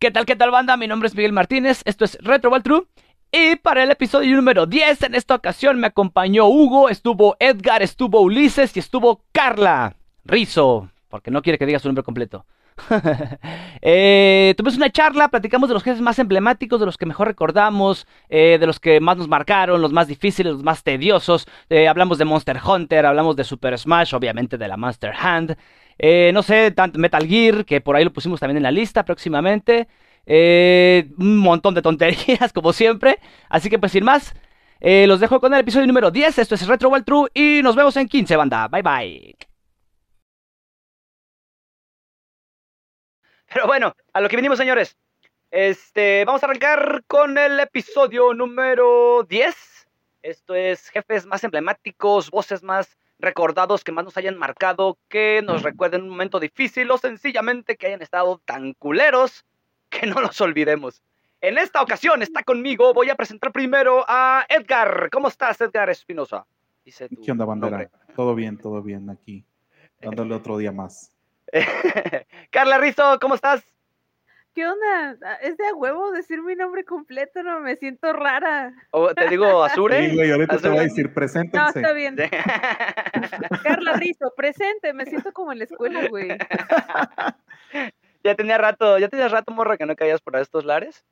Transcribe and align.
¿Qué 0.00 0.10
tal, 0.10 0.24
qué 0.24 0.34
tal, 0.34 0.50
banda? 0.50 0.78
Mi 0.78 0.86
nombre 0.86 1.08
es 1.08 1.14
Miguel 1.14 1.34
Martínez, 1.34 1.82
esto 1.84 2.06
es 2.06 2.16
Retro 2.22 2.58
True. 2.62 2.86
Y 3.30 3.56
para 3.56 3.82
el 3.82 3.90
episodio 3.90 4.34
número 4.34 4.64
10, 4.64 5.02
en 5.02 5.14
esta 5.14 5.34
ocasión 5.34 5.78
me 5.78 5.88
acompañó 5.88 6.46
Hugo, 6.46 6.88
estuvo 6.88 7.36
Edgar, 7.38 7.82
estuvo 7.82 8.22
Ulises 8.22 8.74
y 8.74 8.80
estuvo 8.80 9.22
Carla 9.30 9.94
Rizo, 10.24 10.88
porque 11.10 11.30
no 11.30 11.42
quiere 11.42 11.58
que 11.58 11.66
diga 11.66 11.78
su 11.80 11.88
nombre 11.88 12.02
completo. 12.02 12.46
eh, 13.82 14.54
tuvimos 14.56 14.76
una 14.76 14.90
charla, 14.90 15.28
platicamos 15.28 15.68
de 15.68 15.74
los 15.74 15.82
jefes 15.82 16.00
más 16.00 16.18
emblemáticos, 16.18 16.80
de 16.80 16.86
los 16.86 16.96
que 16.96 17.06
mejor 17.06 17.28
recordamos, 17.28 18.06
eh, 18.28 18.58
de 18.58 18.66
los 18.66 18.80
que 18.80 19.00
más 19.00 19.16
nos 19.16 19.28
marcaron, 19.28 19.80
los 19.82 19.92
más 19.92 20.08
difíciles, 20.08 20.52
los 20.52 20.62
más 20.62 20.82
tediosos. 20.82 21.46
Eh, 21.68 21.88
hablamos 21.88 22.18
de 22.18 22.24
Monster 22.24 22.58
Hunter, 22.64 23.06
hablamos 23.06 23.36
de 23.36 23.44
Super 23.44 23.78
Smash, 23.78 24.14
obviamente 24.14 24.58
de 24.58 24.68
la 24.68 24.76
Master 24.76 25.12
Hand. 25.18 25.56
No 26.32 26.42
sé, 26.42 26.70
tanto 26.70 26.98
Metal 26.98 27.26
Gear, 27.26 27.64
que 27.66 27.82
por 27.82 27.94
ahí 27.94 28.04
lo 28.04 28.12
pusimos 28.12 28.40
también 28.40 28.56
en 28.56 28.62
la 28.62 28.70
lista 28.70 29.04
próximamente. 29.04 29.86
un 30.26 31.38
montón 31.38 31.74
de 31.74 31.82
tonterías, 31.82 32.52
como 32.54 32.72
siempre. 32.72 33.18
Así 33.48 33.68
que 33.68 33.78
pues 33.78 33.92
sin 33.92 34.04
más, 34.04 34.34
los 34.80 35.20
dejo 35.20 35.40
con 35.40 35.52
el 35.52 35.60
episodio 35.60 35.86
número 35.86 36.10
10. 36.10 36.38
Esto 36.38 36.54
es 36.54 36.66
Retro 36.66 36.88
World 36.88 37.04
True 37.04 37.28
y 37.34 37.62
nos 37.62 37.76
vemos 37.76 37.96
en 37.96 38.08
15, 38.08 38.36
banda. 38.36 38.68
Bye 38.68 38.82
bye. 38.82 39.49
Pero 43.52 43.66
bueno, 43.66 43.94
a 44.12 44.20
lo 44.20 44.28
que 44.28 44.36
vinimos, 44.36 44.58
señores. 44.58 44.96
Este, 45.50 46.24
vamos 46.24 46.42
a 46.42 46.46
arrancar 46.46 47.02
con 47.08 47.36
el 47.36 47.58
episodio 47.58 48.32
número 48.32 49.24
10. 49.28 49.88
Esto 50.22 50.54
es 50.54 50.88
jefes 50.90 51.26
más 51.26 51.42
emblemáticos, 51.42 52.30
voces 52.30 52.62
más 52.62 52.96
recordados 53.18 53.82
que 53.82 53.90
más 53.90 54.04
nos 54.04 54.16
hayan 54.16 54.38
marcado, 54.38 54.98
que 55.08 55.42
nos 55.42 55.64
recuerden 55.64 56.02
un 56.02 56.10
momento 56.10 56.38
difícil 56.38 56.88
o 56.92 56.98
sencillamente 56.98 57.76
que 57.76 57.88
hayan 57.88 58.02
estado 58.02 58.40
tan 58.44 58.72
culeros 58.74 59.44
que 59.88 60.06
no 60.06 60.20
los 60.20 60.40
olvidemos. 60.40 61.02
En 61.40 61.58
esta 61.58 61.82
ocasión 61.82 62.22
está 62.22 62.44
conmigo, 62.44 62.94
voy 62.94 63.10
a 63.10 63.16
presentar 63.16 63.50
primero 63.50 64.04
a 64.06 64.46
Edgar. 64.48 65.08
¿Cómo 65.10 65.26
estás, 65.26 65.60
Edgar 65.60 65.90
Espinosa? 65.90 66.46
¿Qué 66.84 67.32
onda, 67.32 67.44
bandera? 67.44 67.90
Todo 68.14 68.34
bien, 68.36 68.58
todo 68.58 68.80
bien 68.80 69.10
aquí, 69.10 69.44
dándole 70.00 70.34
otro 70.34 70.56
día 70.56 70.70
más. 70.70 71.16
Carla 72.50 72.78
Rizo, 72.78 73.18
¿cómo 73.20 73.34
estás? 73.34 73.64
¿Qué 74.54 74.66
onda? 74.66 75.16
Ah, 75.22 75.38
es 75.42 75.56
de 75.56 75.66
a 75.68 75.74
huevo 75.74 76.10
decir 76.10 76.42
mi 76.42 76.56
nombre 76.56 76.84
completo, 76.84 77.42
no 77.42 77.60
me 77.60 77.76
siento 77.76 78.12
rara. 78.12 78.74
¿O 78.90 79.14
te 79.14 79.28
digo 79.28 79.62
Azure? 79.62 80.10
Sí, 80.10 80.16
güey, 80.16 80.30
ahorita 80.32 80.58
te 80.58 80.68
voy 80.68 80.78
a 80.78 80.82
decir, 80.82 81.14
preséntense. 81.14 81.58
No, 81.58 81.68
está 81.68 81.92
bien. 81.92 82.16
Carla 83.62 83.92
Rizo, 83.92 84.32
presente, 84.36 84.92
me 84.92 85.06
siento 85.06 85.32
como 85.32 85.52
en 85.52 85.58
la 85.58 85.64
escuela, 85.64 86.08
güey. 86.08 86.30
ya 88.24 88.34
tenía 88.34 88.58
rato, 88.58 88.98
ya 88.98 89.08
tenía 89.08 89.28
rato, 89.28 89.52
morra, 89.52 89.76
que 89.76 89.86
no 89.86 89.94
caías 89.94 90.20
por 90.20 90.36
estos 90.36 90.64
lares. 90.64 91.04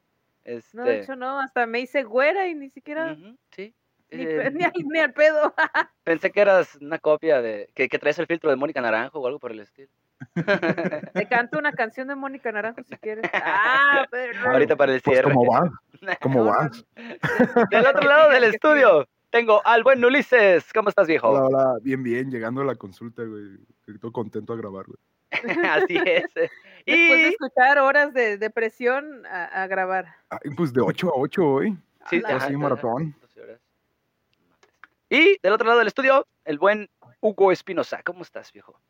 No, 0.72 0.84
de 0.84 0.92
este 0.92 1.00
hecho 1.02 1.16
no, 1.16 1.38
hasta 1.40 1.66
me 1.66 1.80
hice 1.80 2.02
güera 2.02 2.48
y 2.48 2.54
ni 2.54 2.70
siquiera... 2.70 3.16
sí. 3.50 3.74
Ni, 4.10 4.22
eh, 4.22 4.50
ni, 4.50 4.98
al, 4.98 5.12
pedo. 5.12 5.54
Pensé 6.02 6.30
que 6.30 6.40
eras 6.40 6.76
una 6.76 6.98
copia 6.98 7.42
de... 7.42 7.68
Que, 7.74 7.90
que 7.90 7.98
traes 7.98 8.18
el 8.18 8.26
filtro 8.26 8.48
de 8.48 8.56
Mónica 8.56 8.80
Naranjo 8.80 9.20
o 9.20 9.26
algo 9.26 9.38
por 9.38 9.52
el 9.52 9.60
estilo. 9.60 9.90
Te 11.14 11.28
canto 11.28 11.58
una 11.58 11.72
canción 11.72 12.08
de 12.08 12.14
Mónica 12.14 12.50
Naranjo 12.52 12.82
si 12.82 12.96
quieres. 12.96 13.24
Ah, 13.34 14.06
pero... 14.10 14.50
Ahorita 14.50 14.76
para 14.76 14.94
el 14.94 15.00
cierre. 15.00 15.22
Pues 15.22 15.34
¿Cómo 15.34 15.52
va? 15.52 15.70
¿Cómo 16.20 16.44
va? 16.44 16.70
Del 17.70 17.86
otro 17.86 18.08
lado 18.08 18.30
del 18.30 18.44
estudio 18.44 19.08
tengo 19.30 19.64
al 19.66 19.82
buen 19.82 20.04
Ulises. 20.04 20.72
¿Cómo 20.72 20.88
estás, 20.88 21.06
viejo? 21.06 21.28
Hola, 21.28 21.46
hola. 21.46 21.78
Bien, 21.82 22.02
bien. 22.02 22.30
Llegando 22.30 22.62
a 22.62 22.64
la 22.64 22.74
consulta, 22.74 23.22
güey. 23.22 23.58
Estoy 23.86 24.12
contento 24.12 24.52
a 24.52 24.56
grabar, 24.56 24.86
güey. 24.86 24.98
Así 25.68 25.96
es. 25.96 26.24
Y... 26.86 26.92
Después 26.92 27.22
de 27.22 27.28
escuchar 27.28 27.78
horas 27.78 28.14
de 28.14 28.38
depresión 28.38 29.26
a, 29.26 29.66
grabar. 29.66 30.06
pues 30.56 30.72
de 30.72 30.80
8 30.80 31.08
a 31.08 31.12
8 31.14 31.46
hoy. 31.46 31.78
Sí, 32.08 32.22
así 32.26 32.56
maratón. 32.56 33.14
Y 35.10 35.38
del 35.42 35.52
otro 35.52 35.66
lado 35.66 35.78
del 35.78 35.88
estudio, 35.88 36.26
el 36.44 36.58
buen 36.58 36.88
Hugo 37.20 37.52
Espinosa. 37.52 38.02
¿Cómo 38.02 38.22
estás, 38.22 38.52
viejo? 38.52 38.80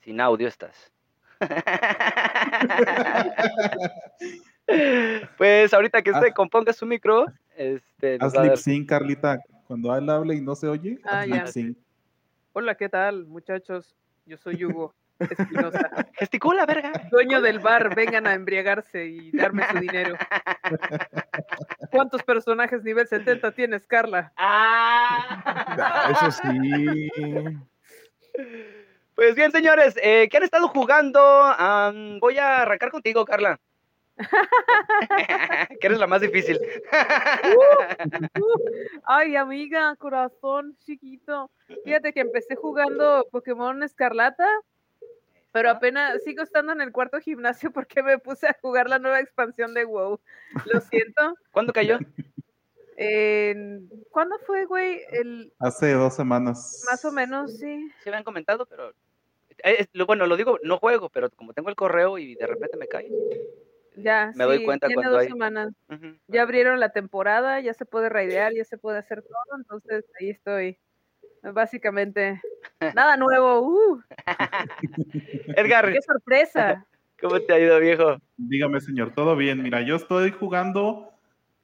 Sin 0.00 0.20
audio 0.20 0.48
estás. 0.48 0.92
pues 5.38 5.72
ahorita 5.72 6.02
que 6.02 6.12
se 6.12 6.28
ah. 6.28 6.34
componga 6.34 6.72
su 6.72 6.86
micro, 6.86 7.26
este. 7.56 8.18
Haz 8.20 8.34
lip 8.42 8.56
sync, 8.56 8.88
Carlita. 8.88 9.38
Cuando 9.66 9.96
él 9.96 10.10
hable 10.10 10.34
y 10.34 10.40
no 10.40 10.54
se 10.54 10.68
oye, 10.68 10.98
ah, 11.04 11.26
lip 11.26 11.46
sync. 11.46 11.76
Hola, 12.52 12.74
¿qué 12.74 12.88
tal, 12.88 13.26
muchachos? 13.26 13.94
Yo 14.26 14.36
soy 14.36 14.64
Hugo 14.64 14.94
Espinosa. 15.20 15.88
Gesticula, 16.14 16.66
verga. 16.66 16.92
Dueño 17.10 17.40
del 17.40 17.60
bar, 17.60 17.94
vengan 17.94 18.26
a 18.26 18.34
embriagarse 18.34 19.06
y 19.06 19.30
darme 19.32 19.64
su 19.70 19.78
dinero. 19.78 20.16
¿Cuántos 21.90 22.22
personajes 22.22 22.82
nivel 22.82 23.06
70 23.06 23.52
tienes, 23.52 23.86
Carla? 23.86 24.32
Ah. 24.36 26.10
Eso 26.10 26.30
sí. 26.30 27.50
Pues 29.20 29.34
bien, 29.34 29.52
señores, 29.52 29.94
eh, 30.02 30.30
¿qué 30.30 30.38
han 30.38 30.44
estado 30.44 30.66
jugando? 30.68 31.20
voy 32.22 32.38
a 32.38 32.62
arrancar 32.62 32.90
contigo, 32.90 33.26
Carla. 33.26 33.60
que 35.78 35.86
eres 35.86 35.98
la 35.98 36.06
más 36.06 36.22
difícil. 36.22 36.58
Uh, 36.58 38.40
uh. 38.40 39.00
ay, 39.04 39.36
amiga, 39.36 39.94
corazón 39.96 40.74
chiquito. 40.86 41.50
Fíjate 41.84 42.14
que 42.14 42.20
empecé 42.20 42.56
jugando 42.56 43.28
Pokémon 43.30 43.82
Escarlata, 43.82 44.48
pero 45.52 45.68
apenas 45.68 46.24
sigo 46.24 46.42
estando 46.42 46.72
en 46.72 46.80
el 46.80 46.90
cuarto 46.90 47.20
gimnasio 47.20 47.70
porque 47.74 48.02
me 48.02 48.16
puse 48.18 48.46
a 48.48 48.56
jugar 48.62 48.88
la 48.88 48.98
nueva 48.98 49.20
expansión 49.20 49.74
de 49.74 49.84
WoW. 49.84 50.18
Lo 50.64 50.80
siento. 50.80 51.34
¿Cuándo 51.50 51.74
cayó? 51.74 51.98
¿Cuándo 54.10 54.38
fue, 54.46 54.64
güey? 54.64 55.02
El... 55.12 55.52
Hace 55.58 55.92
dos 55.92 56.16
semanas. 56.16 56.86
Más 56.90 57.04
o 57.04 57.12
menos, 57.12 57.58
sí. 57.58 57.92
Se 58.02 58.08
habían 58.08 58.24
comentado, 58.24 58.64
pero 58.64 58.94
eh, 59.64 59.86
bueno, 60.06 60.26
lo 60.26 60.36
digo, 60.36 60.58
no 60.62 60.78
juego, 60.78 61.08
pero 61.08 61.30
como 61.30 61.52
tengo 61.52 61.68
el 61.68 61.76
correo 61.76 62.18
y 62.18 62.34
de 62.34 62.46
repente 62.46 62.76
me 62.76 62.88
cae. 62.88 63.10
Ya, 63.96 64.32
me 64.34 64.44
doy 64.44 64.64
cuenta 64.64 64.86
tiene 64.86 65.08
dos 65.08 65.24
semanas. 65.24 65.72
Ya 66.28 66.42
abrieron 66.42 66.80
la 66.80 66.90
temporada, 66.90 67.60
ya 67.60 67.74
se 67.74 67.84
puede 67.84 68.08
raidear, 68.08 68.52
ya 68.54 68.64
se 68.64 68.78
puede 68.78 68.98
hacer 68.98 69.22
todo, 69.22 69.58
entonces 69.58 70.04
ahí 70.20 70.30
estoy. 70.30 70.78
Básicamente, 71.42 72.40
nada 72.94 73.16
nuevo. 73.16 73.60
Uh. 73.62 74.02
Edgar. 75.56 75.92
¡Qué 75.92 76.02
sorpresa! 76.02 76.86
¿Cómo 77.20 77.38
te 77.40 77.52
ha 77.52 77.58
ido, 77.58 77.78
viejo? 77.80 78.16
Dígame, 78.36 78.80
señor, 78.80 79.12
todo 79.14 79.36
bien. 79.36 79.62
Mira, 79.62 79.82
yo 79.82 79.96
estoy 79.96 80.30
jugando 80.30 81.12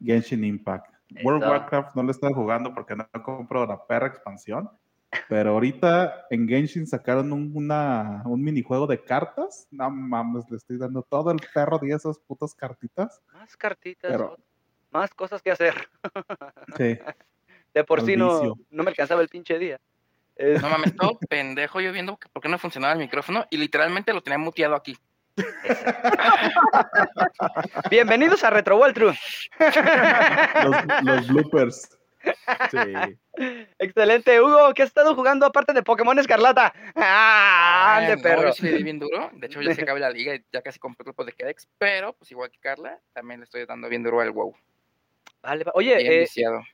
Genshin 0.02 0.44
Impact. 0.44 0.94
World 1.22 1.44
of 1.44 1.50
Warcraft 1.50 1.94
no 1.94 2.02
lo 2.02 2.10
estoy 2.10 2.32
jugando 2.34 2.74
porque 2.74 2.94
no 2.94 3.06
compro 3.22 3.64
la 3.64 3.86
perra 3.86 4.08
expansión. 4.08 4.68
Pero 5.28 5.50
ahorita 5.50 6.26
en 6.30 6.48
Genshin 6.48 6.86
sacaron 6.86 7.32
un, 7.32 7.52
una, 7.54 8.22
un 8.24 8.42
minijuego 8.42 8.86
de 8.86 9.02
cartas. 9.02 9.66
No 9.70 9.90
mames, 9.90 10.48
le 10.50 10.56
estoy 10.56 10.78
dando 10.78 11.02
todo 11.02 11.30
el 11.30 11.40
perro 11.52 11.78
de 11.78 11.90
esas 11.90 12.18
putas 12.18 12.54
cartitas. 12.54 13.20
Más 13.32 13.56
cartitas, 13.56 14.20
más 14.90 15.12
cosas 15.14 15.42
que 15.42 15.50
hacer. 15.50 15.74
Sí. 16.76 16.98
De 17.74 17.84
por 17.84 18.00
sí 18.00 18.16
no, 18.16 18.54
no, 18.70 18.82
me 18.82 18.88
alcanzaba 18.88 19.20
el 19.20 19.28
pinche 19.28 19.58
día. 19.58 19.78
No 20.38 20.70
mames, 20.70 20.96
todo 20.96 21.18
pendejo 21.28 21.82
yo 21.82 21.92
viendo 21.92 22.18
por 22.32 22.42
qué 22.42 22.48
no 22.48 22.58
funcionaba 22.58 22.94
el 22.94 23.00
micrófono 23.00 23.44
y 23.50 23.58
literalmente 23.58 24.14
lo 24.14 24.22
tenía 24.22 24.38
muteado 24.38 24.74
aquí. 24.74 24.96
Bienvenidos 27.90 28.42
a 28.44 28.48
Retro 28.48 28.78
World 28.78 28.94
True. 28.94 29.14
los, 30.64 30.76
los 31.02 31.28
bloopers. 31.28 31.95
Sí. 32.70 33.18
Excelente, 33.78 34.40
Hugo, 34.40 34.72
¿qué 34.74 34.82
has 34.82 34.88
estado 34.88 35.14
jugando 35.14 35.46
aparte 35.46 35.72
de 35.72 35.82
Pokémon 35.82 36.18
Escarlata? 36.18 36.72
¡Ah! 36.94 38.04
de 38.08 38.18
perro. 38.18 38.52
sí 38.52 38.64
le 38.64 38.78
di 38.78 38.82
bien 38.82 38.98
duro. 38.98 39.30
De 39.34 39.46
hecho, 39.46 39.60
ya 39.60 39.74
se 39.74 39.82
acabó 39.82 39.98
la 39.98 40.10
liga 40.10 40.34
y 40.34 40.44
ya 40.52 40.62
casi 40.62 40.78
compré 40.78 41.04
el 41.04 41.12
de 41.12 41.12
Pokédex, 41.12 41.68
pero 41.78 42.14
pues 42.14 42.30
igual 42.30 42.50
que 42.50 42.58
Carla, 42.58 42.98
también 43.12 43.40
le 43.40 43.44
estoy 43.44 43.64
dando 43.66 43.88
bien 43.88 44.02
duro 44.02 44.20
al 44.20 44.30
WoW. 44.30 44.54
Vale, 45.42 45.64
oye, 45.74 46.22
eh, 46.22 46.28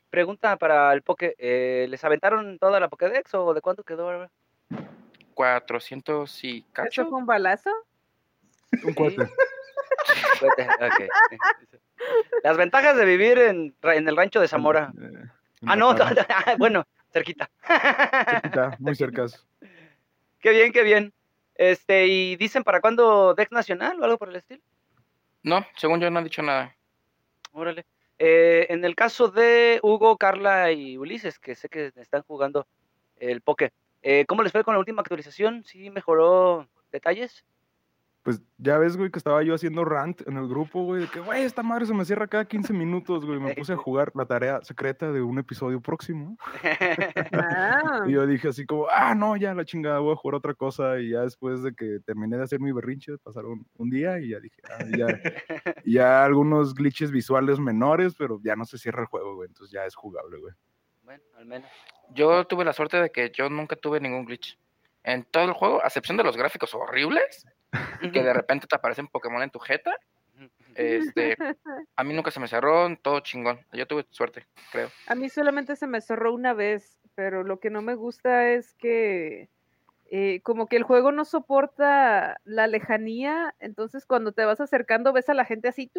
pregunta 0.08 0.56
para 0.56 0.93
el 0.93 1.02
Poké, 1.02 1.34
eh, 1.38 1.87
¿les 1.88 2.02
aventaron 2.05 2.58
toda 2.58 2.81
la 2.81 2.88
Pokédex 2.88 3.34
o 3.34 3.52
de 3.52 3.60
cuánto 3.60 3.82
quedó 3.82 4.10
ahora? 4.10 4.31
400 5.34 6.44
y 6.44 6.62
cacho. 6.72 7.02
¿Eso 7.02 7.10
fue 7.10 7.19
un 7.19 7.26
balazo? 7.26 7.70
Un 8.84 8.94
cohete. 8.94 9.26
Las 12.43 12.56
ventajas 12.56 12.96
de 12.96 13.05
vivir 13.05 13.38
en, 13.38 13.75
en 13.82 14.08
el 14.08 14.16
rancho 14.16 14.40
de 14.40 14.48
Zamora. 14.48 14.93
Ah, 15.67 15.76
no, 15.76 15.94
bueno, 16.59 16.87
cerquita. 17.12 17.50
cerquita, 17.67 18.76
muy 18.79 18.94
cerca. 18.94 19.26
Qué 20.41 20.50
bien, 20.50 20.73
qué 20.73 20.82
bien. 20.82 21.12
Este, 21.55 22.09
¿y 22.09 22.35
dicen 22.35 22.64
para 22.64 22.81
cuándo 22.81 23.35
Dex 23.35 23.53
Nacional 23.53 24.00
o 24.00 24.05
algo 24.05 24.19
por 24.19 24.29
el 24.29 24.37
estilo? 24.37 24.61
No, 25.44 25.64
según 25.76 26.00
yo 26.00 26.11
no 26.11 26.19
han 26.19 26.25
dicho 26.25 26.43
nada. 26.43 26.75
Órale. 27.53 27.87
Eh, 28.19 28.67
en 28.70 28.85
el 28.85 28.97
caso 28.97 29.29
de 29.29 29.79
Hugo, 29.82 30.17
Carla 30.17 30.73
y 30.73 30.99
Ulises, 30.99 31.38
que 31.38 31.55
sé 31.55 31.69
que 31.69 31.93
están 31.94 32.23
jugando 32.23 32.67
el 33.17 33.41
Poké, 33.41 33.73
eh, 34.03 34.25
¿cómo 34.26 34.43
les 34.43 34.50
fue 34.50 34.65
con 34.65 34.75
la 34.75 34.81
última 34.81 35.00
actualización? 35.03 35.62
¿Sí 35.65 35.91
mejoró 35.91 36.69
detalles? 36.91 37.44
Pues 38.22 38.40
ya 38.56 38.78
ves, 38.78 38.96
güey, 38.96 39.10
que 39.10 39.19
estaba 39.19 39.42
yo 39.42 39.54
haciendo 39.54 39.84
rant 39.84 40.20
en 40.28 40.36
el 40.36 40.46
grupo, 40.46 40.84
güey, 40.84 41.02
de 41.02 41.08
que, 41.08 41.19
güey, 41.19 41.42
esta 41.42 41.64
madre 41.64 41.86
se 41.86 41.94
me 41.94 42.04
cierra 42.04 42.28
cada 42.28 42.44
15 42.44 42.72
minutos, 42.72 43.26
güey. 43.26 43.40
Me 43.40 43.54
puse 43.54 43.72
a 43.72 43.76
jugar 43.76 44.12
la 44.14 44.26
tarea 44.26 44.60
secreta 44.62 45.10
de 45.10 45.20
un 45.22 45.40
episodio 45.40 45.80
próximo. 45.80 46.36
Ah, 47.32 48.02
Y 48.06 48.12
yo 48.12 48.24
dije 48.26 48.48
así 48.48 48.64
como, 48.64 48.86
ah, 48.90 49.14
no, 49.16 49.36
ya 49.36 49.54
la 49.54 49.64
chingada, 49.64 49.98
voy 49.98 50.12
a 50.12 50.16
jugar 50.16 50.36
otra 50.36 50.54
cosa. 50.54 51.00
Y 51.00 51.10
ya 51.10 51.22
después 51.22 51.62
de 51.64 51.74
que 51.74 51.98
terminé 52.06 52.36
de 52.36 52.44
hacer 52.44 52.60
mi 52.60 52.70
berrinche, 52.70 53.19
pasaron 53.19 53.66
un 53.76 53.90
día 53.90 54.20
y 54.20 54.30
ya 54.30 54.38
dije, 54.40 54.62
ah, 54.70 54.84
ya, 54.96 55.06
ya 55.84 56.24
algunos 56.24 56.74
glitches 56.74 57.10
visuales 57.10 57.58
menores, 57.58 58.14
pero 58.16 58.40
ya 58.44 58.54
no 58.54 58.64
se 58.64 58.78
cierra 58.78 59.02
el 59.02 59.08
juego, 59.08 59.34
güey. 59.34 59.48
Entonces 59.48 59.72
ya 59.72 59.84
es 59.84 59.96
jugable, 59.96 60.38
güey. 60.38 60.54
bueno, 61.02 61.24
al 61.36 61.46
menos. 61.46 61.69
Yo 62.14 62.44
tuve 62.46 62.64
la 62.64 62.72
suerte 62.72 62.98
de 62.98 63.10
que 63.10 63.30
yo 63.34 63.48
nunca 63.48 63.74
tuve 63.74 63.98
ningún 63.98 64.26
glitch. 64.26 64.58
En 65.04 65.25
todo 65.25 65.44
el 65.44 65.52
juego, 65.52 65.82
a 65.82 65.88
excepción 65.88 66.16
de 66.16 66.25
los 66.25 66.37
gráficos 66.37 66.75
horribles, 66.75 67.46
que 68.00 68.22
de 68.22 68.32
repente 68.32 68.66
te 68.66 68.76
aparecen 68.76 69.08
Pokémon 69.08 69.43
en 69.43 69.50
tu 69.50 69.58
jeta, 69.58 69.96
este, 70.75 71.37
a 71.96 72.04
mí 72.04 72.14
nunca 72.14 72.31
se 72.31 72.40
me 72.40 72.49
cerró, 72.49 72.94
todo 72.96 73.20
chingón. 73.20 73.60
Yo 73.72 73.87
tuve 73.87 74.06
suerte, 74.10 74.46
creo. 74.70 74.90
a 75.06 75.14
mí 75.14 75.28
solamente 75.28 75.76
se 75.76 75.87
me 75.87 76.00
cerró 76.00 76.32
una 76.32 76.52
vez, 76.52 77.00
pero 77.14 77.43
lo 77.43 77.60
que 77.60 77.70
no 77.70 77.82
me 77.82 77.94
gusta 77.94 78.50
es 78.50 78.75
que 78.75 79.49
eh, 80.10 80.40
como 80.43 80.66
que 80.66 80.76
el 80.76 80.82
juego 80.82 81.12
no 81.12 81.25
soporta 81.25 82.38
la 82.44 82.66
lejanía, 82.66 83.55
entonces 83.60 84.06
cuando 84.06 84.32
te 84.32 84.44
vas 84.44 84.60
acercando 84.60 85.12
ves 85.12 85.28
a 85.28 85.34
la 85.34 85.44
gente 85.44 85.69
así 85.69 85.90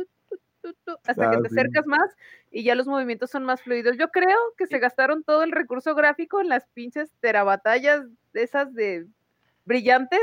tu, 0.63 0.74
tu, 0.86 0.94
hasta 1.06 1.30
que 1.30 1.38
Ah, 1.38 1.42
te 1.44 1.50
sí. 1.50 1.56
acercas 1.60 1.86
más 1.86 2.10
y 2.50 2.63
ya 2.63 2.74
los 2.74 2.88
movimientos 2.88 3.30
son 3.30 3.44
más 3.44 3.62
fluidos. 3.62 3.98
Yo 3.98 4.10
creo 4.10 4.38
que 4.57 4.65
se 4.65 4.80
gastaron 4.80 5.24
todo 5.24 5.44
el 5.44 5.51
recurso 5.51 5.94
gráfico 5.94 6.42
en 6.42 6.50
las 6.50 6.65
pinches 6.69 7.12
terabatallas 7.19 8.06
de 8.33 8.42
esas 8.44 8.74
de 8.74 9.06
brillantes. 9.65 10.21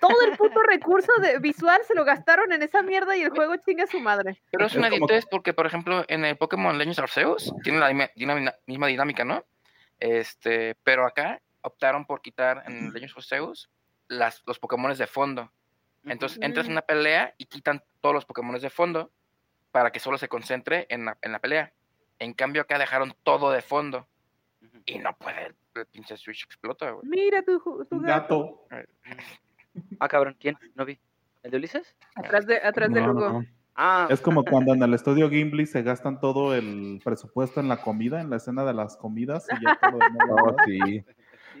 Todo 0.00 0.16
el 0.30 0.36
puto 0.36 0.60
recurso 0.68 1.12
de 1.20 1.38
visual 1.40 1.80
se 1.86 1.94
lo 1.94 2.04
gastaron 2.04 2.52
en 2.52 2.62
esa 2.62 2.82
mierda 2.82 3.16
y 3.16 3.22
el 3.22 3.30
juego 3.30 3.56
chinga 3.56 3.84
a 3.84 3.88
su 3.88 3.98
madre. 4.00 4.40
Pero 4.52 4.66
es 4.66 4.72
Es 4.72 4.78
una 4.78 4.88
idiotez 4.88 5.26
porque, 5.26 5.52
por 5.52 5.66
ejemplo, 5.66 6.04
en 6.08 6.24
el 6.24 6.36
Pokémon 6.36 6.78
Legends 6.78 6.98
Arceus 7.00 7.52
tiene 7.62 7.78
la 7.80 7.90
dinami- 7.90 8.54
misma 8.66 8.86
dinámica, 8.86 9.24
¿no? 9.24 9.44
Este, 9.98 10.76
pero 10.84 11.06
acá 11.06 11.40
optaron 11.62 12.04
por 12.06 12.20
quitar 12.22 12.62
en 12.66 12.92
Legends 12.92 13.16
Arceus 13.16 13.70
las, 14.08 14.42
los 14.46 14.58
Pokémon 14.58 14.94
de 14.94 15.06
fondo. 15.06 15.50
Entonces 16.04 16.38
entras 16.42 16.66
en 16.66 16.72
una 16.72 16.82
pelea 16.82 17.34
y 17.38 17.46
quitan 17.46 17.82
todos 18.02 18.14
los 18.14 18.26
Pokémon 18.26 18.58
de 18.60 18.68
fondo 18.70 19.10
para 19.74 19.90
que 19.90 19.98
solo 19.98 20.18
se 20.18 20.28
concentre 20.28 20.86
en 20.88 21.04
la, 21.04 21.18
en 21.20 21.32
la 21.32 21.40
pelea. 21.40 21.72
En 22.20 22.32
cambio 22.32 22.62
acá 22.62 22.78
dejaron 22.78 23.12
todo 23.24 23.50
de 23.50 23.60
fondo 23.60 24.06
y 24.86 25.00
no 25.00 25.16
puede, 25.16 25.52
el 25.74 25.86
pinche 25.86 26.16
Switch 26.16 26.44
explota, 26.44 26.92
güey. 26.92 27.04
Mira 27.08 27.42
tu, 27.42 27.58
tu 27.90 28.00
gato 28.00 28.68
gato. 28.68 28.68
Ah, 29.98 30.06
cabrón, 30.06 30.36
¿quién? 30.38 30.56
No 30.76 30.84
vi. 30.84 30.96
¿El 31.42 31.50
de 31.50 31.56
Ulises? 31.56 31.96
atrás 32.14 32.46
de 32.46 32.58
atrás 32.62 32.88
No, 32.88 33.10
Hugo. 33.10 33.28
no. 33.32 33.44
Ah, 33.74 34.06
Es 34.08 34.20
como 34.20 34.44
cuando 34.44 34.72
en 34.74 34.80
el 34.84 34.94
estudio 34.94 35.28
Gimli 35.28 35.66
se 35.66 35.82
gastan 35.82 36.20
todo 36.20 36.54
el 36.54 37.00
presupuesto 37.04 37.58
en 37.58 37.66
la 37.66 37.78
comida, 37.78 38.20
en 38.20 38.30
la 38.30 38.36
escena 38.36 38.64
de 38.64 38.74
las 38.74 38.96
comidas 38.96 39.48
y 39.50 39.64
ya 39.64 39.76
todo 39.80 39.98
lo 39.98 40.08
No, 40.10 40.36
demás. 40.52 40.56
sí. 40.66 41.04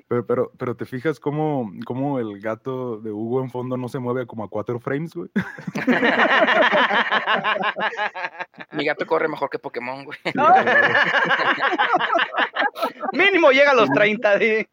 Pero, 0.06 0.26
pero, 0.26 0.52
pero 0.58 0.76
te 0.76 0.84
fijas 0.84 1.18
cómo, 1.18 1.70
cómo 1.86 2.18
el 2.18 2.38
gato 2.40 2.98
de 2.98 3.10
Hugo 3.10 3.40
en 3.42 3.48
fondo 3.50 3.78
no 3.78 3.88
se 3.88 3.98
mueve 3.98 4.26
como 4.26 4.44
a 4.44 4.50
cuatro 4.50 4.78
frames, 4.78 5.14
güey. 5.14 5.30
Mi 8.72 8.84
gato 8.84 9.06
corre 9.06 9.28
mejor 9.28 9.48
que 9.50 9.58
Pokémon, 9.58 10.04
güey. 10.04 10.18
Mínimo 13.12 13.50
llega 13.50 13.70
a 13.70 13.74
los 13.74 13.90
30, 13.90 14.38
sí. 14.38 14.66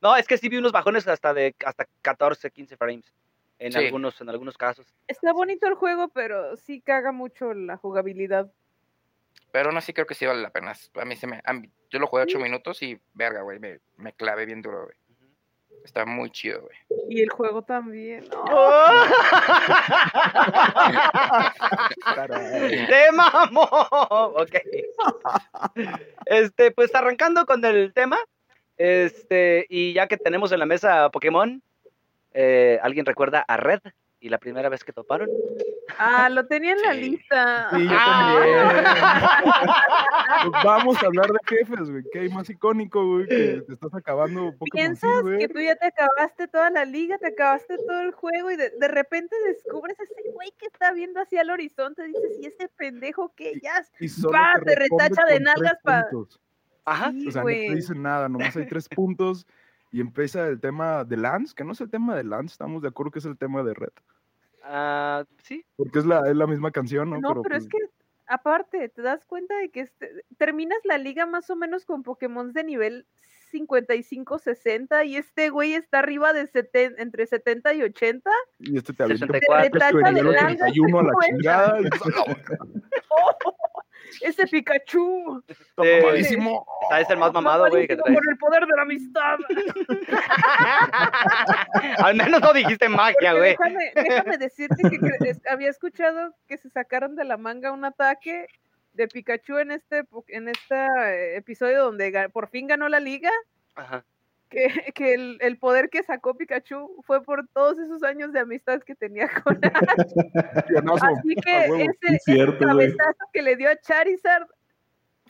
No, 0.00 0.16
es 0.16 0.26
que 0.26 0.38
sí 0.38 0.48
vi 0.48 0.58
unos 0.58 0.72
bajones 0.72 1.06
hasta 1.08 1.34
de 1.34 1.54
hasta 1.64 1.86
14, 2.02 2.50
15 2.50 2.76
frames. 2.76 3.12
En 3.58 3.72
Sí. 3.72 3.78
algunos, 3.78 4.18
en 4.20 4.28
algunos 4.30 4.56
casos. 4.56 4.86
Está 5.06 5.32
bonito 5.34 5.66
el 5.66 5.74
juego, 5.74 6.08
pero 6.08 6.56
sí 6.56 6.80
caga 6.80 7.12
mucho 7.12 7.52
la 7.52 7.76
jugabilidad. 7.76 8.50
Pero 9.52 9.68
aún 9.68 9.76
así 9.76 9.92
creo 9.92 10.06
que 10.06 10.14
sí 10.14 10.24
vale 10.24 10.40
la 10.40 10.50
pena. 10.50 10.72
A 10.94 11.04
mí 11.04 11.16
se 11.16 11.26
me... 11.26 11.42
a 11.44 11.52
mí- 11.52 11.70
yo 11.90 11.98
lo 11.98 12.06
jugué 12.06 12.22
ocho 12.22 12.38
minutos 12.38 12.82
y, 12.82 12.98
verga, 13.14 13.42
güey, 13.42 13.58
me, 13.58 13.80
me 13.96 14.12
clavé 14.12 14.46
bien 14.46 14.62
duro, 14.62 14.84
güey. 14.84 14.96
Está 15.84 16.04
muy 16.04 16.30
chido, 16.30 16.60
güey. 16.62 16.76
Y 17.08 17.22
el 17.22 17.30
juego 17.30 17.62
también. 17.62 18.28
Caray. 22.14 22.86
¡Te 22.86 23.12
mamo! 23.12 23.62
Ok. 23.62 24.56
Este, 26.26 26.70
pues 26.70 26.94
arrancando 26.94 27.46
con 27.46 27.64
el 27.64 27.92
tema. 27.94 28.18
Este, 28.76 29.66
y 29.68 29.92
ya 29.94 30.06
que 30.06 30.16
tenemos 30.16 30.52
en 30.52 30.58
la 30.58 30.66
mesa 30.66 31.10
Pokémon, 31.10 31.62
eh, 32.32 32.78
¿alguien 32.82 33.06
recuerda 33.06 33.44
a 33.46 33.56
Red 33.56 33.80
y 34.20 34.28
la 34.28 34.38
primera 34.38 34.68
vez 34.68 34.84
que 34.84 34.92
toparon? 34.92 35.28
Ah, 36.02 36.28
lo 36.30 36.46
tenía 36.46 36.72
en 36.72 36.80
la 36.82 36.92
Sí. 36.94 37.00
lista. 37.00 37.68
Sí, 37.76 37.84
yo 37.84 37.90
Ah. 37.92 38.34
también. 40.42 40.54
Vamos 40.64 41.02
a 41.02 41.06
hablar 41.06 41.26
de 41.30 41.38
jefes, 41.46 41.90
güey. 41.90 42.02
¿Qué 42.12 42.20
hay 42.20 42.28
más 42.30 42.48
icónico, 42.48 43.06
güey? 43.06 43.26
Que 43.26 43.62
te 43.66 43.72
estás 43.74 43.94
acabando 43.94 44.52
Pokémon 44.58 44.68
Piensas 44.72 45.22
que 45.38 45.48
tú 45.48 45.60
ya 45.60 45.76
te 45.76 45.86
acabaste 45.86 46.48
toda 46.48 46.70
la 46.70 46.84
liga, 46.84 47.18
te 47.18 47.26
acabaste 47.28 47.76
todo 47.86 48.00
el 48.00 48.12
juego 48.12 48.50
y 48.50 48.56
de, 48.56 48.70
de 48.70 48.88
repente 48.88 49.36
descubres 49.46 49.98
a 50.00 50.04
ese 50.04 50.30
güey 50.32 50.50
que 50.58 50.66
está 50.66 50.92
viendo 50.92 51.20
hacia 51.20 51.42
el 51.42 51.50
horizonte. 51.50 52.02
Dices, 52.04 52.38
¿y 52.40 52.46
ese 52.46 52.68
pendejo 52.76 53.32
que 53.34 53.60
ya? 53.62 53.82
y 53.98 54.08
solo 54.08 54.32
va, 54.32 54.52
te 54.64 54.74
responde 54.74 55.04
retacha 55.08 55.24
de 55.26 55.40
nalgas 55.40 55.76
pa- 55.82 56.06
puntos. 56.10 56.40
Ajá. 56.84 57.10
Sí, 57.12 57.28
O 57.28 57.30
sea, 57.30 57.42
no 57.42 57.48
te 57.48 57.52
güey. 57.66 57.74
dice 57.74 57.94
nada, 57.94 58.28
nomás 58.28 58.56
hay 58.56 58.66
tres 58.66 58.88
puntos 58.88 59.46
y 59.92 60.00
empieza 60.00 60.46
el 60.48 60.60
tema 60.60 61.04
de 61.04 61.16
Lance, 61.16 61.54
que 61.54 61.64
no 61.64 61.72
es 61.72 61.80
el 61.80 61.90
tema 61.90 62.14
de 62.16 62.24
Lance, 62.24 62.52
estamos 62.52 62.80
de 62.82 62.88
acuerdo 62.88 63.12
que 63.12 63.18
es 63.18 63.24
el 63.26 63.36
tema 63.36 63.62
de 63.62 63.74
Red. 63.74 63.90
Ah, 64.62 65.24
sí. 65.42 65.64
Porque 65.76 65.98
es 66.00 66.06
la, 66.06 66.28
es 66.28 66.36
la 66.36 66.46
misma 66.46 66.70
canción, 66.70 67.10
¿no? 67.10 67.20
No, 67.20 67.42
pero 67.42 67.56
es 67.56 67.66
pues, 67.68 67.82
que 67.82 67.90
aparte, 68.26 68.88
te 68.88 69.02
das 69.02 69.24
cuenta 69.24 69.56
de 69.58 69.70
que 69.70 69.80
este- 69.80 70.24
terminas 70.38 70.78
la 70.84 70.98
liga 70.98 71.26
más 71.26 71.50
o 71.50 71.56
menos 71.56 71.84
con 71.84 72.02
Pokémon 72.02 72.52
de 72.52 72.64
nivel 72.64 73.06
55-60 73.52 75.04
y 75.06 75.16
este 75.16 75.50
güey 75.50 75.74
está 75.74 75.98
arriba 75.98 76.32
de 76.32 76.46
seten- 76.46 76.94
entre 76.98 77.26
70 77.26 77.74
y 77.74 77.82
80. 77.82 78.30
Y 78.60 78.76
este 78.78 78.92
te 78.92 79.02
avienta 79.02 79.26
un 79.26 79.32
64. 79.32 79.70
puesto 79.70 79.96
de 80.06 80.12
nivel 80.12 80.36
Te 80.36 80.40
retacha 80.40 80.64
de 80.64 80.70
81 80.70 80.98
a 80.98 81.02
la 81.02 81.12
chingada. 81.26 81.80
y 81.80 81.84
dices, 81.84 82.02
"A 82.02 82.08
la 82.10 82.24
verga, 82.34 82.58
Ese 84.22 84.46
Pikachu. 84.46 85.42
Eh, 85.82 86.00
mamadísimo". 86.02 86.66
Es 86.98 87.10
el 87.10 87.18
más 87.18 87.32
mamado, 87.32 87.68
güey, 87.68 87.86
que. 87.86 87.96
Por 87.96 88.10
el 88.10 88.38
poder 88.38 88.66
de 88.66 88.76
la 88.76 88.82
amistad. 88.82 89.38
Al 91.98 92.14
menos 92.14 92.40
no 92.40 92.52
dijiste 92.52 92.88
magia, 92.88 93.32
güey. 93.34 93.50
Déjame, 93.50 93.92
déjame 93.94 94.38
decirte 94.38 94.82
que 94.88 95.28
es- 95.30 95.40
había 95.50 95.70
escuchado 95.70 96.34
que 96.46 96.58
se 96.58 96.70
sacaron 96.70 97.16
de 97.16 97.24
la 97.24 97.36
manga 97.36 97.72
un 97.72 97.84
ataque 97.84 98.46
de 98.92 99.08
Pikachu 99.08 99.58
en 99.58 99.70
este 99.70 100.04
en 100.28 100.48
este 100.48 100.74
eh, 100.74 101.36
episodio 101.36 101.84
donde 101.84 102.28
por 102.32 102.48
fin 102.48 102.66
ganó 102.66 102.88
la 102.88 103.00
liga. 103.00 103.30
Ajá. 103.76 104.04
Que, 104.50 104.92
que 104.94 105.14
el, 105.14 105.38
el 105.40 105.58
poder 105.58 105.90
que 105.90 106.02
sacó 106.02 106.36
Pikachu 106.36 107.02
fue 107.06 107.22
por 107.22 107.46
todos 107.48 107.78
esos 107.78 108.02
años 108.02 108.32
de 108.32 108.40
amistad 108.40 108.80
que 108.82 108.96
tenía 108.96 109.28
con 109.44 109.60
Ash. 109.64 110.12
Así 111.02 111.34
que 111.36 111.64
ese, 111.64 111.86
ese 112.02 112.18
cierto, 112.24 112.64
güey. 112.64 112.94
cabezazo 112.94 113.24
que 113.32 113.42
le 113.42 113.56
dio 113.56 113.70
a 113.70 113.76
Charizard 113.76 114.46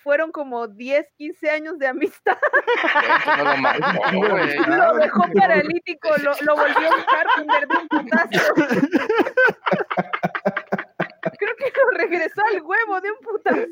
fueron 0.00 0.32
como 0.32 0.66
10, 0.66 1.06
15 1.16 1.50
años 1.50 1.78
de 1.78 1.86
amistad. 1.86 2.36
No 3.36 3.44
lo 3.44 3.56
mató, 3.58 4.00
güey. 4.12 4.56
Lo 4.56 4.94
dejó 4.94 5.22
paralítico, 5.34 6.08
lo, 6.22 6.32
lo 6.40 6.56
volvió 6.56 6.88
a 6.88 6.96
usar 6.96 7.26
de 7.68 7.76
un 7.76 7.88
putazo. 7.88 8.54
Creo 11.38 11.56
que 11.56 11.72
lo 11.92 11.98
regresó 11.98 12.42
al 12.44 12.62
huevo 12.62 13.00
de 13.00 13.10
un 13.10 13.18
putazo. 13.18 13.66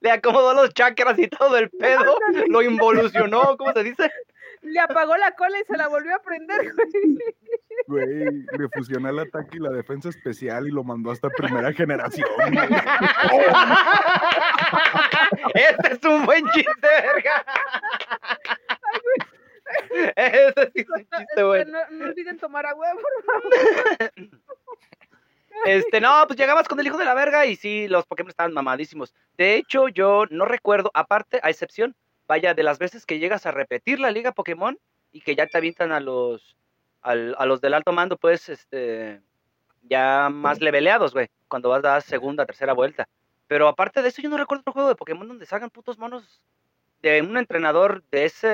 Le 0.00 0.10
acomodó 0.10 0.54
los 0.54 0.72
chakras 0.74 1.18
y 1.18 1.28
todo 1.28 1.56
el 1.58 1.70
pedo. 1.70 2.18
Lo 2.48 2.62
involucionó, 2.62 3.56
¿cómo 3.56 3.72
se 3.72 3.82
dice? 3.84 4.10
Le 4.62 4.78
apagó 4.78 5.16
la 5.16 5.32
cola 5.32 5.58
y 5.58 5.64
se 5.64 5.76
la 5.76 5.88
volvió 5.88 6.14
a 6.14 6.20
prender. 6.20 6.72
güey. 7.88 8.06
Güey, 8.06 8.46
le 8.58 8.68
fusionó 8.72 9.08
el 9.08 9.18
ataque 9.18 9.56
y 9.56 9.60
la 9.60 9.70
defensa 9.70 10.08
especial 10.08 10.68
y 10.68 10.70
lo 10.70 10.84
mandó 10.84 11.10
hasta 11.10 11.28
primera 11.30 11.72
generación. 11.72 12.28
Este 15.54 15.94
es 15.94 16.04
un 16.04 16.24
buen 16.24 16.44
chiste, 16.50 16.88
verga. 17.02 17.44
Este 20.16 20.70
sí 20.74 20.80
es 20.80 20.90
un 20.90 21.08
chiste, 21.18 21.42
güey. 21.42 21.64
no, 21.64 21.78
no 21.90 22.04
olviden 22.06 22.38
tomar 22.38 22.66
agua. 22.66 22.86
Este, 25.62 26.00
no, 26.00 26.24
pues 26.26 26.38
llegabas 26.38 26.66
con 26.68 26.80
el 26.80 26.86
hijo 26.86 26.98
de 26.98 27.04
la 27.04 27.14
verga 27.14 27.46
y 27.46 27.56
sí, 27.56 27.86
los 27.88 28.04
Pokémon 28.06 28.30
estaban 28.30 28.52
mamadísimos. 28.52 29.14
De 29.36 29.56
hecho, 29.56 29.88
yo 29.88 30.24
no 30.30 30.44
recuerdo, 30.44 30.90
aparte, 30.94 31.38
a 31.42 31.50
excepción, 31.50 31.94
vaya, 32.26 32.54
de 32.54 32.62
las 32.64 32.78
veces 32.78 33.06
que 33.06 33.18
llegas 33.18 33.46
a 33.46 33.52
repetir 33.52 34.00
la 34.00 34.10
liga 34.10 34.32
Pokémon 34.32 34.78
y 35.12 35.20
que 35.20 35.36
ya 35.36 35.46
te 35.46 35.56
avientan 35.58 35.92
a 35.92 36.00
los, 36.00 36.56
al- 37.02 37.36
a 37.38 37.46
los 37.46 37.60
del 37.60 37.74
alto 37.74 37.92
mando, 37.92 38.16
pues, 38.16 38.48
este, 38.48 39.20
ya 39.82 40.28
más 40.30 40.60
leveleados, 40.60 41.12
güey, 41.12 41.28
cuando 41.48 41.68
vas 41.68 41.80
a 41.84 41.88
dar 41.88 42.02
segunda, 42.02 42.46
tercera 42.46 42.72
vuelta. 42.72 43.08
Pero 43.46 43.68
aparte 43.68 44.02
de 44.02 44.08
eso, 44.08 44.22
yo 44.22 44.30
no 44.30 44.38
recuerdo 44.38 44.62
otro 44.62 44.72
juego 44.72 44.88
de 44.88 44.94
Pokémon 44.96 45.28
donde 45.28 45.46
salgan 45.46 45.70
putos 45.70 45.98
monos 45.98 46.40
de 47.02 47.20
un 47.22 47.36
entrenador 47.36 48.02
de 48.10 48.24
ese, 48.24 48.48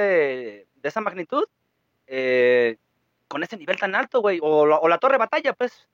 de 0.74 0.88
esa 0.88 1.00
magnitud. 1.00 1.44
eh, 2.06 2.76
con 3.28 3.42
ese 3.42 3.56
nivel 3.58 3.78
tan 3.78 3.94
alto, 3.94 4.20
güey. 4.22 4.38
O, 4.42 4.62
o 4.62 4.88
la 4.88 4.98
Torre 4.98 5.18
Batalla, 5.18 5.52
pues, 5.52 5.86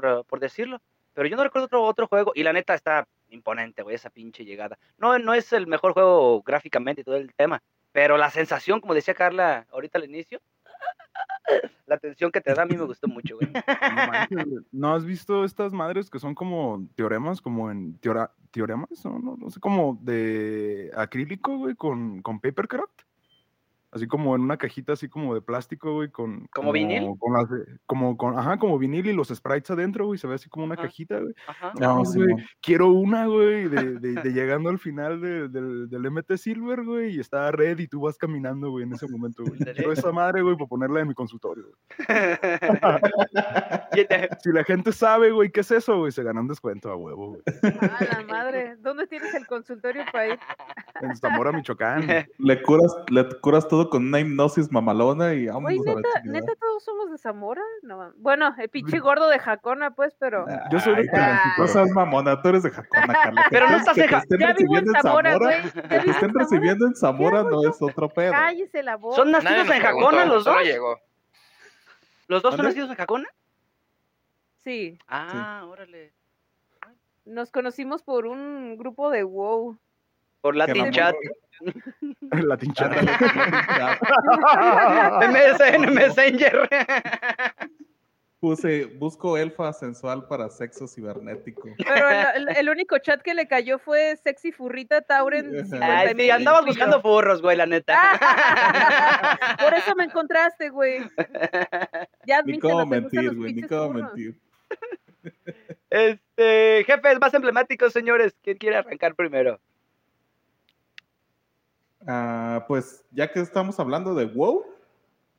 por, 0.00 0.40
decirlo. 0.40 0.80
Pero 1.14 1.28
yo 1.28 1.36
no 1.36 1.44
recuerdo 1.44 1.66
otro, 1.66 1.82
otro 1.82 2.06
juego. 2.06 2.32
Y 2.34 2.42
la 2.42 2.52
neta 2.52 2.74
está 2.74 3.06
imponente, 3.28 3.82
güey, 3.82 3.96
esa 3.96 4.10
pinche 4.10 4.44
llegada. 4.44 4.78
No, 4.98 5.18
no 5.18 5.34
es 5.34 5.52
el 5.52 5.66
mejor 5.66 5.92
juego 5.92 6.42
gráficamente 6.42 7.00
y 7.00 7.04
todo 7.04 7.16
el 7.16 7.34
tema. 7.34 7.62
Pero 7.92 8.16
la 8.16 8.30
sensación, 8.30 8.80
como 8.80 8.94
decía 8.94 9.14
Carla 9.14 9.66
ahorita 9.70 9.98
al 9.98 10.04
inicio, 10.04 10.40
la 11.86 11.96
atención 11.96 12.30
que 12.30 12.40
te 12.40 12.54
da 12.54 12.62
a 12.62 12.66
mí 12.66 12.76
me 12.76 12.84
gustó 12.84 13.08
mucho, 13.08 13.36
güey. 13.36 13.50
¿No 14.70 14.94
has 14.94 15.04
visto 15.04 15.44
estas 15.44 15.72
madres 15.72 16.10
que 16.10 16.18
son 16.18 16.34
como 16.34 16.86
teoremas, 16.94 17.40
como 17.40 17.70
en 17.70 17.98
teora- 17.98 18.32
teoremas? 18.50 19.04
No, 19.04 19.18
no, 19.18 19.36
no 19.36 19.50
sé, 19.50 19.58
como 19.58 19.98
de 20.02 20.92
acrílico, 20.94 21.56
güey, 21.56 21.74
con, 21.74 22.22
con 22.22 22.40
papercraft. 22.40 23.02
Así 23.90 24.06
como 24.06 24.34
en 24.36 24.42
una 24.42 24.58
cajita 24.58 24.92
así 24.92 25.08
como 25.08 25.34
de 25.34 25.40
plástico, 25.40 25.94
güey, 25.94 26.10
con... 26.10 26.46
¿Como 26.52 26.72
vinil? 26.72 27.08
Con 27.18 27.32
las 27.32 27.46
como 27.86 28.16
con, 28.18 28.38
ajá, 28.38 28.58
como 28.58 28.78
vinil 28.78 29.06
y 29.06 29.12
los 29.14 29.28
sprites 29.28 29.70
adentro, 29.70 30.04
güey, 30.06 30.18
se 30.18 30.26
ve 30.26 30.34
así 30.34 30.48
como 30.50 30.66
una 30.66 30.74
Ajá. 30.74 30.82
cajita, 30.82 31.18
güey. 31.20 31.32
Ajá. 31.46 31.72
No, 31.80 31.96
No, 31.98 32.04
sí, 32.04 32.18
güey, 32.18 32.34
quiero 32.60 32.88
una, 32.88 33.26
güey, 33.26 33.68
de, 33.68 33.98
de- 33.98 34.12
de 34.22 34.32
llegando 34.32 34.68
al 34.68 34.78
final 34.78 35.20
de- 35.22 35.48
del, 35.48 35.88
del 35.88 36.10
MT 36.10 36.36
Silver, 36.36 36.84
güey, 36.84 37.16
y 37.16 37.20
está 37.20 37.50
red 37.50 37.78
y 37.78 37.88
tú 37.88 38.00
vas 38.02 38.18
caminando, 38.18 38.70
güey, 38.70 38.84
en 38.84 38.92
ese 38.92 39.08
momento, 39.08 39.42
güey. 39.44 39.58
Quiero 39.58 39.92
esa 39.92 40.12
madre, 40.12 40.42
güey, 40.42 40.56
para 40.56 40.68
ponerla 40.68 41.00
en 41.00 41.08
mi 41.08 41.14
consultorio. 41.14 41.64
güey. 41.64 42.08
Si 44.42 44.52
la 44.52 44.64
gente 44.64 44.92
sabe, 44.92 45.30
güey, 45.32 45.50
¿qué 45.50 45.60
es 45.60 45.70
eso, 45.70 45.98
güey? 45.98 46.12
Se 46.12 46.22
gana 46.22 46.40
un 46.40 46.48
descuento 46.48 46.90
a 46.90 46.96
huevo, 46.96 47.28
güey. 47.30 47.42
A 47.80 48.04
la 48.18 48.24
madre. 48.28 48.76
¿Dónde 48.80 49.06
tienes 49.06 49.34
el 49.34 49.46
consultorio 49.46 50.02
para 50.12 50.28
ir? 50.28 50.38
En 51.00 51.16
Zamora, 51.16 51.52
Michoacán. 51.52 52.06
Le 52.38 52.62
curas, 52.62 52.94
le 53.10 53.26
curas 53.40 53.66
todo 53.66 53.77
con 53.88 54.06
una 54.06 54.20
hipnosis 54.20 54.70
mamalona 54.72 55.32
y 55.34 55.46
vámonos 55.46 55.78
Güey, 55.78 55.92
a 55.92 55.94
la 55.94 56.00
neta, 56.00 56.20
neta, 56.24 56.52
todos 56.60 56.82
somos 56.84 57.10
de 57.10 57.18
Zamora. 57.18 57.62
No, 57.82 58.12
bueno, 58.16 58.54
el 58.58 58.68
pinche 58.68 58.98
gordo 58.98 59.28
de 59.28 59.38
Jacona, 59.38 59.92
pues, 59.94 60.14
pero. 60.18 60.44
Yo 60.70 60.80
soy 60.80 60.96
de 60.96 61.04
Telancingo. 61.04 61.54
No 61.58 61.66
seas 61.66 61.90
mamona, 61.90 62.42
tú 62.42 62.48
eres 62.48 62.62
de 62.64 62.70
Jacona, 62.70 63.14
Carla. 63.22 63.46
Pero 63.50 63.70
no 63.70 63.76
estás 63.76 63.94
que 63.94 64.00
en 64.02 64.06
te 64.08 64.12
Ja- 64.14 64.18
estén 64.22 64.38
Ya 64.40 64.52
vivo 64.54 64.76
en 64.78 64.86
Zamora, 65.02 65.38
güey. 65.38 65.62
que 65.62 65.70
te 65.70 65.78
estén 65.96 66.08
en 66.08 66.14
Zamora. 66.14 66.32
recibiendo 66.44 66.86
en 66.86 66.94
Zamora 66.96 67.42
no 67.44 67.68
es 67.68 67.76
otro 67.80 68.08
pedo. 68.08 68.32
Cállese 68.32 68.82
la 68.82 68.96
boca. 68.96 69.16
¿Son 69.16 69.30
nacidos 69.30 69.70
en 69.70 69.80
Jacona 69.82 70.24
los 70.24 70.44
dos? 70.44 70.62
llegó. 70.64 70.98
¿Los 72.26 72.42
dos 72.42 72.56
son 72.56 72.64
nacidos 72.66 72.90
en 72.90 72.96
Jacona? 72.96 73.26
Sí, 74.64 74.98
Ah, 75.08 75.64
órale. 75.68 76.12
nos 77.24 77.50
conocimos 77.50 78.02
por 78.02 78.26
un 78.26 78.76
grupo 78.76 79.10
de 79.10 79.22
WoW. 79.24 79.78
Por 80.40 80.56
Latin 80.56 80.84
la 80.84 80.90
Chat. 80.90 81.14
La 82.30 82.56
tinchada. 82.56 82.94
MSN 85.28 85.92
Messenger. 85.94 86.68
Puse, 88.40 88.84
busco 88.84 89.36
elfa 89.36 89.72
sensual 89.72 90.28
para 90.28 90.48
sexo 90.48 90.86
cibernético. 90.86 91.70
Pero 91.76 92.08
el, 92.36 92.48
el- 92.48 92.56
el 92.56 92.68
único 92.68 92.96
chat 92.98 93.20
que 93.20 93.34
le 93.34 93.48
cayó 93.48 93.80
fue 93.80 94.16
Sexy 94.22 94.52
Furrita 94.52 95.00
Tauren. 95.02 95.52
Ay, 95.56 95.64
50 95.64 95.86
Ay, 95.96 96.14
sí, 96.16 96.30
andabas 96.30 96.64
buscando 96.64 97.02
furros, 97.02 97.42
güey, 97.42 97.56
la 97.56 97.66
neta. 97.66 97.98
Por 99.60 99.74
eso 99.74 99.92
me 99.96 100.04
encontraste, 100.04 100.68
güey. 100.68 101.00
Ya 102.26 102.42
Ni 102.42 102.60
cómo 102.60 102.86
mentir, 102.86 103.34
güey, 103.34 103.54
ni 103.54 103.62
cómo 103.62 103.88
furros. 103.94 104.14
mentir. 104.14 104.40
Este, 105.90 106.84
jefes 106.86 107.18
más 107.20 107.34
emblemáticos, 107.34 107.92
señores. 107.92 108.36
¿Quién 108.44 108.56
quiere 108.58 108.76
arrancar 108.76 109.16
primero? 109.16 109.58
Ah, 112.10 112.64
pues 112.66 113.04
ya 113.10 113.30
que 113.30 113.38
estamos 113.40 113.78
hablando 113.78 114.14
de 114.14 114.24
WoW, 114.24 114.64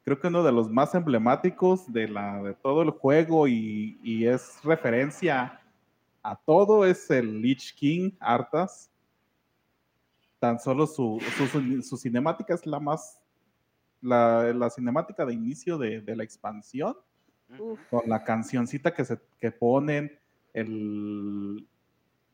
creo 0.06 0.20
que 0.20 0.28
uno 0.28 0.44
de 0.44 0.52
los 0.52 0.70
más 0.70 0.94
emblemáticos 0.94 1.92
de, 1.92 2.08
la, 2.08 2.44
de 2.44 2.54
todo 2.54 2.84
el 2.84 2.92
juego 2.92 3.48
y, 3.48 4.00
y 4.04 4.28
es 4.28 4.64
referencia 4.64 5.60
a 6.22 6.36
todo 6.36 6.86
es 6.86 7.10
el 7.10 7.42
Lich 7.42 7.74
King 7.76 8.12
Arthas. 8.20 8.92
Tan 10.38 10.60
solo 10.60 10.86
su, 10.86 11.20
su, 11.38 11.48
su- 11.48 11.82
su 11.82 11.98
cinemática 11.98 12.54
es 12.54 12.66
la 12.68 12.80
más, 12.80 13.20
la, 14.00 14.54
la 14.54 14.70
cinemática 14.70 15.26
de 15.26 15.34
inicio 15.34 15.78
de, 15.80 16.02
de 16.02 16.16
la 16.16 16.24
expansión. 16.24 16.96
Uf, 17.58 17.80
con 17.90 18.08
la 18.08 18.24
cancioncita 18.24 18.94
que, 18.94 19.04
se, 19.04 19.20
que 19.40 19.52
ponen, 19.52 20.20
el, 20.54 21.68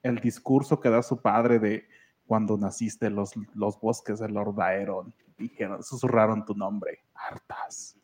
el 0.04 0.20
discurso 0.20 0.78
que 0.82 0.90
da 0.90 1.02
su 1.02 1.22
padre 1.22 1.58
de 1.58 1.88
cuando 2.26 2.58
naciste 2.58 3.10
los, 3.10 3.34
los 3.54 3.80
bosques 3.80 4.20
de 4.20 4.30
Lord 4.30 4.60
Aeron, 4.62 5.14
dijeron, 5.38 5.84
susurraron 5.84 6.46
tu 6.46 6.54
nombre, 6.56 7.00
Artas. 7.14 7.98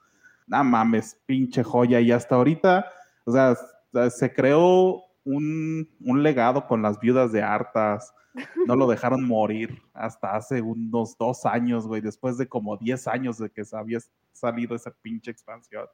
No 0.48 0.64
mames, 0.64 1.18
pinche 1.26 1.64
joya. 1.64 2.00
Y 2.00 2.12
hasta 2.12 2.36
ahorita, 2.36 2.86
o 3.26 3.32
sea, 3.32 4.10
se 4.10 4.34
creó 4.34 5.04
un, 5.24 5.90
un 6.02 6.24
legado 6.24 6.68
con 6.68 6.82
las 6.82 7.00
viudas 7.00 7.32
de 7.32 7.42
Artas. 7.42 8.14
No 8.66 8.76
lo 8.76 8.88
dejaron 8.88 9.26
morir 9.26 9.82
hasta 9.94 10.36
hace 10.36 10.62
unos 10.62 11.18
dos 11.18 11.46
años, 11.46 11.88
güey, 11.88 12.02
después 12.02 12.38
de 12.38 12.48
como 12.48 12.78
10 12.78 13.08
años 13.08 13.38
de 13.38 13.50
que 13.50 13.66
se 13.66 13.76
había 13.76 14.00
salido 14.32 14.76
esa 14.76 14.92
pinche 15.02 15.32
expansión. 15.32 15.86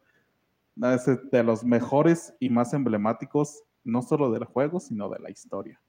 Es 0.93 1.05
de 1.31 1.43
los 1.43 1.63
mejores 1.63 2.35
y 2.39 2.49
más 2.49 2.73
emblemáticos, 2.73 3.63
no 3.83 4.03
solo 4.03 4.31
del 4.31 4.45
juego, 4.45 4.79
sino 4.79 5.09
de 5.09 5.19
la 5.19 5.31
historia. 5.31 5.81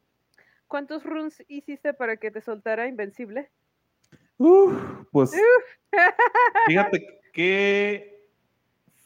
¿Cuántos 0.68 1.02
runes 1.04 1.42
hiciste 1.48 1.94
para 1.94 2.16
que 2.18 2.30
te 2.30 2.40
soltara 2.40 2.86
Invencible? 2.86 3.50
Uf, 4.36 4.72
pues 5.10 5.32
fíjate 6.66 7.20
que 7.32 8.28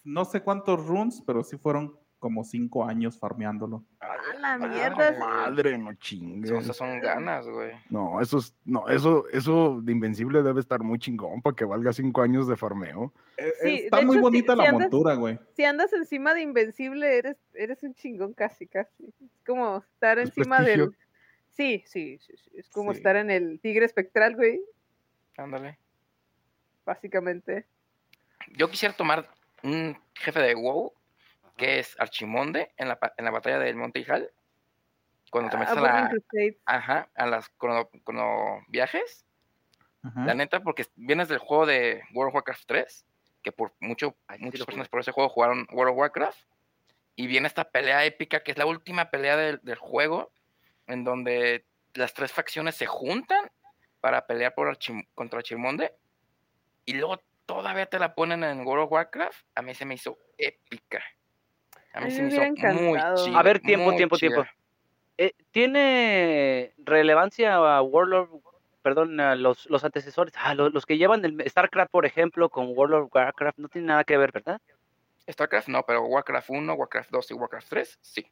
no 0.04 0.24
sé 0.24 0.40
cuántos 0.42 0.84
runes, 0.86 1.22
pero 1.26 1.42
sí 1.42 1.56
fueron 1.56 1.96
como 2.18 2.44
cinco 2.44 2.84
años 2.84 3.18
farmeándolo. 3.18 3.84
¡A 3.98 4.16
la 4.38 4.58
mierda! 4.58 5.18
Madre, 5.18 5.76
no 5.76 5.90
Eso- 5.90 6.00
chingues. 6.00 6.50
Esas 6.52 6.76
son 6.76 7.00
ganas, 7.00 7.48
güey. 7.48 7.72
No, 7.90 8.20
eso 8.20 8.38
es, 8.38 8.54
no, 8.64 8.88
eso, 8.88 9.26
eso 9.30 9.80
de 9.82 9.90
Invencible 9.92 10.42
debe 10.44 10.60
estar 10.60 10.80
muy 10.84 10.98
chingón 11.00 11.42
para 11.42 11.56
que 11.56 11.64
valga 11.64 11.92
cinco 11.92 12.22
años 12.22 12.46
de 12.46 12.56
farmeo. 12.56 13.12
Eh, 13.36 13.52
Sí, 13.62 13.74
Está 13.84 13.96
de 13.98 14.06
muy 14.06 14.16
hecho, 14.16 14.22
bonita 14.22 14.54
la 14.54 14.64
andas- 14.64 14.82
montura, 14.82 15.14
güey. 15.14 15.38
Si 15.56 15.64
andas 15.64 15.92
encima 15.92 16.32
de 16.34 16.42
Invencible, 16.42 17.16
eres, 17.18 17.36
eres 17.54 17.82
un 17.82 17.94
chingón 17.94 18.34
casi, 18.34 18.66
casi. 18.68 19.04
Es 19.06 19.14
como 19.44 19.78
estar 19.78 20.18
Es 20.20 20.28
encima 20.28 20.58
prestigio. 20.58 20.86
del... 20.90 20.96
Sí, 21.52 21.82
sí, 21.86 22.18
sí, 22.18 22.34
sí, 22.36 22.50
Es 22.56 22.68
como 22.70 22.92
Sí. 22.92 22.98
estar 22.98 23.16
en 23.16 23.30
el 23.30 23.60
tigre 23.60 23.84
espectral, 23.84 24.34
güey, 24.36 24.60
Ándale. 25.36 25.78
básicamente. 26.84 27.66
Yo 28.56 28.68
quisiera 28.70 28.94
tomar 28.96 29.28
un 29.62 29.96
jefe 30.14 30.40
de 30.40 30.54
WoW, 30.54 30.92
que 31.56 31.78
es 31.78 31.94
Archimonde, 32.00 32.72
en 32.76 32.88
la, 32.88 32.98
pa- 32.98 33.14
en 33.16 33.24
la 33.24 33.30
batalla 33.30 33.58
del 33.58 33.76
Monte 33.76 34.00
Hijal. 34.00 34.30
Cuando 35.30 35.50
te 35.50 35.56
metes 35.56 35.76
Ah, 35.76 35.78
a, 35.78 35.82
la, 35.82 36.10
ajá, 36.66 37.10
a 37.14 37.26
las 37.26 37.48
crono, 37.50 37.88
crono 38.04 38.64
viajes. 38.68 39.24
Ajá. 40.02 40.24
La 40.26 40.34
neta, 40.34 40.60
porque 40.60 40.86
vienes 40.96 41.28
del 41.28 41.38
juego 41.38 41.64
de 41.66 42.02
World 42.12 42.28
of 42.30 42.34
Warcraft 42.34 42.64
3, 42.66 43.06
que 43.42 43.52
por 43.52 43.72
mucho, 43.80 44.16
Ay, 44.26 44.38
sí 44.38 44.44
muchas 44.44 44.64
personas 44.66 44.88
por 44.88 45.00
ese 45.00 45.12
juego 45.12 45.28
jugaron 45.28 45.66
World 45.72 45.92
of 45.92 45.98
Warcraft. 45.98 46.38
Y 47.14 47.26
viene 47.26 47.46
esta 47.46 47.64
pelea 47.70 48.04
épica, 48.04 48.42
que 48.42 48.50
es 48.52 48.58
la 48.58 48.66
última 48.66 49.10
pelea 49.10 49.36
del, 49.36 49.60
del 49.62 49.76
juego, 49.76 50.32
en 50.86 51.04
donde 51.04 51.64
las 51.94 52.14
tres 52.14 52.32
facciones 52.32 52.74
se 52.76 52.86
juntan 52.86 53.50
para 54.00 54.26
pelear 54.26 54.54
por 54.54 54.68
Archim- 54.68 55.06
contra 55.14 55.38
Archimonde. 55.38 55.94
Y 56.84 56.94
luego 56.94 57.22
todavía 57.46 57.86
te 57.86 57.98
la 57.98 58.14
ponen 58.14 58.42
en 58.44 58.66
World 58.66 58.84
of 58.84 58.92
Warcraft. 58.92 59.46
A 59.54 59.62
mí 59.62 59.74
se 59.74 59.84
me 59.84 59.94
hizo 59.94 60.18
épica. 60.38 61.02
A 61.92 62.00
mí 62.00 62.04
A 62.04 62.06
mí 62.06 62.10
se 62.10 62.22
me 62.22 62.28
me 62.28 62.34
hizo 62.34 62.72
muy 62.74 62.98
chida. 62.98 63.38
A 63.38 63.42
ver, 63.42 63.60
tiempo, 63.60 63.86
muy 63.86 63.96
tiempo, 63.96 64.16
chida. 64.16 64.30
tiempo. 64.34 64.50
Eh, 65.18 65.34
¿Tiene 65.50 66.74
relevancia 66.78 67.54
a 67.54 67.82
World 67.82 68.14
of... 68.14 68.30
Perdón, 68.82 69.20
a 69.20 69.36
los, 69.36 69.70
los 69.70 69.84
antecesores, 69.84 70.34
ah, 70.36 70.54
los, 70.56 70.72
los 70.72 70.86
que 70.86 70.98
llevan 70.98 71.24
el 71.24 71.48
StarCraft, 71.48 71.92
por 71.92 72.04
ejemplo, 72.04 72.48
con 72.50 72.76
World 72.76 72.94
of 72.94 73.14
Warcraft, 73.14 73.58
no 73.58 73.68
tiene 73.68 73.86
nada 73.86 74.02
que 74.02 74.16
ver, 74.16 74.32
¿verdad? 74.32 74.60
StarCraft 75.30 75.68
no, 75.68 75.84
pero 75.86 76.02
Warcraft 76.02 76.50
1, 76.50 76.74
Warcraft 76.74 77.10
2 77.12 77.30
y 77.30 77.34
Warcraft 77.34 77.68
3, 77.68 77.98
sí. 78.00 78.26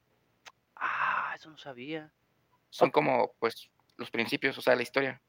Ah, 0.74 1.32
eso 1.36 1.50
no 1.50 1.56
sabía. 1.56 2.10
Son 2.70 2.90
como, 2.90 3.32
pues, 3.38 3.68
los 3.96 4.10
principios, 4.10 4.56
o 4.56 4.62
sea, 4.62 4.74
la 4.76 4.82
historia. 4.82 5.20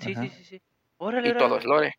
Sí, 0.00 0.14
sí, 0.14 0.28
sí, 0.28 0.44
sí. 0.44 0.62
Órale, 0.98 1.28
Y 1.28 1.30
órale. 1.32 1.46
todo 1.46 1.58
es 1.58 1.64
lore. 1.64 1.94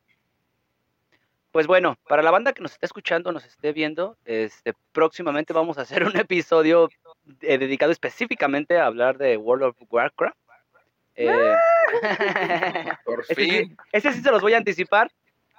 Pues 1.51 1.67
bueno, 1.67 1.97
para 2.07 2.23
la 2.23 2.31
banda 2.31 2.53
que 2.53 2.61
nos 2.63 2.71
esté 2.71 2.85
escuchando, 2.87 3.31
nos 3.31 3.45
esté 3.45 3.73
viendo, 3.73 4.17
este, 4.25 4.73
próximamente 4.91 5.53
vamos 5.53 5.77
a 5.77 5.81
hacer 5.81 6.03
un 6.03 6.17
episodio 6.17 6.89
eh, 7.41 7.57
dedicado 7.57 7.91
específicamente 7.91 8.77
a 8.79 8.87
hablar 8.87 9.17
de 9.17 9.37
World 9.37 9.63
of 9.65 9.77
Warcraft. 9.89 10.37
Eh, 11.15 11.55
Por 13.05 13.21
ese, 13.21 13.35
sí, 13.35 13.49
fin. 13.51 13.77
ese 13.91 14.13
sí 14.13 14.21
se 14.21 14.31
los 14.31 14.41
voy 14.41 14.53
a 14.53 14.57
anticipar, 14.57 15.11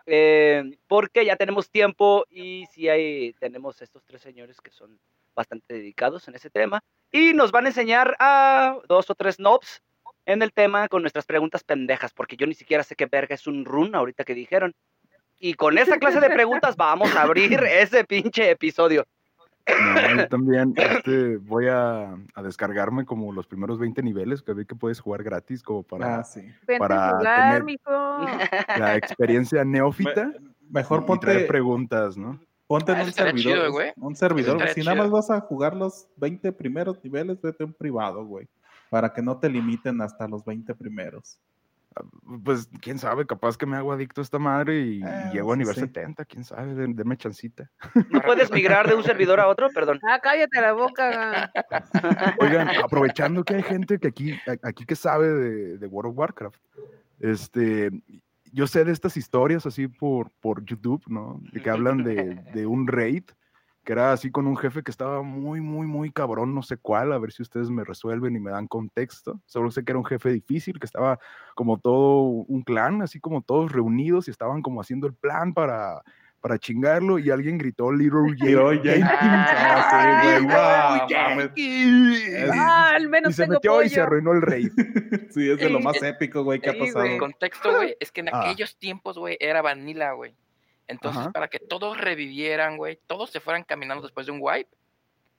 eh, 0.06 0.76
porque 0.88 1.24
ya 1.24 1.36
tenemos 1.36 1.70
tiempo 1.70 2.26
y 2.28 2.66
sí 2.72 2.88
hay, 2.88 3.34
tenemos 3.34 3.80
estos 3.80 4.04
tres 4.04 4.20
señores 4.20 4.60
que 4.60 4.70
son 4.72 4.98
bastante 5.34 5.74
dedicados 5.74 6.26
en 6.28 6.34
ese 6.34 6.50
tema 6.50 6.80
y 7.10 7.32
nos 7.34 7.52
van 7.52 7.64
a 7.66 7.68
enseñar 7.68 8.16
a 8.18 8.76
dos 8.88 9.10
o 9.10 9.14
tres 9.14 9.36
knobs 9.36 9.82
en 10.26 10.42
el 10.42 10.52
tema 10.52 10.88
con 10.88 11.02
nuestras 11.02 11.26
preguntas 11.26 11.64
pendejas, 11.64 12.12
porque 12.12 12.36
yo 12.36 12.46
ni 12.46 12.54
siquiera 12.54 12.82
sé 12.82 12.96
qué 12.96 13.06
verga 13.06 13.34
es 13.34 13.46
un 13.46 13.64
run 13.64 13.94
ahorita 13.94 14.24
que 14.24 14.34
dijeron. 14.34 14.72
Y 15.38 15.54
con 15.54 15.76
esa 15.76 15.98
clase 15.98 16.20
de 16.20 16.30
preguntas 16.30 16.76
vamos 16.76 17.14
a 17.14 17.22
abrir 17.22 17.62
ese 17.70 18.04
pinche 18.04 18.50
episodio. 18.50 19.04
No, 19.66 20.16
yo 20.16 20.28
también 20.28 20.74
este, 20.76 21.36
voy 21.38 21.68
a, 21.68 22.14
a 22.34 22.42
descargarme 22.42 23.04
como 23.06 23.32
los 23.32 23.46
primeros 23.46 23.78
20 23.78 24.02
niveles 24.02 24.42
que 24.42 24.52
vi 24.54 24.64
que 24.66 24.74
puedes 24.74 25.00
jugar 25.00 25.22
gratis 25.22 25.62
como 25.62 25.82
para 25.82 26.18
Ah, 26.18 26.24
sí. 26.24 26.42
Para 26.78 27.10
jugar, 27.12 27.50
tener- 27.50 27.64
mijo. 27.64 27.90
la 28.78 28.96
experiencia 28.96 29.64
neófita. 29.64 30.32
Mejor 30.70 31.00
y 31.02 31.18
traer 31.18 31.38
ponte, 31.38 31.44
preguntas, 31.46 32.16
¿no? 32.16 32.40
Ponte 32.66 32.92
en 32.92 32.98
Ah, 32.98 33.04
un 33.04 33.12
servidor. 33.12 33.54
chido, 33.58 33.72
güey. 33.72 33.92
un 33.96 34.16
servidor. 34.16 34.68
Si 34.68 34.80
nada 34.82 34.96
más 34.96 35.10
vas 35.10 35.30
a 35.30 35.40
jugar 35.40 35.74
los 35.76 36.06
20 36.16 36.52
primeros 36.52 37.02
niveles, 37.04 37.40
vete 37.40 37.62
a 37.62 37.66
un 37.66 37.72
privado, 37.74 38.24
güey. 38.24 38.48
Para 38.90 39.12
que 39.12 39.22
no 39.22 39.38
te 39.38 39.48
limiten 39.48 40.00
hasta 40.00 40.26
los 40.28 40.44
20 40.44 40.74
primeros. 40.74 41.38
Pues 42.44 42.68
quién 42.80 42.98
sabe, 42.98 43.24
capaz 43.24 43.56
que 43.56 43.66
me 43.66 43.76
hago 43.76 43.92
adicto 43.92 44.20
a 44.20 44.24
esta 44.24 44.38
madre 44.40 44.80
y, 44.80 45.02
Ah, 45.04 45.30
llego 45.32 45.52
a 45.52 45.56
nivel 45.56 45.74
sí. 45.74 45.80
70, 45.82 46.24
quién 46.24 46.42
sabe, 46.42 46.74
de- 46.74 46.92
deme 46.92 47.16
chancita. 47.16 47.70
¿No 48.10 48.20
puedes 48.20 48.50
migrar 48.50 48.88
de 48.88 48.96
un 48.96 49.04
servidor 49.04 49.38
a 49.38 49.46
otro? 49.46 49.68
Perdón. 49.72 50.00
Ah, 50.02 50.18
cállate 50.20 50.60
la 50.60 50.72
boca. 50.72 51.52
Oigan, 52.40 52.68
aprovechando 52.82 53.44
que 53.44 53.54
hay 53.54 53.62
gente 53.62 53.98
que 54.00 54.08
aquí, 54.08 54.36
aquí 54.64 54.84
que 54.84 54.96
sabe 54.96 55.28
de, 55.28 55.78
de 55.78 55.86
World 55.86 56.10
of 56.10 56.18
Warcraft, 56.18 56.60
este, 57.20 57.90
yo 58.54 58.68
sé 58.68 58.84
de 58.84 58.92
estas 58.92 59.16
historias 59.16 59.66
así 59.66 59.88
por, 59.88 60.30
por 60.40 60.64
YouTube, 60.64 61.02
¿no? 61.08 61.40
De 61.52 61.60
que 61.60 61.70
hablan 61.70 62.04
de, 62.04 62.14
de 62.54 62.66
un 62.66 62.86
raid, 62.86 63.24
que 63.84 63.92
era 63.92 64.12
así 64.12 64.30
con 64.30 64.46
un 64.46 64.56
jefe 64.56 64.84
que 64.84 64.92
estaba 64.92 65.22
muy, 65.22 65.60
muy, 65.60 65.88
muy 65.88 66.12
cabrón, 66.12 66.54
no 66.54 66.62
sé 66.62 66.76
cuál, 66.76 67.12
a 67.12 67.18
ver 67.18 67.32
si 67.32 67.42
ustedes 67.42 67.68
me 67.68 67.82
resuelven 67.82 68.36
y 68.36 68.40
me 68.40 68.52
dan 68.52 68.68
contexto. 68.68 69.42
Solo 69.44 69.72
sé 69.72 69.84
que 69.84 69.90
era 69.90 69.98
un 69.98 70.04
jefe 70.04 70.30
difícil, 70.30 70.78
que 70.78 70.86
estaba 70.86 71.18
como 71.56 71.78
todo 71.78 72.20
un 72.22 72.62
clan, 72.62 73.02
así 73.02 73.18
como 73.18 73.42
todos 73.42 73.72
reunidos 73.72 74.28
y 74.28 74.30
estaban 74.30 74.62
como 74.62 74.80
haciendo 74.80 75.08
el 75.08 75.14
plan 75.14 75.52
para, 75.52 76.02
para 76.44 76.58
chingarlo 76.58 77.18
y 77.18 77.30
alguien 77.30 77.56
gritó 77.56 77.90
Little 77.90 78.36
Jenkins. 78.38 79.08
Ah. 79.08 81.06
Ah, 82.52 82.90
al 82.94 83.04
Y 83.04 83.08
menos 83.08 83.34
se 83.34 83.44
tengo 83.44 83.54
metió 83.54 83.82
y 83.82 83.88
se 83.88 84.02
arruinó 84.02 84.32
el 84.32 84.42
raid. 84.42 84.70
Sí, 85.30 85.50
es 85.50 85.58
de 85.58 85.70
lo 85.70 85.80
más 85.80 86.00
épico, 86.02 86.44
güey, 86.44 86.60
que 86.60 86.68
ha 86.68 86.78
pasado. 86.78 87.06
El 87.06 87.18
contexto, 87.18 87.74
güey, 87.74 87.96
es 87.98 88.12
que 88.12 88.20
en 88.20 88.28
Ah. 88.28 88.42
aquellos 88.42 88.76
tiempos, 88.76 89.16
güey, 89.18 89.38
era 89.40 89.62
vanilla, 89.62 90.12
güey. 90.12 90.34
Entonces, 90.86 91.22
Ajá. 91.22 91.32
para 91.32 91.48
que 91.48 91.58
todos 91.58 91.98
revivieran, 91.98 92.76
güey, 92.76 92.98
todos 93.06 93.30
se 93.30 93.40
fueran 93.40 93.64
caminando 93.64 94.02
después 94.02 94.26
de 94.26 94.32
un 94.32 94.38
wipe, 94.42 94.68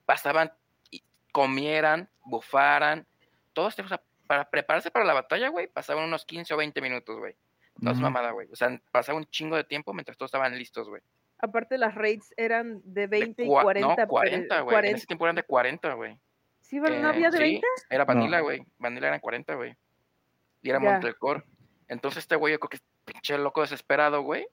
pasaban, 0.07 0.51
y 0.89 1.03
comieran, 1.31 2.09
bufaran, 2.25 3.05
todos, 3.53 3.77
o 3.77 3.87
sea, 3.87 4.01
para 4.25 4.49
prepararse 4.49 4.89
para 4.89 5.05
la 5.05 5.13
batalla, 5.13 5.49
güey, 5.49 5.67
pasaban 5.67 6.05
unos 6.05 6.25
15 6.25 6.55
o 6.55 6.57
20 6.57 6.81
minutos, 6.81 7.19
güey. 7.19 7.35
No 7.79 7.91
es 7.91 7.99
mamada, 7.99 8.31
güey. 8.31 8.47
O 8.51 8.55
sea, 8.55 8.79
pasaba 8.91 9.17
un 9.17 9.25
chingo 9.25 9.55
de 9.57 9.63
tiempo 9.63 9.93
mientras 9.93 10.17
todos 10.17 10.29
estaban 10.29 10.57
listos, 10.57 10.87
güey. 10.89 11.01
Aparte, 11.39 11.77
las 11.77 11.93
raids 11.95 12.33
eran 12.37 12.81
de 12.85 13.01
De 13.01 13.07
20 13.07 13.43
y 13.43 13.47
cua- 13.47 13.63
40. 13.63 13.89
No, 13.89 13.95
pero- 13.95 14.07
40, 14.07 14.55
güey. 14.61 14.73
En 14.75 14.75
40. 14.75 14.97
ese 14.97 15.05
tiempo 15.07 15.25
eran 15.25 15.35
de 15.35 15.43
40, 15.43 15.93
güey. 15.93 16.17
¿Sí, 16.61 16.79
¿no 16.79 16.87
Eh, 16.87 17.03
había 17.03 17.29
de 17.29 17.37
sí, 17.37 17.43
20? 17.43 17.67
Era 17.89 18.05
vanilla, 18.05 18.37
No. 18.37 18.43
güey. 18.45 18.65
Vanilla 18.79 19.07
eran 19.07 19.19
40, 19.19 19.55
güey. 19.55 19.75
Y 20.61 20.69
era. 20.69 20.79
Montelcor. 20.79 21.43
Entonces 21.87 22.19
este 22.23 22.35
güey, 22.35 22.53
yo 22.53 22.59
creo 22.59 22.69
que 22.69 22.79
pinche 23.05 23.37
loco 23.37 23.61
desesperado, 23.61 24.21
güey. 24.23 24.47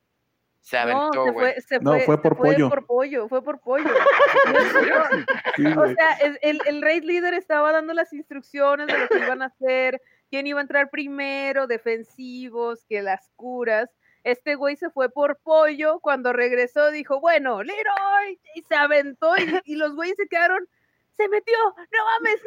Se 0.60 0.76
No, 0.76 0.82
aventó, 0.82 1.22
güey. 1.32 1.34
fue, 1.54 1.60
se 1.62 1.78
No, 1.80 1.92
fue, 1.92 2.00
fue 2.04 2.16
se 2.16 2.22
por 2.22 2.36
pollo. 2.36 2.68
por 2.68 2.86
pollo, 2.86 3.28
fue 3.28 3.42
por 3.42 3.60
pollo. 3.60 3.84
Sí, 5.56 5.66
o 5.66 5.86
sea, 5.94 6.12
el, 6.22 6.38
el, 6.42 6.60
el 6.66 6.82
raid 6.82 7.04
leader 7.04 7.34
estaba 7.34 7.72
dando 7.72 7.92
las 7.94 8.12
instrucciones 8.12 8.86
de 8.86 8.98
lo 8.98 9.08
que 9.08 9.18
iban 9.18 9.42
a 9.42 9.46
hacer, 9.46 10.00
quién 10.32 10.46
iba 10.46 10.60
a 10.60 10.62
entrar 10.62 10.88
primero, 10.88 11.66
defensivos, 11.66 12.86
que 12.88 13.02
las 13.02 13.28
curas. 13.36 13.90
Este 14.24 14.54
güey 14.54 14.76
se 14.76 14.88
fue 14.88 15.10
por 15.10 15.36
pollo, 15.42 16.00
cuando 16.00 16.32
regresó 16.32 16.90
dijo, 16.90 17.20
bueno, 17.20 17.62
Leroy, 17.62 18.40
y 18.54 18.62
se 18.62 18.74
aventó 18.74 19.36
y, 19.36 19.60
y 19.72 19.76
los 19.76 19.94
güeyes 19.94 20.16
se 20.16 20.26
quedaron, 20.28 20.66
se 21.18 21.28
metió, 21.28 21.52
no 21.76 21.98
mames, 22.14 22.40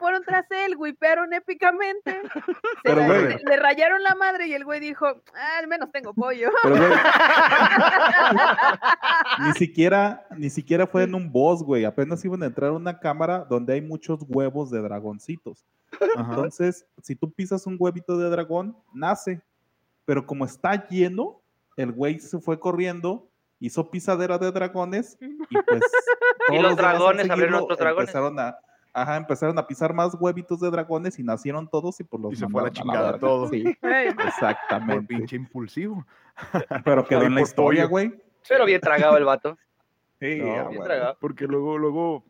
fueron 0.00 0.24
tras 0.24 0.50
él, 0.50 0.74
güipearon 0.74 1.32
épicamente, 1.32 2.20
se 2.84 2.96
la- 2.96 3.06
le, 3.06 3.38
le 3.38 3.56
rayaron 3.56 4.02
la 4.02 4.16
madre 4.16 4.48
y 4.48 4.54
el 4.54 4.64
güey 4.64 4.80
dijo, 4.80 5.06
"Ah, 5.06 5.58
al 5.60 5.68
menos 5.68 5.92
tengo 5.92 6.12
pollo. 6.14 6.50
Ni 9.44 9.52
siquiera, 9.52 10.26
ni 10.36 10.50
siquiera 10.50 10.86
fue 10.86 11.04
en 11.04 11.14
un 11.14 11.30
boss, 11.30 11.62
güey. 11.62 11.84
Apenas 11.84 12.24
iban 12.24 12.42
a 12.42 12.46
entrar 12.46 12.70
a 12.70 12.74
una 12.74 12.98
cámara 12.98 13.44
donde 13.48 13.74
hay 13.74 13.80
muchos 13.80 14.20
huevos 14.28 14.70
de 14.70 14.80
dragoncitos. 14.80 15.64
Ajá. 16.16 16.30
Entonces, 16.30 16.86
si 17.02 17.14
tú 17.16 17.30
pisas 17.32 17.66
un 17.66 17.76
huevito 17.78 18.16
de 18.18 18.28
dragón, 18.30 18.76
nace. 18.92 19.40
Pero 20.04 20.26
como 20.26 20.44
está 20.44 20.86
lleno, 20.88 21.40
el 21.76 21.92
güey 21.92 22.18
se 22.18 22.38
fue 22.40 22.58
corriendo, 22.58 23.28
hizo 23.60 23.90
pisadera 23.90 24.38
de 24.38 24.50
dragones 24.52 25.16
y 25.50 25.56
pues. 25.66 25.82
Y 26.50 26.56
todos 26.56 26.62
los 26.62 26.76
demás 26.76 26.92
al 26.94 26.98
dragones 26.98 27.30
abrieron 27.30 27.62
otros 27.62 27.78
dragones. 27.78 28.08
Empezaron 28.08 28.40
a, 28.40 28.56
ajá, 28.94 29.16
empezaron 29.18 29.58
a 29.58 29.66
pisar 29.66 29.92
más 29.92 30.16
huevitos 30.18 30.60
de 30.60 30.70
dragones 30.70 31.18
y 31.18 31.22
nacieron 31.22 31.68
todos 31.68 32.00
y 32.00 32.04
pues 32.04 32.22
los 32.22 32.32
Y 32.32 32.36
se 32.36 32.48
fue 32.48 32.62
a 32.62 32.64
la 32.64 32.70
chingada 32.72 33.02
verga. 33.12 33.18
todo. 33.18 33.48
Sí, 33.50 33.64
Ey, 33.82 34.14
Por 34.14 34.24
exactamente. 34.26 35.06
pinche 35.14 35.36
impulsivo. 35.36 36.06
Pero 36.84 37.04
quedó 37.06 37.22
en 37.24 37.34
la 37.34 37.40
por 37.42 37.48
historia, 37.48 37.84
güey. 37.84 38.14
Pero 38.48 38.64
bien 38.64 38.80
tragado 38.80 39.18
el 39.18 39.24
vato. 39.24 39.58
Sí, 40.20 40.38
No, 40.38 40.44
Bien 40.46 40.64
güey. 40.68 40.82
tragado. 40.84 41.18
Porque 41.20 41.46
luego, 41.46 41.76
luego 41.76 42.24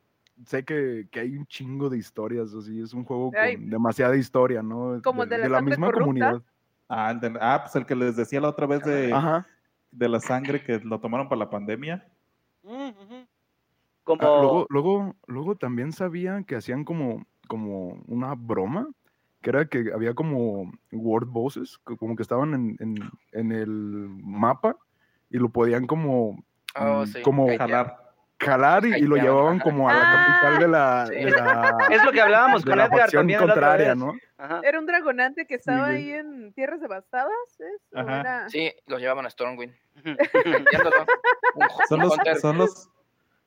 sé 0.46 0.64
que, 0.64 1.08
que 1.10 1.20
hay 1.20 1.36
un 1.36 1.46
chingo 1.46 1.88
de 1.88 1.98
historias, 1.98 2.52
así 2.54 2.80
es 2.80 2.92
un 2.94 3.04
juego 3.04 3.30
con 3.32 3.40
Ay. 3.40 3.56
demasiada 3.56 4.16
historia, 4.16 4.62
¿no? 4.62 5.00
Como 5.02 5.26
de 5.26 5.48
la 5.48 5.60
misma 5.60 5.86
corrupta. 5.86 6.00
comunidad. 6.04 6.42
Ah, 6.88 7.12
de- 7.14 7.38
ah, 7.40 7.60
pues 7.62 7.76
el 7.76 7.84
que 7.86 7.94
les 7.94 8.16
decía 8.16 8.40
la 8.40 8.48
otra 8.48 8.66
vez 8.66 8.82
de, 8.82 9.12
Ajá. 9.12 9.46
de 9.90 10.08
la 10.08 10.20
sangre 10.20 10.62
que 10.62 10.78
lo 10.80 11.00
tomaron 11.00 11.28
para 11.28 11.40
la 11.40 11.50
pandemia. 11.50 12.06
Mm. 12.62 12.90
Ah, 14.20 14.38
luego, 14.40 14.66
luego, 14.70 15.16
luego 15.26 15.56
también 15.56 15.92
sabía 15.92 16.42
que 16.44 16.56
hacían 16.56 16.84
como, 16.84 17.26
como 17.46 17.98
una 18.06 18.34
broma, 18.34 18.88
que 19.42 19.50
era 19.50 19.66
que 19.68 19.90
había 19.94 20.14
como 20.14 20.72
word 20.90 21.26
bosses, 21.28 21.78
que 21.86 21.96
como 21.96 22.16
que 22.16 22.22
estaban 22.22 22.54
en, 22.54 22.76
en- 22.80 23.10
en 23.32 23.52
el 23.52 23.70
mapa 24.22 24.76
y 25.30 25.38
lo 25.38 25.50
podían 25.50 25.86
como, 25.86 26.42
Oh, 26.78 27.02
mm, 27.02 27.06
sí. 27.06 27.22
como. 27.22 27.48
Jalar. 27.56 28.07
Jalar 28.40 28.84
y, 28.86 28.94
y 28.94 29.00
lo 29.02 29.16
llevaban 29.16 29.58
como 29.58 29.88
a 29.90 29.94
la 29.94 30.00
Ah. 30.02 30.26
capital 30.40 30.58
de 30.60 30.68
la, 30.68 31.06
Sí. 31.08 31.14
de 31.14 31.30
la, 31.30 31.76
Es 31.90 32.04
lo 32.04 32.12
que 32.12 32.20
hablábamos 32.20 32.64
de 32.64 32.70
con 32.70 32.78
la 32.78 32.84
Edgar 32.86 33.00
facción 33.00 33.20
también 33.22 33.40
contraria. 33.40 33.94
¿no? 33.94 34.14
Ajá. 34.38 34.60
Era 34.62 34.78
un 34.78 34.86
dragonante 34.86 35.46
que 35.46 35.54
estaba 35.56 35.86
ahí 35.88 36.12
en 36.12 36.52
Tierras 36.52 36.80
Devastadas, 36.80 37.32
¿es? 37.58 37.82
¿O 37.94 37.98
Ajá. 37.98 38.20
era- 38.20 38.48
Sí, 38.48 38.72
los 38.86 39.00
llevaban 39.00 39.26
a 39.26 39.30
Stormwind. 39.30 39.74
Son 41.88 42.00
los, 42.00 42.16
son 42.40 42.58
los, 42.58 42.88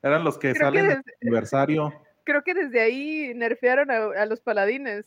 eran 0.02 0.24
los 0.24 0.38
que 0.38 0.52
Creo 0.52 0.66
salen 0.68 0.86
que 0.86 0.92
en 0.92 0.98
el 0.98 1.04
aniversario. 1.22 1.92
Creo 2.24 2.42
que 2.44 2.54
desde 2.54 2.80
ahí 2.80 3.32
nerfearon 3.34 3.90
a, 3.90 4.20
a 4.22 4.26
los 4.26 4.40
paladines. 4.40 5.06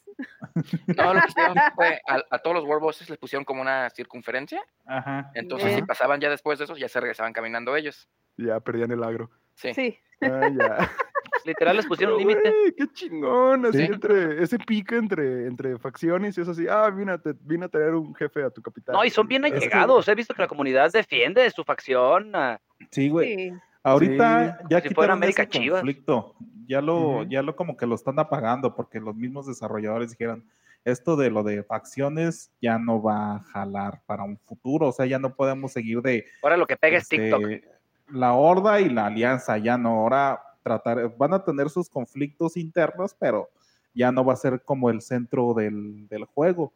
No, 0.97 1.13
lo 1.13 1.21
que 1.21 1.27
hicieron 1.29 1.55
fue 1.75 2.01
a, 2.07 2.21
a 2.29 2.39
todos 2.39 2.55
los 2.57 2.65
War 2.65 2.79
Bosses 2.81 3.09
les 3.09 3.17
pusieron 3.17 3.45
como 3.45 3.61
una 3.61 3.89
circunferencia. 3.91 4.61
Ajá. 4.85 5.31
Entonces, 5.33 5.67
Bien. 5.69 5.79
si 5.79 5.85
pasaban 5.85 6.19
ya 6.19 6.29
después 6.29 6.59
de 6.59 6.65
eso, 6.65 6.75
ya 6.75 6.89
se 6.89 6.99
regresaban 6.99 7.31
caminando 7.31 7.75
ellos. 7.75 8.09
Ya 8.37 8.59
perdían 8.59 8.91
el 8.91 9.03
agro. 9.03 9.29
Sí. 9.55 9.73
Sí. 9.73 9.97
Ah, 10.21 10.49
ya. 10.49 10.91
Literal 11.45 11.75
les 11.77 11.85
pusieron 11.85 12.17
límite. 12.17 12.51
Qué 12.75 12.87
chingón, 12.93 13.65
así 13.67 13.77
Sí. 13.79 13.83
entre 13.85 14.41
ese 14.41 14.57
pique 14.57 14.95
entre, 14.97 15.45
entre 15.47 15.77
facciones 15.77 16.37
y 16.37 16.41
es 16.41 16.47
así, 16.47 16.65
ah, 16.67 16.89
vine 16.89 17.11
a, 17.11 17.17
te- 17.19 17.35
vine 17.41 17.65
a 17.65 17.69
traer 17.69 17.93
un 17.93 18.15
jefe 18.15 18.43
a 18.43 18.49
tu 18.49 18.61
capital. 18.63 18.93
No, 18.95 19.03
y 19.05 19.09
son 19.11 19.27
bien 19.27 19.45
allegados. 19.45 20.07
He 20.07 20.15
visto 20.15 20.33
que 20.33 20.41
la 20.41 20.47
comunidad 20.47 20.91
defiende 20.91 21.49
su 21.51 21.63
facción. 21.63 22.31
ah, 22.35 22.59
Sí, 22.91 23.09
güey. 23.09 23.35
sí. 23.35 23.53
Ahorita 23.83 24.59
ya 24.69 24.81
si 24.81 24.89
fuera 24.89 24.89
quitaron 24.89 25.11
América 25.11 25.43
ese 25.43 25.51
Chivas. 25.51 25.81
conflicto. 25.81 26.35
Ya 26.67 26.81
lo, 26.81 27.23
ya 27.23 27.43
lo 27.43 27.55
como 27.55 27.77
que 27.77 27.85
lo 27.85 27.93
están 27.93 28.17
apagando 28.17 28.75
porque 28.75 28.99
los 28.99 29.15
mismos 29.15 29.45
desarrolladores 29.45 30.09
dijeron 30.09 30.43
esto 30.83 31.15
de 31.15 31.29
lo 31.29 31.43
de 31.43 31.63
facciones 31.63 32.51
ya 32.59 32.79
no 32.79 33.01
va 33.03 33.35
a 33.35 33.39
jalar 33.43 34.01
para 34.07 34.23
un 34.23 34.39
futuro. 34.39 34.87
O 34.87 34.91
sea, 34.91 35.05
ya 35.05 35.19
no 35.19 35.35
podemos 35.35 35.71
seguir 35.73 36.01
de 36.01 36.25
Ahora 36.41 36.57
lo 36.57 36.65
que 36.65 36.75
pega 36.75 36.97
es 36.97 37.03
este, 37.03 37.17
TikTok. 37.19 37.74
La 38.09 38.33
horda 38.33 38.79
y 38.81 38.89
la 38.89 39.07
alianza. 39.07 39.57
Ya 39.57 39.77
no. 39.77 40.01
Ahora 40.01 40.41
tratar, 40.63 41.15
van 41.17 41.33
a 41.33 41.43
tener 41.43 41.69
sus 41.69 41.89
conflictos 41.89 42.57
internos, 42.57 43.15
pero 43.17 43.49
ya 43.93 44.11
no 44.11 44.25
va 44.25 44.33
a 44.33 44.37
ser 44.37 44.61
como 44.63 44.89
el 44.89 45.01
centro 45.01 45.53
del, 45.53 46.07
del 46.07 46.25
juego. 46.25 46.73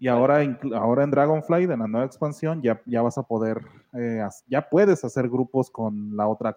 Y 0.00 0.08
ahora, 0.08 0.38
ahora 0.74 1.04
en 1.04 1.10
Dragonflight, 1.10 1.70
en 1.70 1.80
la 1.80 1.86
nueva 1.86 2.06
expansión, 2.06 2.62
ya, 2.62 2.80
ya 2.86 3.02
vas 3.02 3.18
a 3.18 3.22
poder, 3.22 3.60
eh, 3.92 4.26
ya 4.46 4.66
puedes 4.66 5.04
hacer 5.04 5.28
grupos 5.28 5.70
con 5.70 6.16
la 6.16 6.26
otra, 6.26 6.56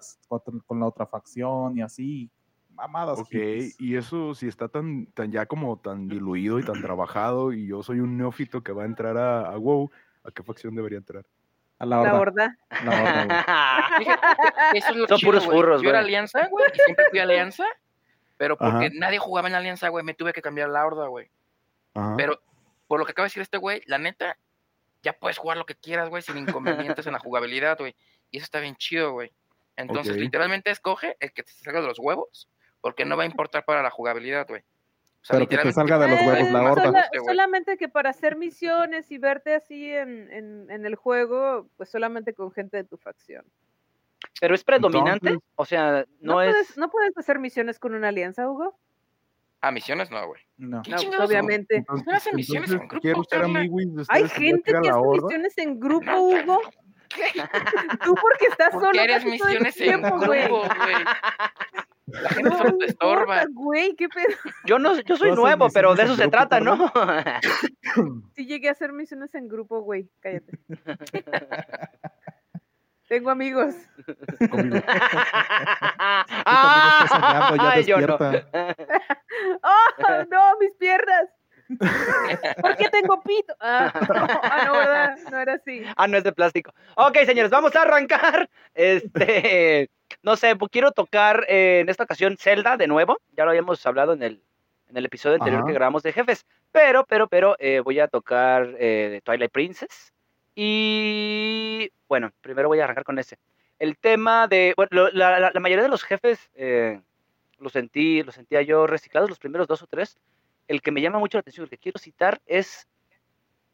con 0.65 0.79
la 0.79 0.87
otra 0.87 1.05
facción 1.05 1.77
y 1.77 1.81
así, 1.81 2.31
mamadas. 2.71 3.19
Ok, 3.19 3.35
y 3.79 3.97
eso 3.97 4.33
si 4.33 4.47
está 4.47 4.69
tan, 4.69 5.07
tan 5.07 5.29
ya 5.29 5.45
como 5.45 5.77
tan 5.77 6.07
diluido 6.07 6.57
y 6.57 6.63
tan 6.63 6.81
trabajado 6.81 7.51
y 7.51 7.67
yo 7.67 7.83
soy 7.83 7.99
un 7.99 8.17
neófito 8.17 8.63
que 8.63 8.71
va 8.71 8.83
a 8.83 8.85
entrar 8.85 9.17
a, 9.17 9.49
a 9.49 9.57
WoW, 9.57 9.91
¿a 10.23 10.31
qué 10.31 10.41
facción 10.41 10.73
debería 10.73 10.99
entrar? 10.99 11.25
A 11.83 11.85
la 11.85 12.01
La 12.01 12.13
horda. 12.17 12.57
la 12.85 12.91
horda. 12.91 13.87
Fíjate, 13.97 14.77
eso 14.77 14.89
es 14.91 14.95
lo 14.95 15.07
Son 15.07 15.17
chido, 15.17 15.27
puros 15.31 15.45
güey. 15.45 15.57
furros, 15.57 15.81
Yo 15.81 15.89
era 15.89 15.99
alianza, 15.99 16.47
güey, 16.47 16.65
y 16.73 16.79
siempre 16.79 17.05
fui 17.09 17.19
alianza, 17.19 17.65
pero 18.37 18.57
porque 18.57 18.85
Ajá. 18.85 18.93
nadie 18.93 19.19
jugaba 19.19 19.49
en 19.49 19.55
alianza, 19.55 19.89
güey, 19.89 20.05
me 20.05 20.13
tuve 20.13 20.31
que 20.31 20.41
cambiar 20.41 20.69
la 20.69 20.85
horda, 20.85 21.07
güey. 21.07 21.29
Pero 22.15 22.41
por 22.87 22.99
lo 22.99 23.05
que 23.05 23.11
acaba 23.11 23.25
de 23.25 23.27
decir 23.31 23.41
este 23.41 23.57
güey, 23.57 23.81
la 23.85 23.97
neta, 23.97 24.37
ya 25.01 25.11
puedes 25.11 25.37
jugar 25.37 25.57
lo 25.57 25.65
que 25.65 25.75
quieras, 25.75 26.09
güey, 26.09 26.21
sin 26.21 26.37
inconvenientes 26.37 27.05
en 27.05 27.11
la 27.13 27.19
jugabilidad, 27.19 27.77
güey. 27.77 27.95
Y 28.31 28.37
eso 28.37 28.45
está 28.45 28.61
bien 28.61 28.77
chido, 28.77 29.11
güey. 29.11 29.33
Entonces, 29.75 30.15
literalmente 30.15 30.71
escoge 30.71 31.17
el 31.19 31.33
que 31.33 31.43
te 31.43 31.51
salga 31.51 31.81
de 31.81 31.87
los 31.87 31.99
huevos, 31.99 32.47
porque 32.79 33.03
no 33.03 33.17
va 33.17 33.23
a 33.23 33.25
importar 33.25 33.65
para 33.65 33.83
la 33.83 33.89
jugabilidad, 33.89 34.47
güey. 34.47 34.63
O 35.23 35.25
sea, 35.25 35.37
Pero 35.37 35.47
que 35.47 35.57
te 35.57 35.71
salga 35.71 35.97
de 35.99 36.07
los 36.09 36.19
Eh, 36.19 36.27
huevos 36.27 36.51
la 36.51 36.63
horda. 36.71 36.83
sola- 36.83 36.99
Este, 37.13 37.19
solamente 37.25 37.77
que 37.77 37.87
para 37.87 38.09
hacer 38.09 38.35
misiones 38.35 39.09
y 39.09 39.17
verte 39.17 39.55
así 39.55 39.89
en, 39.89 40.29
en, 40.33 40.69
en 40.69 40.85
el 40.85 40.95
juego, 40.95 41.69
pues 41.77 41.89
solamente 41.89 42.33
con 42.33 42.51
gente 42.51 42.75
de 42.75 42.83
tu 42.83 42.97
facción. 42.97 43.45
Pero 44.41 44.53
es 44.53 44.63
predominante, 44.65 45.29
Entonces- 45.29 45.49
o 45.55 45.65
sea, 45.65 46.05
¿No, 46.19 46.33
no, 46.33 46.41
es... 46.41 46.51
puedes, 46.51 46.77
¿No 46.77 46.89
puedes 46.89 47.17
hacer 47.17 47.39
misiones 47.39 47.79
con 47.79 47.93
una 47.95 48.09
alianza, 48.09 48.49
Hugo? 48.49 48.77
Ah, 49.61 49.71
misiones 49.71 50.11
no, 50.11 50.27
güey. 50.27 50.41
No. 50.57 50.81
¿Qué 50.81 50.91
No, 50.91 50.97
pues, 50.97 51.19
obviamente. 51.21 51.77
Entonces, 51.77 52.05
No 52.05 52.13
hacen 52.13 52.35
misiones 52.35 52.71
en 52.71 52.79
grupo, 52.79 52.99
quiero 52.99 53.23
ser 53.23 53.43
Hay 54.09 54.27
gente 54.27 54.71
que 54.73 54.77
hace 54.77 54.91
horda. 54.91 55.21
misiones 55.27 55.57
en 55.57 55.79
grupo, 55.79 56.11
Hugo. 56.19 56.59
Tú 58.03 58.15
porque 58.15 58.45
estás 58.49 58.71
¿Por 58.71 58.81
solo. 58.81 58.99
eres 58.99 59.23
casi 59.23 59.37
todo 59.37 59.49
el 59.49 59.59
misiones 59.61 59.77
en 59.79 59.83
tiempo, 60.01 60.17
grupo, 60.19 60.25
güey? 60.27 60.95
La 62.21 62.29
gente 62.29 62.49
No, 62.49 62.57
solo 62.57 62.69
no 62.71 62.77
te 62.77 62.85
estorba. 62.85 63.43
güey, 63.51 63.95
qué 63.95 64.07
pedo. 64.07 64.35
Yo 64.65 64.77
no, 64.79 64.99
yo 65.01 65.17
soy 65.17 65.31
nuevo, 65.31 65.67
pero 65.73 65.95
de 65.95 66.03
eso 66.03 66.15
se 66.15 66.23
grupo, 66.23 66.37
trata, 66.37 66.59
¿no? 66.59 66.91
Sí 68.35 68.45
llegué 68.45 68.69
a 68.69 68.71
hacer 68.71 68.93
misiones 68.93 69.33
en 69.35 69.47
grupo, 69.47 69.81
güey. 69.81 70.09
Cállate. 70.19 70.59
Tengo 73.07 73.29
amigos. 73.29 73.75
Conmigo. 74.49 74.77
ah, 76.45 77.05
soñando, 77.09 77.55
ya 77.57 77.71
ay, 77.71 77.83
yo 77.83 77.99
no. 78.01 78.15
¡Oh, 79.61 80.23
no, 80.31 80.57
mis 80.59 80.75
piernas! 80.77 81.29
¿Por 82.61 82.75
qué 82.77 82.89
tengo 82.89 83.21
pito? 83.21 83.55
Ah, 83.59 83.91
ah, 83.93 84.63
no, 84.65 84.73
¿verdad? 84.73 85.15
No 85.31 85.39
era 85.39 85.53
así. 85.53 85.83
Ah, 85.95 86.07
no 86.07 86.17
es 86.17 86.23
de 86.23 86.31
plástico. 86.31 86.73
Ok, 86.95 87.17
señores, 87.25 87.51
vamos 87.51 87.75
a 87.75 87.81
arrancar. 87.83 88.49
Este, 88.73 89.89
no 90.23 90.35
sé, 90.35 90.55
pues 90.55 90.71
quiero 90.71 90.91
tocar 90.91 91.45
eh, 91.47 91.79
en 91.81 91.89
esta 91.89 92.03
ocasión 92.05 92.37
Zelda 92.37 92.75
de 92.77 92.87
nuevo. 92.87 93.19
Ya 93.37 93.43
lo 93.45 93.51
habíamos 93.51 93.85
hablado 93.85 94.13
en 94.13 94.23
el, 94.23 94.41
en 94.89 94.97
el 94.97 95.05
episodio 95.05 95.35
anterior 95.35 95.59
Ajá. 95.61 95.67
que 95.67 95.73
grabamos 95.73 96.01
de 96.03 96.13
jefes. 96.13 96.45
Pero, 96.71 97.05
pero, 97.05 97.27
pero, 97.27 97.55
eh, 97.59 97.81
voy 97.81 97.99
a 97.99 98.07
tocar 98.07 98.73
eh, 98.79 99.09
de 99.11 99.21
Twilight 99.21 99.51
Princess. 99.51 100.11
Y 100.55 101.91
bueno, 102.07 102.31
primero 102.41 102.67
voy 102.67 102.79
a 102.79 102.85
arrancar 102.85 103.03
con 103.03 103.19
ese. 103.19 103.37
El 103.79 103.97
tema 103.97 104.47
de, 104.47 104.73
bueno, 104.75 104.89
lo- 104.91 105.09
la, 105.11 105.39
la- 105.39 105.51
la 105.53 105.59
mayoría 105.59 105.83
de 105.83 105.89
los 105.89 106.03
jefes 106.03 106.49
eh, 106.55 107.01
los 107.59 107.73
sentí, 107.73 108.23
los 108.23 108.35
sentía 108.35 108.61
yo 108.61 108.87
reciclados, 108.87 109.29
los 109.29 109.39
primeros 109.39 109.67
dos 109.67 109.81
o 109.81 109.87
tres. 109.87 110.17
El 110.67 110.81
que 110.81 110.91
me 110.91 111.01
llama 111.01 111.19
mucho 111.19 111.37
la 111.37 111.41
atención, 111.41 111.65
el 111.65 111.69
que 111.69 111.77
quiero 111.77 111.99
citar 111.99 112.39
es 112.45 112.87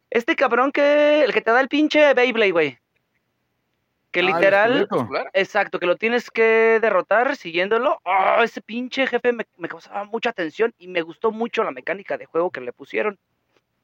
este 0.10 0.36
cabrón 0.36 0.72
que, 0.72 1.24
el 1.24 1.34
que 1.34 1.42
te 1.42 1.52
da 1.52 1.60
el 1.62 1.68
pinche 1.70 2.14
Beyblade, 2.16 2.52
güey. 2.52 2.80
Que 4.12 4.22
Ah, 4.22 4.24
literal, 4.24 4.88
exacto, 5.34 5.80
que 5.80 5.86
lo 5.86 5.96
tienes 5.96 6.32
que 6.32 6.80
derrotar 6.82 7.36
siguiéndolo. 7.36 8.00
¡Ah! 8.06 8.42
ese 8.44 8.62
pinche 8.62 9.06
jefe 9.06 9.34
me, 9.34 9.46
me 9.58 9.68
causaba 9.68 10.04
mucha 10.06 10.32
atención 10.32 10.74
y 10.80 10.88
me 10.88 11.02
gustó 11.04 11.32
mucho 11.32 11.64
la 11.64 11.72
mecánica 11.72 12.18
de 12.18 12.26
juego 12.26 12.50
que 12.50 12.62
le 12.62 12.74
pusieron. 12.74 13.20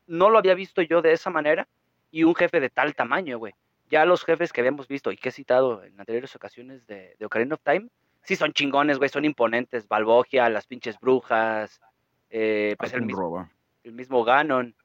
No 0.07 0.29
lo 0.29 0.37
había 0.39 0.55
visto 0.55 0.81
yo 0.81 1.01
de 1.01 1.13
esa 1.13 1.29
manera 1.29 1.67
y 2.11 2.23
un 2.23 2.33
jefe 2.35 2.59
de 2.59 2.69
tal 2.69 2.95
tamaño, 2.95 3.37
güey. 3.37 3.53
Ya 3.89 4.05
los 4.05 4.23
jefes 4.25 4.51
que 4.51 4.61
habíamos 4.61 4.87
visto 4.87 5.11
y 5.11 5.17
que 5.17 5.29
he 5.29 5.31
citado 5.31 5.83
en 5.83 5.99
anteriores 5.99 6.35
ocasiones 6.35 6.87
de, 6.87 7.15
de 7.19 7.25
Ocarina 7.25 7.53
of 7.55 7.61
Time, 7.63 7.87
sí 8.23 8.35
son 8.35 8.51
chingones, 8.53 8.97
güey, 8.97 9.09
son 9.09 9.25
imponentes. 9.25 9.87
Balbogia, 9.87 10.49
las 10.49 10.65
pinches 10.65 10.99
brujas, 10.99 11.81
eh, 12.31 12.75
pues 12.79 12.93
el 12.93 13.03
mismo 13.03 13.21
roba. 13.21 13.51
el 13.83 13.91
mismo 13.93 14.23
Ganon. 14.23 14.75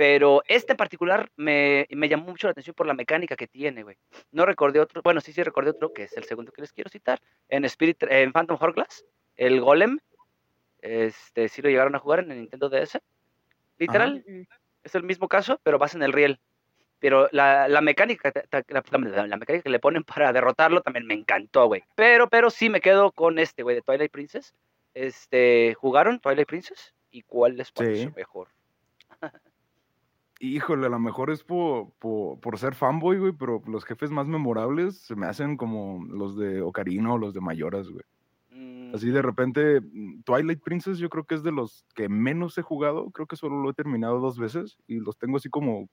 Pero 0.00 0.42
este 0.46 0.72
en 0.72 0.76
particular 0.78 1.30
me, 1.36 1.86
me 1.90 2.08
llamó 2.08 2.24
mucho 2.30 2.46
la 2.46 2.52
atención 2.52 2.72
por 2.74 2.86
la 2.86 2.94
mecánica 2.94 3.36
que 3.36 3.46
tiene, 3.46 3.82
güey. 3.82 3.98
No 4.32 4.46
recordé 4.46 4.80
otro, 4.80 5.02
bueno, 5.04 5.20
sí, 5.20 5.30
sí 5.30 5.42
recordé 5.42 5.72
otro, 5.72 5.92
que 5.92 6.04
es 6.04 6.16
el 6.16 6.24
segundo 6.24 6.52
que 6.52 6.62
les 6.62 6.72
quiero 6.72 6.88
citar. 6.88 7.20
En 7.50 7.66
Spirit, 7.66 8.02
en 8.04 8.32
Phantom 8.32 8.56
Hourglass, 8.58 9.04
el 9.36 9.60
Golem. 9.60 9.98
Este, 10.80 11.50
sí 11.50 11.60
lo 11.60 11.68
llegaron 11.68 11.94
a 11.94 11.98
jugar 11.98 12.20
en 12.20 12.30
el 12.30 12.38
Nintendo 12.38 12.70
DS. 12.70 12.98
Literal, 13.76 14.24
es 14.82 14.94
el 14.94 15.02
mismo 15.02 15.28
caso, 15.28 15.60
pero 15.62 15.78
vas 15.78 15.94
en 15.94 16.02
el 16.02 16.14
riel. 16.14 16.40
Pero 16.98 17.28
la, 17.32 17.68
la 17.68 17.82
mecánica, 17.82 18.32
la, 18.50 18.64
la- 18.68 19.26
la 19.26 19.36
mecánica 19.36 19.62
que 19.62 19.68
le 19.68 19.80
ponen 19.80 20.02
para 20.04 20.32
derrotarlo 20.32 20.80
también 20.80 21.04
me 21.06 21.12
encantó, 21.12 21.66
güey. 21.66 21.84
Pero, 21.94 22.26
pero 22.30 22.48
sí 22.48 22.70
me 22.70 22.80
quedo 22.80 23.12
con 23.12 23.38
este, 23.38 23.62
güey, 23.62 23.76
de 23.76 23.82
Twilight 23.82 24.10
Princess. 24.10 24.54
Este, 24.94 25.74
¿jugaron 25.74 26.20
Twilight 26.20 26.48
Princess? 26.48 26.94
¿Y 27.10 27.20
cuál 27.20 27.58
les 27.58 27.70
pareció 27.70 28.08
Sí. 28.08 28.14
mejor? 28.16 28.48
Híjole, 30.42 30.86
a 30.86 30.88
lo 30.90 30.98
mejor 30.98 31.30
es 31.30 31.44
por, 31.44 31.92
por, 31.98 32.40
por 32.40 32.58
ser 32.58 32.74
fanboy, 32.74 33.18
güey, 33.18 33.32
pero 33.32 33.62
los 33.66 33.84
jefes 33.84 34.10
más 34.10 34.26
memorables 34.26 34.98
se 34.98 35.14
me 35.14 35.26
hacen 35.26 35.58
como 35.58 36.02
los 36.06 36.34
de 36.38 36.62
Ocarina 36.62 37.12
o 37.12 37.18
los 37.18 37.34
de 37.34 37.42
Mayoras, 37.42 37.90
güey. 37.90 38.04
Mm, 38.48 38.94
Así 38.94 39.10
de 39.10 39.20
repente, 39.20 39.82
mm, 39.82 40.22
Twilight 40.22 40.62
Princess 40.62 40.96
yo 40.96 41.10
creo 41.10 41.24
que 41.24 41.34
es 41.34 41.42
de 41.42 41.52
los 41.52 41.84
que 41.94 42.08
menos 42.08 42.56
he 42.56 42.62
jugado, 42.62 43.10
creo 43.10 43.26
que 43.26 43.36
solo 43.36 43.60
lo 43.60 43.68
he 43.68 43.74
terminado 43.74 44.18
dos 44.18 44.38
veces 44.38 44.78
y 44.86 44.98
los 45.00 45.18
tengo 45.18 45.36
así 45.36 45.50
como, 45.50 45.90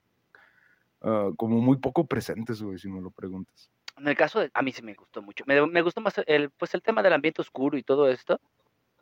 ah, 1.02 1.28
como 1.36 1.60
muy 1.60 1.76
poco 1.76 2.06
presentes, 2.06 2.62
güey, 2.62 2.78
si 2.78 2.88
me 2.88 3.02
lo 3.02 3.10
preguntas. 3.10 3.70
En 3.98 4.08
el 4.08 4.16
caso 4.16 4.40
de, 4.40 4.50
a 4.54 4.62
mí 4.62 4.72
sí 4.72 4.80
me 4.80 4.94
gustó 4.94 5.20
mucho. 5.20 5.44
Me, 5.46 5.66
me 5.66 5.82
gustó 5.82 6.00
más 6.00 6.22
el, 6.26 6.48
pues 6.48 6.72
el 6.72 6.80
tema 6.80 7.02
del 7.02 7.12
ambiente 7.12 7.42
oscuro 7.42 7.76
y 7.76 7.82
todo 7.82 8.08
esto. 8.08 8.40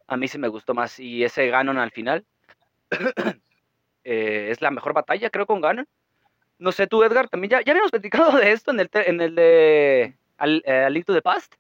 A 0.09 0.16
mí 0.16 0.26
sí 0.26 0.38
me 0.38 0.48
gustó 0.48 0.74
más. 0.74 0.98
Y 0.98 1.22
ese 1.22 1.46
Ganon 1.48 1.78
al 1.78 1.92
final 1.92 2.26
eh, 4.07 4.51
es 4.51 4.61
la 4.62 4.71
mejor 4.71 4.92
batalla, 4.95 5.29
creo, 5.31 5.47
con 5.47 5.61
Ganon. 5.61 5.87
No 6.59 6.73
sé, 6.73 6.87
tú, 6.87 7.03
Edgar, 7.03 7.29
también 7.29 7.51
ya, 7.51 7.61
ya 7.62 7.73
habíamos 7.73 7.90
platicado 7.97 8.38
de 8.38 8.53
esto 8.53 8.71
en 8.71 8.81
el, 8.81 8.90
en 8.92 9.21
el 9.21 9.35
de 9.35 10.16
al, 10.38 10.62
eh, 10.64 10.85
A 10.85 10.90
Link 10.90 11.05
to 11.05 11.12
the 11.14 11.23
Past. 11.23 11.55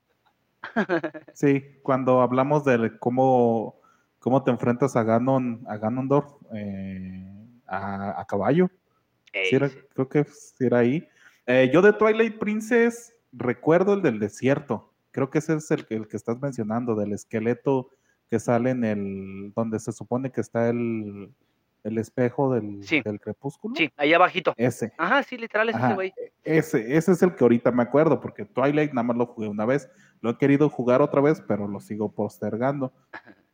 Sí, 1.34 1.62
cuando 1.82 2.22
hablamos 2.22 2.64
de 2.64 2.98
cómo, 2.98 3.76
cómo 4.18 4.42
te 4.42 4.50
enfrentas 4.50 4.96
a 4.96 5.02
Ganon, 5.02 5.64
a 5.68 5.76
Ganondorf 5.76 6.26
eh, 6.54 7.24
a, 7.66 8.20
a 8.20 8.24
caballo. 8.26 8.70
Ey, 9.32 9.50
Sí 9.50 9.56
era- 9.56 9.68
sí. 9.68 9.76
creo 9.94 10.08
que 10.08 10.24
sí 10.24 10.64
era 10.66 10.78
ahí. 10.78 11.06
Eh, 11.46 11.70
yo 11.72 11.82
de 11.82 11.92
Twilight 11.92 12.38
Princess 12.38 13.14
recuerdo 13.32 13.94
el 13.94 14.02
del 14.02 14.18
desierto. 14.18 14.92
Creo 15.12 15.30
que 15.30 15.38
ese 15.38 15.54
es 15.54 15.70
el, 15.70 15.86
que- 15.86 15.94
el 15.94 16.08
que 16.08 16.16
estás 16.16 16.40
mencionando, 16.40 16.94
del 16.94 17.12
esqueleto 17.12 17.90
que 18.30 18.40
sale 18.40 18.70
en 18.70 18.82
el, 18.84 19.52
donde 19.54 19.78
se 19.78 19.92
supone 19.92 20.32
que 20.32 20.40
está 20.40 20.68
el, 20.70 21.30
el 21.86 21.98
espejo 21.98 22.52
del, 22.52 22.82
Sí. 22.84 23.00
del 23.02 23.20
crepúsculo. 23.20 23.74
Sí, 23.76 23.90
ahí 23.96 24.12
abajito. 24.12 24.54
Ese. 24.56 24.92
Ajá, 24.98 25.22
sí, 25.22 25.36
literal 25.38 25.68
es 25.68 25.76
ese 25.76 25.94
güey. 25.94 26.12
Ese, 26.44 26.96
ese 26.96 27.12
es 27.12 27.22
el 27.22 27.34
que 27.34 27.44
ahorita 27.44 27.70
me 27.72 27.82
acuerdo, 27.82 28.20
porque 28.20 28.44
Twilight 28.44 28.92
nada 28.92 29.04
más 29.04 29.16
lo 29.16 29.26
jugué 29.26 29.48
una 29.48 29.64
vez. 29.64 29.88
Lo 30.20 30.30
he 30.30 30.38
querido 30.38 30.68
jugar 30.68 31.00
otra 31.02 31.20
vez, 31.20 31.42
pero 31.46 31.68
lo 31.68 31.80
sigo 31.80 32.12
postergando. 32.12 32.92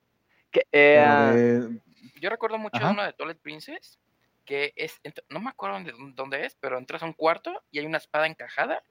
Que, 0.50 0.66
eh, 0.70 1.00
de- 1.34 1.80
Yo 2.20 2.28
recuerdo 2.28 2.58
mucho 2.58 2.76
Ajá. 2.76 2.88
de 2.88 2.92
uno 2.92 3.02
de 3.04 3.12
Twilight 3.14 3.40
Princess, 3.40 3.98
que 4.44 4.72
es, 4.76 5.00
no 5.30 5.40
me 5.40 5.48
acuerdo 5.48 5.76
dónde, 5.76 5.92
dónde 6.14 6.44
es, 6.44 6.54
pero 6.60 6.76
entras 6.76 7.02
a 7.02 7.06
un 7.06 7.14
cuarto 7.14 7.62
y 7.70 7.78
hay 7.78 7.86
una 7.86 7.96
espada 7.96 8.26
encajada 8.26 8.82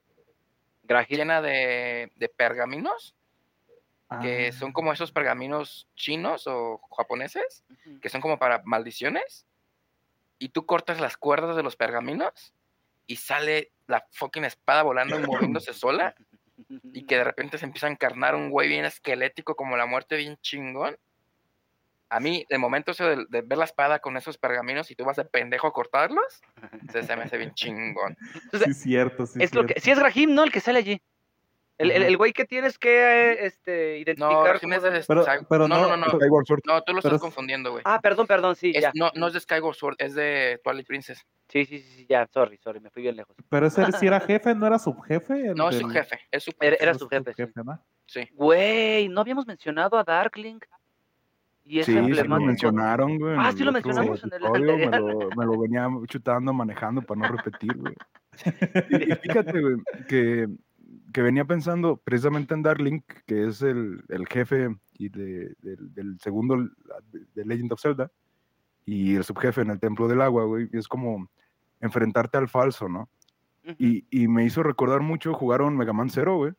Grajil. 0.82 1.18
llena 1.18 1.40
de, 1.40 2.10
de 2.16 2.28
pergaminos, 2.28 3.14
que 4.20 4.48
ah, 4.48 4.52
son 4.52 4.72
como 4.72 4.92
esos 4.92 5.12
pergaminos 5.12 5.88
chinos 5.94 6.46
o 6.46 6.80
japoneses, 6.96 7.64
Ujú. 7.70 8.00
que 8.00 8.08
son 8.08 8.20
como 8.20 8.38
para 8.38 8.62
maldiciones, 8.64 9.46
y 10.38 10.48
tú 10.48 10.66
cortas 10.66 11.00
las 11.00 11.16
cuerdas 11.16 11.56
de 11.56 11.62
los 11.62 11.76
pergaminos 11.76 12.54
y 13.06 13.16
sale 13.16 13.72
la 13.86 14.06
fucking 14.10 14.44
espada 14.44 14.82
volando 14.82 15.18
y 15.18 15.22
moviéndose 15.26 15.72
sola, 15.72 16.14
y 16.92 17.04
que 17.04 17.16
de 17.16 17.24
repente 17.24 17.58
se 17.58 17.64
empieza 17.64 17.86
a 17.86 17.90
encarnar 17.90 18.34
un 18.34 18.50
güey 18.50 18.68
bien 18.68 18.84
esquelético 18.84 19.54
como 19.56 19.76
la 19.76 19.86
muerte 19.86 20.16
bien 20.16 20.36
chingón. 20.42 20.96
A 22.08 22.20
mí, 22.20 22.44
el 22.50 22.58
momento 22.58 22.90
ese 22.92 23.04
de, 23.04 23.26
de 23.28 23.40
ver 23.40 23.56
la 23.56 23.64
espada 23.64 23.98
con 24.00 24.18
esos 24.18 24.36
pergaminos 24.36 24.90
y 24.90 24.94
tú 24.94 25.04
vas 25.04 25.16
de 25.16 25.24
pendejo 25.24 25.66
a 25.66 25.72
cortarlos, 25.72 26.42
se, 26.90 27.02
se 27.02 27.16
me 27.16 27.22
hace 27.22 27.38
bien 27.38 27.54
chingón. 27.54 28.16
Entonces, 28.34 28.76
sí, 28.76 28.82
cierto, 28.90 29.24
sí, 29.26 29.42
es 29.42 29.54
lo 29.54 29.62
que, 29.62 29.74
cierto. 29.74 29.84
sí 29.84 29.90
es 29.92 29.98
Grahim, 29.98 30.34
¿no? 30.34 30.44
El 30.44 30.52
que 30.52 30.60
sale 30.60 30.80
allí. 30.80 31.02
El, 31.90 32.02
el, 32.02 32.16
güey 32.16 32.32
que 32.32 32.44
tienes 32.44 32.78
que 32.78 32.90
eh, 33.32 33.46
este, 33.46 33.92
No, 34.18 34.30
identificar. 34.30 34.60
Cómo 34.60 34.74
es 34.74 35.06
Pero- 35.06 35.24
pero 35.48 35.68
no, 35.68 35.74
no- 35.76 35.88
no, 35.88 35.96
no, 35.96 36.06
no, 36.06 36.18
Skyward 36.18 36.46
Sword. 36.46 36.60
no, 36.66 36.82
tú 36.82 36.92
lo 36.92 36.98
estás 37.00 37.14
es- 37.14 37.20
confundiendo, 37.20 37.70
güey. 37.72 37.82
Ah, 37.84 38.00
perdón, 38.02 38.26
perdón, 38.26 38.56
sí, 38.56 38.72
Es- 38.74 38.82
ya. 38.82 38.92
no, 38.94 39.10
no 39.14 39.26
es 39.28 39.32
de 39.34 39.40
Skyward 39.40 39.74
Sword, 39.74 39.96
es 39.98 40.14
de 40.14 40.60
Twilight 40.64 40.86
Princess. 40.86 41.24
Sí, 41.48 41.64
sí, 41.66 41.78
sí, 41.80 41.92
sí, 41.98 42.06
ya, 42.08 42.26
sorry, 42.32 42.56
sorry, 42.58 42.80
me 42.80 42.90
fui 42.90 43.02
bien 43.02 43.16
lejos. 43.16 43.36
Pero 43.48 43.66
ese 43.66 43.84
sí 44.04 44.06
era 44.06 44.20
jefe, 44.20 44.54
no 44.54 44.66
era 44.66 44.78
subjefe. 44.78 45.54
No, 45.54 45.68
es 45.70 45.78
su 45.78 45.86
del- 45.88 45.96
jefe, 45.96 46.20
es 46.30 46.42
su 46.44 46.50
Era- 46.60 46.70
jefe, 46.72 46.82
era 46.82 46.92
es 46.92 46.98
su 46.98 47.08
jefe, 47.08 47.34
sí. 47.34 47.42
¿no? 47.64 47.80
sí. 48.06 48.28
Güey, 48.32 49.08
no 49.08 49.20
habíamos 49.20 49.46
mencionado 49.46 49.98
a 49.98 50.04
Darkling. 50.04 50.58
Y 51.64 51.78
es 51.78 51.86
Sí, 51.86 51.92
sí 51.92 51.98
lo 51.98 52.04
emblemático. 52.06 52.46
mencionaron, 52.46 53.18
güey. 53.18 53.36
Ah, 53.38 53.52
sí 53.56 53.62
lo 53.62 53.70
mencionamos 53.70 54.20
en 54.24 54.32
el 54.32 54.44
episodio, 54.44 54.76
me, 54.78 54.84
anterior. 54.84 55.24
lo, 55.24 55.30
me 55.36 55.44
lo 55.46 55.60
venía 55.60 55.88
chutando, 56.08 56.52
manejando 56.52 57.02
para 57.02 57.20
no 57.20 57.28
repetir, 57.36 57.76
güey. 57.76 57.94
Y 58.90 59.14
fíjate, 59.16 59.60
güey, 59.60 59.76
que, 60.08 60.48
que 61.12 61.22
venía 61.22 61.44
pensando 61.44 61.96
precisamente 61.98 62.54
en 62.54 62.62
Darlink, 62.62 63.04
que 63.26 63.46
es 63.46 63.62
el, 63.62 64.02
el 64.08 64.26
jefe 64.26 64.74
y 64.98 65.08
de- 65.08 65.54
del, 65.60 65.94
del 65.94 66.20
segundo 66.20 66.68
de 67.34 67.44
Legend 67.44 67.72
of 67.72 67.80
Zelda, 67.80 68.10
y 68.84 69.14
el 69.14 69.24
subjefe 69.24 69.60
en 69.60 69.70
el 69.70 69.78
Templo 69.80 70.08
del 70.08 70.20
Agua, 70.22 70.44
güey. 70.44 70.68
y 70.72 70.78
Es 70.78 70.88
como 70.88 71.28
enfrentarte 71.80 72.38
al 72.38 72.48
falso, 72.48 72.88
¿no? 72.88 73.08
Y, 73.78 74.04
y 74.10 74.26
me 74.26 74.44
hizo 74.44 74.62
recordar 74.64 75.00
mucho, 75.02 75.34
jugaron 75.34 75.76
Mega 75.76 75.92
Man 75.92 76.10
Zero, 76.10 76.36
güey. 76.36 76.52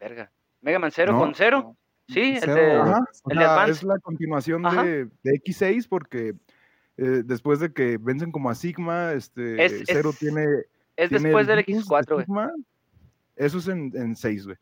Verga. 0.00 0.30
Mega 0.60 0.78
Man 0.78 0.90
Zero 0.92 1.12
No. 1.12 1.18
con 1.20 1.34
cero. 1.34 1.76
Sí, 2.08 2.36
el 2.42 2.54
de- 2.54 2.72
Ajá, 2.72 3.00
el 3.28 3.38
o 3.38 3.64
de 3.66 3.70
es 3.70 3.82
la 3.82 3.98
continuación 3.98 4.62
de, 4.62 5.06
de 5.22 5.32
X6 5.44 5.86
porque 5.88 6.34
eh, 6.96 7.22
después 7.24 7.60
de 7.60 7.72
que 7.72 7.98
vencen 7.98 8.32
como 8.32 8.48
a 8.50 8.54
Sigma, 8.54 9.12
este, 9.12 9.64
Es- 9.64 9.82
Zero 9.86 10.10
es- 10.10 10.18
tiene... 10.18 10.44
es 10.98 11.10
después 11.10 11.48
el 11.48 11.56
del 11.56 11.64
virus 11.64 11.88
de 11.88 11.94
X4, 11.96 12.26
güey. 12.26 12.48
Eso 13.36 13.58
es 13.58 13.68
en, 13.68 13.92
en 13.94 14.16
6, 14.16 14.46
güey. 14.46 14.56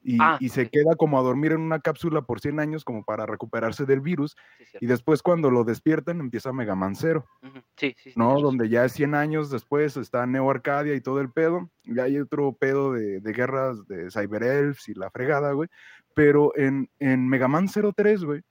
Y, 0.00 0.16
Ah, 0.20 0.36
y 0.38 0.48
se 0.50 0.68
queda 0.70 0.94
como 0.96 1.18
a 1.18 1.22
dormir 1.22 1.52
en 1.52 1.60
una 1.60 1.80
cápsula 1.80 2.22
por 2.22 2.40
100 2.40 2.60
años 2.60 2.84
como 2.84 3.04
para 3.04 3.26
recuperarse 3.26 3.84
del 3.84 4.00
virus. 4.00 4.36
Sí. 4.70 4.78
Y 4.82 4.86
después 4.86 5.22
cuando 5.22 5.50
lo 5.50 5.64
despiertan 5.64 6.20
empieza 6.20 6.52
Mega 6.52 6.74
Man 6.76 6.94
Zero. 6.94 7.26
Ujú. 7.42 7.58
sí, 7.76 7.94
sí, 7.98 8.10
sí, 8.10 8.12
¿no? 8.16 8.38
Donde 8.40 8.68
ya 8.68 8.84
es 8.84 8.92
100 8.92 9.14
años 9.14 9.50
después 9.50 9.96
está 9.96 10.24
Neo 10.26 10.50
Arcadia 10.50 10.94
y 10.94 11.00
todo 11.00 11.20
el 11.20 11.30
pedo. 11.30 11.68
Y 11.84 11.98
hay 11.98 12.18
otro 12.18 12.52
pedo 12.52 12.92
de, 12.92 13.20
de 13.20 13.32
guerras 13.32 13.86
de 13.88 14.10
Cyber 14.10 14.44
Elves 14.44 14.88
y 14.88 14.94
la 14.94 15.10
fregada, 15.10 15.52
güey. 15.52 15.68
Pero 16.14 16.52
en, 16.56 16.88
en 17.00 17.26
Mega 17.28 17.48
Man 17.48 17.66
03, 17.68 18.24
güey, 18.24 18.42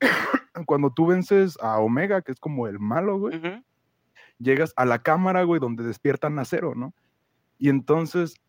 cuando 0.66 0.90
tú 0.90 1.06
vences 1.06 1.58
a 1.60 1.78
Omega, 1.78 2.22
que 2.22 2.32
es 2.32 2.40
como 2.40 2.68
el 2.68 2.78
malo, 2.78 3.18
güey. 3.18 3.40
Llegas 4.38 4.72
a 4.76 4.84
la 4.84 5.02
cámara, 5.02 5.42
güey, 5.44 5.60
donde 5.60 5.84
despiertan 5.84 6.38
a 6.38 6.44
Zero, 6.44 6.74
¿no? 6.74 6.94
Y 7.58 7.68
entonces 7.68 8.40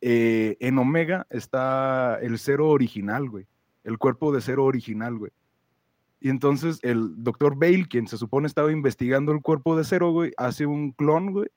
eh, 0.00 0.56
en 0.60 0.78
Omega 0.78 1.26
está 1.30 2.18
el 2.20 2.38
Zero 2.38 2.68
original, 2.68 3.28
güey. 3.28 3.46
El 3.84 3.98
cuerpo 3.98 4.32
de 4.32 4.40
Zero 4.40 4.64
original, 4.64 5.18
güey. 5.18 5.32
Y 6.20 6.30
entonces 6.30 6.78
el 6.82 7.22
doctor 7.22 7.56
Bale, 7.56 7.86
quien 7.88 8.08
se 8.08 8.16
supone 8.16 8.46
estaba 8.46 8.72
investigando 8.72 9.32
el 9.32 9.40
cuerpo 9.40 9.76
de 9.76 9.84
Zero, 9.84 10.10
güey, 10.10 10.32
hace 10.36 10.66
un 10.66 10.92
clon, 10.92 11.32
güey. 11.32 11.48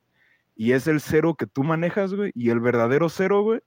Y 0.55 0.73
es 0.73 0.87
el 0.87 1.01
Zero 1.01 1.35
que 1.35 1.47
tú 1.47 1.63
manejas, 1.63 2.13
güey. 2.13 2.31
Y 2.35 2.49
el 2.49 2.59
verdadero 2.59 3.09
Zero, 3.09 3.41
güey, 3.41 3.61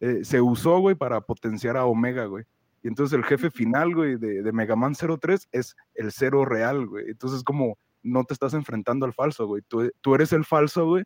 eh, 0.00 0.20
se 0.22 0.40
usó, 0.40 0.78
güey, 0.78 0.94
para 0.94 1.20
potenciar 1.20 1.76
a 1.76 1.86
Omega, 1.86 2.26
güey. 2.26 2.44
Y 2.82 2.88
entonces 2.88 3.16
el 3.16 3.24
jefe 3.24 3.50
final, 3.50 3.94
güey, 3.94 4.16
de, 4.16 4.42
de 4.42 4.52
Mega 4.52 4.76
Man 4.76 4.94
03 4.94 5.48
es 5.50 5.76
el 5.94 6.12
Zero 6.12 6.44
real, 6.44 6.86
güey. 6.86 7.10
Entonces 7.10 7.42
como 7.42 7.76
no 8.02 8.24
te 8.24 8.34
estás 8.34 8.54
enfrentando 8.54 9.06
al 9.06 9.12
falso, 9.12 9.46
güey. 9.46 9.62
Tú, 9.66 9.90
tú 10.00 10.14
eres 10.14 10.32
el 10.32 10.44
falso, 10.44 10.86
güey. 10.86 11.04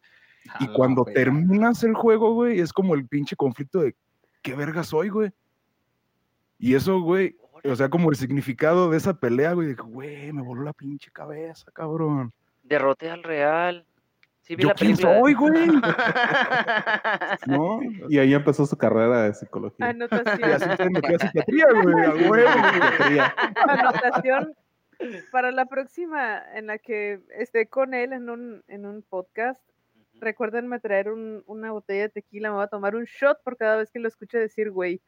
Y 0.60 0.64
A 0.64 0.66
la 0.68 0.72
cuando 0.74 1.04
verga. 1.04 1.20
terminas 1.20 1.84
el 1.84 1.94
juego, 1.94 2.34
güey, 2.34 2.58
es 2.60 2.72
como 2.72 2.94
el 2.94 3.06
pinche 3.06 3.36
conflicto 3.36 3.80
de 3.80 3.94
¿qué 4.42 4.54
verga 4.54 4.82
soy, 4.82 5.08
güey? 5.08 5.30
Y 6.58 6.74
eso, 6.74 7.00
güey, 7.00 7.36
o 7.64 7.76
sea, 7.76 7.88
como 7.88 8.10
el 8.10 8.16
significado 8.16 8.90
de 8.90 8.96
esa 8.96 9.14
pelea, 9.14 9.52
güey, 9.52 9.68
de 9.68 9.76
que, 9.76 9.82
güey, 9.82 10.32
me 10.32 10.42
voló 10.42 10.62
la 10.62 10.72
pinche 10.72 11.10
cabeza, 11.12 11.70
cabrón. 11.72 12.32
Derroté 12.64 13.10
al 13.10 13.22
Real. 13.22 13.86
Sí, 14.40 14.56
vi 14.56 14.64
¿Yo 14.64 14.70
la 14.70 14.74
quién 14.74 14.96
película. 14.96 15.20
soy, 15.20 15.34
güey? 15.34 15.68
¿No? 17.46 17.80
Y 18.08 18.18
ahí 18.18 18.34
empezó 18.34 18.66
su 18.66 18.76
carrera 18.76 19.22
de 19.24 19.34
psicología. 19.34 19.86
Y 19.86 19.90
Anotación. 19.90 20.44
así 20.52 20.76
se 20.76 20.90
metió 20.90 21.16
a 21.16 21.18
psiquiatría, 21.20 21.66
güey, 21.82 22.04
a 22.04 22.30
huevo. 22.30 22.50
Psiquiatría. 22.72 23.34
Anotación 23.68 24.54
para 25.30 25.50
la 25.52 25.66
próxima 25.66 26.42
en 26.54 26.66
la 26.68 26.78
que 26.78 27.20
esté 27.36 27.66
con 27.68 27.94
él 27.94 28.12
en 28.12 28.28
un, 28.30 28.62
en 28.68 28.86
un 28.86 29.02
podcast. 29.02 29.60
Recuérdenme 30.20 30.78
traer 30.78 31.08
un- 31.10 31.42
una 31.46 31.72
botella 31.72 32.02
de 32.02 32.08
tequila. 32.10 32.50
Me 32.50 32.54
voy 32.56 32.64
a 32.64 32.68
tomar 32.68 32.94
un 32.94 33.04
shot 33.04 33.42
por 33.42 33.56
cada 33.56 33.76
vez 33.78 33.90
que 33.90 33.98
lo 33.98 34.06
escuche 34.06 34.38
decir 34.38 34.70
güey. 34.70 35.00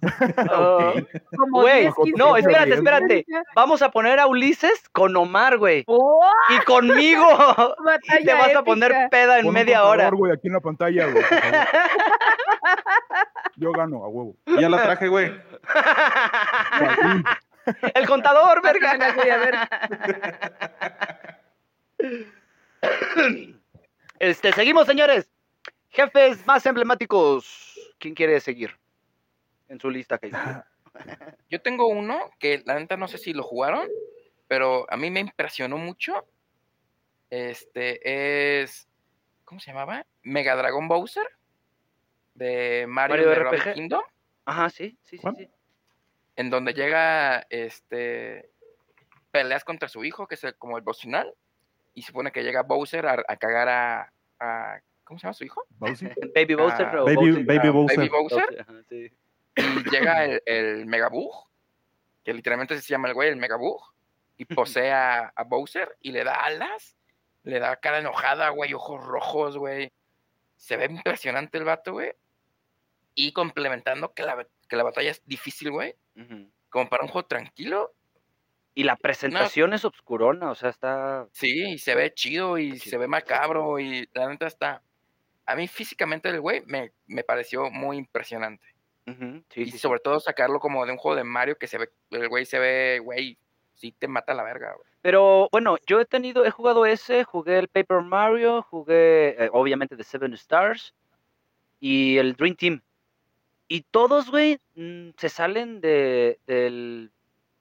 Güey, 1.50 1.80
10, 1.82 1.94
15 1.94 2.18
no, 2.18 2.36
espérate, 2.36 2.74
espérate. 2.74 3.24
Vamos 3.56 3.82
a 3.82 3.90
poner 3.90 4.20
a 4.20 4.26
Ulises 4.28 4.88
con 4.90 5.16
Omar, 5.16 5.58
güey. 5.58 5.82
¡Oh! 5.86 6.20
Y 6.50 6.64
conmigo. 6.64 7.26
Y 8.20 8.24
te 8.24 8.34
vas 8.34 8.54
a 8.54 8.62
poner 8.62 8.92
peda 9.10 9.38
en 9.38 9.46
Pon 9.46 9.54
media 9.54 9.82
hora. 9.84 10.04
contador, 10.10 10.16
güey, 10.16 10.32
aquí 10.32 10.46
en 10.48 10.54
la 10.54 10.60
pantalla, 10.60 11.06
güey, 11.10 11.24
por 11.24 11.38
favor. 11.40 11.66
Yo 13.56 13.72
gano, 13.72 14.04
a 14.04 14.08
huevo. 14.08 14.36
Ya 14.60 14.68
la 14.68 14.82
traje, 14.82 15.08
güey. 15.08 15.32
El 17.94 18.06
contador, 18.06 18.62
verga. 18.62 19.12
Güey, 19.14 19.30
a 19.30 19.38
ver. 19.38 19.54
Este, 24.18 24.52
seguimos, 24.52 24.86
señores. 24.86 25.28
Jefes 25.88 26.46
más 26.46 26.64
emblemáticos. 26.64 27.78
¿Quién 27.98 28.14
quiere 28.14 28.40
seguir? 28.40 28.78
En 29.68 29.80
su 29.80 29.90
lista 29.90 30.18
que 30.18 30.30
Yo 31.50 31.60
tengo 31.60 31.88
uno 31.88 32.30
que 32.38 32.62
la 32.64 32.78
neta 32.78 32.96
no 32.96 33.08
sé 33.08 33.18
si 33.18 33.32
lo 33.32 33.42
jugaron, 33.42 33.88
pero 34.46 34.86
a 34.90 34.96
mí 34.96 35.10
me 35.10 35.20
impresionó 35.20 35.76
mucho. 35.76 36.26
Este 37.30 38.60
es. 38.62 38.88
¿Cómo 39.44 39.60
se 39.60 39.72
llamaba? 39.72 40.06
Mega 40.22 40.54
Dragon 40.54 40.86
Bowser. 40.86 41.26
De 42.34 42.86
Mario, 42.88 43.26
Mario 43.26 43.28
de 43.28 43.34
RPG. 43.34 43.74
Kingdom. 43.74 44.02
Ajá, 44.44 44.70
sí, 44.70 44.96
sí, 45.02 45.18
sí, 45.18 45.28
sí. 45.36 45.48
En 46.36 46.50
donde 46.50 46.72
llega 46.74 47.46
este. 47.50 48.50
Peleas 49.30 49.64
contra 49.64 49.88
su 49.88 50.04
hijo, 50.04 50.26
que 50.26 50.34
es 50.34 50.44
el- 50.44 50.56
como 50.56 50.76
el 50.76 50.82
boss 50.84 51.00
final. 51.00 51.34
Y 51.94 52.02
se 52.02 52.08
supone 52.08 52.32
que 52.32 52.42
llega 52.42 52.62
Bowser 52.62 53.06
a, 53.06 53.22
a 53.28 53.36
cagar 53.36 53.68
a, 53.68 54.12
a- 54.40 54.80
¿Cómo 55.04 55.18
se 55.18 55.24
llama 55.24 55.34
su 55.34 55.44
hijo? 55.44 55.64
Bowser. 55.78 56.14
Baby 56.34 56.54
Bowser 56.54 56.86
Baby, 56.86 57.14
Bowser. 57.14 57.44
Baby 57.44 57.68
Bowser. 57.70 57.96
Baby 57.98 58.08
Bowser. 58.08 58.60
Ajá, 58.60 58.82
sí. 58.88 59.12
Y 59.56 59.90
llega 59.90 60.24
el, 60.24 60.42
el 60.46 60.86
Megabug, 60.86 61.48
que 62.24 62.32
literalmente 62.32 62.80
se 62.80 62.88
llama 62.88 63.08
el 63.08 63.14
güey, 63.14 63.28
el 63.28 63.36
Megabug, 63.36 63.82
y 64.38 64.46
posee 64.46 64.90
a, 64.92 65.26
a 65.36 65.44
Bowser 65.44 65.96
y 66.00 66.12
le 66.12 66.24
da 66.24 66.34
alas, 66.36 66.96
le 67.42 67.58
da 67.58 67.76
cara 67.76 67.98
enojada, 67.98 68.48
güey, 68.50 68.72
ojos 68.72 69.04
rojos, 69.04 69.58
güey. 69.58 69.92
Se 70.56 70.76
ve 70.78 70.86
impresionante 70.86 71.58
el 71.58 71.64
vato, 71.64 71.92
güey. 71.92 72.12
Y 73.14 73.32
complementando 73.32 74.14
que 74.14 74.22
la, 74.22 74.46
que 74.68 74.76
la 74.76 74.84
batalla 74.84 75.10
es 75.10 75.22
difícil, 75.26 75.70
güey. 75.70 75.94
Como 76.68 76.88
para 76.88 77.04
un 77.04 77.08
juego 77.08 77.26
tranquilo. 77.26 77.92
Y 78.74 78.84
la 78.84 78.96
presentación 78.96 79.74
es 79.74 79.84
obscurona, 79.84 80.50
o 80.50 80.54
sea, 80.54 80.70
está. 80.70 81.28
Sí, 81.32 81.72
y 81.72 81.78
se 81.78 81.94
ve 81.94 82.14
chido 82.14 82.56
y 82.56 82.78
se 82.78 82.96
ve 82.96 83.06
macabro 83.06 83.78
y 83.78 84.08
la 84.14 84.28
neta 84.28 84.46
está... 84.46 84.82
A 85.44 85.56
mí 85.56 85.68
físicamente 85.68 86.28
el 86.30 86.40
güey 86.40 86.62
me, 86.66 86.92
me 87.06 87.24
pareció 87.24 87.70
muy 87.70 87.98
impresionante. 87.98 88.66
Sí, 89.50 89.62
y 89.62 89.64
sí, 89.66 89.72
sí. 89.72 89.78
sobre 89.78 90.00
todo 90.00 90.20
sacarlo 90.20 90.60
como 90.60 90.86
de 90.86 90.92
un 90.92 90.98
juego 90.98 91.16
de 91.16 91.24
Mario 91.24 91.58
que 91.58 91.66
se 91.66 91.76
ve, 91.76 91.90
el 92.10 92.28
güey 92.28 92.46
se 92.46 92.58
ve, 92.58 93.00
güey, 93.02 93.36
sí 93.74 93.92
te 93.92 94.06
mata 94.06 94.32
la 94.32 94.44
verga, 94.44 94.74
güey. 94.74 94.88
Pero 95.02 95.48
bueno, 95.50 95.76
yo 95.86 96.00
he 96.00 96.04
tenido, 96.04 96.44
he 96.44 96.50
jugado 96.50 96.86
ese, 96.86 97.24
jugué 97.24 97.58
el 97.58 97.68
Paper 97.68 98.02
Mario, 98.02 98.62
jugué 98.62 99.30
eh, 99.44 99.50
obviamente 99.52 99.96
The 99.96 100.04
Seven 100.04 100.32
Stars 100.34 100.94
y 101.80 102.16
el 102.18 102.34
Dream 102.34 102.54
Team. 102.54 102.82
Y 103.74 103.86
todos, 103.90 104.30
güey, 104.30 104.58
mm, 104.74 105.12
se 105.16 105.30
salen 105.30 105.80
de, 105.80 106.38
del, 106.46 107.10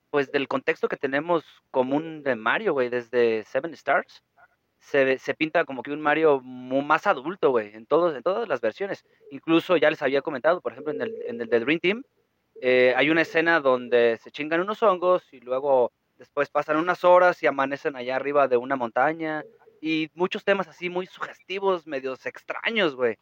pues 0.10 0.30
del 0.30 0.50
contexto 0.50 0.90
que 0.90 0.98
tenemos 0.98 1.46
común 1.72 2.22
de 2.22 2.36
Mario, 2.36 2.74
güey, 2.74 2.90
desde 2.90 3.46
Seven 3.46 3.74
Stars. 3.76 4.22
Se, 4.82 5.18
se 5.20 5.34
pinta 5.36 5.64
como 5.64 5.84
que 5.84 5.92
un 5.94 6.02
Mario 6.02 6.42
más 6.42 7.08
adulto, 7.08 7.52
güey, 7.52 7.74
en, 7.74 7.86
todos, 7.86 8.14
en 8.14 8.24
todas 8.24 8.46
las 8.50 8.60
versiones. 8.60 9.06
Incluso 9.32 9.78
ya 9.78 9.90
les 9.90 10.02
había 10.02 10.22
comentado, 10.22 10.60
por 10.60 10.74
ejemplo, 10.74 10.92
en 10.92 11.02
el, 11.02 11.16
en 11.28 11.40
el 11.40 11.48
de 11.48 11.60
Dream 11.62 11.80
Team, 11.80 12.04
eh, 12.60 12.94
hay 12.98 13.10
una 13.10 13.22
escena 13.22 13.62
donde 13.62 14.20
se 14.22 14.32
chingan 14.32 14.60
unos 14.60 14.84
hongos 14.84 15.34
y 15.34 15.40
luego 15.40 15.94
después 16.18 16.50
pasan 16.50 16.76
unas 16.76 17.06
horas 17.06 17.42
y 17.42 17.48
amanecen 17.48 17.96
allá 17.96 18.18
arriba 18.18 18.50
de 18.50 18.58
una 18.58 18.76
montaña 18.76 19.46
y 19.80 20.10
muchos 20.14 20.44
temas 20.44 20.68
así 20.68 20.90
muy 20.90 21.06
sugestivos, 21.06 21.88
medios 21.88 22.26
extraños, 22.26 22.98
güey. 22.98 23.16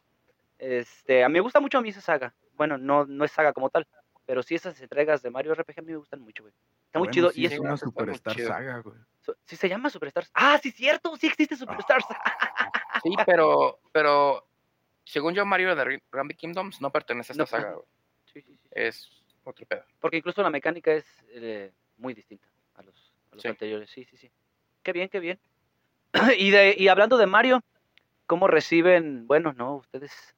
Este, 0.57 1.23
a 1.23 1.29
mí 1.29 1.33
me 1.33 1.39
gusta 1.39 1.59
mucho 1.59 1.77
a 1.77 1.81
mí 1.81 1.89
esa 1.89 2.01
saga. 2.01 2.33
Bueno, 2.59 2.77
no, 2.77 3.05
no 3.05 3.23
es 3.23 3.31
saga 3.31 3.53
como 3.53 3.69
tal, 3.69 3.87
pero 4.25 4.43
sí 4.43 4.53
esas 4.53 4.79
entregas 4.81 5.21
de 5.21 5.29
Mario 5.29 5.53
RPG 5.53 5.79
a 5.79 5.81
mí 5.81 5.93
me 5.93 5.97
gustan 5.97 6.19
mucho, 6.19 6.43
güey. 6.43 6.53
Está 6.87 6.99
muy 6.99 7.05
Bueno, 7.07 7.13
chido 7.13 7.31
sí, 7.31 7.41
y 7.41 7.45
es 7.45 7.53
es 7.53 7.59
una 7.59 7.77
Superstar 7.77 8.35
chido. 8.35 8.49
saga, 8.49 8.79
güey. 8.79 8.97
sí 9.45 9.55
se 9.55 9.69
llama 9.69 9.89
Superstars. 9.89 10.29
Ah, 10.33 10.59
sí 10.61 10.69
cierto, 10.71 11.15
sí 11.15 11.27
existe 11.27 11.55
Superstars. 11.55 12.05
Sí, 13.01 13.15
pero, 13.25 13.79
pero 13.93 14.45
según 15.05 15.33
yo, 15.35 15.45
Mario 15.45 15.73
de 15.73 16.01
Rabbit 16.11 16.37
Kingdoms 16.37 16.81
no 16.81 16.91
pertenece 16.91 17.31
a 17.31 17.33
esta 17.33 17.43
No, 17.43 17.47
saga, 17.47 17.75
güey. 17.75 17.85
Sí, 18.25 18.41
sí, 18.41 18.57
sí. 18.61 18.67
Es 18.71 19.23
otro 19.45 19.65
pedo. 19.65 19.85
Porque 20.01 20.17
incluso 20.17 20.43
la 20.43 20.49
mecánica 20.49 20.91
es 20.91 21.05
eh, 21.29 21.71
muy 21.95 22.13
distinta 22.13 22.45
a 22.75 22.83
los, 22.83 23.13
a 23.31 23.35
los 23.35 23.41
Sí. 23.41 23.47
anteriores. 23.47 23.89
Sí, 23.89 24.03
sí, 24.03 24.17
sí. 24.17 24.29
Qué 24.83 24.91
bien, 24.91 25.07
qué 25.07 25.21
bien. 25.21 25.39
y, 26.37 26.49
de, 26.51 26.75
y 26.77 26.89
hablando 26.89 27.17
de 27.17 27.25
Mario, 27.25 27.63
¿cómo 28.25 28.47
reciben, 28.47 29.27
bueno, 29.27 29.53
no, 29.53 29.75
ustedes, 29.75 30.35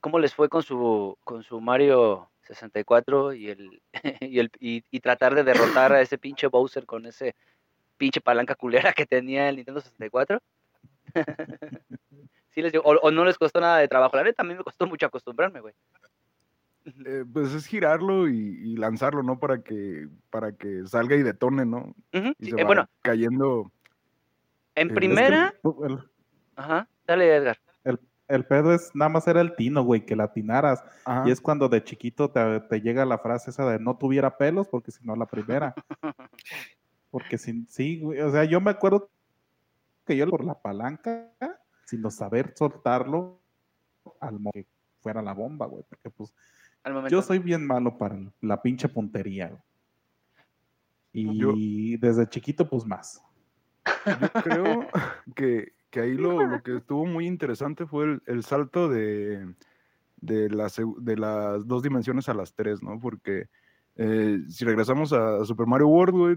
cómo 0.00 0.18
les 0.18 0.34
fue 0.34 0.48
con 0.48 0.62
su, 0.62 1.16
con 1.24 1.42
su 1.42 1.60
Mario 1.60 2.30
64 2.42 3.32
y, 3.34 3.48
el, 3.50 3.82
y, 4.20 4.38
el, 4.38 4.50
y, 4.58 4.84
y 4.90 5.00
tratar 5.00 5.34
de 5.34 5.44
derrotar 5.44 5.92
a 5.92 6.00
ese 6.00 6.18
pinche 6.18 6.46
Bowser 6.46 6.86
con 6.86 7.06
ese 7.06 7.34
pinche 7.96 8.20
palanca 8.20 8.54
culera 8.54 8.92
que 8.92 9.06
tenía 9.06 9.48
el 9.48 9.56
Nintendo 9.56 9.80
64? 9.80 10.40
¿Sí 12.50 12.62
les 12.62 12.72
dio- 12.72 12.82
o, 12.82 12.92
o 12.96 13.10
no 13.10 13.24
les 13.24 13.38
costó 13.38 13.60
nada 13.60 13.78
de 13.78 13.88
trabajo. 13.88 14.16
La 14.16 14.24
neta, 14.24 14.42
a 14.42 14.46
mí 14.46 14.54
me 14.54 14.64
costó 14.64 14.86
mucho 14.86 15.06
acostumbrarme, 15.06 15.60
güey. 15.60 15.74
Eh, 17.04 17.24
pues 17.30 17.52
es 17.52 17.66
girarlo 17.66 18.28
y, 18.28 18.38
y 18.38 18.76
lanzarlo, 18.76 19.22
¿no? 19.22 19.38
Para 19.38 19.62
que, 19.62 20.08
para 20.30 20.52
que 20.52 20.86
salga 20.86 21.16
y 21.16 21.22
detone, 21.22 21.66
¿no? 21.66 21.94
Y 22.12 22.20
sí, 22.20 22.50
se 22.50 22.56
eh, 22.56 22.62
va 22.62 22.64
bueno, 22.64 22.88
cayendo. 23.02 23.70
En 24.74 24.86
Es 24.88 24.92
que 24.92 24.94
primera, 24.94 25.54
El, 25.84 25.98
ajá, 26.56 26.88
dale 27.06 27.36
Edgar. 27.36 27.58
el- 27.84 28.00
el 28.28 28.44
pedo 28.46 28.72
es 28.74 28.94
nada 28.94 29.08
más 29.08 29.26
era 29.26 29.40
el 29.40 29.56
tino, 29.56 29.82
güey, 29.82 30.04
que 30.06 30.14
la 30.16 30.24
atinaras. 30.24 30.82
Ajá. 31.04 31.26
Y 31.28 31.30
es 31.32 31.40
cuando 31.40 31.68
de 31.68 31.82
chiquito 31.82 32.30
te, 32.30 32.60
te 32.60 32.80
llega 32.80 33.04
la 33.04 33.18
frase 33.18 33.50
esa 33.50 33.68
de 33.70 33.78
no 33.78 33.96
tuviera 33.96 34.36
pelos, 34.36 34.68
porque 34.68 34.90
si 34.90 35.04
no 35.04 35.16
la 35.16 35.26
primera. 35.26 35.74
Porque 37.10 37.38
sin, 37.38 37.66
sí, 37.68 38.00
güey, 38.00 38.20
o 38.20 38.30
sea, 38.30 38.44
yo 38.44 38.60
me 38.60 38.70
acuerdo 38.70 39.08
que 40.04 40.14
yo 40.14 40.28
por 40.28 40.44
la 40.44 40.60
palanca, 40.60 41.30
sin 41.86 42.08
saber 42.10 42.52
soltarlo, 42.54 43.40
al 44.20 44.38
mo- 44.38 44.50
que 44.52 44.66
fuera 45.00 45.22
la 45.22 45.32
bomba, 45.32 45.64
güey, 45.64 45.84
porque 45.88 46.10
pues 46.10 46.34
Al 46.82 46.92
momento. 46.92 47.10
yo 47.10 47.22
soy 47.22 47.38
bien 47.38 47.66
malo 47.66 47.96
para 47.96 48.18
la 48.42 48.60
pinche 48.60 48.90
puntería, 48.90 49.48
güey. 49.48 49.60
Y 51.14 51.38
Yo- 51.38 51.54
desde 51.98 52.28
chiquito, 52.28 52.68
pues 52.68 52.84
más. 52.84 53.22
Yo 54.04 54.42
creo 54.42 54.86
que, 55.34 55.72
que 55.90 56.00
ahí 56.00 56.14
lo, 56.14 56.46
lo 56.46 56.62
que 56.62 56.76
estuvo 56.76 57.06
muy 57.06 57.26
interesante 57.26 57.86
fue 57.86 58.04
el, 58.04 58.22
el 58.26 58.42
salto 58.42 58.88
de, 58.88 59.54
de, 60.20 60.50
la 60.50 60.70
de 60.98 61.16
las 61.16 61.66
dos 61.66 61.82
dimensiones 61.82 62.28
a 62.28 62.34
las 62.34 62.54
tres, 62.54 62.82
¿no? 62.82 62.98
Porque 63.00 63.46
eh, 63.96 64.40
si 64.48 64.64
regresamos 64.64 65.12
a, 65.12 65.44
Super 65.44 65.66
Mario 65.66 65.88
World, 65.88 66.16
güey, 66.16 66.36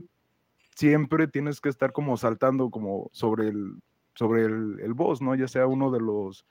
siempre 0.75 1.27
tienes 1.27 1.59
que 1.61 1.69
estar 1.69 1.91
como 1.91 2.17
saltando 2.17 2.69
como 2.69 3.09
sobre 3.11 3.49
el, 3.49 3.75
sobre 4.15 4.45
el, 4.45 4.79
el 4.79 4.93
boss, 4.93 5.21
¿no? 5.21 5.35
Ya 5.35 5.47
sea 5.47 5.67
uno 5.67 5.91
de 5.91 5.99
los, 5.99 6.45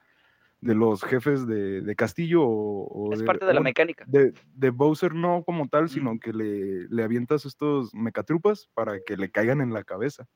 de 0.61 0.75
los 0.75 1.03
jefes 1.03 1.47
de, 1.47 1.81
de 1.81 1.97
castillo 1.97 2.43
o, 2.43 2.87
o 2.87 3.13
es 3.13 3.23
parte 3.23 3.47
de 3.47 3.55
la 3.55 3.61
mecánica. 3.61 4.05
de, 4.07 4.35
de 4.55 4.71
Bowser 4.71 5.15
no 5.15 5.43
como 5.45 5.69
tal, 5.69 5.89
sino 5.89 6.19
que 6.21 6.33
le, 6.33 6.87
le 6.89 7.03
avientas 7.03 7.47
estos 7.47 7.95
mecatrupas 7.95 8.69
para 8.75 9.01
que 9.01 9.17
le 9.17 9.31
caigan 9.31 9.61
en 9.61 9.73
la 9.73 9.85
cabeza. 9.85 10.29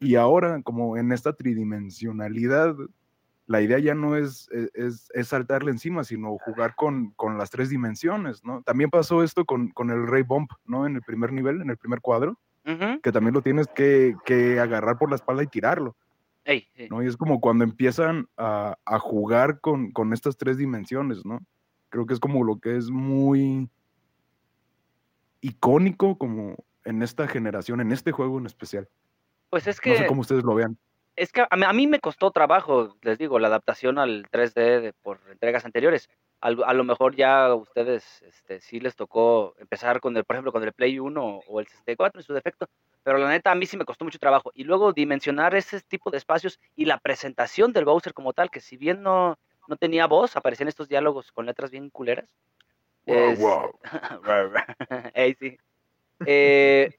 Y 0.00 0.14
ahora, 0.14 0.62
como 0.62 0.96
en 0.96 1.12
esta 1.12 1.32
tridimensionalidad, 1.34 2.74
la 3.46 3.60
idea 3.60 3.78
ya 3.78 3.94
no 3.94 4.16
es, 4.16 4.48
e- 4.52 4.70
es, 4.74 5.10
es 5.12 5.28
saltarle 5.28 5.70
encima, 5.70 6.04
sino 6.04 6.38
jugar 6.38 6.74
con, 6.74 7.10
con 7.12 7.36
las 7.36 7.50
tres 7.50 7.68
dimensiones, 7.68 8.42
¿no? 8.44 8.62
También 8.62 8.88
pasó 8.90 9.22
esto 9.22 9.44
con, 9.44 9.68
con 9.68 9.90
el 9.90 10.06
Rey 10.06 10.22
Bump, 10.22 10.50
¿no? 10.64 10.86
En 10.86 10.96
el 10.96 11.02
primer 11.02 11.32
nivel, 11.32 11.60
en 11.60 11.70
el 11.70 11.76
primer 11.76 12.00
cuadro, 12.00 12.38
que 13.02 13.12
también 13.12 13.34
lo 13.34 13.42
tienes 13.42 13.66
que, 13.66 14.16
que 14.24 14.58
agarrar 14.58 14.96
por 14.96 15.10
la 15.10 15.16
espalda 15.16 15.42
y 15.42 15.46
tirarlo. 15.48 15.94
¿no? 16.88 17.02
Y 17.02 17.06
es 17.06 17.16
como 17.18 17.40
cuando 17.40 17.64
empiezan 17.64 18.26
a, 18.38 18.76
a 18.86 18.98
jugar 18.98 19.60
con, 19.60 19.90
con 19.92 20.12
estas 20.14 20.38
tres 20.38 20.56
dimensiones, 20.56 21.26
¿no? 21.26 21.40
Creo 21.90 22.06
que 22.06 22.14
es 22.14 22.20
como 22.20 22.42
lo 22.42 22.58
que 22.60 22.76
es 22.76 22.90
muy 22.90 23.68
icónico 25.40 26.16
como 26.16 26.56
en 26.84 27.02
esta 27.02 27.28
generación, 27.28 27.80
en 27.80 27.92
este 27.92 28.12
juego 28.12 28.38
en 28.38 28.46
especial. 28.46 28.88
Pues 29.54 29.68
es 29.68 29.76
No 29.76 29.82
que 29.82 29.98
sé 29.98 30.06
cómo 30.06 30.22
ustedes 30.22 30.42
lo 30.42 30.52
vean. 30.56 30.76
Es 31.14 31.30
que 31.30 31.46
a 31.48 31.56
mí, 31.56 31.62
a 31.64 31.72
mí 31.72 31.86
me 31.86 32.00
costó 32.00 32.32
trabajo, 32.32 32.96
les 33.02 33.18
digo, 33.18 33.38
la 33.38 33.46
adaptación 33.46 34.00
al 34.00 34.26
3D 34.32 34.80
de- 34.80 34.92
por 34.94 35.20
entregas 35.30 35.64
anteriores. 35.64 36.10
A 36.40 36.50
lo 36.50 36.82
mejor 36.82 37.14
ya 37.14 37.46
a 37.46 37.54
ustedes 37.54 38.20
este, 38.22 38.60
sí 38.60 38.80
les 38.80 38.96
tocó 38.96 39.54
empezar 39.58 40.00
con 40.00 40.16
el, 40.16 40.24
por 40.24 40.34
ejemplo, 40.34 40.50
con 40.50 40.64
el 40.64 40.72
Play 40.72 40.98
1 40.98 41.40
o 41.46 41.60
el 41.60 41.68
64 41.68 42.18
en 42.20 42.24
su 42.26 42.34
defecto, 42.34 42.68
pero 43.04 43.16
la 43.18 43.28
neta 43.28 43.52
a 43.52 43.54
mí 43.54 43.64
sí 43.64 43.76
me 43.76 43.84
costó 43.84 44.04
mucho 44.04 44.18
trabajo. 44.18 44.50
Y 44.54 44.64
luego 44.64 44.92
dimensionar 44.92 45.54
ese 45.54 45.80
tipo 45.82 46.10
de 46.10 46.16
espacios 46.18 46.58
y 46.74 46.86
la 46.86 46.98
presentación 46.98 47.72
del 47.72 47.84
Bowser 47.84 48.12
como 48.12 48.32
tal, 48.32 48.50
que 48.50 48.58
si 48.60 48.76
bien 48.76 49.04
no, 49.04 49.38
no 49.68 49.76
tenía 49.76 50.08
voz, 50.08 50.34
aparecían 50.36 50.68
estos 50.68 50.88
diálogos 50.88 51.30
con 51.30 51.46
letras 51.46 51.70
bien 51.70 51.90
culeras. 51.90 52.28
es- 53.06 53.38
Ey, 55.14 55.34
sí. 55.38 55.56
Eh, 56.26 56.90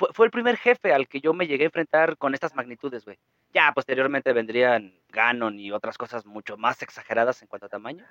fue, 0.00 0.08
fue 0.14 0.26
el 0.26 0.32
primer 0.32 0.56
jefe 0.56 0.92
al 0.94 1.06
que 1.06 1.20
yo 1.20 1.34
me 1.34 1.46
llegué 1.46 1.64
a 1.64 1.66
enfrentar 1.66 2.16
con 2.16 2.32
estas 2.32 2.54
magnitudes, 2.54 3.04
güey. 3.04 3.18
Ya 3.52 3.70
posteriormente 3.74 4.32
vendrían 4.32 4.94
Ganon 5.10 5.60
y 5.60 5.70
otras 5.70 5.98
cosas 5.98 6.24
mucho 6.24 6.56
más 6.56 6.80
exageradas 6.82 7.42
en 7.42 7.48
cuanto 7.48 7.66
a 7.66 7.68
tamaño. 7.68 8.04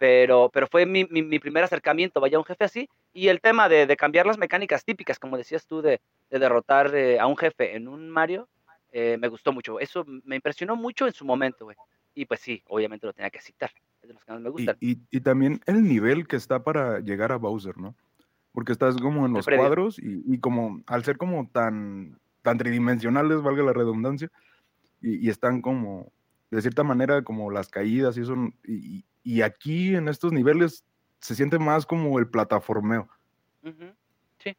Pero, 0.00 0.50
pero 0.52 0.66
fue 0.66 0.84
mi, 0.84 1.04
mi, 1.04 1.22
mi 1.22 1.38
primer 1.38 1.62
acercamiento, 1.62 2.20
vaya, 2.20 2.36
a 2.36 2.40
un 2.40 2.44
jefe 2.44 2.64
así. 2.64 2.88
Y 3.12 3.28
el 3.28 3.40
tema 3.40 3.68
de, 3.68 3.86
de 3.86 3.96
cambiar 3.96 4.26
las 4.26 4.36
mecánicas 4.36 4.84
típicas, 4.84 5.18
como 5.20 5.36
decías 5.36 5.64
tú, 5.66 5.80
de, 5.80 6.00
de 6.28 6.38
derrotar 6.40 6.92
eh, 6.94 7.20
a 7.20 7.26
un 7.26 7.36
jefe 7.36 7.76
en 7.76 7.86
un 7.86 8.10
Mario, 8.10 8.48
eh, 8.90 9.16
me 9.20 9.28
gustó 9.28 9.52
mucho. 9.52 9.78
Eso 9.78 10.04
me 10.24 10.34
impresionó 10.36 10.74
mucho 10.74 11.06
en 11.06 11.12
su 11.12 11.24
momento, 11.24 11.66
güey. 11.66 11.76
Y 12.14 12.26
pues 12.26 12.40
sí, 12.40 12.62
obviamente 12.68 13.06
lo 13.06 13.12
tenía 13.12 13.30
que 13.30 13.40
citar. 13.40 13.70
Es 14.02 14.08
de 14.08 14.14
los 14.14 14.24
que 14.24 14.32
más 14.32 14.40
me 14.40 14.48
Y, 14.48 14.52
gustan. 14.52 14.76
y- 14.80 14.98
y 15.10 15.20
también 15.20 15.60
el 15.66 15.84
nivel 15.84 16.26
que 16.26 16.34
está 16.36 16.64
para 16.64 16.98
llegar 16.98 17.30
a 17.30 17.36
Bowser, 17.36 17.78
¿no? 17.78 17.94
Porque 18.52 18.72
estás 18.72 18.96
como 18.98 19.26
en 19.26 19.32
los 19.32 19.46
cuadros 19.46 19.98
y, 19.98 20.22
y 20.26 20.38
como 20.38 20.82
al 20.86 21.04
ser 21.04 21.16
como 21.18 21.48
tan, 21.50 22.18
tan 22.42 22.58
tridimensionales, 22.58 23.42
valga 23.42 23.62
la 23.64 23.72
redundancia, 23.72 24.30
y, 25.00 25.26
y 25.26 25.30
están 25.30 25.62
como, 25.62 26.12
de 26.50 26.62
cierta 26.62 26.84
manera, 26.84 27.22
como 27.24 27.50
las 27.50 27.68
caídas 27.68 28.16
y 28.18 28.22
eso, 28.22 28.34
y, 28.66 29.04
y- 29.24 29.42
aquí 29.42 29.94
en 29.96 30.08
estos 30.08 30.32
niveles 30.32 30.84
se 31.20 31.34
siente 31.34 31.58
más 31.58 31.86
como 31.86 32.18
el 32.18 32.28
plataformeo, 32.28 33.08
Ujú. 33.62 33.94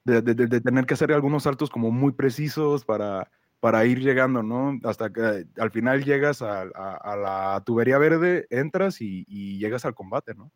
de, 0.06 0.22
de- 0.22 0.34
de- 0.36 0.48
de 0.48 0.62
tener 0.62 0.86
que 0.86 0.94
hacer 0.96 1.12
algunos 1.12 1.44
saltos 1.44 1.70
como 1.70 1.92
muy 1.92 2.12
precisos 2.14 2.86
para, 2.86 3.30
para 3.60 3.86
ir 3.86 4.00
llegando, 4.00 4.44
¿no? 4.44 4.78
Hasta 4.84 5.12
que 5.12 5.46
al 5.58 5.72
final 5.72 6.04
llegas 6.04 6.42
a, 6.42 6.62
a- 6.64 6.96
a 6.96 7.16
la 7.18 7.64
tubería 7.66 7.98
verde, 7.98 8.48
entras 8.50 9.02
y, 9.02 9.26
y 9.28 9.60
llegas 9.60 9.86
al 9.86 9.96
combate, 9.96 10.34
¿no? 10.36 10.52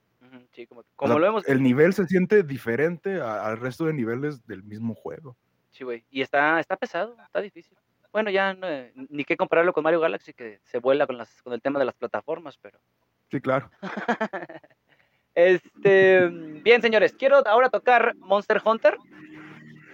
Sí, 0.58 0.66
como, 0.66 0.82
O 0.82 0.86
como 0.96 1.14
sea, 1.14 1.20
lo 1.20 1.24
vemos. 1.24 1.48
El 1.48 1.62
nivel 1.62 1.94
se 1.94 2.08
siente 2.08 2.42
diferente 2.42 3.22
al 3.22 3.60
resto 3.60 3.86
de 3.86 3.94
niveles 3.94 4.44
del 4.48 4.64
mismo 4.64 4.96
juego. 4.96 5.38
Sí, 5.70 5.84
güey. 5.84 6.04
Y 6.10 6.22
está, 6.22 6.60
está 6.60 6.76
pesado, 6.78 7.16
está 7.24 7.42
difícil. 7.42 7.78
Bueno, 8.12 8.32
ya 8.32 8.56
no, 8.56 8.68
eh, 8.68 8.92
ni 8.96 9.24
qué 9.24 9.38
compararlo 9.38 9.72
con 9.72 9.84
Mario 9.84 10.00
Galaxy, 10.00 10.34
que 10.34 10.60
se 10.64 10.80
vuela 10.80 11.06
con, 11.06 11.16
las, 11.16 11.44
con 11.44 11.54
el 11.54 11.62
tema 11.62 11.78
de 11.78 11.86
las 11.86 11.94
plataformas, 11.94 12.58
pero... 12.58 12.80
Sí, 13.30 13.40
claro. 13.40 13.70
Este, 15.36 16.28
bien, 16.64 16.82
señores, 16.82 17.14
quiero 17.14 17.48
ahora 17.48 17.70
tocar 17.70 18.16
Monster 18.16 18.60
Hunter. 18.66 18.98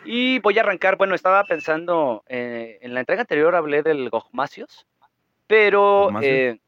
Y 0.06 0.40
voy 0.40 0.58
a 0.58 0.62
arrancar, 0.62 0.96
bueno, 0.96 1.16
estaba 1.16 1.44
pensando, 1.44 2.24
eh, 2.30 2.78
en 2.80 2.94
la 2.94 3.02
entrega 3.02 3.24
anterior 3.24 3.54
hablé 3.54 3.84
del 3.84 4.10
Gogmasios, 4.10 4.88
pero 5.46 6.18
eh, 6.22 6.62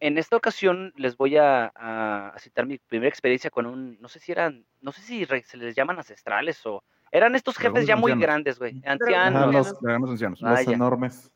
en 0.00 0.16
esta 0.18 0.36
ocasión 0.36 0.92
les 0.96 1.16
voy 1.16 1.36
a, 1.36 1.72
a- 1.74 2.28
a 2.34 2.38
citar 2.38 2.66
mi 2.66 2.78
primera 2.78 3.08
experiencia 3.08 3.50
con 3.50 3.66
un, 3.66 4.00
no 4.00 4.08
sé 4.08 4.18
si 4.20 4.32
eran, 4.32 4.64
no 4.80 4.92
sé 4.92 5.02
si 5.02 5.24
re- 5.24 5.42
se 5.44 5.56
les 5.56 5.74
llaman 5.74 5.98
ancestrales 5.98 6.64
o 6.66 6.82
eran 7.10 7.34
estos 7.34 7.56
jefes 7.56 7.86
ya 7.86 7.96
muy 7.96 8.12
grandes, 8.20 8.58
güey, 8.58 8.80
Ajá, 8.84 8.92
ancianos. 8.92 9.54
los- 9.54 9.74
ancianos. 10.10 10.40
Ah, 10.44 10.50
Los 10.50 10.68
enormes. 10.68 11.30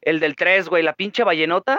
El 0.00 0.20
del 0.20 0.36
3, 0.36 0.68
güey, 0.68 0.82
la 0.82 0.92
pinche 0.94 1.24
ballenota. 1.24 1.78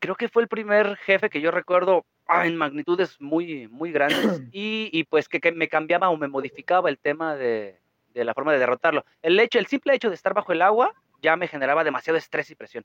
Creo 0.00 0.16
que 0.16 0.28
fue 0.28 0.42
el 0.42 0.48
primer 0.48 0.96
jefe 0.96 1.30
que 1.30 1.40
yo 1.40 1.50
recuerdo 1.50 2.04
ah, 2.26 2.46
en 2.46 2.56
magnitudes 2.56 3.18
muy, 3.20 3.68
muy 3.68 3.90
grandes. 3.92 4.18
Y, 4.52 4.90
y 4.92 5.04
pues 5.04 5.28
que, 5.28 5.40
que 5.40 5.52
me 5.52 5.68
cambiaba 5.68 6.08
o 6.10 6.16
me 6.16 6.28
modificaba 6.28 6.88
el 6.90 6.98
tema 6.98 7.36
de, 7.36 7.78
de 8.12 8.24
la 8.24 8.34
forma 8.34 8.52
de 8.52 8.58
derrotarlo. 8.58 9.04
El 9.22 9.38
hecho, 9.40 9.58
el 9.58 9.66
simple 9.66 9.94
hecho 9.94 10.08
de 10.10 10.14
estar 10.14 10.34
bajo 10.34 10.52
el 10.52 10.62
agua 10.62 10.92
ya 11.22 11.36
me 11.36 11.48
generaba 11.48 11.84
demasiado 11.84 12.18
estrés 12.18 12.50
y 12.50 12.54
presión. 12.54 12.84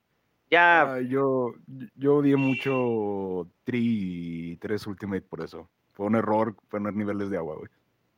Ya, 0.52 0.82
Ah, 0.96 1.00
yo, 1.02 1.54
yo 1.96 2.16
odié 2.18 2.36
mucho 2.36 3.48
Tri 3.64 4.58
3 4.62 4.86
Ultimate 4.88 5.22
por 5.22 5.42
eso. 5.42 5.70
Fue 5.94 6.06
un 6.08 6.16
error 6.16 6.56
poner 6.70 6.94
niveles 6.94 7.30
de 7.30 7.38
agua, 7.38 7.56
güey. 7.58 7.70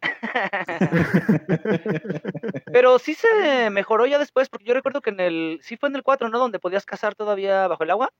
pero 2.72 2.98
sí 3.00 3.13
se 3.13 3.70
mejoró 3.70 4.06
ya 4.06 4.17
después, 4.17 4.50
porque 4.50 4.65
yo 4.65 4.74
recuerdo 4.74 5.02
que 5.02 5.10
en 5.10 5.20
el, 5.20 5.60
sí 5.62 5.78
fue 5.78 5.89
en 5.89 5.96
el 5.96 6.04
4, 6.04 6.30
¿no? 6.30 6.39
Donde 6.39 6.60
podías 6.60 6.86
cazar 6.86 7.15
todavía 7.15 7.67
bajo 7.67 7.84
el 7.84 7.91
agua. 7.91 8.12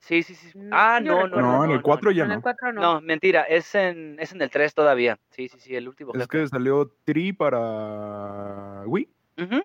Sí, 0.00 0.22
sí, 0.22 0.34
sí. 0.34 0.56
Mm, 0.56 0.70
Ah, 0.72 1.00
no, 1.02 1.26
no, 1.28 1.40
no. 1.40 1.58
No, 1.58 1.64
en 1.64 1.70
el 1.72 1.82
4 1.82 2.10
ya 2.10 2.24
en 2.24 2.30
el 2.30 2.36
no. 2.36 2.42
4 2.42 2.72
no. 2.72 2.80
No, 2.80 3.00
mentira, 3.00 3.42
es 3.42 3.74
en, 3.74 4.16
es 4.18 4.32
en 4.32 4.40
el 4.42 4.50
3 4.50 4.74
todavía. 4.74 5.18
Sí, 5.30 5.48
sí, 5.48 5.58
sí, 5.60 5.74
el 5.76 5.88
último 5.88 6.12
Es 6.14 6.20
jefe. 6.22 6.28
que 6.30 6.48
salió 6.48 6.92
Tri 7.04 7.32
para 7.32 8.82
Wii 8.86 9.08
sí, 9.36 9.62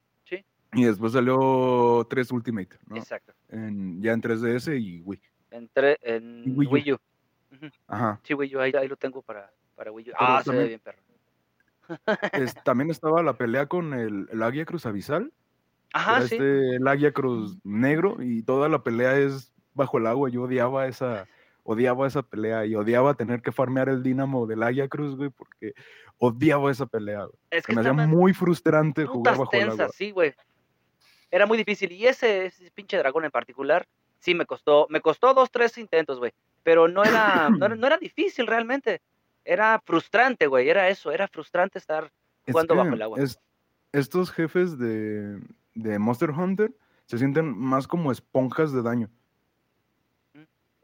y 0.73 0.83
después 0.86 1.13
salió 1.13 2.05
3 2.09 2.31
Ultimate, 2.31 2.78
¿no? 2.88 2.97
exacto. 2.97 3.34
En- 3.49 4.01
ya 4.01 4.13
en 4.13 4.21
3DS 4.21 4.78
y 4.80 5.01
Wii. 5.01 5.21
En, 5.51 5.69
en 6.01 6.43
Y 6.45 6.49
Wii 6.51 6.67
U. 6.67 6.71
Wii 6.71 6.91
U. 6.93 6.97
Ujú, 7.55 7.65
Ajá. 7.88 8.19
Sí, 8.24 8.34
Wii 8.34 8.55
U, 8.55 8.59
ahí, 8.59 8.71
ahí 8.78 8.88
lo 8.88 8.95
tengo 8.97 9.21
para, 9.21 9.51
para 9.76 9.91
Wii 9.91 10.09
U. 10.09 10.13
Pero 10.17 10.17
Ah, 10.19 10.41
se 10.43 10.49
ve 10.51 10.57
también- 10.57 10.67
bien, 10.69 10.80
perro. 10.80 10.99
Es- 12.34 12.55
también 12.63 12.89
estaba 12.89 13.21
la 13.24 13.34
pelea 13.34 13.65
con 13.67 13.93
el, 13.93 14.28
el 14.32 14.41
Águia 14.43 14.65
Cruz 14.65 14.86
Abisal. 14.86 15.32
Ajá, 15.93 16.21
sí. 16.21 16.36
este 16.36 16.76
el 16.78 16.88
Águia 16.88 17.11
Cruz 17.11 17.57
negro 17.63 18.17
y 18.19 18.41
toda 18.41 18.67
la 18.69 18.82
pelea 18.82 19.17
es 19.19 19.53
bajo 19.76 19.97
el 19.99 20.07
agua. 20.07 20.30
Yo 20.30 20.43
odiaba 20.43 20.88
esa, 20.88 21.28
odiaba 21.63 22.07
esa 22.07 22.24
pelea 22.24 22.65
y 22.65 22.74
odiaba 22.74 23.13
tener 23.13 23.41
que 23.43 23.51
farmear 23.51 23.89
el 23.89 24.01
dínamo 24.01 24.47
del 24.47 24.63
Águia 24.63 24.88
Cruz, 24.88 25.15
güey, 25.15 25.30
porque 25.30 25.74
odiaba 26.17 26.71
esa 26.71 26.88
pelea. 26.88 27.26
güey. 27.26 27.38
Es 27.51 27.63
Se 27.63 27.67
que 27.67 27.76
me 27.76 27.82
hacía 27.82 27.93
muy 28.07 28.34
frustrante 28.34 29.05
jugar 29.05 29.38
bajo 29.38 29.51
el 29.53 29.69
agua. 29.69 29.89
sí, 29.93 30.09
güey. 30.11 30.34
Era 31.34 31.47
muy 31.47 31.57
difícil. 31.57 31.91
Y 31.91 32.05
ese, 32.05 32.45
ese 32.45 32.69
pinche 32.69 32.95
dragón 32.95 33.25
en 33.25 33.31
particular, 33.31 33.88
sí 34.19 34.36
me 34.36 34.45
costó, 34.45 34.86
me 34.91 35.01
costó 35.01 35.34
dos, 35.34 35.49
tres 35.49 35.75
intentos, 35.79 36.19
güey. 36.19 36.31
Pero 36.61 36.88
no 36.88 37.03
era, 37.03 37.49
no 37.57 37.65
era, 37.65 37.75
no 37.75 37.88
era 37.88 37.97
difícil 37.97 38.45
realmente. 38.45 39.01
Era 39.43 39.81
frustrante, 39.84 40.45
güey. 40.45 40.69
Era 40.69 40.89
eso, 40.89 41.11
era 41.11 41.27
frustrante 41.27 41.79
estar 41.79 42.11
Es 42.45 42.53
jugando 42.53 42.75
que 42.75 42.77
bajo 42.77 42.93
el 42.93 43.01
agua. 43.01 43.19
es- 43.19 43.39
estos 43.91 44.31
jefes 44.31 44.77
de, 44.77 45.39
de 45.73 45.97
Monster 45.99 46.29
Hunter 46.29 46.71
se 47.07 47.17
sienten 47.17 47.57
más 47.57 47.88
como 47.88 48.11
esponjas 48.11 48.71
de 48.71 48.84
daño. 48.84 49.09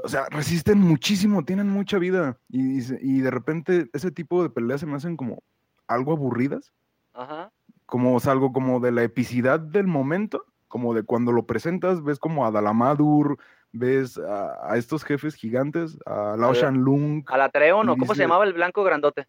O 0.02 0.08
sea, 0.08 0.26
resisten 0.30 0.80
muchísimo, 0.80 1.44
tienen 1.44 1.70
mucha 1.70 2.00
vida. 2.00 2.40
Y, 2.50 2.80
y 3.02 3.20
de 3.22 3.30
repente 3.32 3.90
ese 3.94 4.12
tipo 4.12 4.42
de 4.42 4.50
peleas 4.50 4.80
se 4.80 4.86
me 4.88 4.96
hacen 4.96 5.16
como 5.18 5.44
algo 5.88 6.14
aburridas. 6.14 6.72
Ajá. 7.14 7.52
Como 7.90 8.16
o 8.16 8.20
sea, 8.20 8.32
algo 8.34 8.52
como 8.54 8.80
de 8.80 8.92
la 8.92 9.04
epicidad 9.04 9.60
del 9.60 9.88
momento. 9.88 10.46
Como 10.68 10.94
de 10.94 11.02
cuando 11.04 11.32
lo 11.32 11.48
presentas, 11.48 12.04
ves 12.04 12.20
como 12.20 12.46
a 12.46 12.52
Dalamadur, 12.52 13.40
ves 13.72 14.20
a, 14.20 14.72
a 14.72 14.78
estos 14.78 15.04
jefes 15.04 15.34
gigantes, 15.34 15.98
a 16.06 16.36
Lao 16.38 16.54
la- 16.54 16.60
Shanlung, 16.60 17.24
A 17.28 17.38
la 17.38 17.50
Treon, 17.50 17.90
o 17.90 17.98
cómo 17.98 18.14
se 18.14 18.22
llamaba 18.22 18.46
el 18.46 18.54
blanco 18.54 18.84
grandote. 18.84 19.28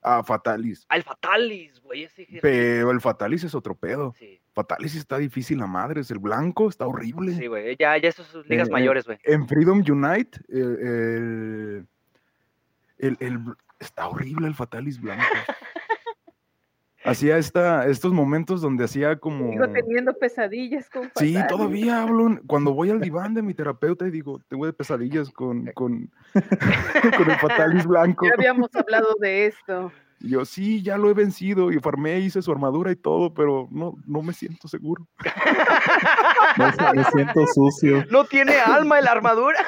a 0.00 0.22
Fatalis. 0.22 0.86
El 0.90 1.02
Fatalis, 1.02 1.80
güey. 1.80 2.04
Ese 2.04 2.24
jefe. 2.26 2.40
Pero 2.42 2.90
el 2.92 3.00
Fatalis 3.00 3.42
es 3.42 3.54
otro 3.56 3.74
pedo. 3.74 4.12
Sí, 4.16 4.38
Fatalis 4.52 4.94
está 4.94 5.16
difícil 5.18 5.60
a 5.62 5.66
madres. 5.66 6.08
El 6.12 6.18
blanco 6.20 6.68
está 6.68 6.86
horrible. 6.86 7.34
sí, 7.34 7.46
güey. 7.48 7.74
Ya, 7.76 7.96
ya 7.98 8.10
esos 8.10 8.26
son 8.28 8.44
ligas 8.46 8.68
Eh, 8.68 8.70
eh, 8.70 8.72
mayores, 8.72 9.06
güey. 9.06 9.18
En 9.24 9.48
Freedom 9.48 9.78
Unite, 9.88 10.38
el, 10.48 10.78
el- 10.78 11.86
el- 12.98 13.16
el- 13.18 13.54
está 13.80 14.06
horrible 14.08 14.46
el 14.46 14.54
Fatalis 14.54 15.00
blanco. 15.00 15.24
Hacía 17.04 17.36
esta, 17.36 17.86
estos 17.86 18.14
momentos 18.14 18.62
donde 18.62 18.84
hacía 18.84 19.16
como... 19.16 19.50
Sigo 19.50 19.68
teniendo 19.68 20.14
pesadillas 20.14 20.88
con 20.88 21.10
Sí, 21.16 21.36
todavía 21.48 22.02
hablo. 22.02 22.40
Cuando 22.46 22.72
voy 22.72 22.88
al 22.88 23.00
diván 23.00 23.34
de 23.34 23.42
mi 23.42 23.52
terapeuta 23.54 24.08
y 24.08 24.10
digo, 24.10 24.40
tengo 24.48 24.64
de 24.64 24.72
pesadillas 24.72 25.30
con, 25.30 25.66
con, 25.74 26.10
con 27.16 27.30
el 27.30 27.36
Fatalis 27.38 27.86
blanco. 27.86 28.26
Ya 28.26 28.32
habíamos 28.34 28.74
hablado 28.74 29.14
de 29.20 29.46
esto. 29.46 29.92
Y 30.20 30.30
yo, 30.30 30.44
sí, 30.46 30.80
ya 30.80 30.96
lo 30.96 31.10
he 31.10 31.12
vencido 31.12 31.70
y 31.70 31.78
farmé, 31.80 32.20
hice 32.20 32.40
su 32.40 32.50
armadura 32.50 32.90
y 32.90 32.96
todo, 32.96 33.34
pero 33.34 33.68
no, 33.70 33.94
no 34.06 34.22
me 34.22 34.32
siento 34.32 34.68
seguro. 34.68 35.06
Me, 36.56 36.94
me 36.94 37.04
siento 37.04 37.46
sucio. 37.48 38.06
No 38.10 38.24
tiene 38.24 38.54
alma 38.58 39.00
en 39.00 39.04
la 39.04 39.10
armadura. 39.10 39.58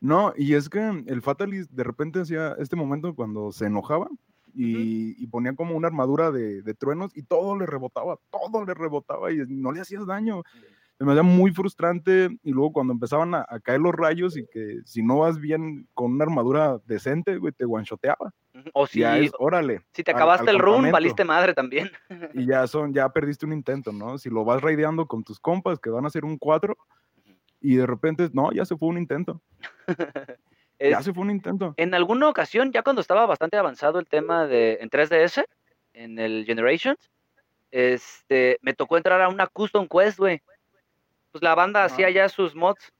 No, 0.00 0.32
y 0.36 0.54
es 0.54 0.68
que 0.68 1.02
el 1.06 1.22
Fatalis 1.22 1.74
de 1.74 1.82
repente 1.82 2.20
hacía 2.20 2.54
este 2.60 2.76
momento 2.76 3.16
cuando 3.16 3.50
se 3.50 3.66
enojaba 3.66 4.08
y, 4.54 5.22
y 5.22 5.26
ponía 5.28 5.54
como 5.54 5.76
una 5.76 5.88
armadura 5.88 6.30
de, 6.30 6.62
de 6.62 6.74
truenos 6.74 7.16
y 7.16 7.22
todo 7.22 7.56
le 7.58 7.66
rebotaba, 7.66 8.18
todo 8.30 8.64
le 8.64 8.74
rebotaba 8.74 9.32
y 9.32 9.38
no 9.48 9.72
le 9.72 9.80
hacías 9.80 10.06
daño. 10.06 10.42
Se 10.98 11.04
me 11.04 11.12
hacía 11.12 11.22
muy 11.22 11.52
frustrante 11.52 12.28
y 12.42 12.50
luego 12.50 12.72
cuando 12.72 12.92
empezaban 12.92 13.32
a, 13.34 13.46
a 13.48 13.60
caer 13.60 13.80
los 13.80 13.94
rayos 13.94 14.36
y 14.36 14.44
que 14.48 14.80
si 14.84 15.00
no 15.00 15.18
vas 15.18 15.38
bien 15.38 15.86
con 15.94 16.12
una 16.12 16.24
armadura 16.24 16.80
decente, 16.86 17.36
güey, 17.38 17.52
te 17.52 17.64
guanchoteaba. 17.64 18.32
O 18.74 18.84
si, 18.88 18.98
ya 19.00 19.16
es, 19.16 19.30
órale. 19.38 19.82
si 19.92 20.02
te 20.02 20.10
al- 20.10 20.16
acabaste 20.16 20.50
al 20.50 20.56
el 20.56 20.62
run, 20.62 20.90
valiste 20.90 21.24
madre 21.24 21.54
también. 21.54 21.88
Y 22.34 22.46
ya 22.46 22.66
son, 22.66 22.92
ya 22.92 23.08
perdiste 23.10 23.46
un 23.46 23.52
intento, 23.52 23.92
¿no? 23.92 24.18
Si 24.18 24.28
lo 24.28 24.44
vas 24.44 24.60
raideando 24.60 25.06
con 25.06 25.22
tus 25.22 25.38
compas 25.38 25.78
que 25.78 25.88
van 25.90 26.02
a 26.04 26.08
hacer 26.08 26.24
un 26.24 26.36
4 26.36 26.76
y 27.60 27.76
de 27.76 27.86
repente, 27.86 28.28
no, 28.32 28.50
ya 28.50 28.64
se 28.64 28.76
fue 28.76 28.88
un 28.88 28.98
intento. 28.98 29.40
Ya 30.80 31.02
se 31.02 31.12
fue 31.12 31.24
un 31.24 31.30
intento. 31.30 31.74
en 31.76 31.94
alguna 31.94 32.28
ocasión, 32.28 32.72
ya 32.72 32.82
cuando 32.82 33.00
estaba 33.02 33.26
bastante 33.26 33.56
avanzado 33.56 33.98
el 33.98 34.06
tema 34.06 34.46
de 34.46 34.78
en 34.80 34.90
3DS, 34.90 35.44
en 35.92 36.18
el 36.18 36.44
Generations, 36.46 37.10
este, 37.70 38.58
me 38.62 38.74
tocó 38.74 38.96
entrar 38.96 39.20
a 39.20 39.28
una 39.28 39.46
custom 39.46 39.88
quest, 39.88 40.18
güey. 40.18 40.42
Pues 41.32 41.42
la 41.42 41.54
banda 41.54 41.84
hacía 41.84 42.10
ya 42.10 42.28
sus 42.28 42.54
mods. 42.54 42.92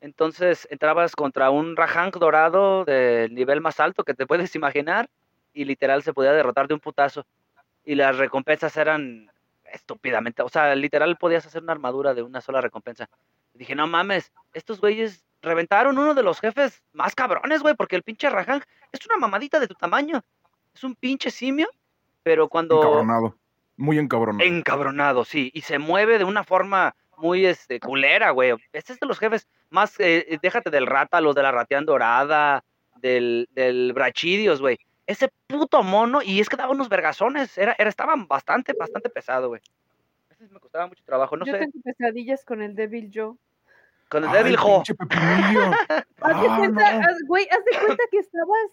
Entonces 0.00 0.68
entrabas 0.70 1.16
contra 1.16 1.50
un 1.50 1.76
Rahank 1.76 2.16
dorado 2.18 2.84
del 2.84 3.34
nivel 3.34 3.60
más 3.62 3.80
alto 3.80 4.04
que 4.04 4.14
te 4.14 4.26
puedes 4.26 4.54
imaginar 4.56 5.08
y 5.54 5.64
literal 5.64 6.02
se 6.02 6.12
podía 6.12 6.32
derrotar 6.32 6.68
de 6.68 6.74
un 6.74 6.80
putazo. 6.80 7.26
Y 7.84 7.94
las 7.94 8.16
recompensas 8.16 8.76
eran 8.76 9.30
estúpidamente, 9.64 10.42
o 10.42 10.48
sea, 10.48 10.74
literal 10.74 11.16
podías 11.16 11.46
hacer 11.46 11.62
una 11.62 11.72
armadura 11.72 12.14
de 12.14 12.22
una 12.22 12.40
sola 12.40 12.60
recompensa. 12.60 13.08
Y 13.54 13.58
dije, 13.58 13.74
no 13.74 13.86
mames, 13.86 14.32
estos 14.52 14.80
güeyes 14.80 15.24
reventaron 15.44 15.98
uno 15.98 16.14
de 16.14 16.22
los 16.22 16.40
jefes 16.40 16.82
más 16.92 17.14
cabrones, 17.14 17.62
güey, 17.62 17.74
porque 17.74 17.96
el 17.96 18.02
pinche 18.02 18.28
Rahank 18.28 18.64
es 18.92 19.06
una 19.06 19.16
mamadita 19.18 19.60
de 19.60 19.68
tu 19.68 19.74
tamaño. 19.74 20.22
Es 20.74 20.82
un 20.82 20.94
pinche 20.94 21.30
simio, 21.30 21.68
pero 22.22 22.48
cuando... 22.48 22.78
Encabronado. 22.78 23.36
Muy 23.76 23.98
encabronado. 23.98 24.44
Encabronado, 24.44 25.24
sí, 25.24 25.50
y 25.52 25.62
se 25.62 25.78
mueve 25.78 26.18
de 26.18 26.24
una 26.24 26.44
forma 26.44 26.94
muy 27.16 27.46
este, 27.46 27.80
culera, 27.80 28.30
güey. 28.30 28.54
Este 28.72 28.92
es 28.92 29.00
de 29.00 29.06
los 29.06 29.18
jefes 29.18 29.48
más, 29.70 29.98
eh, 30.00 30.26
eh, 30.28 30.38
déjate 30.40 30.70
del 30.70 30.86
rata, 30.86 31.20
los 31.20 31.34
de 31.34 31.42
la 31.42 31.52
ratean 31.52 31.84
dorada, 31.84 32.64
del, 32.96 33.48
del 33.52 33.92
brachidios, 33.92 34.60
güey. 34.60 34.78
Ese 35.06 35.30
puto 35.46 35.82
mono, 35.82 36.22
y 36.22 36.40
es 36.40 36.48
que 36.48 36.56
daba 36.56 36.72
unos 36.72 36.88
vergazones, 36.88 37.58
era, 37.58 37.74
era, 37.78 37.90
estaban 37.90 38.26
bastante, 38.26 38.72
bastante 38.72 39.10
pesado, 39.10 39.48
güey. 39.48 39.60
Ese 40.30 40.48
me 40.48 40.60
costaba 40.60 40.86
mucho 40.86 41.04
trabajo, 41.04 41.36
no 41.36 41.44
Yo 41.44 41.52
sé, 41.52 41.58
tengo 41.58 41.72
pesadillas 41.84 42.44
con 42.44 42.62
el 42.62 42.74
Devil 42.74 43.10
Joe. 43.12 43.34
Con 44.08 44.24
el 44.24 44.30
Ay, 44.30 44.54
Ho. 44.58 44.74
pinche 44.82 44.94
pepinillo. 44.94 45.70
Haz 46.20 46.40
de 46.42 46.48
Ah, 46.48 46.56
cuenta, 46.58 46.92
no. 46.92 47.00
haz- 47.08 47.22
güey, 47.26 47.48
haz 47.50 47.64
de 47.64 47.78
cuenta 47.86 48.04
que 48.10 48.18
estabas 48.18 48.70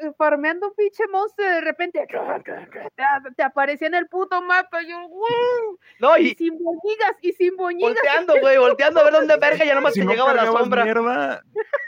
eh, 0.00 0.12
farmeando 0.18 0.68
un 0.68 0.74
pinche 0.74 1.06
monstruo 1.08 1.46
y 1.46 1.50
de 1.52 1.60
repente 1.60 2.04
te, 2.08 3.04
te 3.36 3.42
aparecía 3.42 3.86
en 3.86 3.94
el 3.94 4.08
puto 4.08 4.42
mapa 4.42 4.82
y 4.82 4.88
yo, 4.90 5.00
güey, 5.08 5.32
No, 6.00 6.16
y 6.18 6.28
y 6.28 6.34
sin 6.34 6.58
boñigas, 6.58 7.16
y 7.20 7.32
sin 7.34 7.56
boñigas. 7.56 7.92
volteando, 7.94 8.34
güey, 8.40 8.58
volteando 8.58 9.00
a 9.00 9.04
ver 9.04 9.12
dónde 9.12 9.36
verga, 9.36 9.64
ya 9.64 9.74
nomás 9.74 9.94
si 9.94 10.00
te 10.00 10.06
no 10.06 10.10
llegaba 10.12 10.34
la 10.34 10.46
sombra. 10.46 10.84
mierda, 10.84 11.42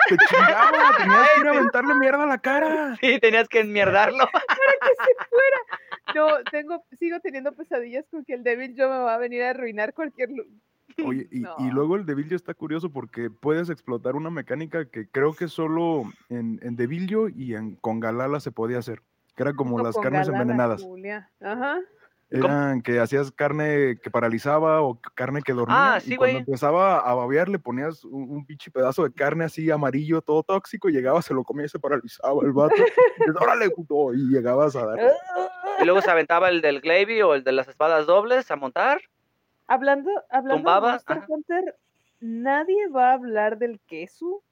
te 0.09 0.16
chingaba, 0.28 0.70
tenías 0.98 1.28
que 1.34 1.40
ir 1.40 1.46
a 1.46 1.50
aventarle 1.50 1.94
mierda 1.96 2.22
a 2.22 2.26
la 2.26 2.38
cara. 2.38 2.96
Sí, 3.00 3.18
tenías 3.18 3.48
que 3.48 3.61
enmierdarlo. 3.61 4.26
que 4.32 4.88
se 5.05 5.26
fuera. 5.28 5.59
No, 6.14 6.44
tengo, 6.52 6.84
sigo 7.00 7.18
teniendo 7.20 7.52
pesadillas 7.52 8.05
con 8.11 8.24
que 8.24 8.34
el 8.34 8.44
Devil 8.44 8.74
Joe 8.76 8.86
me 8.88 8.98
va 8.98 9.14
a 9.14 9.18
venir 9.18 9.42
a 9.42 9.50
arruinar 9.50 9.92
cualquier 9.94 10.28
Oye, 11.05 11.28
y, 11.59 11.70
luego 11.70 11.97
el 11.97 12.07
Devilio 12.07 12.36
está 12.36 12.55
curioso 12.55 12.90
porque 12.90 13.30
puedes 13.30 13.70
explotar 13.70 14.16
una 14.16 14.30
mecánica 14.30 14.84
que 14.86 15.09
creo 15.09 15.34
que 15.34 15.49
solo 15.49 16.05
en, 16.28 16.61
en 16.62 16.76
Devilio 16.76 17.28
y 17.28 17.55
en 17.55 17.76
con 17.76 18.01
Galala 18.01 18.40
se 18.40 18.53
podía 18.53 18.78
hacer. 18.78 19.03
Que 19.36 19.42
era 19.42 19.55
como 19.55 19.78
No, 19.78 19.84
las 19.84 19.97
carnes 19.97 20.28
Galala, 20.28 20.42
envenenadas. 20.42 20.82
Julia. 20.82 21.30
Ajá. 21.40 21.80
Eran 22.30 22.82
que 22.82 22.99
hacías 22.99 23.30
carne 23.30 23.99
que 24.03 24.11
paralizaba 24.11 24.82
o 24.82 25.01
carne 25.14 25.42
que 25.42 25.53
dormía. 25.53 25.95
Ah, 25.95 26.01
sí, 26.01 26.14
y 26.14 26.16
cuando 26.16 26.38
empezaba 26.38 26.99
a 26.99 27.14
babear, 27.14 27.49
le 27.49 27.59
ponías 27.59 28.05
un, 28.05 28.28
un 28.28 28.45
pinche 28.45 28.70
pedazo 28.70 29.05
de 29.05 29.12
carne 29.12 29.45
así 29.45 29.70
amarillo, 29.70 30.20
todo 30.20 30.42
tóxico, 30.42 30.88
y 30.88 30.92
llegaba, 30.92 31.22
se 31.22 31.34
lo 31.34 31.45
comía 31.45 31.66
y 31.66 31.68
se 31.68 31.78
paralizaba 31.78 32.42
el 32.42 32.53
vato. 32.53 32.74
y 32.76 32.80
dices, 32.80 33.40
órale, 33.40 33.70
puto, 33.70 34.14
y 34.14 34.30
llegabas 34.30 34.74
a 34.76 34.86
dar. 34.86 34.99
Y 35.80 35.84
luego 35.84 36.01
se 36.03 36.11
aventaba 36.11 36.51
el 36.51 36.61
del 36.61 36.80
Glavy 36.80 37.22
o 37.22 37.34
el 37.34 37.42
de 37.42 37.51
las 37.51 37.66
espadas 37.66 38.07
dobles 38.07 38.49
a 38.53 38.57
montar. 38.57 39.01
Hablando, 39.66 40.10
hablando 40.30 40.70
de 40.74 40.80
Monster 40.80 41.16
ajá. 41.18 41.26
Hunter, 41.28 41.76
nadie 42.20 42.88
va 42.88 43.10
a 43.10 43.12
hablar 43.14 43.58
del 43.58 43.80
queso. 43.86 44.42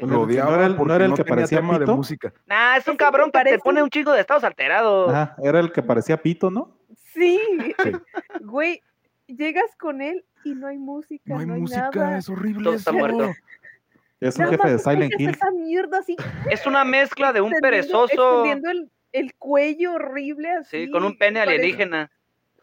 Lo 0.00 0.06
¿No 0.08 0.20
odiaba 0.22 0.54
era 0.56 0.66
el- 0.66 0.72
no 0.72 0.78
porque 0.78 0.94
era 0.94 1.04
el 1.04 1.14
que 1.14 1.24
parecía 1.24 1.58
tema 1.58 1.74
de 1.74 1.80
pito? 1.80 1.96
música. 1.96 2.32
Nah, 2.46 2.76
es 2.76 2.88
un 2.88 2.96
cabrón 2.96 3.26
que 3.26 3.38
te 3.38 3.44
parece- 3.44 3.58
pone 3.60 3.82
un 3.82 3.88
chingo 3.88 4.12
de 4.12 4.20
estados 4.20 4.42
alterados. 4.42 5.12
Ah, 5.14 5.36
era 5.42 5.60
el 5.60 5.70
que 5.70 5.80
parecía 5.82 6.16
pito, 6.20 6.50
¿no? 6.50 6.76
Sí, 7.14 7.40
Sí. 7.82 7.92
güey, 8.40 8.82
llegas 9.28 9.76
con 9.78 10.02
él 10.02 10.24
y 10.44 10.54
no 10.54 10.66
hay 10.66 10.76
música, 10.78 11.22
No 11.26 11.38
hay 11.38 11.46
no 11.46 11.54
hay 11.54 11.60
música, 11.60 11.90
nada. 11.94 12.18
es 12.18 12.28
horrible. 12.28 12.64
Todo 12.64 12.74
está 12.74 12.90
muerto. 12.92 13.30
Es 14.18 14.36
un 14.38 14.44
Nada 14.46 14.56
jefe 14.56 14.70
de 14.70 14.78
Silent 14.80 15.12
Hill. 15.20 15.30
esa 15.30 15.50
mierda 15.52 15.98
así, 15.98 16.16
Es 16.50 16.66
una 16.66 16.84
mezcla 16.84 17.32
de 17.32 17.40
un 17.42 17.52
perezoso. 17.60 18.06
extendiendo 18.44 18.70
el, 18.70 18.90
el 19.12 19.34
cuello 19.36 19.92
horrible 19.94 20.50
así. 20.50 20.86
Sí, 20.86 20.90
con 20.90 21.04
un 21.04 21.16
pene 21.16 21.38
parece- 21.40 21.58
alienígena. 21.60 22.10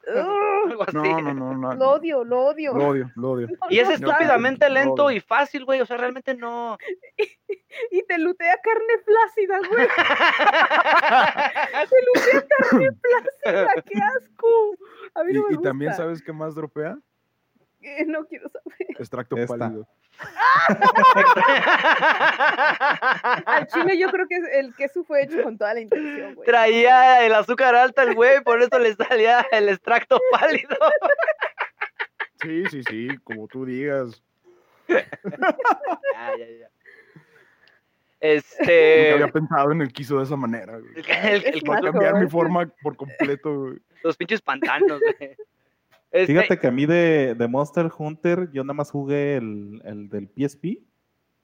Ugh, 0.05 0.71
Algo 0.71 0.83
así. 0.83 0.97
No, 0.97 1.21
no, 1.21 1.33
no, 1.33 1.53
no. 1.53 1.73
lo 1.75 1.89
odio, 1.91 2.23
lo 2.23 2.45
odio. 2.47 2.73
Lo 2.73 2.87
odio, 2.89 3.11
lo 3.15 3.31
odio. 3.31 3.47
No, 3.61 3.67
Y 3.69 3.79
es 3.79 3.87
no 3.87 3.93
estúpidamente 3.95 4.67
no, 4.67 4.73
lento 4.73 5.11
y 5.11 5.19
fácil, 5.19 5.65
güey. 5.65 5.81
O 5.81 5.85
sea, 5.85 5.97
realmente 5.97 6.35
no. 6.35 6.77
Y 7.91 8.03
te 8.03 8.17
lutea 8.19 8.55
carne 8.61 8.93
flácida, 9.03 9.57
güey. 9.69 9.87
Te 11.89 11.95
lutea 12.05 12.45
carne 12.59 12.89
flácida, 13.01 13.73
qué 13.85 13.99
asco. 13.99 14.47
A 15.15 15.23
mí 15.23 15.31
Y, 15.31 15.35
no 15.35 15.47
me 15.49 15.55
y 15.55 15.61
también, 15.61 15.91
gusta. 15.91 16.03
¿sabes 16.03 16.21
qué 16.21 16.33
más 16.33 16.53
dropea? 16.55 16.97
No 18.07 18.25
quiero 18.25 18.49
saber. 18.49 18.87
Extracto 18.97 19.35
Esta. 19.37 19.57
pálido. 19.57 19.87
Al 23.45 23.67
chile 23.67 23.97
yo 23.97 24.09
creo 24.09 24.27
que 24.27 24.35
el 24.59 24.73
queso 24.75 25.03
fue 25.03 25.23
hecho 25.23 25.41
con 25.43 25.57
toda 25.57 25.73
la 25.73 25.81
intención, 25.81 26.35
güey. 26.35 26.45
Traía 26.45 27.25
el 27.25 27.33
azúcar 27.33 27.75
alta 27.75 28.03
el 28.03 28.15
güey, 28.15 28.41
por 28.43 28.61
eso 28.61 28.77
le 28.79 28.93
salía 28.95 29.45
el 29.51 29.69
extracto 29.69 30.19
pálido. 30.31 30.77
Sí, 32.41 32.63
sí, 32.69 32.83
sí, 32.89 33.07
como 33.23 33.47
tú 33.47 33.65
digas. 33.65 34.21
Ya, 34.87 35.05
ya, 36.37 36.37
ya. 36.37 36.45
Nunca 36.65 36.69
Este. 38.19 39.11
había 39.13 39.27
pensado 39.27 39.71
en 39.71 39.81
el 39.81 39.91
quiso 39.91 40.17
de 40.17 40.23
esa 40.23 40.35
manera. 40.37 40.77
güey. 40.77 40.91
el- 40.95 41.45
el- 41.45 41.55
Es 41.55 41.63
Va 41.69 41.77
a 41.77 41.81
más, 41.81 41.91
cambiar 41.91 42.15
mi 42.15 42.29
forma 42.29 42.69
por 42.81 42.95
completo. 42.95 43.59
güey. 43.61 43.77
los 44.03 44.17
pinches 44.17 44.41
pantanos, 44.41 44.99
güey. 45.19 45.35
Este, 46.13 46.27
Fíjate 46.27 46.59
que 46.59 46.67
a 46.67 46.71
mí 46.71 46.85
de, 46.85 47.33
de 47.35 47.47
Monster 47.47 47.89
Hunter, 47.97 48.49
yo 48.53 48.63
nada 48.63 48.75
más 48.75 48.91
jugué 48.91 49.35
el, 49.37 49.81
el 49.83 50.09
del 50.09 50.29
PSP. 50.29 50.77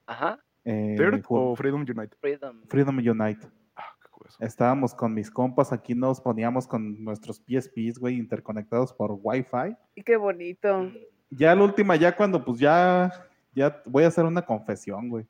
Ajá. 0.06 0.40
eh, 0.64 0.94
¿Third 0.96 1.24
ju- 1.24 1.52
o 1.52 1.56
Freedom 1.56 1.82
Unite? 1.82 2.16
Freedom. 2.22 2.62
Freedom 2.68 2.98
Unite. 2.98 3.48
Ah, 3.76 3.96
qué. 4.00 4.36
Estábamos 4.40 4.94
con 4.94 5.14
mis 5.16 5.32
compas, 5.32 5.74
aquí 5.74 5.96
nos 5.96 6.22
poníamos 6.22 6.68
con 6.68 7.04
nuestros 7.04 7.40
PSPs, 7.40 7.98
güey, 8.00 8.18
interconectados 8.18 8.94
por 8.94 9.18
Wi-Fi. 9.22 9.76
Y 9.96 10.04
qué 10.04 10.18
bonito. 10.18 10.92
Ya 11.32 11.56
la 11.56 11.64
última, 11.64 11.96
ya 11.96 12.16
cuando 12.16 12.46
pues 12.46 12.60
ya, 12.60 13.12
ya 13.56 13.82
voy 13.86 14.04
a 14.04 14.08
hacer 14.08 14.26
una 14.26 14.44
confesión, 14.44 15.10
güey. 15.10 15.26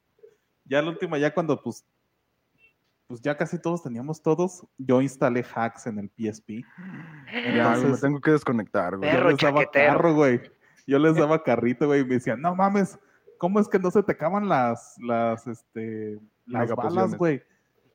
Ya 0.66 0.82
la 0.82 0.90
última, 0.90 1.18
ya 1.18 1.34
cuando 1.34 1.62
pues, 1.62 1.86
pues 3.10 3.22
ya 3.24 3.36
casi 3.36 3.60
todos 3.60 3.82
teníamos 3.82 4.22
todos, 4.22 4.66
yo 4.78 5.02
instalé 5.02 5.44
hacks 5.56 5.88
en 5.88 5.98
el 5.98 6.10
PSP. 6.16 6.50
Ya, 6.62 6.64
güey, 7.34 7.44
me 7.54 7.60
Entonces- 7.60 8.02
tengo 8.02 8.22
que 8.22 8.32
desconectar, 8.32 8.96
güey. 8.98 9.10
Perro 9.10 9.24
Yo 9.24 9.30
les 9.32 9.42
daba 9.42 9.60
chaquetero. 9.64 9.94
carro, 9.94 10.14
güey. 10.14 10.42
Yo 10.86 11.00
les 11.00 11.16
daba 11.18 11.44
carrito, 11.44 11.88
güey, 11.88 12.02
y 12.02 12.06
me 12.06 12.14
decían, 12.16 12.40
no 12.40 12.54
mames, 12.56 13.00
¿cómo 13.40 13.60
es 13.60 13.68
que 13.68 13.80
no 13.80 13.90
se 13.90 14.04
te 14.04 14.12
acaban 14.12 14.48
las, 14.48 14.96
las, 15.00 15.48
este, 15.48 16.20
las 16.46 16.70
balas, 16.76 17.16
güey? 17.16 17.42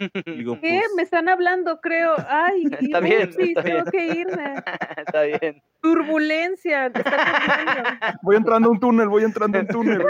Digo, 0.27 0.55
¿Qué? 0.61 0.81
pues, 0.81 0.91
Me 0.97 1.03
están 1.03 1.29
hablando, 1.29 1.81
creo. 1.81 2.15
Ay, 2.29 2.65
Está 2.81 2.99
bien, 2.99 3.31
está 3.31 3.63
tengo 3.63 3.63
bien. 3.63 3.85
que 3.93 4.07
irme. 4.21 4.55
Está 4.97 5.23
bien. 5.23 5.63
Turbulencia. 5.81 6.87
está. 6.87 8.19
Voy 8.23 8.35
entrando 8.35 8.69
a 8.69 8.73
un 8.73 8.81
túnel, 8.81 9.09
voy 9.09 9.23
entrando 9.23 9.59
a 9.59 9.61
un 9.61 9.67
túnel. 9.69 10.03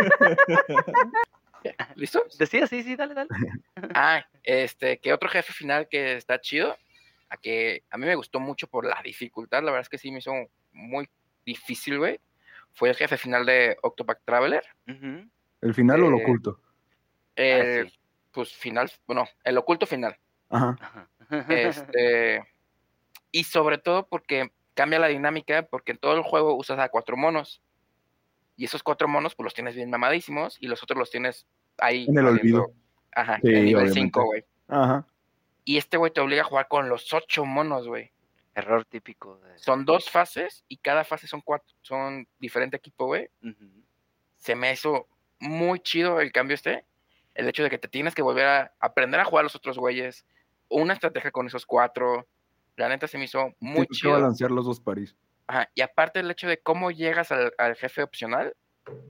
¿Listo? 1.96 2.22
Decía, 2.38 2.66
sí, 2.66 2.82
sí, 2.82 2.96
dale, 2.96 3.14
dale. 3.14 3.28
Ah, 3.94 4.24
este, 4.42 4.98
que 4.98 5.12
otro 5.12 5.28
jefe 5.28 5.52
final 5.52 5.88
que 5.88 6.16
está 6.16 6.40
chido, 6.40 6.76
a 7.28 7.36
que 7.36 7.82
a 7.90 7.98
mí 7.98 8.06
me 8.06 8.14
gustó 8.14 8.40
mucho 8.40 8.66
por 8.66 8.84
la 8.86 9.00
dificultad, 9.02 9.62
la 9.62 9.70
verdad 9.70 9.82
es 9.82 9.88
que 9.88 9.98
sí 9.98 10.10
me 10.10 10.18
hizo 10.18 10.32
muy 10.72 11.08
difícil, 11.44 11.98
güey. 11.98 12.20
Fue 12.72 12.88
el 12.88 12.96
jefe 12.96 13.16
final 13.16 13.46
de 13.46 13.76
Octopath 13.82 14.24
Traveler. 14.24 14.64
¿El 14.86 15.74
final 15.74 16.02
o 16.02 16.10
lo 16.10 16.18
Eh, 16.18 16.22
oculto? 16.22 16.60
El, 17.36 17.88
sí. 17.88 17.98
Pues 18.32 18.52
final, 18.52 18.90
bueno, 19.06 19.28
el 19.44 19.56
oculto 19.58 19.86
final. 19.86 20.16
Ajá. 20.50 20.76
Ajá. 20.80 21.08
Este, 21.48 22.44
y 23.30 23.44
sobre 23.44 23.78
todo 23.78 24.06
porque 24.06 24.50
cambia 24.74 24.98
la 24.98 25.08
dinámica, 25.08 25.62
porque 25.62 25.92
en 25.92 25.98
todo 25.98 26.16
el 26.16 26.22
juego 26.22 26.54
usas 26.54 26.78
a 26.78 26.88
cuatro 26.88 27.16
monos. 27.16 27.62
Y 28.56 28.64
esos 28.64 28.82
cuatro 28.82 29.08
monos, 29.08 29.34
pues 29.34 29.44
los 29.44 29.54
tienes 29.54 29.74
bien 29.74 29.90
mamadísimos, 29.90 30.56
y 30.60 30.66
los 30.68 30.82
otros 30.82 30.98
los 30.98 31.10
tienes 31.10 31.46
ahí. 31.78 32.06
En 32.08 32.18
el 32.18 32.26
olvido. 32.26 32.72
Ajá, 33.12 33.38
Sí, 33.40 33.48
en 33.48 33.64
nivel 33.64 33.84
obviamente. 33.84 34.00
5, 34.00 34.24
güey. 34.24 34.44
Ajá. 34.68 35.06
Y 35.64 35.76
este 35.78 35.96
güey 35.96 36.12
te 36.12 36.20
obliga 36.20 36.42
a 36.42 36.46
jugar 36.46 36.68
con 36.68 36.88
los 36.88 37.12
ocho 37.12 37.44
monos, 37.44 37.88
güey. 37.88 38.12
Error 38.54 38.84
típico. 38.84 39.38
De... 39.38 39.58
Son 39.58 39.84
dos 39.84 40.10
fases 40.10 40.64
y 40.68 40.76
cada 40.76 41.04
fase 41.04 41.26
son 41.26 41.40
cuatro, 41.40 41.74
son 41.80 42.28
diferente 42.38 42.76
equipo, 42.76 43.06
güey. 43.06 43.28
Se 44.38 44.54
me 44.54 44.72
hizo 44.72 45.08
muy 45.40 45.80
chido 45.80 46.20
el 46.20 46.30
cambio 46.32 46.54
este. 46.54 46.84
El 47.34 47.48
hecho 47.48 47.64
de 47.64 47.70
que 47.70 47.78
te 47.78 47.88
tienes 47.88 48.14
que 48.14 48.22
volver 48.22 48.46
a 48.46 48.74
aprender 48.78 49.18
a 49.20 49.24
jugar 49.24 49.42
a 49.42 49.44
los 49.44 49.56
otros 49.56 49.78
güeyes. 49.78 50.24
Una 50.68 50.92
estrategia 50.92 51.32
con 51.32 51.46
esos 51.46 51.66
cuatro. 51.66 52.28
La 52.76 52.88
neta 52.88 53.08
se 53.08 53.18
me 53.18 53.24
hizo 53.24 53.54
muy 53.58 53.72
Tienes 53.72 53.88
que 53.88 53.94
chido. 53.96 54.12
balancear 54.12 54.50
los 54.50 54.66
dos 54.66 54.80
París. 54.80 55.16
Ajá, 55.46 55.68
Y 55.74 55.82
aparte 55.82 56.20
el 56.20 56.30
hecho 56.30 56.48
de 56.48 56.58
cómo 56.60 56.90
llegas 56.90 57.30
al, 57.32 57.52
al 57.58 57.76
jefe 57.76 58.02
opcional, 58.02 58.54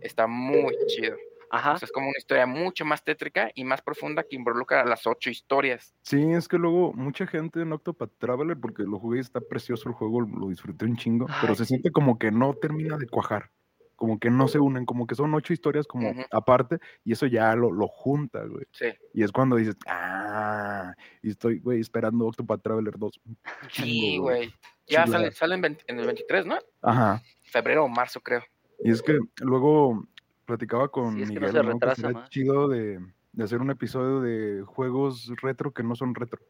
está 0.01 0.27
muy 0.27 0.77
chido. 0.87 1.17
Ajá. 1.51 1.75
O 1.75 1.79
sea, 1.79 1.87
es 1.87 1.93
como 1.93 2.09
una 2.09 2.19
historia 2.19 2.47
mucho 2.47 2.85
más 2.85 3.05
tétrica 3.05 3.51
y 3.55 3.63
más 3.63 3.81
profunda 3.81 4.25
que 4.25 4.35
involucra 4.35 4.85
las 4.85 5.07
ocho 5.07 5.31
historias. 5.31 5.95
Sí, 6.03 6.33
es 6.33 6.49
que 6.49 6.59
luego 6.59 6.93
mucha 6.95 7.27
gente 7.29 7.61
en 7.61 7.73
Octopath 7.73 8.11
Traveler, 8.19 8.57
porque 8.59 8.83
lo 8.83 8.99
jugué 8.99 9.19
y 9.19 9.21
está 9.21 9.41
precioso 9.41 9.89
el 9.89 9.95
juego, 9.95 10.23
lo 10.23 10.49
disfruté 10.49 10.85
un 10.85 10.97
chingo, 10.97 11.27
pero 11.41 11.53
Ay, 11.53 11.57
se 11.57 11.65
sí. 11.65 11.69
siente 11.69 11.93
como 11.93 12.19
que 12.19 12.33
no 12.33 12.55
termina 12.55 12.97
de 12.97 13.07
cuajar, 13.07 13.51
como 13.95 14.19
que 14.19 14.31
no 14.31 14.49
se 14.49 14.59
unen, 14.59 14.85
como 14.85 15.07
que 15.07 15.15
son 15.15 15.33
ocho 15.35 15.53
historias 15.53 15.87
como 15.87 16.11
Ujú. 16.11 16.23
aparte, 16.33 16.79
y 17.05 17.13
eso 17.13 17.27
ya 17.27 17.55
lo, 17.55 17.71
lo 17.71 17.87
junta, 17.87 18.43
güey. 18.45 18.65
Sí. 18.73 18.87
Y 19.13 19.23
es 19.23 19.31
cuando 19.31 19.55
dices, 19.55 19.77
ah, 19.87 20.93
y 21.23 21.31
estoy, 21.31 21.61
güey, 21.61 21.81
esperando 21.81 22.27
Octopath 22.27 22.63
Traveler 22.63 22.99
2. 22.99 23.21
un 23.27 23.39
Sí, 23.71 24.19
güey. 24.19 24.53
Ya 24.87 25.07
sale, 25.07 25.33
sale 25.33 25.55
en, 25.55 25.61
20 25.63 25.85
en 25.89 25.99
el 26.01 26.07
23, 26.07 26.47
¿no? 26.47 26.59
Ajá. 26.83 27.23
Febrero 27.43 27.85
o 27.85 27.89
marzo, 27.89 28.21
creo. 28.21 28.43
Y 28.83 28.91
es 28.91 29.03
que 29.03 29.19
luego 29.41 30.05
platicaba 30.45 30.89
con 30.89 31.15
Sí, 31.15 31.23
es 31.23 31.29
que 31.31 31.35
no 31.41 31.47
Miguel, 31.47 31.53
se 31.81 31.87
¿no? 31.87 31.95
sería 31.95 32.11
más. 32.13 32.29
chido 32.31 32.69
de, 32.69 33.01
de 33.33 33.45
hacer 33.45 33.61
un 33.61 33.71
episodio 33.71 34.21
de 34.21 34.63
juegos 34.63 35.31
retro 35.41 35.73
que 35.73 35.83
no 35.83 35.95
son 35.97 36.15
retro. 36.15 36.41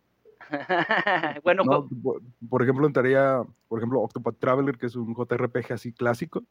bueno, 1.45 1.63
No, 1.65 1.71
co- 1.83 1.89
por, 2.03 2.23
por 2.51 2.63
ejemplo, 2.63 2.87
entraría, 2.87 3.43
por 3.69 3.79
ejemplo, 3.79 4.01
Octopath 4.01 4.39
Traveler, 4.39 4.77
que 4.79 4.87
es 4.87 4.97
un 4.97 5.15
JRPG 5.15 5.73
así 5.73 5.93
clásico. 5.93 6.43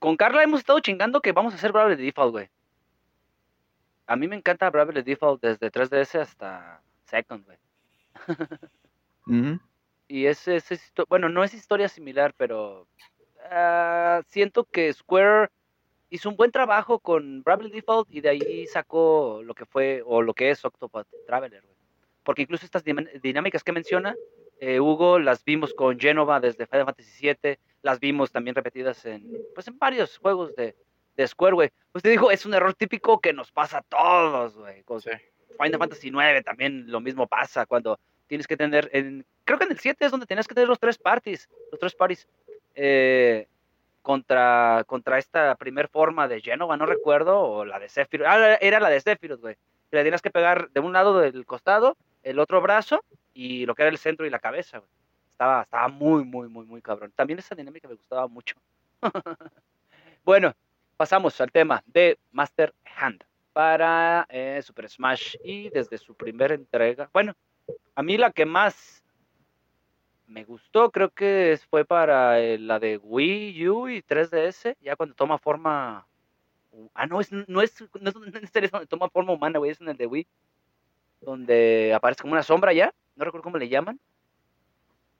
con 0.00 0.16
Carla 0.16 0.42
hemos 0.42 0.60
estado 0.60 0.80
chingando 0.80 1.20
que 1.20 1.32
vamos 1.32 1.52
a 1.52 1.56
hacer 1.56 1.72
Bravely 1.72 2.02
Default, 2.04 2.32
güey. 2.32 2.48
A 4.06 4.16
mí 4.16 4.26
me 4.26 4.36
encanta 4.36 4.70
Bravely 4.70 5.02
Default 5.02 5.42
desde 5.42 5.70
3DS 5.70 6.16
hasta 6.20 6.80
Second, 7.04 7.44
güey. 7.44 7.58
Ujú. 9.26 9.60
Y 10.08 10.26
es, 10.26 10.46
histo- 10.48 11.06
bueno, 11.08 11.28
no 11.28 11.44
es 11.44 11.52
historia 11.54 11.88
similar, 11.88 12.34
pero 12.36 12.88
ah, 13.50 14.22
siento 14.26 14.64
que 14.64 14.92
Square 14.92 15.48
hizo 16.10 16.28
un 16.30 16.36
buen 16.36 16.50
trabajo 16.50 16.98
con 16.98 17.42
Bravely 17.42 17.70
Default 17.70 18.08
y 18.10 18.20
de 18.20 18.30
ahí 18.30 18.66
sacó 18.66 19.42
lo 19.44 19.54
que 19.54 19.66
fue 19.66 20.02
o 20.06 20.22
lo 20.22 20.32
que 20.34 20.50
es 20.50 20.64
Octopath 20.64 21.06
Traveler, 21.26 21.62
güey. 21.62 21.76
Porque 22.24 22.42
incluso 22.42 22.64
estas 22.64 22.82
dinámicas 22.84 23.62
que 23.64 23.72
menciona 23.72 24.14
eh, 24.60 24.80
Hugo 24.80 25.18
las 25.18 25.44
vimos 25.44 25.72
con 25.74 25.98
Genova 26.00 26.40
desde 26.40 26.66
Final 26.66 26.86
Fantasy 26.86 27.26
VII, 27.42 27.58
las 27.82 28.00
vimos 28.00 28.32
también 28.32 28.54
repetidas 28.56 29.04
en 29.06 29.24
pues 29.54 29.68
en 29.68 29.78
varios 29.78 30.18
juegos 30.18 30.54
de, 30.56 30.74
de 31.16 31.28
Square, 31.28 31.54
güey. 31.54 31.70
Usted 31.94 32.10
dijo, 32.10 32.30
es 32.30 32.44
un 32.44 32.54
error 32.54 32.74
típico 32.74 33.20
que 33.20 33.32
nos 33.32 33.52
pasa 33.52 33.78
a 33.78 33.82
todos, 33.82 34.56
güey. 34.56 34.82
Con 34.84 35.00
Sí. 35.00 35.10
Final 35.60 35.78
Fantasy 35.78 36.08
IX 36.08 36.44
también 36.44 36.90
lo 36.90 37.00
mismo 37.00 37.26
pasa 37.26 37.66
cuando 37.66 37.98
tienes 38.26 38.46
que 38.46 38.56
tener, 38.56 38.90
en, 38.92 39.24
creo 39.48 39.58
que 39.58 39.64
en 39.64 39.72
el 39.72 39.78
7 39.78 40.04
es 40.04 40.10
donde 40.10 40.26
tenías 40.26 40.46
que 40.46 40.54
tener 40.54 40.68
los 40.68 40.78
tres 40.78 40.98
parties, 40.98 41.48
los 41.72 41.80
tres 41.80 41.94
parties, 41.94 42.28
eh, 42.74 43.48
contra, 44.02 44.84
contra 44.86 45.18
esta 45.18 45.54
primer 45.54 45.88
forma 45.88 46.28
de 46.28 46.42
Genova, 46.42 46.76
no 46.76 46.84
recuerdo, 46.84 47.40
o 47.40 47.64
la 47.64 47.78
de 47.78 47.88
Sephiroth, 47.88 48.26
ah, 48.28 48.58
era 48.60 48.78
la 48.78 48.90
de 48.90 49.00
Sephiroth, 49.00 49.40
güey, 49.40 49.56
le 49.90 50.04
tenías 50.04 50.20
que 50.20 50.30
pegar 50.30 50.68
de 50.70 50.80
un 50.80 50.92
lado 50.92 51.18
del 51.18 51.46
costado, 51.46 51.96
el 52.22 52.38
otro 52.40 52.60
brazo, 52.60 53.02
y 53.32 53.64
lo 53.64 53.74
que 53.74 53.82
era 53.82 53.90
el 53.90 53.96
centro 53.96 54.26
y 54.26 54.30
la 54.30 54.38
cabeza, 54.38 54.78
güey. 54.78 54.90
Estaba, 55.32 55.62
estaba 55.62 55.88
muy, 55.88 56.24
muy, 56.24 56.48
muy, 56.48 56.66
muy 56.66 56.82
cabrón. 56.82 57.12
También 57.14 57.38
esa 57.38 57.54
dinámica 57.54 57.88
me 57.88 57.94
gustaba 57.94 58.26
mucho. 58.26 58.56
bueno, 60.24 60.52
pasamos 60.96 61.40
al 61.40 61.50
tema 61.52 61.82
de 61.86 62.18
Master 62.32 62.74
Hand 62.96 63.24
para 63.52 64.26
eh, 64.28 64.60
Super 64.62 64.90
Smash 64.90 65.36
y 65.42 65.70
desde 65.70 65.96
su 65.96 66.14
primera 66.14 66.54
entrega. 66.54 67.08
Bueno, 67.12 67.34
a 67.94 68.02
mí 68.02 68.18
la 68.18 68.32
que 68.32 68.44
más 68.44 68.97
me 70.28 70.44
gustó 70.44 70.90
creo 70.90 71.10
que 71.10 71.58
fue 71.70 71.84
para 71.84 72.40
eh, 72.40 72.58
la 72.58 72.78
de 72.78 72.98
Wii 72.98 73.68
U 73.68 73.88
y 73.88 74.02
3DS, 74.02 74.76
ya 74.80 74.94
cuando 74.96 75.14
toma 75.14 75.38
forma... 75.38 76.06
Ah, 76.94 77.06
no, 77.06 77.20
es, 77.20 77.32
no, 77.32 77.40
es, 77.40 77.48
no, 77.48 77.60
es, 77.62 77.80
no 78.00 78.08
es 78.08 78.14
donde 78.14 78.86
toma 78.86 79.08
forma 79.08 79.32
humana, 79.32 79.58
güey, 79.58 79.72
es 79.72 79.80
en 79.80 79.88
el 79.88 79.96
de 79.96 80.06
Wii, 80.06 80.26
donde 81.22 81.92
aparece 81.94 82.22
como 82.22 82.32
una 82.34 82.42
sombra 82.42 82.72
ya, 82.72 82.94
no 83.16 83.24
recuerdo 83.24 83.42
cómo 83.42 83.58
le 83.58 83.68
llaman. 83.68 83.98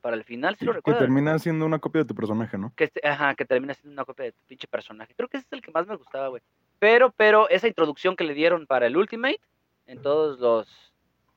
Para 0.00 0.14
el 0.14 0.22
final, 0.22 0.54
si 0.56 0.64
lo 0.64 0.70
Que 0.72 0.76
recuerdo. 0.76 1.00
termina 1.00 1.36
siendo 1.40 1.66
una 1.66 1.80
copia 1.80 2.02
de 2.02 2.04
tu 2.06 2.14
personaje, 2.14 2.56
¿no? 2.56 2.72
Que, 2.76 2.84
este- 2.84 3.06
ajá, 3.06 3.34
que 3.34 3.44
termina 3.44 3.74
siendo 3.74 3.94
una 3.94 4.04
copia 4.04 4.26
de 4.26 4.32
tu 4.32 4.40
pinche 4.46 4.68
personaje. 4.68 5.12
Creo 5.16 5.28
que 5.28 5.38
ese 5.38 5.46
es 5.46 5.52
el 5.52 5.60
que 5.60 5.72
más 5.72 5.88
me 5.88 5.96
gustaba, 5.96 6.28
güey. 6.28 6.40
Pero, 6.78 7.10
pero 7.10 7.48
esa 7.48 7.66
introducción 7.66 8.14
que 8.14 8.22
le 8.22 8.34
dieron 8.34 8.66
para 8.68 8.86
el 8.86 8.96
Ultimate, 8.96 9.40
en 9.86 10.00
todos 10.00 10.38
los. 10.38 10.87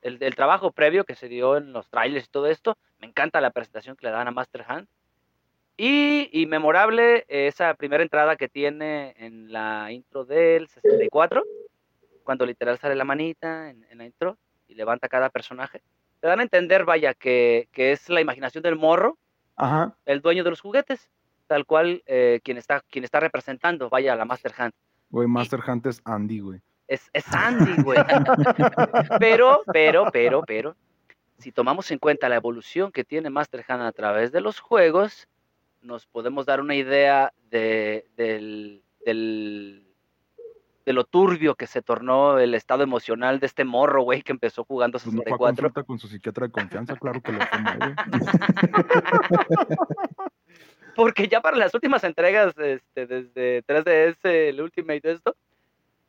El, 0.02 0.18
el 0.22 0.36
trabajo 0.36 0.72
previo 0.72 1.04
que 1.06 1.16
se 1.16 1.28
dio 1.28 1.58
en 1.58 1.74
los 1.74 1.90
trailers 1.90 2.26
y 2.26 2.30
todo 2.30 2.48
esto, 2.48 2.78
me 3.00 3.08
encanta 3.08 3.42
la 3.42 3.52
presentación 3.52 3.96
que 3.96 4.08
le 4.08 4.12
dan 4.12 4.28
a 4.28 4.32
Master 4.32 4.66
Hand. 4.68 4.88
Y, 5.78 6.30
y 6.32 6.46
memorable 6.46 7.26
esa 7.28 7.74
primera 7.74 8.04
entrada 8.04 8.36
que 8.36 8.50
tiene 8.50 9.16
en 9.18 9.52
la 9.52 9.92
intro 9.92 10.26
del 10.26 10.68
64, 10.68 11.44
cuando 12.24 12.46
literal 12.46 12.78
sale 12.78 12.96
la 12.96 13.04
manita 13.04 13.70
en, 13.70 13.86
en 13.90 13.98
la 13.98 14.06
intro 14.06 14.38
y 14.68 14.76
levanta 14.76 15.10
cada 15.10 15.30
personaje. 15.30 15.82
Te 16.20 16.28
dan 16.28 16.40
a 16.40 16.44
entender, 16.44 16.86
vaya, 16.86 17.14
que, 17.14 17.68
que 17.72 17.92
es 17.92 18.10
la 18.10 18.22
imaginación 18.22 18.62
del 18.62 18.76
morro 18.76 19.18
Ajá. 19.56 19.96
el 20.06 20.22
dueño 20.22 20.44
de 20.44 20.52
los 20.52 20.62
juguetes, 20.62 21.10
tal 21.48 21.66
cual 21.66 22.04
eh, 22.06 22.42
quien, 22.44 22.58
está, 22.58 22.82
quien 22.82 23.04
está 23.04 23.20
representando, 23.20 23.90
vaya, 23.90 24.14
a 24.14 24.16
la 24.16 24.26
Master 24.26 24.54
Hand. 24.58 24.74
Güey, 25.10 25.28
Master 25.28 25.60
Hunt 25.68 25.86
es 25.88 26.02
Andy, 26.06 26.40
güey. 26.40 26.62
Es, 26.92 27.10
es 27.14 27.24
Andy, 27.34 27.82
güey. 27.84 28.00
pero, 29.20 29.62
pero, 29.72 30.10
pero, 30.12 30.42
pero, 30.46 30.76
si 31.38 31.54
tomamos 31.54 31.90
en 31.92 32.00
cuenta 32.00 32.28
la 32.28 32.36
evolución 32.36 32.92
que 32.92 33.06
tiene 33.06 33.30
Master 33.30 33.64
Hand 33.66 33.84
a 33.84 33.94
través 33.94 34.34
de 34.34 34.42
los 34.42 34.60
juegos, 34.60 35.30
nos 35.82 36.06
podemos 36.06 36.46
dar 36.46 36.60
una 36.60 36.76
idea 36.76 37.32
de, 37.50 38.06
del, 38.18 38.84
del- 39.06 39.86
de 40.86 40.92
lo 40.94 41.06
turbio 41.06 41.56
que 41.56 41.66
se 41.66 41.82
tornó 41.82 42.40
el 42.40 42.54
estado 42.56 42.84
emocional 42.84 43.40
de 43.40 43.46
este 43.46 43.64
morro, 43.64 44.04
güey, 44.04 44.22
que 44.22 44.34
empezó 44.34 44.66
jugando 44.66 45.00
Pues 45.00 45.14
no 45.16 45.22
fue 45.22 45.32
a 45.48 45.52
64. 45.54 45.86
con 45.86 45.98
su 45.98 46.10
psiquiatra 46.10 46.48
de 46.48 46.52
confianza, 46.52 46.98
claro 46.98 47.22
que 47.22 47.32
lo. 47.32 47.40
Porque 50.96 51.30
ya 51.30 51.40
para 51.40 51.56
las 51.56 51.74
últimas 51.74 52.04
entregas, 52.04 52.54
este, 52.58 53.08
desde 53.08 53.64
3DS, 53.64 54.18
el 54.26 54.60
Ultimate 54.62 55.00
de 55.02 55.12
esto, 55.14 55.38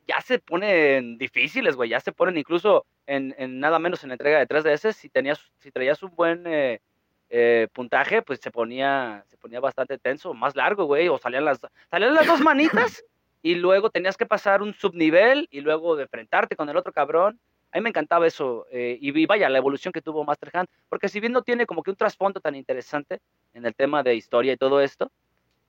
ya 0.07 0.21
se 0.21 0.39
ponen 0.39 1.17
difíciles, 1.17 1.75
güey. 1.75 1.89
Ya 1.89 1.99
se 1.99 2.11
ponen 2.11 2.37
incluso 2.37 2.85
en, 3.05 3.33
en 3.37 3.59
nada 3.59 3.79
menos 3.79 4.03
en 4.03 4.09
la 4.09 4.15
entrega 4.15 4.39
de 4.39 4.47
3DS. 4.47 4.93
Si, 4.93 5.09
tenías, 5.09 5.51
si 5.59 5.71
traías 5.71 6.03
un 6.03 6.15
buen 6.15 6.43
eh, 6.47 6.81
eh, 7.29 7.67
puntaje, 7.73 8.21
pues 8.21 8.39
se 8.39 8.51
ponía, 8.51 9.23
se 9.27 9.37
ponía 9.37 9.59
bastante 9.59 9.97
tenso, 9.97 10.33
más 10.33 10.55
largo, 10.55 10.85
güey. 10.85 11.07
O 11.07 11.17
salían 11.17 11.45
las, 11.45 11.59
salían 11.89 12.13
las 12.13 12.27
dos 12.27 12.41
manitas 12.41 13.03
y 13.41 13.55
luego 13.55 13.89
tenías 13.89 14.17
que 14.17 14.25
pasar 14.25 14.61
un 14.61 14.73
subnivel 14.73 15.47
y 15.51 15.61
luego 15.61 15.95
de 15.95 16.03
enfrentarte 16.03 16.55
con 16.55 16.69
el 16.69 16.77
otro 16.77 16.91
cabrón. 16.93 17.39
A 17.71 17.77
mí 17.77 17.83
me 17.83 17.89
encantaba 17.89 18.27
eso. 18.27 18.67
eh, 18.71 18.97
y, 19.01 19.17
y 19.17 19.25
vaya, 19.25 19.49
la 19.49 19.57
evolución 19.57 19.91
que 19.91 20.01
tuvo 20.01 20.23
Master 20.23 20.49
Hand. 20.53 20.69
Porque 20.89 21.09
si 21.09 21.19
bien 21.19 21.33
no 21.33 21.41
tiene 21.41 21.65
como 21.65 21.81
que 21.81 21.89
un 21.91 21.97
trasfondo 21.97 22.39
tan 22.39 22.55
interesante 22.55 23.19
en 23.53 23.65
el 23.65 23.73
tema 23.73 24.03
de 24.03 24.15
historia 24.15 24.53
y 24.53 24.57
todo 24.57 24.79
esto, 24.79 25.11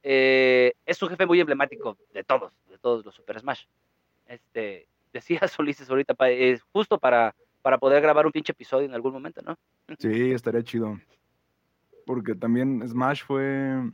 eh, 0.07 0.75
es 0.85 1.03
un 1.03 1.09
jefe 1.09 1.25
muy 1.25 1.41
emblemático 1.41 1.97
de 2.13 2.23
todos, 2.25 2.53
de 2.69 2.77
todos 2.77 3.05
los 3.07 3.15
Super 3.15 3.41
Smash. 3.41 3.65
Este, 4.27 4.89
decías 5.13 5.59
Ulises 5.59 5.89
ahorita, 5.91 6.15
pa- 6.15 6.31
es 6.31 6.63
justo 6.73 6.99
para, 6.99 7.35
para 7.63 7.79
poder 7.79 8.03
grabar 8.03 8.27
un 8.27 8.33
pinche 8.33 8.53
episodio 8.53 8.87
en 8.87 8.95
algún 8.95 9.13
momento, 9.13 9.41
¿no? 9.43 9.57
Sí, 9.99 10.33
estaría 10.33 10.63
chido. 10.63 10.99
Porque 12.07 12.35
también 12.35 12.87
Smash 12.87 13.23
fue 13.25 13.91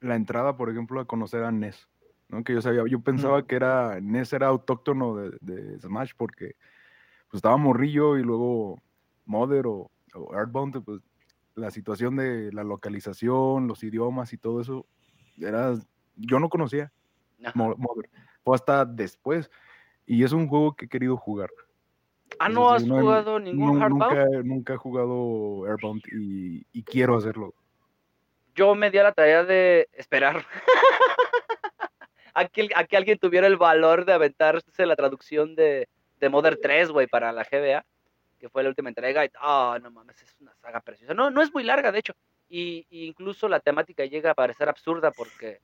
la 0.00 0.16
entrada, 0.16 0.56
por 0.56 0.70
ejemplo, 0.70 1.00
a 1.00 1.04
conocer 1.04 1.44
a 1.44 1.50
NES. 1.50 1.88
¿no? 2.28 2.42
Que 2.42 2.54
yo 2.54 2.62
sabía, 2.62 2.82
yo 2.88 2.98
pensaba 3.00 3.46
que 3.46 3.54
era 3.54 3.98
NES 3.98 4.32
era 4.32 4.48
autóctono 4.48 5.14
de, 5.16 5.36
de 5.40 5.78
Smash 5.78 6.12
porque 6.16 6.56
pues 7.28 7.38
estaba 7.38 7.56
morrillo 7.56 8.16
y 8.18 8.22
luego 8.22 8.80
Mother 9.26 9.66
o, 9.66 9.90
o 10.14 10.34
Earthbound, 10.34 10.82
pues 10.84 11.00
la 11.54 11.70
situación 11.70 12.16
de 12.16 12.50
la 12.52 12.64
localización, 12.64 13.68
los 13.68 13.84
idiomas 13.84 14.32
y 14.32 14.38
todo 14.38 14.60
eso, 14.60 14.86
era, 15.38 15.74
yo 16.16 16.40
no 16.40 16.48
conocía 16.48 16.90
Mother. 17.54 18.08
Fue 18.44 18.54
hasta 18.54 18.84
después. 18.84 19.50
Y 20.06 20.24
es 20.24 20.32
un 20.32 20.48
juego 20.48 20.74
que 20.74 20.86
he 20.86 20.88
querido 20.88 21.16
jugar. 21.16 21.50
Ah, 22.38 22.48
¿no 22.48 22.70
has 22.70 22.84
no 22.84 22.98
jugado 23.00 23.38
ningún 23.38 23.74
Nu- 23.74 23.80
Hardbound? 23.80 24.14
nunca, 24.14 24.42
nunca 24.42 24.74
he 24.74 24.76
jugado 24.76 25.66
Airbound 25.66 26.02
y, 26.10 26.66
y 26.72 26.82
quiero 26.82 27.16
hacerlo. 27.16 27.54
Yo 28.54 28.74
me 28.74 28.90
di 28.90 28.98
a 28.98 29.02
la 29.04 29.12
tarea 29.12 29.44
de 29.44 29.88
esperar 29.92 30.44
a, 32.34 32.46
que, 32.48 32.68
a 32.74 32.84
que 32.84 32.96
alguien 32.96 33.18
tuviera 33.18 33.46
el 33.46 33.56
valor 33.56 34.04
de 34.04 34.12
aventarse 34.12 34.86
la 34.86 34.96
traducción 34.96 35.54
de, 35.54 35.88
de 36.20 36.28
Mother 36.28 36.58
3, 36.60 36.90
güey, 36.90 37.06
para 37.06 37.32
la 37.32 37.44
GBA, 37.44 37.84
que 38.38 38.48
fue 38.48 38.62
la 38.62 38.70
última 38.70 38.88
entrega. 38.88 39.24
Y, 39.24 39.30
ah, 39.40 39.78
no 39.82 39.90
mames, 39.90 40.20
es 40.22 40.34
una 40.40 40.54
saga 40.56 40.80
preciosa. 40.80 41.14
No, 41.14 41.30
no 41.30 41.42
es 41.42 41.52
muy 41.52 41.64
larga, 41.64 41.92
de 41.92 41.98
hecho. 42.00 42.14
Y, 42.48 42.86
y 42.90 43.06
incluso 43.06 43.48
la 43.48 43.60
temática 43.60 44.04
llega 44.04 44.30
a 44.32 44.34
parecer 44.34 44.68
absurda 44.68 45.10
porque, 45.10 45.60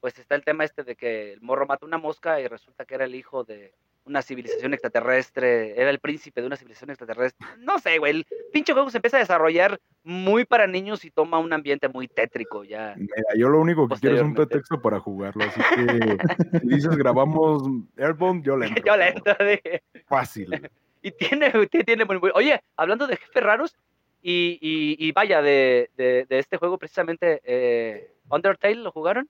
pues, 0.00 0.18
está 0.18 0.34
el 0.34 0.44
tema 0.44 0.64
este 0.64 0.84
de 0.84 0.96
que 0.96 1.32
el 1.32 1.40
morro 1.40 1.66
mata 1.66 1.86
una 1.86 1.98
mosca 1.98 2.40
y 2.40 2.46
resulta 2.46 2.84
que 2.84 2.94
era 2.94 3.04
el 3.04 3.14
hijo 3.14 3.44
de 3.44 3.72
una 4.04 4.22
civilización 4.22 4.72
extraterrestre, 4.72 5.78
era 5.80 5.90
el 5.90 5.98
príncipe 5.98 6.40
de 6.40 6.46
una 6.46 6.56
civilización 6.56 6.90
extraterrestre. 6.90 7.46
No 7.58 7.78
sé, 7.78 7.98
güey, 7.98 8.12
el 8.16 8.26
pinche 8.52 8.72
juego 8.72 8.88
se 8.90 8.98
empieza 8.98 9.18
a 9.18 9.20
desarrollar 9.20 9.78
muy 10.02 10.44
para 10.46 10.66
niños 10.66 11.04
y 11.04 11.10
toma 11.10 11.38
un 11.38 11.52
ambiente 11.52 11.88
muy 11.88 12.08
tétrico 12.08 12.64
ya. 12.64 12.94
Mira, 12.96 13.12
yo 13.36 13.48
lo 13.50 13.60
único 13.60 13.86
que 13.86 13.96
quiero 13.96 14.16
es 14.16 14.22
un 14.22 14.34
pretexto 14.34 14.80
para 14.80 14.98
jugarlo. 14.98 15.44
Así 15.44 15.60
que 15.74 16.58
si 16.60 16.68
dices 16.68 16.96
grabamos 16.96 17.62
Airbound, 17.98 18.44
yo 18.44 18.56
le 18.56 18.66
entro. 18.68 18.84
Yo 18.86 18.96
le 18.96 19.08
entro 19.08 19.34
de- 19.44 19.82
Fácil. 20.06 20.48
Y 21.00 21.12
tiene, 21.12 21.50
tiene, 21.68 21.84
tiene 21.84 22.04
muy, 22.04 22.18
muy- 22.18 22.32
Oye, 22.34 22.60
hablando 22.76 23.06
de 23.06 23.16
jefes 23.16 23.40
raros, 23.42 23.76
y, 24.20 24.58
y, 24.60 24.96
y 24.98 25.12
vaya, 25.12 25.40
de, 25.40 25.90
de, 25.96 26.26
de 26.28 26.38
este 26.40 26.56
juego 26.56 26.76
precisamente, 26.76 27.40
eh, 27.44 28.14
Undertale, 28.28 28.74
¿lo 28.74 28.90
jugaron? 28.90 29.28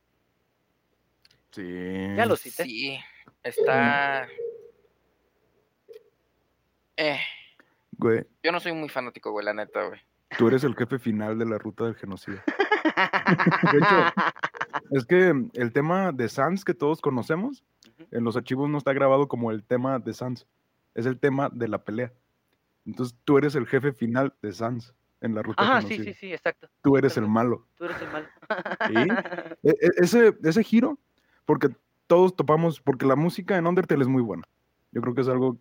Sí. 1.52 2.14
Ya 2.16 2.26
lo 2.26 2.36
cité. 2.36 2.64
Sí, 2.64 2.98
está... 3.42 4.28
Eh, 6.96 7.18
Güey, 7.92 8.24
yo 8.44 8.52
no 8.52 8.60
soy 8.60 8.72
muy 8.72 8.88
fanático, 8.88 9.32
güey, 9.32 9.44
la 9.44 9.54
neta, 9.54 9.84
güey. 9.86 10.00
tú 10.36 10.46
eres 10.48 10.62
el 10.62 10.76
jefe 10.76 10.98
final 11.00 11.36
de 11.38 11.46
la 11.46 11.58
ruta 11.58 11.84
del 11.84 11.96
genocidio. 11.96 12.40
De 13.72 13.78
hecho, 13.78 14.12
es 14.92 15.04
que 15.04 15.34
el 15.54 15.72
tema 15.72 16.12
de 16.12 16.28
Sans 16.28 16.64
que 16.64 16.74
todos 16.74 17.00
conocemos, 17.00 17.64
en 18.12 18.22
los 18.24 18.36
archivos 18.36 18.68
no 18.70 18.78
está 18.78 18.92
grabado 18.92 19.26
como 19.26 19.50
el 19.50 19.64
tema 19.64 19.98
de 19.98 20.12
Sans. 20.14 20.46
Es 20.94 21.06
el 21.06 21.18
tema 21.18 21.48
de 21.52 21.66
la 21.68 21.82
pelea. 21.82 22.12
Entonces 22.86 23.16
tú 23.24 23.36
eres 23.38 23.54
el 23.56 23.66
jefe 23.66 23.92
final 23.92 24.32
de 24.42 24.52
Sans 24.52 24.94
en 25.20 25.34
la 25.34 25.42
ruta 25.42 25.62
del 25.74 25.82
sí, 25.82 25.88
genocidio. 25.88 26.14
sí, 26.14 26.18
sí, 26.20 26.32
exacto. 26.32 26.68
Tú 26.82 26.96
eres 26.96 27.16
el 27.16 27.26
malo. 27.26 27.66
Tú 27.76 27.84
eres 27.86 28.00
el 28.00 28.08
malo. 28.10 28.28
E- 29.62 29.70
e- 29.70 29.90
ese, 29.98 30.36
ese 30.44 30.62
giro, 30.64 30.98
porque 31.48 31.70
todos 32.06 32.36
topamos, 32.36 32.78
porque 32.78 33.06
la 33.06 33.16
música 33.16 33.56
en 33.56 33.66
Undertale 33.66 34.02
es 34.02 34.08
muy 34.08 34.20
buena. 34.20 34.42
Yo 34.92 35.00
creo 35.00 35.14
que 35.14 35.22
es 35.22 35.28
algo 35.28 35.56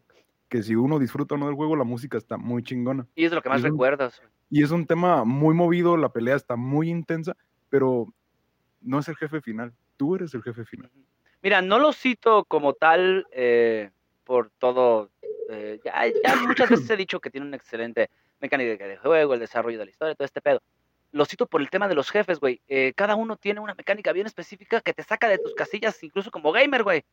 que 0.49 0.61
si 0.61 0.75
uno 0.75 0.99
disfruta 0.99 1.35
o 1.35 1.37
no 1.37 1.45
del 1.45 1.55
juego, 1.55 1.77
la 1.77 1.85
música 1.85 2.17
está 2.17 2.35
muy 2.35 2.61
chingona. 2.61 3.07
Y 3.15 3.23
es 3.23 3.31
lo 3.31 3.41
que 3.41 3.47
más 3.47 3.61
recuerdas. 3.61 4.21
Y 4.49 4.63
es 4.63 4.71
un 4.71 4.85
tema 4.85 5.23
muy 5.23 5.55
movido, 5.55 5.95
la 5.95 6.09
pelea 6.09 6.35
está 6.35 6.57
muy 6.57 6.89
intensa, 6.89 7.37
pero 7.69 8.13
no 8.81 8.99
es 8.99 9.07
el 9.07 9.15
jefe 9.15 9.39
final. 9.39 9.71
Tú 9.95 10.15
eres 10.15 10.33
el 10.33 10.43
jefe 10.43 10.65
final. 10.65 10.91
Mira, 11.41 11.61
no 11.61 11.79
lo 11.79 11.93
cito 11.93 12.43
como 12.43 12.73
tal 12.73 13.25
eh, 13.31 13.91
por 14.25 14.49
todo. 14.49 15.09
eh, 15.49 15.79
ya, 15.85 16.05
ya 16.05 16.35
muchas 16.45 16.69
veces 16.69 16.89
he 16.89 16.97
dicho 16.97 17.21
que 17.21 17.29
tiene 17.29 17.47
una 17.47 17.55
excelente 17.55 18.09
mecánica 18.41 18.85
de 18.85 18.97
juego, 18.97 19.35
el 19.35 19.39
desarrollo 19.39 19.79
de 19.79 19.85
la 19.85 19.91
historia, 19.91 20.15
todo 20.15 20.25
este 20.25 20.41
pedo. 20.41 20.61
Lo 21.11 21.25
cito 21.25 21.45
por 21.47 21.61
el 21.61 21.69
tema 21.69 21.87
de 21.87 21.95
los 21.95 22.09
jefes, 22.11 22.39
güey. 22.39 22.61
Eh, 22.67 22.93
cada 22.95 23.15
uno 23.15 23.37
tiene 23.37 23.59
una 23.59 23.73
mecánica 23.75 24.11
bien 24.11 24.27
específica 24.27 24.81
que 24.81 24.93
te 24.93 25.03
saca 25.03 25.27
de 25.29 25.37
tus 25.37 25.53
casillas, 25.55 26.01
incluso 26.03 26.31
como 26.31 26.51
gamer, 26.51 26.83
güey. 26.83 27.03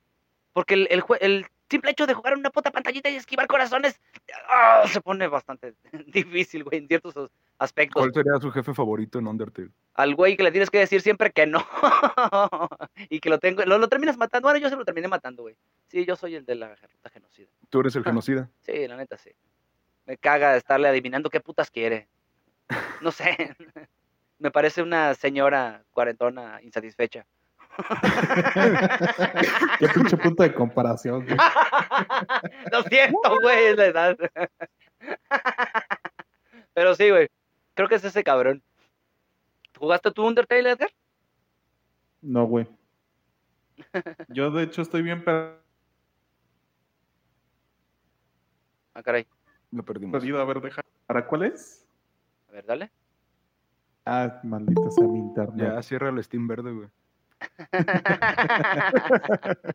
Porque 0.53 0.75
el, 0.75 0.87
el, 0.91 1.03
jue- 1.03 1.19
el 1.21 1.47
simple 1.69 1.91
hecho 1.91 2.07
de 2.07 2.15
jugar 2.15 2.35
en 2.35 2.39
una 2.41 2.51
puta 2.51 2.71
pantallita 2.71 3.09
y 3.11 3.17
esquivar 3.17 3.47
corazones 3.49 4.01
ah, 4.49 4.85
se 4.87 5.01
pone 5.01 5.27
bastante 5.27 5.75
difícil, 6.07 6.63
güey, 6.65 6.79
en 6.79 6.87
ciertos 6.89 7.17
as- 7.17 7.31
aspectos. 7.59 8.01
¿Cuál 8.03 8.13
sería 8.15 8.33
su 8.41 8.51
jefe 8.53 8.73
favorito 8.75 9.19
en 9.19 9.27
Undertale? 9.27 9.71
al 9.95 10.15
güey 10.17 10.37
que 10.37 10.43
le 10.43 10.51
tienes 10.51 10.71
que 10.71 10.79
decir 10.79 11.01
siempre 11.01 11.31
que 11.33 11.47
no. 11.47 11.65
y 13.09 13.21
que 13.21 13.31
lo 13.31 13.39
tengo, 13.39 13.65
lo, 13.65 13.79
lo 13.79 13.89
terminas 13.89 14.17
matando. 14.17 14.47
Bueno, 14.49 14.59
yo 14.59 14.69
se 14.69 14.77
lo 14.77 14.85
terminé 14.85 15.09
matando, 15.09 15.43
güey. 15.43 15.57
Sí, 15.89 16.05
yo 16.05 16.17
soy 16.17 16.35
el 16.37 16.45
de 16.45 16.55
la 16.57 16.75
ruta 16.75 17.11
genocida. 17.11 17.49
Tú 17.71 17.81
eres 17.81 17.95
el 17.97 18.03
Ah. 18.03 18.07
genocida. 18.11 18.51
Sí, 18.63 18.87
la 18.89 18.97
neta 18.97 19.17
sí. 19.19 19.31
Me 20.07 20.17
caga 20.19 20.57
estarle 20.57 20.89
adivinando 20.89 21.31
qué 21.31 21.41
putas 21.41 21.71
quiere. 21.71 22.09
No 23.03 23.11
sé. 23.13 23.55
Me 24.39 24.51
parece 24.51 24.83
una 24.83 25.15
señora 25.15 25.85
cuarentona 25.93 26.61
insatisfecha. 26.63 27.25
Qué 29.79 29.89
pinche 29.89 30.17
punto 30.17 30.43
de 30.43 30.55
comparación. 30.55 31.25
güey. 31.25 31.37
Lo 32.73 32.83
siento, 32.85 33.41
güey, 33.43 33.65
es 33.67 33.77
la 33.77 33.87
edad. 33.87 34.17
Pero 36.73 36.95
sí, 36.95 37.11
güey. 37.11 37.29
Creo 37.75 37.89
que 37.89 37.97
es 37.97 38.05
ese 38.05 38.23
cabrón. 38.23 38.63
¿Jugaste 39.79 40.11
tu 40.13 40.27
Undertale, 40.27 40.71
Edgar? 40.71 40.91
No, 42.23 42.45
güey. 42.47 42.67
Yo, 44.29 44.51
de 44.51 44.63
hecho, 44.65 44.83
estoy 44.83 45.03
bien 45.03 45.25
per- 45.25 45.61
Ah, 48.95 49.03
caray. 49.03 49.27
Lo 49.73 49.83
perdimos. 49.85 50.13
perdido. 50.13 50.41
A 50.41 50.45
ver, 50.45 50.61
deja. 50.61 50.83
¿Para 51.07 51.27
cuál 51.27 51.43
es? 51.43 51.84
Ver, 52.55 52.65
dale. 52.67 52.91
Ah, 54.07 54.39
maldita 54.45 54.89
sea 54.93 55.09
mi 55.09 55.19
internet. 55.19 55.73
Ya 55.75 55.83
cierra 55.83 56.09
el 56.11 56.23
Steam 56.23 56.47
verde, 56.47 56.71
güey. 56.73 56.89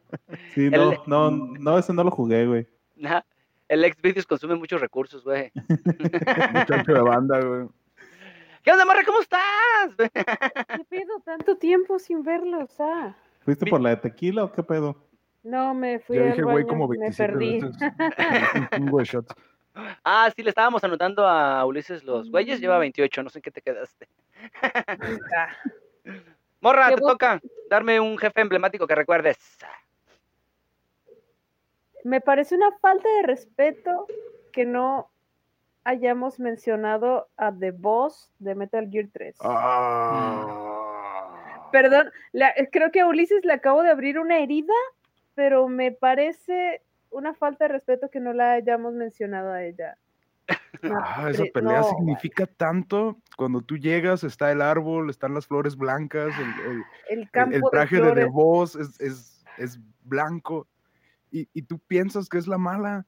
Sí, 0.53 0.69
no, 0.69 0.91
El- 0.93 0.99
no, 1.07 1.29
no, 1.31 1.77
ese 1.77 1.91
no 1.93 2.05
lo 2.05 2.11
jugué, 2.11 2.45
güey. 2.47 2.65
Nah, 2.95 3.19
El 3.67 3.83
Xvideos 3.93 4.25
consume 4.25 4.55
muchos 4.55 4.79
recursos, 4.79 5.25
güey. 5.25 5.51
Muchacho 6.53 6.93
de 6.93 7.01
banda, 7.01 7.41
güey. 7.41 7.67
¿Qué 8.63 8.71
onda, 8.71 8.85
Marra? 8.85 9.03
¿Cómo 9.05 9.19
estás? 9.19 9.41
¿Qué 9.97 10.85
pedo? 10.89 11.19
Tanto 11.25 11.57
tiempo 11.57 11.99
sin 11.99 12.23
verlos, 12.23 12.69
ah. 12.79 13.13
¿Fuiste 13.41 13.65
Mi- 13.65 13.71
por 13.71 13.81
la 13.81 13.89
de 13.89 13.97
tequila 13.97 14.45
o 14.45 14.51
qué 14.53 14.63
pedo? 14.63 14.95
No, 15.43 15.73
me 15.73 15.99
fui 15.99 16.15
Ya 16.17 16.23
al 16.23 16.29
dije, 16.31 16.43
güey, 16.43 16.55
baño, 16.63 16.67
como 16.67 16.87
me 16.87 16.97
27 16.97 17.31
perdí. 17.33 17.59
veces. 17.61 17.77
Un 18.79 19.03
shots. 19.03 19.35
Ah, 20.03 20.29
sí, 20.35 20.43
le 20.43 20.49
estábamos 20.49 20.83
anotando 20.83 21.25
a 21.27 21.65
Ulises 21.65 22.03
los 22.03 22.29
güeyes. 22.29 22.59
Lleva 22.59 22.77
28, 22.79 23.23
no 23.23 23.29
sé 23.29 23.39
en 23.39 23.43
qué 23.43 23.51
te 23.51 23.61
quedaste. 23.61 24.07
Morra, 26.61 26.89
te 26.89 26.97
toca 27.01 27.39
darme 27.69 27.99
un 27.99 28.17
jefe 28.17 28.41
emblemático 28.41 28.87
que 28.87 28.95
recuerdes. 28.95 29.37
Me 32.03 32.21
parece 32.21 32.55
una 32.55 32.71
falta 32.79 33.07
de 33.17 33.23
respeto 33.23 34.07
que 34.51 34.65
no 34.65 35.09
hayamos 35.83 36.39
mencionado 36.39 37.27
a 37.37 37.51
The 37.53 37.71
Boss 37.71 38.31
de 38.39 38.55
Metal 38.55 38.89
Gear 38.89 39.07
3. 39.11 39.37
Ah. 39.41 40.55
Perdón, 41.71 42.11
la- 42.31 42.53
creo 42.71 42.91
que 42.91 43.01
a 43.01 43.07
Ulises 43.07 43.45
le 43.45 43.53
acabo 43.53 43.83
de 43.83 43.91
abrir 43.91 44.17
una 44.19 44.39
herida, 44.39 44.73
pero 45.35 45.67
me 45.67 45.91
parece 45.91 46.81
una 47.11 47.33
falta 47.33 47.65
de 47.65 47.73
respeto 47.73 48.09
que 48.09 48.19
no 48.19 48.33
la 48.33 48.53
hayamos 48.53 48.93
mencionado 48.93 49.51
a 49.51 49.63
ella. 49.63 49.97
No, 50.81 50.97
Ah, 51.03 51.29
esa 51.29 51.43
pelea 51.53 51.79
no, 51.81 51.83
significa 51.89 52.45
tanto. 52.45 53.17
Cuando 53.35 53.61
tú 53.61 53.77
llegas, 53.77 54.23
está 54.23 54.51
el 54.51 54.61
árbol, 54.61 55.09
están 55.09 55.33
las 55.33 55.45
flores 55.47 55.75
blancas, 55.75 56.33
el, 56.39 56.71
el- 56.71 56.83
el 57.09 57.19
el- 57.19 57.31
campo 57.31 57.55
el 57.55 57.63
traje 57.71 57.95
de 57.97 58.01
de, 58.03 58.07
The 58.07 58.13
flores. 58.13 58.31
Boss 58.33 58.75
es, 58.75 59.01
es, 59.01 59.45
es 59.57 59.79
blanco. 60.03 60.67
y, 61.31 61.47
y 61.53 61.63
tú 61.63 61.79
piensas 61.79 62.29
que 62.29 62.37
es 62.37 62.47
la 62.47 62.57
mala. 62.57 63.05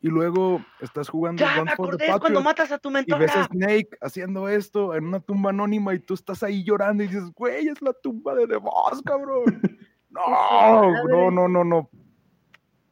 Y 0.00 0.08
luego 0.08 0.60
estás 0.80 1.08
jugando 1.08 1.40
Ya 1.40 1.64
me 1.64 1.70
for 1.76 1.96
the 1.96 2.06
cuando 2.20 2.42
matas 2.42 2.70
a 2.72 2.78
tu 2.78 2.90
y 2.90 2.92
mentora. 2.92 3.18
ves 3.20 3.34
a 3.36 3.44
Snake 3.44 3.88
haciendo 4.02 4.48
esto 4.48 4.94
en 4.94 5.06
una 5.06 5.20
tumba 5.20 5.50
anónima 5.50 5.94
y 5.94 5.98
tú 5.98 6.12
estás 6.14 6.42
ahí 6.42 6.62
llorando 6.62 7.02
y 7.04 7.06
dices, 7.08 7.24
güey, 7.34 7.68
es 7.68 7.80
la 7.82 7.92
tumba 7.94 8.34
de 8.34 8.46
The 8.46 8.56
Boss, 8.56 9.02
cabrón. 9.04 9.44
No, 10.10 10.92
no, 11.08 11.30
no, 11.30 11.48
no, 11.48 11.64
no. 11.64 11.90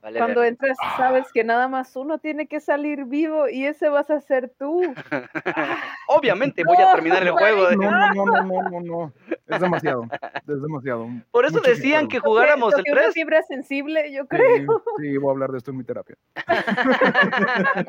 Vale, 0.02 0.18
Cuando 0.18 0.42
entras, 0.42 0.76
sabes 0.96 1.30
que 1.32 1.44
nada 1.44 1.68
más 1.68 1.94
uno 1.94 2.18
tiene 2.18 2.48
que 2.48 2.58
salir 2.58 3.04
vivo 3.04 3.48
y 3.48 3.66
ese 3.66 3.88
vas 3.88 4.10
a 4.10 4.20
ser 4.20 4.48
tú. 4.58 4.82
Obviamente 6.08 6.64
voy 6.64 6.76
a 6.76 6.90
terminar 6.92 7.22
el 7.22 7.30
juego. 7.30 7.70
No, 7.70 7.88
no, 7.88 8.12
no, 8.12 8.24
no, 8.24 8.42
no, 8.42 8.62
no, 8.68 8.80
no. 8.80 9.12
Es 9.46 9.60
demasiado. 9.60 10.08
Es 10.34 10.60
demasiado. 10.60 11.06
Por 11.30 11.44
eso 11.44 11.58
Mucho 11.58 11.70
decían 11.70 12.08
que 12.08 12.18
jugáramos 12.18 12.72
el 12.74 12.78
Toqué 12.80 12.90
una 12.90 13.00
3. 13.02 13.14
fibra 13.14 13.42
sensible, 13.44 14.12
yo 14.12 14.22
Sí, 14.22 14.28
creo. 14.30 14.82
sí, 14.98 15.16
voy 15.18 15.28
a 15.28 15.32
hablar 15.32 15.52
de 15.52 15.58
esto 15.58 15.70
en 15.70 15.76
mi 15.76 15.84
terapia. 15.84 16.16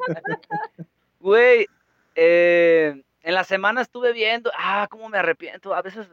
Güey, 1.19 1.67
eh, 2.15 3.01
en 3.21 3.33
la 3.33 3.43
semana 3.43 3.81
estuve 3.81 4.11
viendo, 4.13 4.51
ah, 4.57 4.87
cómo 4.89 5.07
me 5.09 5.17
arrepiento, 5.17 5.73
a 5.73 5.81
veces 5.81 6.07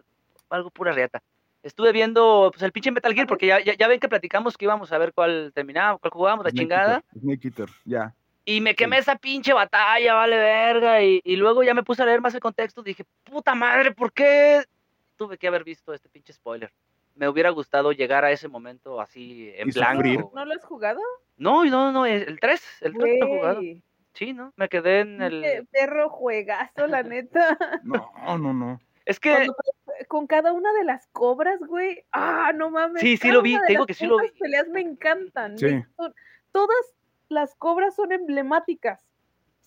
algo 0.49 0.71
pura 0.71 0.93
reata. 0.93 1.21
Estuve 1.63 1.93
viendo 1.93 2.51
pues, 2.53 2.63
el 2.63 2.73
pinche 2.73 2.91
Metal 2.91 3.13
Gear, 3.13 3.27
porque 3.27 3.47
ya, 3.47 3.61
ya, 3.61 3.75
ya 3.75 3.89
ven 3.89 4.01
que 4.01 4.09
platicamos 4.09 4.57
que 4.57 4.65
íbamos 4.65 4.93
a 4.93 4.99
ver 4.99 5.13
cuál 5.13 5.53
terminaba, 5.55 5.99
cuál 5.99 6.11
jugábamos, 6.11 6.45
la 6.45 6.51
Snake 6.51 6.63
chingada. 6.63 7.05
Snake 7.19 7.49
Eater, 7.49 7.69
ya. 7.85 8.15
Y 8.45 8.61
me 8.61 8.75
quemé 8.75 8.99
esa 8.99 9.17
pinche 9.17 9.53
batalla, 9.53 10.15
vale 10.15 10.37
verga. 10.37 11.03
Y, 11.03 11.21
y 11.25 11.37
luego 11.37 11.63
ya 11.63 11.75
me 11.75 11.83
puse 11.83 12.03
a 12.03 12.07
leer 12.07 12.21
más 12.21 12.35
el 12.35 12.41
contexto. 12.41 12.83
Dije, 12.83 13.05
puta 13.25 13.55
madre, 13.55 13.93
¿por 13.93 14.13
qué 14.13 14.65
tuve 15.17 15.37
que 15.37 15.47
haber 15.47 15.65
visto 15.65 15.93
este 15.93 16.09
pinche 16.09 16.33
spoiler? 16.33 16.73
Me 17.15 17.29
hubiera 17.29 17.51
gustado 17.51 17.93
llegar 17.93 18.25
a 18.25 18.31
ese 18.31 18.49
momento 18.49 19.01
así 19.01 19.53
en 19.55 19.69
Y 19.69 19.73
blanco. 19.73 20.33
¿No 20.35 20.45
lo 20.45 20.55
has 20.55 20.65
jugado? 20.65 21.01
No, 21.37 21.65
no, 21.65 21.93
no, 21.93 22.07
el 22.07 22.41
3, 22.41 22.63
el 22.81 22.95
3 22.95 23.19
no 23.21 23.27
he 23.27 23.39
jugado. 23.39 23.61
Sí, 24.15 24.33
¿no? 24.33 24.53
Me 24.57 24.69
quedé 24.69 25.01
en 25.01 25.19
qué 25.19 25.57
el... 25.57 25.67
perro 25.67 26.09
juegazo, 26.09 26.87
la 26.87 27.03
neta. 27.03 27.57
No, 27.85 28.39
no, 28.39 28.53
no. 28.53 28.81
Es 29.05 29.21
que... 29.21 29.31
Cuando 29.31 29.55
con 30.09 30.27
cada 30.27 30.53
una 30.53 30.73
de 30.75 30.85
las 30.85 31.07
cobras, 31.09 31.61
güey. 31.61 32.05
Ah, 32.13 32.53
no 32.55 32.71
mames. 32.71 33.01
Sí, 33.01 33.17
sí 33.17 33.23
cada 33.23 33.35
lo 33.35 33.43
vi, 33.43 33.53
una 33.55 33.61
de 33.63 33.67
te 33.67 33.73
digo 33.73 33.81
las 33.83 33.87
que 33.87 33.95
sí 33.95 34.07
lo 34.07 34.19
vi. 34.19 34.31
peleas 34.39 34.69
me 34.69 34.81
encantan. 34.81 35.59
Sí. 35.59 35.67
me- 35.67 35.87
son- 35.97 36.15
todas 36.53 36.95
las 37.29 37.55
cobras 37.57 37.95
son 37.95 38.13
emblemáticas. 38.13 39.05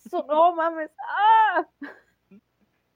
Son- 0.09 0.25
no 0.27 0.53
mames. 0.55 0.89
Ah, 1.07 1.67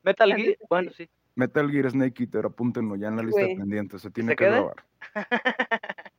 Metal 0.04 0.34
Gear, 0.36 0.58
bueno, 0.70 0.92
sí. 0.92 1.10
Metal 1.36 1.70
Gear 1.70 1.92
Snake 1.92 2.24
Eater, 2.24 2.46
apúntenlo 2.48 2.96
ya 2.96 3.08
en 3.10 3.18
la 3.18 3.24
lista 3.24 3.42
Güey. 3.44 3.56
pendientes. 3.58 4.02
Se 4.02 4.10
tiene 4.10 4.32
¿Se 4.32 4.36
que 4.36 4.46
quede? 4.46 4.54
grabar. 4.56 4.84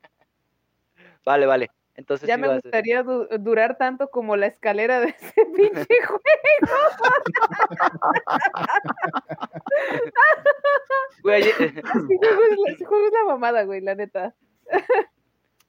Vale, 1.24 1.46
vale. 1.46 1.70
Entonces 1.98 2.28
ya 2.28 2.36
me 2.38 2.46
gustaría 2.54 3.02
du- 3.02 3.26
durar 3.40 3.76
tanto 3.76 4.08
como 4.08 4.36
la 4.36 4.46
escalera 4.46 5.00
de 5.00 5.08
ese 5.08 5.44
pinche 5.56 6.02
juego. 6.06 6.20
Güey, 11.22 11.42
Ese 11.42 11.82
juego 11.82 12.42
es 12.50 12.58
la, 12.66 12.72
ese 12.72 12.84
juego 12.84 13.06
es 13.06 13.12
la 13.12 13.24
mamada, 13.32 13.64
güey, 13.64 13.80
la 13.80 13.94
neta. 13.94 14.34
perfecto. 14.70 14.96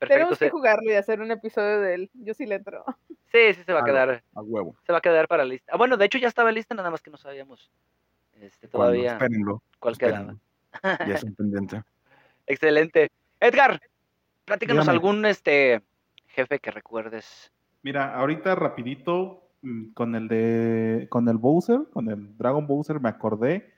Tenemos 0.08 0.38
que 0.40 0.46
se- 0.46 0.52
jugarlo 0.52 0.92
y 0.92 0.96
hacer 0.96 1.20
un 1.22 1.32
episodio 1.32 1.82
de 1.82 1.94
él. 1.96 2.10
Yo 2.14 2.34
sí 2.34 2.46
le 2.46 2.56
entro. 2.56 2.86
Sí, 3.32 3.54
sí 3.54 3.64
se 3.64 3.74
va 3.74 3.80
a 3.80 3.82
Jalo. 3.82 3.94
quedar, 3.94 4.24
A 4.36 4.42
huevo. 4.42 4.76
se 4.86 4.92
va 4.92 5.00
a 5.00 5.02
quedar 5.02 5.28
para 5.28 5.44
la 5.44 5.50
lista. 5.50 5.72
Ah, 5.74 5.78
bueno, 5.78 5.98
de 5.98 6.06
hecho 6.06 6.18
ya 6.18 6.28
estaba 6.28 6.52
lista, 6.52 6.76
nada 6.76 6.90
más 6.92 7.02
que 7.02 7.12
no 7.12 7.18
sabíamos 7.18 7.72
este, 8.40 8.68
todavía 8.68 9.14
espérenlo. 9.14 9.62
cuál 9.80 9.98
quedaba. 9.98 10.36
Ya 10.84 11.16
es 11.16 11.24
un 11.24 11.36
pendiente. 11.36 11.82
Excelente. 12.48 13.10
Edgar, 13.40 13.80
platícanos 14.46 14.86
Dígame. 14.86 14.96
algún 14.96 15.26
este 15.26 15.82
jefe 16.40 16.60
que 16.60 16.72
recuerdes. 16.72 17.52
Mira, 17.84 18.16
ahorita 18.16 18.56
rapidito 18.56 19.44
mm, 19.62 19.92
con 19.94 20.16
el 20.16 20.28
de 20.28 21.08
con 21.10 21.28
el 21.28 21.38
Bowser, 21.38 21.82
con 21.92 22.10
el 22.10 22.38
Dragon 22.38 22.66
Bowser 22.66 23.00
me 23.00 23.10
acordé 23.10 23.74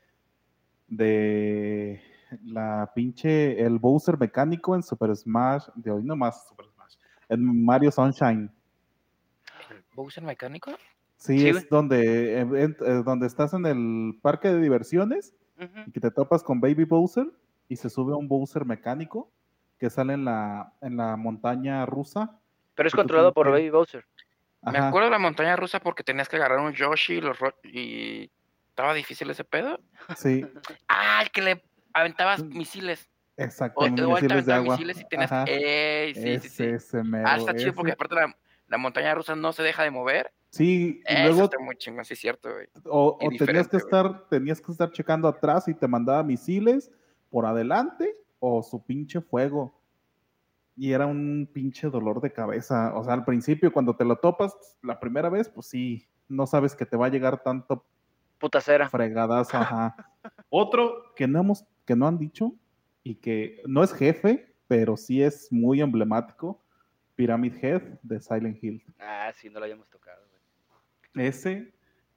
de 0.88 2.01
la 2.43 2.91
pinche 2.95 3.62
el 3.62 3.80
Bowser 3.80 4.18
mecánico 4.20 4.76
en 4.76 4.84
Super 4.84 5.16
Smash, 5.16 5.68
de 5.76 5.91
hoy 5.91 6.03
nomás 6.03 6.47
Super 6.47 6.66
Smash, 6.74 6.95
en 7.30 7.66
Mario 7.66 7.91
Sunshine. 7.91 8.49
¿El 9.70 9.84
Bowser 9.95 10.24
mecánico? 10.24 10.72
Sí, 11.18 11.39
Sí, 11.39 11.47
es 11.47 11.70
donde, 11.70 12.34
eh, 12.36 12.39
en- 12.41 12.78
eh, 12.86 13.03
donde 13.05 13.28
estás 13.28 13.53
en 13.53 13.66
el 13.66 14.20
parque 14.22 14.47
de 14.49 14.59
diversiones 14.62 15.34
y 15.86 15.91
que 15.91 15.99
te 15.99 16.09
topas 16.09 16.41
con 16.43 16.59
Baby 16.59 16.86
Bowser 16.86 17.28
y 17.70 17.76
se 17.76 17.89
sube 17.89 18.16
un 18.16 18.28
Bowser 18.28 18.66
mecánico 18.66 19.30
que 19.78 19.89
sale 19.91 20.14
en 20.14 20.26
la, 20.26 20.74
en 20.82 20.97
la 20.97 21.16
montaña 21.18 21.86
rusa. 21.86 22.39
Pero 22.76 22.88
es 22.88 22.95
controlado 22.95 23.34
por 23.34 23.49
Baby 23.51 23.69
Bowser. 23.69 24.05
Me 24.63 24.78
acuerdo 24.78 25.07
de 25.07 25.11
la 25.11 25.19
montaña 25.19 25.55
rusa 25.55 25.80
porque 25.80 26.03
tenías 26.03 26.30
que 26.30 26.36
agarrar 26.36 26.59
un 26.59 26.74
Yoshi 26.74 27.13
y, 27.15 27.22
los 27.22 27.39
ro- 27.39 27.55
y 27.63 28.30
estaba 28.69 28.93
difícil 28.93 29.30
ese 29.30 29.43
pedo. 29.43 29.80
Sí, 30.17 30.45
Ah, 30.88 31.22
el 31.24 31.32
que 31.32 31.41
le 31.41 31.63
aventabas 31.93 32.43
Mm. 32.43 32.57
misiles. 32.57 33.09
exacto, 33.38 33.80
O, 33.80 33.89
misiles 33.89 34.22
de 34.22 34.34
aventaba 34.34 34.57
agua. 34.57 34.76
misiles 34.76 35.01
y 35.01 35.05
tenías. 35.07 35.32
¡Ey! 35.47 36.13
Sí, 36.13 36.22
sí, 36.22 36.30
ese, 36.30 36.49
sí. 36.49 36.63
ese 36.63 37.03
mero, 37.03 37.28
Ah, 37.28 37.38
está 37.38 37.53
chido 37.55 37.69
ese. 37.69 37.74
porque 37.74 37.91
aparte 37.93 38.15
la, 38.15 38.38
la 38.67 38.78
montaña 38.78 39.15
rusa 39.15 39.36
no 39.36 39.51
se 39.51 39.63
deja 39.63 39.84
de 39.84 39.89
mover. 39.91 40.32
Sí, 40.51 41.01
y 41.07 41.11
Eso 41.13 41.24
luego 41.24 41.43
está 41.45 41.57
muy 41.59 41.76
chingón, 41.78 42.05
sí 42.05 42.13
es 42.13 42.19
cierto, 42.19 42.53
güey. 42.53 42.67
o, 42.86 43.17
tenías 43.38 43.67
que 43.67 43.78
estar, 43.78 44.28
tenías 44.28 44.61
que 44.61 44.72
estar 44.72 44.91
checando 44.91 45.28
atrás 45.28 45.67
y 45.69 45.74
te 45.74 45.88
mandaba 45.88 46.22
misiles 46.24 46.91
por 47.30 47.45
adelante 47.45 48.15
o 48.39 48.61
su 48.61 48.84
pinche 48.86 49.22
fuego. 49.22 49.80
Y 50.76 50.93
era 50.93 51.05
un 51.05 51.49
pinche 51.51 51.89
dolor 51.89 52.22
de 52.22 52.32
cabeza. 52.32 52.93
O 52.95 53.03
sea, 53.03 53.13
al 53.13 53.26
principio 53.26 53.72
cuando 53.72 53.95
te 53.95 54.05
lo 54.05 54.17
topas 54.17 54.55
la 54.82 54.99
primera 54.99 55.30
vez, 55.30 55.49
pues 55.49 55.67
sí, 55.67 56.07
no 56.28 56.47
sabes 56.47 56.76
que 56.76 56.86
te 56.86 56.97
va 56.97 57.07
a 57.07 57.09
llegar 57.09 57.43
tanto 57.43 57.86
Putacera. 58.39 58.89
fregadazo, 58.89 59.57
ajá. 59.57 59.95
Otro 60.49 61.13
que 61.15 61.28
no 61.28 61.39
hemos, 61.39 61.65
que 61.86 61.95
no 61.95 62.07
han 62.07 62.17
dicho 62.17 62.53
y 63.03 63.15
que 63.15 63.61
no 63.67 63.84
es 63.84 63.93
jefe, 63.93 64.55
pero 64.67 64.95
sí 64.97 65.22
es 65.22 65.51
muy 65.51 65.82
emblemático, 65.82 66.63
Pyramid 67.15 67.53
Head 67.61 67.82
de 68.01 68.19
Silent 68.22 68.63
Hill. 68.63 68.84
Ah, 68.99 69.32
sí, 69.36 69.49
no 69.49 69.59
lo 69.59 69.65
habíamos 69.65 69.89
tocado. 69.89 70.24
güey. 71.13 71.28
Ese, 71.28 71.74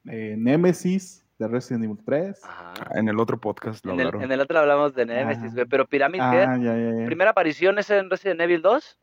eh, 0.07 0.37
Nemesis 0.39 1.24
de 1.39 1.49
Resident 1.49 1.85
Evil 1.85 1.99
3. 2.05 2.45
Ajá. 2.45 2.75
En 2.95 3.09
el 3.09 3.19
otro 3.19 3.39
podcast 3.39 3.85
lo 3.85 3.93
En 3.95 4.01
el, 4.01 4.15
en 4.23 4.31
el 4.33 4.41
otro 4.41 4.59
hablamos 4.59 4.95
de 4.95 5.07
Nemesis, 5.07 5.51
Ah. 5.51 5.55
güey. 5.55 5.67
Pero 5.67 5.87
Pyramid 5.87 6.21
Ah, 6.23 6.35
Head, 6.35 6.61
ya, 6.63 6.77
ya, 6.77 6.99
ya. 7.01 7.07
primera 7.07 7.31
aparición 7.31 7.79
es 7.79 7.91
en 7.91 8.09
Resident 8.11 8.41
Evil 8.41 8.63
2. 8.63 8.99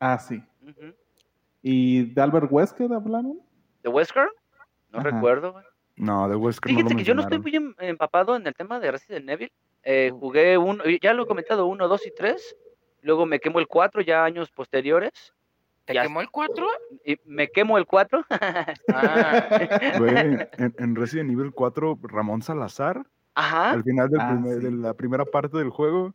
Ah, 0.00 0.18
sí. 0.18 0.42
¿Y 1.62 2.04
de 2.12 2.22
Albert 2.22 2.48
Wesker 2.50 2.92
hablaron? 2.92 3.38
¿De 3.82 3.88
Wesker? 3.88 4.28
No 4.90 4.98
Ajá. 5.00 5.10
recuerdo, 5.10 5.52
güey. 5.52 5.64
No, 5.96 6.28
de 6.28 6.36
Wesker 6.36 6.72
no 6.72 6.78
lo 6.78 6.84
Fíjense 6.84 6.96
que 6.96 7.04
yo 7.08 7.14
no 7.14 7.22
estoy 7.22 7.38
muy 7.38 7.54
em- 7.54 7.74
empapado 7.78 8.34
en 8.36 8.46
el 8.46 8.54
tema 8.54 8.80
de 8.80 8.90
Resident 8.90 9.28
Evil. 9.28 9.52
Eh, 9.84 10.10
jugué 10.12 10.56
uno, 10.58 10.82
ya 11.00 11.12
lo 11.12 11.24
he 11.24 11.26
comentado, 11.26 11.66
uno, 11.66 11.86
dos 11.88 12.06
y 12.06 12.12
tres. 12.14 12.56
Luego 13.02 13.26
me 13.26 13.40
quemo 13.40 13.58
el 13.58 13.66
4 13.66 14.00
ya 14.00 14.24
años 14.24 14.50
posteriores. 14.50 15.34
¿Te 15.84 15.94
Ya 15.94 16.02
quemó 16.02 16.20
el 16.20 16.30
4? 16.30 16.66
Y 17.04 17.18
me 17.24 17.50
quemo 17.50 17.76
el 17.78 17.86
4. 17.86 18.24
Ah, 18.94 19.48
Güey, 19.98 20.16
en, 20.16 20.74
en 20.78 20.96
Resident 20.96 21.30
Evil 21.30 21.52
4, 21.52 21.98
Ramón 22.02 22.42
Salazar, 22.42 23.04
Ajá. 23.34 23.70
al 23.72 23.82
final 23.82 24.08
del 24.10 24.20
Ah, 24.20 24.28
primer- 24.32 24.58
sí. 24.58 24.64
de 24.64 24.70
la 24.72 24.94
primera 24.94 25.24
parte 25.24 25.58
del 25.58 25.70
juego, 25.70 26.14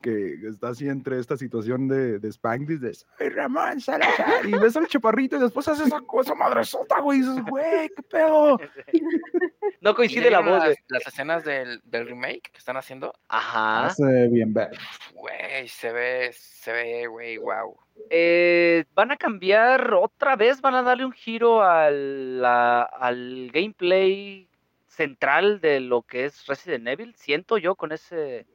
que 0.00 0.34
está 0.48 0.68
así 0.68 0.88
entre 0.88 1.18
esta 1.18 1.36
situación 1.36 1.88
de, 1.88 2.18
de 2.18 2.28
Spanglish, 2.28 2.78
de 2.78 2.94
soy 2.94 3.28
Ramón 3.30 3.80
Salazar, 3.80 4.46
y 4.46 4.52
ves 4.52 4.76
al 4.76 4.86
chaparrito 4.86 5.36
y 5.36 5.40
después 5.40 5.66
hace 5.68 5.84
esa 5.84 6.00
cosa 6.00 6.34
madresota, 6.34 7.00
güey, 7.00 7.18
y 7.18 7.22
dices, 7.22 7.44
güey, 7.44 7.88
qué 7.94 8.02
pedo. 8.02 8.58
No 9.80 9.90
¿y 9.90 9.94
coincide 9.94 10.30
la 10.30 10.40
voz, 10.40 10.66
las, 10.66 10.76
las 10.88 11.06
escenas 11.06 11.44
del, 11.44 11.80
del 11.84 12.08
remake 12.08 12.50
que 12.50 12.58
están 12.58 12.76
haciendo? 12.76 13.12
Ajá. 13.28 13.86
Hace 13.86 14.26
bien 14.28 14.52
ver. 14.52 14.70
Güey, 15.14 15.68
se 15.68 15.92
ve, 15.92 16.30
se 16.32 16.72
ve, 16.72 17.06
güey, 17.06 17.36
wow. 17.36 17.76
Eh, 18.10 18.84
van 18.94 19.12
a 19.12 19.16
cambiar 19.16 19.94
otra 19.94 20.34
vez, 20.34 20.60
van 20.60 20.74
a 20.74 20.82
darle 20.82 21.04
un 21.04 21.12
giro 21.12 21.62
al, 21.62 22.44
al 22.44 23.50
gameplay 23.52 24.48
central 24.88 25.60
de 25.60 25.80
lo 25.80 26.02
que 26.02 26.24
es 26.24 26.46
Resident 26.46 26.88
Evil. 26.88 27.14
Siento 27.14 27.58
yo 27.58 27.76
con 27.76 27.92
ese, 27.92 28.46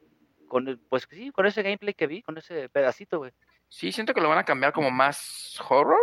con 0.54 0.68
el- 0.68 0.78
pues 0.78 1.08
sí, 1.10 1.32
con 1.32 1.47
ese 1.47 1.64
gameplay 1.64 1.95
que 1.95 2.06
vi, 2.06 2.22
con 2.22 2.38
ese 2.38 2.70
pedacito, 2.70 3.18
güey. 3.18 3.32
Sí, 3.70 3.91
siento 3.91 4.14
que 4.14 4.22
lo 4.22 4.30
van 4.30 4.38
a 4.38 4.43
cambiar 4.45 4.72
como 4.72 4.91
más 4.91 5.60
horror. 5.68 5.97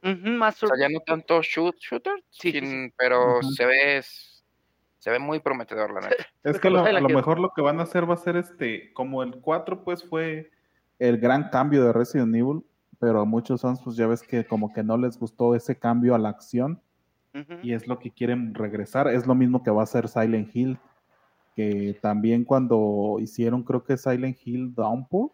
Más 0.00 0.62
O 0.62 0.68
sea, 0.68 0.76
ya 0.78 0.88
no 0.88 1.00
tanto 1.00 1.42
shoot, 1.42 1.74
shooter, 1.80 2.22
Sí, 2.30 2.52
pero 2.96 3.42
se 3.42 3.66
ve 3.66 4.00
se 4.98 5.10
ve 5.10 5.18
muy 5.18 5.40
prometedor, 5.40 5.92
la 5.92 6.00
neta. 6.10 6.26
Es 6.44 6.60
que 6.60 6.70
lo- 6.70 6.84
a 6.84 6.92
lo 7.00 7.08
mejor 7.08 7.40
lo 7.40 7.50
que 7.54 7.62
van 7.62 7.80
a 7.80 7.82
hacer 7.82 8.08
va 8.08 8.14
a 8.14 8.18
ser 8.18 8.36
este, 8.36 8.92
como 8.92 9.24
el 9.24 9.40
4 9.40 9.82
pues 9.82 10.04
fue 10.04 10.50
el 11.00 11.18
gran 11.18 11.50
cambio 11.50 11.84
de 11.84 11.92
Resident 11.92 12.34
Evil, 12.34 12.62
pero 13.00 13.20
a 13.20 13.24
muchos 13.24 13.62
fans 13.62 13.80
pues 13.82 13.96
ya 13.96 14.06
ves 14.06 14.22
que 14.22 14.46
como 14.46 14.72
que 14.72 14.84
no 14.84 14.96
les 14.96 15.18
gustó 15.18 15.56
ese 15.56 15.76
cambio 15.78 16.14
a 16.14 16.18
la 16.18 16.28
acción 16.28 16.80
y 17.62 17.72
es 17.74 17.86
lo 17.88 17.98
que 17.98 18.12
quieren 18.12 18.54
regresar. 18.54 19.08
Es 19.08 19.26
lo 19.26 19.34
mismo 19.34 19.62
que 19.62 19.70
va 19.70 19.80
a 19.80 19.84
hacer 19.84 20.08
Silent 20.08 20.54
Hill, 20.54 20.78
que 21.56 21.98
también 22.02 22.44
cuando 22.44 23.16
hicieron 23.18 23.62
creo 23.64 23.82
que 23.82 23.96
Silent 23.96 24.36
Hill 24.44 24.74
Downpour, 24.74 25.32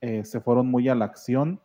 eh, 0.00 0.24
se 0.24 0.40
fueron 0.40 0.66
muy 0.68 0.88
a 0.88 0.94
la 0.94 1.04
acción 1.04 1.60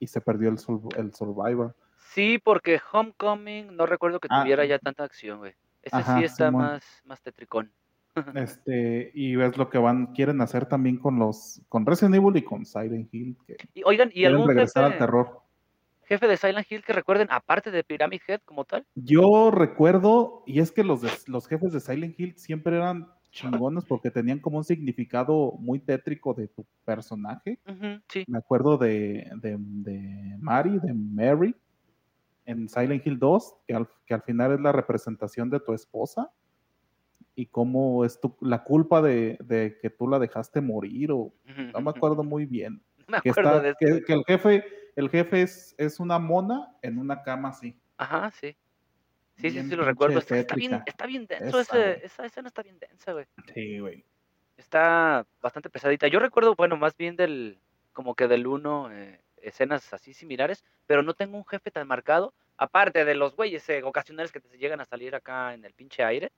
y 0.00 0.08
se 0.08 0.20
perdió 0.20 0.48
el, 0.48 0.58
el 0.96 1.14
Survivor. 1.14 1.76
Sí, 2.12 2.38
porque 2.38 2.80
Homecoming 2.92 3.76
no 3.76 3.86
recuerdo 3.86 4.18
que 4.18 4.26
Ah. 4.30 4.42
tuviera 4.42 4.64
ya 4.64 4.78
tanta 4.80 5.04
acción, 5.04 5.38
güey. 5.38 5.52
Ese 5.82 5.96
Ajá, 5.96 6.18
sí 6.18 6.24
está 6.24 6.48
Simón. 6.48 6.62
más, 6.62 6.84
más 7.04 7.22
tetricón. 7.22 7.70
Este, 8.34 9.12
y 9.14 9.36
ves 9.36 9.56
lo 9.56 9.70
que 9.70 9.78
van, 9.78 10.06
quieren 10.08 10.40
hacer 10.40 10.66
también 10.66 10.98
con 10.98 11.18
los, 11.20 11.62
con 11.68 11.86
Resident 11.86 12.16
Evil 12.16 12.36
y 12.36 12.42
con 12.42 12.66
Silent 12.66 13.08
Hill, 13.14 13.36
que 13.46 13.56
Y 13.72 13.82
oigan, 13.84 14.08
¿y 14.08 14.14
quieren 14.14 14.32
algún 14.34 14.48
regresar 14.48 14.84
al 14.84 14.98
terror. 14.98 15.40
Jefe 16.10 16.26
de 16.28 16.36
Silent 16.36 16.66
Hill 16.70 16.82
que 16.84 16.92
recuerden, 16.92 17.28
aparte 17.30 17.70
de 17.70 17.84
Pyramid 17.84 18.20
Head 18.26 18.40
como 18.44 18.64
tal? 18.64 18.84
Yo 18.94 19.50
recuerdo, 19.50 20.42
y 20.46 20.60
es 20.60 20.72
que 20.72 20.84
los, 20.84 21.00
de- 21.00 21.10
los 21.26 21.46
jefes 21.46 21.72
de 21.72 21.80
Silent 21.80 22.18
Hill 22.18 22.34
siempre 22.36 22.76
eran 22.76 23.08
chingones 23.30 23.84
porque 23.84 24.10
tenían 24.10 24.40
como 24.40 24.58
un 24.58 24.64
significado 24.64 25.52
muy 25.60 25.78
tétrico 25.78 26.34
de 26.34 26.48
tu 26.48 26.66
personaje. 26.84 27.60
Sí. 28.08 28.24
Me 28.26 28.38
acuerdo 28.38 28.76
de, 28.76 29.30
de, 29.36 29.56
de 29.58 30.36
Mary, 30.40 30.78
de 30.82 30.92
Mary, 30.92 31.54
en 32.44 32.68
Silent 32.68 33.06
Hill 33.06 33.18
2, 33.20 33.54
que 33.68 33.74
al, 33.74 33.88
que 34.04 34.14
al 34.14 34.22
final 34.22 34.52
es 34.52 34.60
la 34.60 34.72
representación 34.72 35.48
de 35.48 35.60
tu 35.60 35.72
esposa, 35.72 36.32
y 37.36 37.46
cómo 37.46 38.04
es 38.04 38.20
tu, 38.20 38.36
la 38.40 38.64
culpa 38.64 39.00
de, 39.00 39.38
de 39.44 39.78
que 39.80 39.88
tú 39.90 40.08
la 40.08 40.18
dejaste 40.18 40.60
morir, 40.60 41.12
o 41.12 41.32
no 41.72 41.80
me 41.80 41.90
acuerdo 41.90 42.24
muy 42.24 42.44
bien. 42.46 42.82
Me 43.08 43.20
Que, 43.22 43.30
acuerdo 43.30 43.56
está, 43.56 43.62
de 43.62 43.74
que, 43.78 44.04
que 44.04 44.12
el 44.12 44.22
jefe, 44.26 44.64
el 44.96 45.08
jefe 45.10 45.42
es, 45.42 45.74
es 45.78 46.00
una 46.00 46.18
mona 46.18 46.74
en 46.82 46.98
una 46.98 47.22
cama 47.22 47.50
así. 47.50 47.76
Ajá, 47.96 48.30
sí. 48.30 48.56
Sí, 49.36 49.50
sí, 49.50 49.62
sí, 49.62 49.74
lo 49.76 49.84
recuerdo. 49.84 50.18
Está, 50.18 50.36
está 50.36 50.54
bien, 50.54 50.82
está 50.84 51.06
bien 51.06 51.26
denso 51.26 51.60
Esa, 51.60 51.92
ese, 51.92 52.06
esa 52.06 52.26
escena 52.26 52.48
está 52.48 52.62
bien 52.62 52.78
densa, 52.78 53.12
güey. 53.12 53.24
Sí, 53.54 53.78
güey. 53.78 54.04
Está 54.58 55.26
bastante 55.40 55.70
pesadita. 55.70 56.08
Yo 56.08 56.18
recuerdo, 56.18 56.54
bueno, 56.54 56.76
más 56.76 56.94
bien 56.96 57.16
del, 57.16 57.58
como 57.94 58.14
que 58.14 58.28
del 58.28 58.46
uno, 58.46 58.92
eh, 58.92 59.20
escenas 59.40 59.92
así 59.94 60.12
similares, 60.12 60.62
pero 60.86 61.02
no 61.02 61.14
tengo 61.14 61.38
un 61.38 61.46
jefe 61.46 61.70
tan 61.70 61.88
marcado, 61.88 62.34
aparte 62.58 63.06
de 63.06 63.14
los 63.14 63.34
güeyes 63.34 63.66
eh, 63.70 63.82
ocasionales 63.82 64.30
que 64.32 64.40
te 64.40 64.58
llegan 64.58 64.80
a 64.80 64.84
salir 64.84 65.14
acá 65.14 65.54
en 65.54 65.64
el 65.64 65.72
pinche 65.72 66.04
aire. 66.04 66.30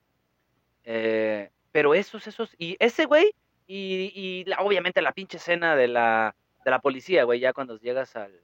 Eh, 0.85 1.51
pero 1.73 1.95
esos, 1.95 2.27
esos, 2.27 2.55
y 2.59 2.77
ese 2.79 3.07
güey, 3.07 3.35
y, 3.67 4.13
y 4.15 4.45
la- 4.45 4.59
obviamente 4.61 5.03
la 5.03 5.13
pinche 5.13 5.39
escena 5.39 5.75
de 5.75 5.89
la, 5.89 6.35
de 6.65 6.71
la 6.71 6.81
policía, 6.81 7.25
güey, 7.25 7.41
ya 7.41 7.53
cuando 7.53 7.79
llegas 7.79 8.17
al, 8.17 8.41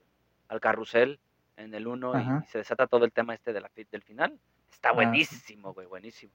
al 0.47 0.59
carrusel 0.59 1.19
en 1.57 1.73
el 1.73 1.87
1 1.87 2.13
Ajá. 2.13 2.43
y, 2.43 2.47
se 2.47 2.57
desata 2.59 2.87
todo 2.87 3.05
el 3.05 3.11
tema 3.11 3.33
este 3.33 3.53
de 3.53 3.61
la, 3.61 3.71
del 3.91 4.01
final, 4.01 4.39
está 4.71 4.89
Ah, 4.89 4.93
buenísimo, 4.93 5.73
güey, 5.73 5.87
buenísimo. 5.87 6.31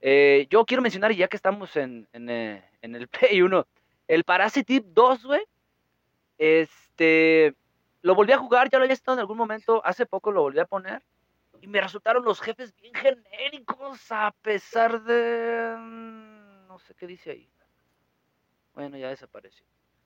Eh, 0.00 0.46
yo 0.50 0.64
quiero 0.64 0.82
mencionar, 0.82 1.12
y 1.12 1.16
ya 1.16 1.28
que 1.28 1.36
estamos 1.36 1.76
en, 1.76 2.06
en, 2.12 2.28
eh, 2.28 2.64
en 2.82 2.94
el 2.94 3.08
Play 3.32 3.42
1, 3.42 3.66
el 4.08 4.24
Parasite 4.24 4.84
2, 4.86 5.24
güey, 5.24 5.42
este, 6.36 7.54
lo 8.02 8.14
volví 8.14 8.32
a 8.32 8.38
jugar, 8.38 8.68
ya 8.70 8.78
lo 8.78 8.84
había 8.84 8.94
estado 8.94 9.16
en 9.16 9.20
algún 9.20 9.38
momento, 9.38 9.80
hace 9.84 10.04
poco 10.04 10.30
lo 10.30 10.42
volví 10.42 10.58
a 10.58 10.66
poner, 10.66 11.02
y 11.62 11.66
me 11.66 11.80
resultaron 11.80 12.24
los 12.24 12.40
jefes 12.40 12.74
bien 12.76 12.92
genéricos, 12.94 14.12
a 14.12 14.34
pesar 14.42 15.02
de... 15.04 15.74
mm, 15.78 16.66
no 16.68 16.78
sé 16.78 16.94
qué 16.94 17.06
dice 17.06 17.30
ahí. 17.30 17.48
Bueno, 18.74 18.98
ya 18.98 19.08
desapareció. 19.08 19.64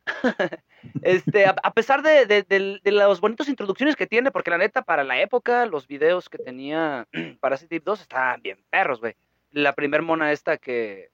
este, 1.02 1.46
a, 1.46 1.56
a 1.62 1.72
pesar 1.72 2.02
de, 2.02 2.26
de, 2.26 2.42
de, 2.42 2.80
de 2.82 2.92
las 2.92 3.20
bonitas 3.20 3.48
introducciones 3.48 3.96
que 3.96 4.06
tiene, 4.06 4.30
porque 4.30 4.50
la 4.50 4.58
neta, 4.58 4.82
para 4.82 5.04
la 5.04 5.20
época, 5.20 5.66
los 5.66 5.86
videos 5.86 6.28
que 6.28 6.38
tenía 6.38 7.06
Parasite 7.40 7.80
2 7.80 8.00
estaban 8.00 8.42
bien 8.42 8.58
perros, 8.70 9.00
güey. 9.00 9.14
La 9.50 9.74
primer 9.74 10.02
mona 10.02 10.32
esta 10.32 10.58
que, 10.58 11.10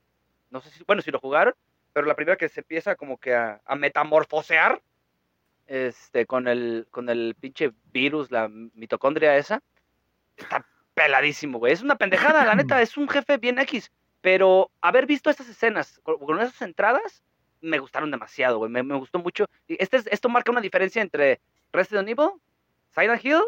no 0.51 0.61
sé 0.61 0.71
si, 0.71 0.85
bueno, 0.85 1.03
si 1.03 1.11
lo 1.11 1.21
jugaron, 1.21 1.55
pero 1.93 2.07
la 2.07 2.17
primera 2.17 2.37
que 2.37 2.49
se 2.49 2.61
empieza 2.61 2.97
como 2.97 3.19
que 3.19 3.35
a, 3.35 3.61
a 3.65 3.77
metamorfosear, 3.77 4.83
este, 5.67 6.27
con 6.27 6.49
el, 6.49 6.87
con 6.91 7.09
el 7.09 7.37
pinche 7.39 7.73
virus, 7.93 8.31
la 8.31 8.49
mitocondria 8.49 9.37
esa, 9.37 9.63
está 10.37 10.67
peladísimo, 10.95 11.59
güey. 11.59 11.73
Es 11.73 11.83
una 11.83 11.97
pendejada, 11.97 12.45
la 12.45 12.55
neta, 12.55 12.81
es 12.83 12.97
un 12.97 13.09
jefe 13.09 13.39
bien 13.39 13.59
X. 13.59 13.91
Pero 14.21 14.71
haber 14.81 15.07
visto 15.07 15.31
estas 15.31 15.49
escenas 15.49 16.01
con, 16.03 16.19
con 16.19 16.41
esas 16.41 16.63
entradas, 16.63 17.23
me 17.65 17.79
gustaron 17.79 18.11
demasiado, 18.11 18.59
güey. 18.59 18.71
Me, 18.71 18.83
me 18.83 18.97
gustó 18.97 19.19
mucho. 19.19 19.47
Y 19.67 19.77
Este, 19.83 19.97
es- 19.97 20.07
esto 20.07 20.29
marca 20.29 20.53
una 20.53 20.61
diferencia 20.61 21.03
entre 21.03 21.41
Resident 21.73 22.09
Evil, 22.09 22.31
Silent 22.95 23.25
Hill, 23.25 23.43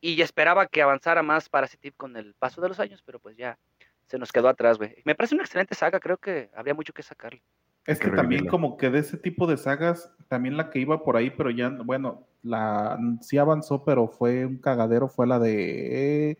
y 0.00 0.20
esperaba 0.20 0.66
que 0.66 0.82
avanzara 0.82 1.22
más 1.22 1.48
Parasite 1.48 1.88
Eve 1.88 1.96
con 1.96 2.16
el 2.16 2.34
paso 2.34 2.60
de 2.60 2.68
los 2.68 2.80
años, 2.80 3.02
pero 3.06 3.18
pues 3.18 3.36
ya 3.36 3.58
se 4.06 4.18
nos 4.18 4.32
quedó 4.32 4.48
atrás, 4.48 4.76
güey. 4.78 4.96
Me 5.04 5.14
parece 5.14 5.34
una 5.34 5.44
excelente 5.44 5.74
saga, 5.74 5.98
creo 6.00 6.18
que 6.18 6.50
habría 6.54 6.74
mucho 6.74 6.92
que 6.92 7.02
sacarle. 7.02 7.42
Es 7.86 7.98
que 7.98 8.10
que 8.10 8.16
también 8.16 8.46
como 8.46 8.76
que 8.76 8.90
de 8.90 8.98
ese 9.00 9.16
tipo 9.18 9.46
de 9.46 9.56
sagas, 9.56 10.10
también 10.28 10.56
la 10.56 10.70
que 10.70 10.78
iba 10.78 11.02
por 11.02 11.16
ahí, 11.16 11.30
pero 11.30 11.50
ya, 11.50 11.68
bueno, 11.70 12.26
la 12.42 12.98
sí 13.20 13.36
avanzó, 13.38 13.84
pero 13.84 14.08
fue 14.08 14.44
un 14.46 14.58
cagadero, 14.58 15.08
fue 15.08 15.26
la 15.26 15.38
de... 15.38 16.38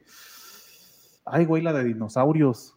Ay, 1.27 1.45
güey, 1.47 1.63
la 1.63 1.73
de 1.73 1.85
dinosaurios. 1.85 2.77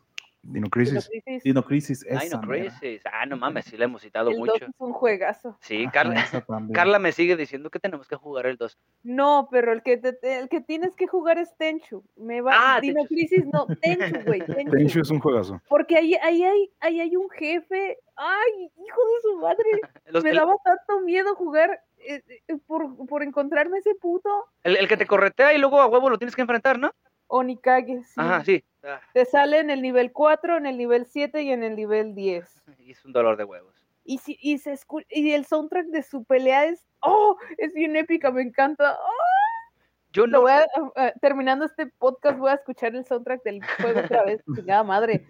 Dino 0.49 0.69
Crisis. 0.69 1.09
Crisis. 1.09 1.43
Dino 1.43 1.63
Crisis, 1.63 2.05
Ay, 2.09 2.27
esa 2.27 2.39
no, 2.39 2.47
mera. 2.47 2.65
Crisis. 2.79 3.01
Ah, 3.11 3.25
no 3.25 3.35
mames, 3.37 3.65
sí 3.65 3.75
le 3.77 3.83
hemos 3.85 4.01
citado 4.01 4.29
El 4.29 4.37
2 4.37 4.47
mucho. 4.47 4.65
es 4.65 4.71
un 4.77 4.93
juegazo. 4.93 5.57
Sí, 5.59 5.83
Ajá, 5.83 5.91
Carla. 5.91 6.25
Carla 6.73 6.99
me 6.99 7.11
sigue 7.11 7.35
diciendo 7.35 7.69
que 7.69 7.79
tenemos 7.79 8.07
que 8.07 8.15
jugar 8.15 8.45
el 8.45 8.55
2. 8.57 8.77
No, 9.03 9.49
pero 9.51 9.73
el 9.73 9.83
que, 9.83 9.97
te- 9.97 10.39
el 10.39 10.47
que 10.47 10.61
tienes 10.61 10.95
que 10.95 11.05
jugar 11.07 11.37
es 11.37 11.53
Tenchu. 11.57 12.03
Me 12.15 12.39
va, 12.41 12.75
Ah, 12.75 12.79
Dino 12.81 12.95
Tenchu. 13.01 13.13
Crisis, 13.13 13.45
no, 13.45 13.67
Tenchu, 13.81 14.21
güey, 14.25 14.39
Tenchu. 14.65 14.71
Tenchu 14.71 15.01
es 15.01 15.09
un 15.09 15.19
juegazo. 15.19 15.61
Porque 15.67 15.97
ahí, 15.97 16.15
ahí, 16.15 16.43
hay, 16.43 16.71
ahí 16.79 17.01
hay 17.01 17.15
un 17.17 17.29
jefe. 17.29 17.97
Ay, 18.15 18.71
hijo 18.85 19.01
de 19.01 19.21
su 19.23 19.37
madre. 19.39 19.65
Los- 20.07 20.23
Me 20.23 20.29
el, 20.29 20.37
daba 20.37 20.55
tanto 20.63 21.01
miedo 21.01 21.35
jugar 21.35 21.81
eh, 21.99 22.23
eh, 22.47 22.57
por, 22.65 23.05
por 23.05 23.21
encontrarme 23.21 23.79
ese 23.79 23.95
puto 23.95 24.29
el- 24.63 24.77
el 24.77 24.87
que 24.87 24.95
te 24.97 25.05
corretea 25.07 25.53
y 25.53 25.57
luego 25.57 25.81
a 25.81 25.87
huevo 25.87 26.09
lo 26.09 26.17
tienes 26.17 26.35
que 26.35 26.41
enfrentar, 26.41 26.79
¿no? 26.79 26.91
Onikage. 27.29 28.03
sí. 28.03 28.13
Ajá, 28.15 28.43
sí. 28.45 28.63
Ah, 28.88 29.01
Te 29.13 29.25
sale 29.25 29.59
en 29.59 29.69
el 29.69 29.81
nivel 29.81 30.13
4, 30.13 30.57
en 30.57 30.65
el 30.65 30.77
nivel 30.77 31.05
7 31.05 31.41
y 31.41 31.51
en 31.51 31.61
el 31.63 31.75
nivel 31.75 32.15
10. 32.15 32.63
y 32.79 32.91
es 32.91 33.03
un 33.03 33.11
dolor 33.11 33.35
de 33.35 33.43
huevos. 33.43 33.75
Y, 34.05 34.19
si, 34.19 34.38
y, 34.41 34.57
se 34.59 34.79
y 35.09 35.31
el 35.33 35.45
soundtrack 35.45 35.88
de 35.88 36.01
su 36.01 36.23
pelea 36.23 36.65
es, 36.65 36.85
oh, 37.01 37.38
es 37.57 37.73
bien 37.73 37.97
épica, 37.97 38.31
me 38.31 38.41
encanta. 38.41 38.97
Oh, 38.97 39.73
Yo 40.13 40.25
lo 40.25 40.31
no, 40.31 40.41
voy 40.43 40.51
a, 40.51 40.63
eh, 40.95 41.13
terminando 41.19 41.65
este 41.65 41.88
podcast 41.88 42.39
voy 42.39 42.51
a 42.51 42.53
escuchar 42.53 42.95
el 42.95 43.05
soundtrack 43.05 43.43
del 43.43 43.61
juego 43.81 43.99
otra 43.99 44.23
vez, 44.23 44.41
chingada 44.55 44.83
madre. 44.85 45.25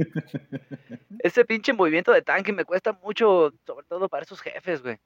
ese 1.20 1.44
pinche 1.44 1.74
movimiento 1.74 2.12
de 2.12 2.22
tanque 2.22 2.54
me 2.54 2.66
cuesta 2.66 2.94
mucho, 2.94 3.52
sobre 3.66 3.88
todo 3.88 4.08
para 4.08 4.24
esos 4.24 4.42
jefes, 4.42 4.84
güey. 4.84 5.00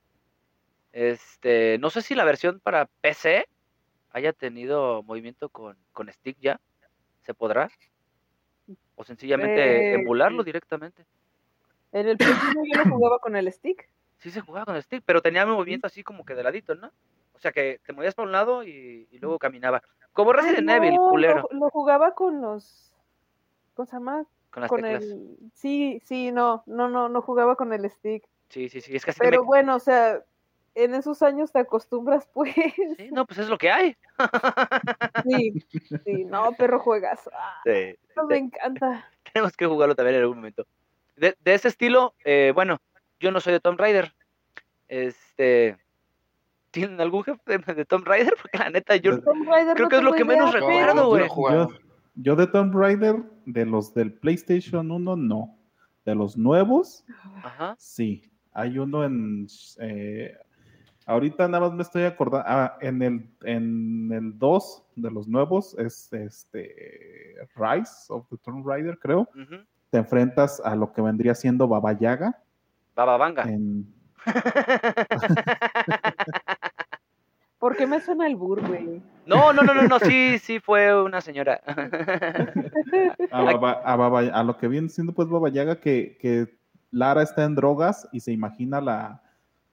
Este, 0.91 1.77
no 1.79 1.89
sé 1.89 2.01
si 2.01 2.13
la 2.13 2.25
versión 2.25 2.59
para 2.59 2.87
PC 2.99 3.47
haya 4.09 4.33
tenido 4.33 5.01
movimiento 5.03 5.47
con, 5.47 5.77
con 5.93 6.11
stick 6.11 6.37
ya. 6.41 6.59
¿Se 7.21 7.33
podrá? 7.33 7.69
O 8.95 9.03
sencillamente 9.03 9.91
Eh, 9.91 9.93
emularlo 9.95 10.43
directamente. 10.43 11.05
En 11.91 12.07
el 12.07 12.17
uno 12.21 12.63
yo 12.65 12.83
lo 12.83 12.89
jugaba 12.95 13.19
con 13.19 13.35
el 13.35 13.51
stick. 13.51 13.87
Sí 14.21 14.29
se 14.29 14.41
jugaba 14.41 14.65
con 14.65 14.75
el 14.75 14.83
stick, 14.83 15.01
pero 15.03 15.19
tenía 15.23 15.47
movimiento 15.47 15.87
así 15.87 16.03
como 16.03 16.23
que 16.23 16.35
de 16.35 16.43
ladito, 16.43 16.75
¿no? 16.75 16.91
O 17.33 17.39
sea 17.39 17.51
que 17.51 17.79
te 17.83 17.91
movías 17.91 18.13
para 18.13 18.27
un 18.27 18.31
lado 18.31 18.63
y, 18.63 19.07
y 19.09 19.17
luego 19.17 19.39
caminaba. 19.39 19.81
Como 20.13 20.31
Resident 20.31 20.69
Ay, 20.69 20.77
Evil, 20.77 20.99
culero. 21.09 21.47
Lo, 21.51 21.59
lo 21.59 21.69
jugaba 21.71 22.13
con 22.13 22.39
los. 22.39 22.93
¿Cómo 23.73 23.87
se 23.87 23.93
llama? 23.93 24.25
Con 24.51 24.61
las 24.61 24.69
Con 24.69 24.81
teclas. 24.83 25.03
el. 25.05 25.37
Sí, 25.55 25.99
sí, 26.05 26.31
no, 26.31 26.61
no, 26.67 26.87
no, 26.87 27.09
no 27.09 27.21
jugaba 27.23 27.55
con 27.55 27.73
el 27.73 27.89
stick. 27.89 28.23
Sí, 28.49 28.69
sí, 28.69 28.79
sí. 28.81 28.95
Es 28.95 29.03
que 29.05 29.09
así 29.09 29.19
Pero 29.19 29.41
me- 29.41 29.47
bueno, 29.47 29.75
o 29.75 29.79
sea, 29.79 30.23
en 30.75 30.93
esos 30.93 31.21
años 31.21 31.51
te 31.51 31.59
acostumbras, 31.59 32.27
pues. 32.33 32.53
Sí, 32.55 33.09
no, 33.11 33.25
pues 33.25 33.39
es 33.39 33.49
lo 33.49 33.57
que 33.57 33.71
hay. 33.71 33.95
Sí, 35.23 35.53
sí, 36.05 36.25
no, 36.25 36.51
perro 36.53 36.79
juegazo. 36.79 37.29
Ah, 37.33 37.61
Sí, 37.65 37.95
no 38.15 38.25
me 38.27 38.37
encanta. 38.37 39.09
tenemos 39.33 39.55
que 39.55 39.65
jugarlo 39.65 39.95
también 39.95 40.15
en 40.15 40.21
algún 40.21 40.37
momento. 40.37 40.65
De, 41.15 41.35
de 41.43 41.53
ese 41.53 41.67
estilo, 41.67 42.15
eh, 42.25 42.51
bueno, 42.55 42.79
yo 43.19 43.31
no 43.31 43.39
soy 43.39 43.53
de 43.53 43.59
Tomb 43.59 43.79
Raider. 43.79 44.13
Este. 44.87 45.77
¿Tienen 46.71 47.01
algún 47.01 47.23
jefe 47.23 47.57
de, 47.57 47.73
de 47.73 47.85
Tomb 47.85 48.05
Raider? 48.07 48.33
Porque 48.41 48.57
la 48.57 48.69
neta, 48.69 48.95
yo. 48.95 49.15
De- 49.17 49.21
Tomb 49.21 49.47
Raider 49.47 49.73
creo 49.75 49.85
no 49.85 49.89
que 49.89 49.95
es 49.97 50.03
lo 50.03 50.13
que 50.13 50.25
menos 50.25 50.49
idea, 50.51 50.61
recuerdo, 50.61 51.07
güey. 51.09 51.67
yo 52.15 52.35
de 52.35 52.47
Tomb 52.47 52.73
Raider, 52.75 53.17
de 53.45 53.65
los 53.65 53.93
del 53.93 54.13
PlayStation 54.13 54.89
1, 54.91 55.15
no. 55.17 55.57
De 56.05 56.15
los 56.15 56.35
nuevos, 56.37 57.05
Ajá. 57.43 57.75
sí. 57.77 58.31
Hay 58.53 58.79
uno 58.79 59.05
en... 59.05 59.47
eh, 59.79 60.35
ahorita 61.05 61.47
nada 61.47 61.67
más 61.67 61.73
me 61.75 61.83
estoy 61.83 62.03
acordando. 62.03 62.45
Ah, 62.47 62.77
en 62.81 63.01
el, 63.01 63.29
en 63.43 64.09
el 64.11 64.37
2 64.37 64.83
de 64.95 65.11
los 65.11 65.27
nuevos 65.27 65.75
es 65.77 66.11
este 66.13 67.35
Rise 67.55 68.05
of 68.09 68.27
the 68.29 68.37
Tomb 68.37 68.65
Raider, 68.67 68.97
creo. 68.99 69.27
Te 69.89 69.97
enfrentas 69.97 70.61
a 70.63 70.75
lo 70.75 70.91
que 70.93 71.01
vendría 71.01 71.35
siendo 71.35 71.67
Baba 71.67 71.91
Yaga. 71.93 72.39
Baba 72.95 73.17
Vanga. 73.17 73.43
En, 73.43 73.85
¿Por 77.59 77.75
qué 77.77 77.85
me 77.85 77.99
suena 78.01 78.25
el 78.25 78.35
bur, 78.35 78.65
güey? 78.67 79.01
No, 79.27 79.53
no, 79.53 79.61
no, 79.61 79.73
no, 79.75 79.83
no, 79.83 79.99
sí, 79.99 80.39
sí 80.39 80.59
fue 80.59 80.99
una 81.03 81.21
señora. 81.21 81.61
a, 83.31 83.41
Baba- 83.43 83.81
a 83.85 83.95
Baba- 83.95 84.19
a 84.33 84.43
lo 84.43 84.57
que 84.57 84.67
viene 84.67 84.89
siendo 84.89 85.13
pues 85.13 85.27
Baba 85.29 85.49
Yaga 85.49 85.75
que, 85.79 86.17
que 86.19 86.57
Lara 86.89 87.21
está 87.21 87.43
en 87.43 87.53
drogas 87.55 88.07
y 88.11 88.19
se 88.21 88.31
imagina 88.31 88.81
la, 88.81 89.21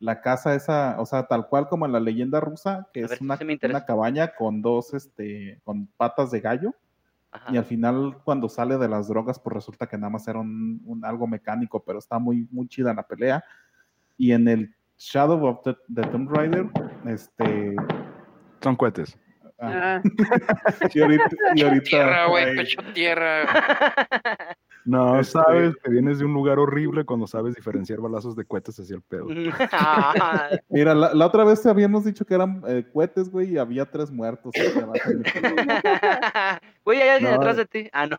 la 0.01 0.21
casa 0.21 0.55
esa, 0.55 1.01
o 1.01 1.07
sea, 1.07 1.27
tal 1.27 1.49
cual 1.49 1.69
como 1.69 1.85
en 1.87 1.93
la 1.93 2.01
leyenda 2.01 2.41
rusa, 2.41 2.87
que 2.93 3.01
A 3.01 3.05
es 3.05 3.11
ver, 3.11 3.19
una, 3.23 3.39
una 3.69 3.85
cabaña 3.85 4.35
con 4.37 4.63
dos, 4.63 4.95
este, 4.95 5.61
con 5.65 5.87
patas 5.97 6.31
de 6.31 6.41
gallo. 6.41 6.75
Ajá. 7.33 7.53
Y 7.53 7.57
al 7.59 7.65
final, 7.65 8.19
cuando 8.25 8.49
sale 8.49 8.79
de 8.79 8.89
las 8.89 9.09
drogas, 9.09 9.39
pues 9.39 9.55
resulta 9.55 9.87
que 9.87 9.99
nada 9.99 10.11
más 10.11 10.27
era 10.29 10.39
un, 10.39 10.81
un- 10.85 11.05
algo 11.05 11.27
mecánico, 11.27 11.83
pero 11.85 11.99
está 11.99 12.19
muy, 12.19 12.47
muy 12.51 12.69
chida 12.69 12.95
la 12.95 13.03
pelea. 13.03 13.45
Y 14.17 14.33
en 14.33 14.49
el 14.49 14.75
Shadow 14.97 15.45
of 15.47 15.63
the, 15.63 15.77
the 15.95 16.03
Tomb 16.09 16.29
Raider, 16.31 16.67
este. 17.07 17.77
Son 18.63 18.75
cohetes. 18.77 19.17
ah, 19.61 20.01
Ah, 20.01 20.03
y 20.95 21.01
ahorita, 21.01 21.29
y 21.55 21.63
ahorita 21.63 21.85
Tierra, 21.85 22.27
güey, 22.29 22.57
pecho 22.57 22.81
tierra. 22.95 23.43
No, 24.91 25.21
Este- 25.21 25.33
sabes 25.33 25.75
que 25.85 25.91
vienes 25.91 26.19
de 26.19 26.25
un 26.25 26.33
lugar 26.33 26.59
horrible 26.59 27.05
cuando 27.05 27.27
sabes 27.27 27.55
diferenciar 27.55 28.01
balazos 28.01 28.35
de 28.35 28.47
cohetes 28.47 28.81
hacia 28.81 28.97
el 28.97 29.03
pedo. 29.03 29.27
Mira, 30.71 30.95
la, 30.95 31.13
la 31.13 31.27
otra 31.27 31.45
vez 31.45 31.61
te 31.63 31.69
habíamos 31.69 32.05
dicho 32.07 32.25
que 32.25 32.33
eran 32.35 32.63
eh, 32.67 32.87
cohetes, 32.93 33.29
güey, 33.31 33.53
y 33.53 33.59
había 33.59 33.85
tres 33.85 34.11
muertos. 34.11 34.53
Güey, 36.85 37.03
hay 37.03 37.09
alguien 37.11 37.33
No. 37.33 37.39
detrás 37.39 37.57
de 37.59 37.67
ti. 37.67 37.89
Ah, 37.93 38.07
no. 38.07 38.17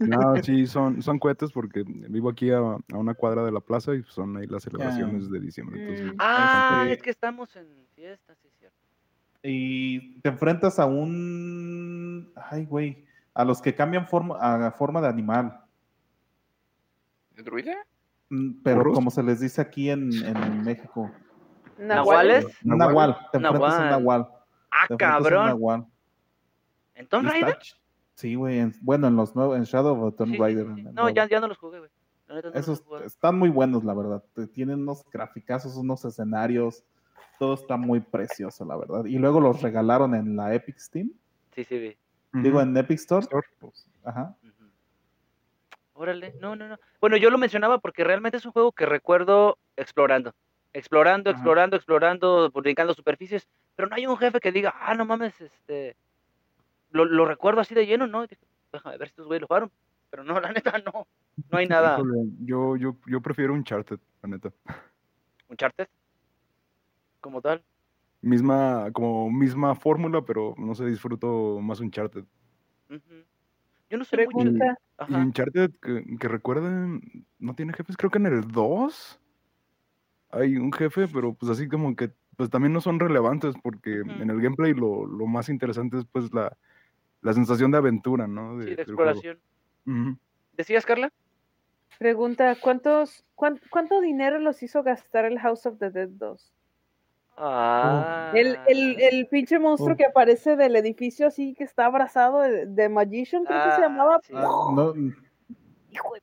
No, 0.00 0.42
sí, 0.42 0.66
son, 0.66 1.02
son 1.02 1.18
cohetes 1.18 1.52
porque 1.52 1.84
vivo 1.86 2.30
aquí 2.30 2.50
a, 2.50 2.58
a 2.58 2.96
una 2.96 3.12
cuadra 3.14 3.44
de 3.44 3.52
la 3.52 3.60
plaza 3.60 3.94
y 3.94 4.02
son 4.04 4.36
ahí 4.38 4.46
las 4.46 4.62
celebraciones 4.62 5.30
de 5.30 5.40
diciembre. 5.40 5.80
entonces, 5.82 6.06
Mm. 6.14 6.16
Ah, 6.18 6.86
es 6.88 7.02
que 7.02 7.10
estamos 7.10 7.54
en 7.56 7.66
fiesta, 7.94 8.34
sí, 8.40 8.48
es 8.48 8.54
cierto. 8.58 8.76
y 9.42 10.18
te 10.20 10.30
enfrentas 10.30 10.78
a 10.78 10.86
un. 10.86 12.32
Ay, 12.50 12.64
güey. 12.64 13.04
A 13.36 13.44
los 13.44 13.60
que 13.60 13.74
cambian 13.74 14.06
forma, 14.06 14.36
a 14.40 14.70
forma 14.72 15.00
de 15.02 15.08
animal. 15.08 15.60
¿Druida? 17.36 17.74
Mm, 18.30 18.62
Pero 18.62 18.76
¿Burros? 18.78 18.94
como 18.94 19.10
se 19.10 19.22
les 19.22 19.40
dice 19.40 19.60
aquí 19.60 19.90
en, 19.90 20.10
en 20.24 20.64
México. 20.64 21.10
¿Nahuales? 21.78 22.46
Un 22.64 22.78
Nahual. 22.78 23.16
Te 23.30 23.36
enfrentas 23.38 23.74
a 23.74 23.82
un 23.82 23.90
Nahual. 23.90 24.28
Ah, 24.70 24.86
Te 24.88 24.94
un 24.94 24.98
cabrón. 24.98 25.46
nahual. 25.46 25.86
¿En 26.94 27.06
Tomb 27.06 27.28
Raider? 27.28 27.58
Sí, 28.14 28.34
güey. 28.34 28.58
en- 28.58 28.74
Bueno, 28.80 29.06
en 29.08 29.16
los 29.16 29.36
nuevos, 29.36 29.58
en 29.58 29.64
Shadow 29.64 30.02
of 30.06 30.16
Tomb 30.16 30.32
Sí, 30.32 30.38
Raider. 30.38 30.66
sí, 30.74 30.82
sí. 30.82 30.88
No, 30.94 31.10
ya, 31.10 31.28
ya 31.28 31.38
no 31.40 31.48
los 31.48 31.58
jugué, 31.58 31.78
güey. 31.80 31.90
No 32.28 32.38
Esos 32.54 32.80
jugué. 32.80 33.04
están 33.04 33.38
muy 33.38 33.50
buenos, 33.50 33.84
la 33.84 33.92
verdad. 33.94 34.24
Tienen 34.52 34.80
unos 34.80 35.04
graficazos, 35.12 35.76
unos 35.76 36.04
escenarios. 36.06 36.82
Todo 37.38 37.52
está 37.54 37.76
muy 37.76 38.00
precioso, 38.00 38.64
la 38.64 38.76
verdad. 38.76 39.04
Y 39.04 39.18
luego 39.18 39.40
los 39.40 39.60
regalaron 39.60 40.14
en 40.14 40.34
la 40.36 40.54
Epic 40.54 40.78
Steam. 40.78 41.10
Sí, 41.54 41.64
sí, 41.64 41.78
vi. 41.78 41.96
Digo, 42.32 42.60
en 42.60 42.76
Epic 42.76 42.98
Store. 42.98 43.22
Store. 43.22 43.46
pues, 43.58 43.86
ajá. 44.04 44.34
Órale, 45.94 46.34
no, 46.40 46.54
no, 46.56 46.68
no. 46.68 46.78
Bueno, 47.00 47.16
yo 47.16 47.30
lo 47.30 47.38
mencionaba 47.38 47.78
porque 47.78 48.04
realmente 48.04 48.36
es 48.36 48.44
un 48.44 48.52
juego 48.52 48.72
que 48.72 48.84
recuerdo 48.84 49.58
explorando. 49.76 50.34
Explorando, 50.74 51.30
Ajá. 51.30 51.38
explorando, 51.38 51.76
explorando, 51.76 52.50
brincando 52.50 52.92
superficies, 52.92 53.48
pero 53.74 53.88
no 53.88 53.96
hay 53.96 54.06
un 54.06 54.18
jefe 54.18 54.40
que 54.40 54.52
diga, 54.52 54.74
ah, 54.78 54.94
no 54.94 55.06
mames, 55.06 55.40
este. 55.40 55.96
Lo, 56.90 57.06
lo 57.06 57.24
recuerdo 57.24 57.62
así 57.62 57.74
de 57.74 57.86
lleno, 57.86 58.06
¿no? 58.06 58.26
Dije, 58.26 58.36
Déjame 58.72 58.98
ver 58.98 59.08
si 59.08 59.12
estos 59.12 59.26
güeyes 59.26 59.40
lo 59.40 59.46
jugaron. 59.46 59.70
Pero 60.10 60.24
no, 60.24 60.38
la 60.40 60.52
neta, 60.52 60.78
no. 60.78 61.06
No 61.50 61.58
hay 61.58 61.66
nada. 61.66 61.98
Yo, 62.40 62.76
yo, 62.76 62.96
yo 63.06 63.20
prefiero 63.20 63.52
un 63.52 63.60
Uncharted, 63.60 63.98
la 64.22 64.28
neta. 64.28 64.52
¿Uncharted? 65.48 65.88
Como 67.20 67.40
tal. 67.40 67.62
Misma, 68.26 68.90
como 68.92 69.30
misma 69.30 69.74
fórmula, 69.76 70.22
pero 70.22 70.54
no 70.58 70.74
sé, 70.74 70.86
disfruto 70.86 71.60
más 71.60 71.78
Uncharted. 71.80 72.24
Yo 73.88 73.98
no 73.98 74.04
sé 74.04 74.16
mucho. 74.16 74.50
de- 74.50 74.58
Pregunta. 74.58 74.78
Y. 75.08 75.14
Uncharted, 75.14 75.70
que, 75.80 76.04
que 76.18 76.28
recuerden, 76.28 77.00
no 77.38 77.54
tiene 77.54 77.72
jefes, 77.72 77.96
creo 77.96 78.10
que 78.10 78.18
en 78.18 78.26
el 78.26 78.48
2 78.48 79.20
hay 80.30 80.56
un 80.56 80.72
jefe, 80.72 81.06
pero 81.06 81.34
pues 81.34 81.50
así 81.52 81.68
como 81.68 81.94
que 81.94 82.10
pues 82.36 82.50
también 82.50 82.72
no 82.72 82.80
son 82.80 82.98
relevantes 82.98 83.54
porque 83.62 84.00
en 84.00 84.28
el 84.28 84.40
gameplay 84.42 84.74
lo, 84.74 85.06
lo 85.06 85.26
más 85.26 85.48
interesante 85.48 85.98
es 85.98 86.04
pues 86.04 86.34
la, 86.34 86.54
la 87.22 87.32
sensación 87.32 87.70
de 87.70 87.78
aventura, 87.78 88.26
¿no? 88.26 88.60
Sí, 88.60 88.70
de 88.70 88.76
del 88.76 88.86
juego. 88.94 89.10
exploración. 89.12 90.18
¿Decías, 90.56 90.84
Carla? 90.84 91.12
Pregunta, 91.98 92.56
¿cuántos, 92.60 93.24
cuán- 93.36 93.60
¿cuánto 93.70 94.00
dinero 94.00 94.38
los 94.40 94.62
hizo 94.62 94.82
gastar 94.82 95.24
el 95.26 95.38
House 95.38 95.64
of 95.64 95.78
the 95.78 95.90
Dead 95.90 96.08
2? 96.10 96.52
Ah. 97.36 98.30
El, 98.34 98.58
el, 98.66 99.00
el 99.00 99.26
pinche 99.28 99.58
monstruo 99.58 99.92
Oh. 99.94 99.96
que 99.96 100.06
aparece 100.06 100.56
del 100.56 100.74
edificio 100.76 101.26
así 101.26 101.54
que 101.54 101.64
está 101.64 101.86
abrazado 101.86 102.40
de, 102.40 102.66
de 102.66 102.88
Magician, 102.88 103.44
creo 103.44 103.62
que 103.64 103.70
se 103.72 103.76
Ah, 103.76 103.80
llamaba. 103.80 104.18
sí. 104.22 104.32
Ah, 104.34 104.42
no, 104.74 104.94
Hijo 105.90 106.14
de- 106.14 106.22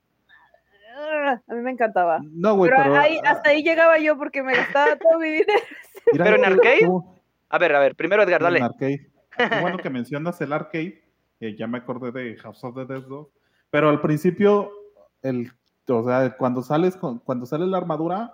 A 1.47 1.53
mí 1.53 1.61
me 1.61 1.71
encantaba. 1.71 2.19
no, 2.23 2.55
güey, 2.55 2.71
Pero, 2.71 2.83
pero. 2.83 2.95
ahí, 2.97 3.19
hasta 3.23 3.49
ahí 3.49 3.63
llegaba 3.63 3.97
yo 3.99 4.17
porque 4.17 4.43
me 4.43 4.55
gastaba 4.55 4.95
todo 4.97 5.19
mi 5.19 5.29
dinero. 5.29 5.59
mira, 6.11 6.25
¿Pero 6.25 6.37
en 6.37 6.45
arcade? 6.45 6.79
tú- 6.85 7.05
A 7.49 7.57
ver, 7.57 7.75
a 7.75 7.79
ver, 7.79 7.95
primero 7.95 8.23
Edgar, 8.23 8.41
en 8.41 8.43
dale. 8.45 8.61
arcade. 8.61 9.11
Qué 9.37 9.61
bueno 9.61 9.77
que 9.77 9.89
mencionas 9.91 10.39
el 10.41 10.53
arcade, 10.53 11.03
ya 11.39 11.67
me 11.67 11.79
acordé 11.79 12.11
de 12.11 12.37
House 12.37 12.63
of 12.63 12.75
the 12.75 12.85
Dead 12.85 13.01
2. 13.07 13.27
Pero 13.69 13.89
al 13.89 14.01
principio, 14.01 14.71
el, 15.21 15.51
o 15.87 16.03
sea, 16.07 16.35
cuando 16.37 16.61
sales 16.61 16.95
con, 16.95 17.19
cuando 17.19 17.45
sale 17.45 17.65
la 17.67 17.77
armadura 17.77 18.33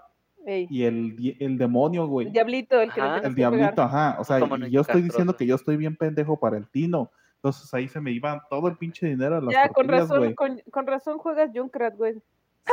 Ey, 0.50 0.68
y 0.68 0.84
el, 0.84 1.36
el 1.40 1.58
demonio, 1.60 2.08
güey. 2.08 2.26
el 2.26 2.34
diablito, 2.34 2.82
el 2.82 2.92
que 2.92 3.02
Ajá. 3.02 3.18
El 3.18 3.22
que 3.22 3.30
pegar. 3.36 3.52
diablito, 3.54 3.82
ajá. 3.84 4.18
O 4.20 4.24
sea, 4.24 4.40
Como 4.40 4.58
y 4.58 4.72
yo 4.72 4.82
estoy 4.82 5.04
diciendo 5.04 5.36
que 5.36 5.46
yo 5.46 5.54
estoy 5.56 5.78
bien 5.78 5.96
pendejo 5.96 6.40
para 6.40 6.58
el 6.58 6.68
tino. 6.68 7.12
Entonces 7.36 7.72
ahí 7.74 7.88
se 7.88 8.02
me 8.02 8.12
iba 8.12 8.44
todo 8.50 8.68
el 8.68 8.76
pinche 8.76 9.06
dinero 9.06 9.38
a 9.38 9.42
las 9.42 9.54
Ya, 9.54 9.70
con 9.70 9.88
razón, 9.88 10.18
güey. 10.18 10.34
con, 10.34 10.60
con 10.72 10.88
razón 10.88 11.20
juegas 11.20 11.52
Junkrat, 11.54 11.96
güey. 11.96 12.16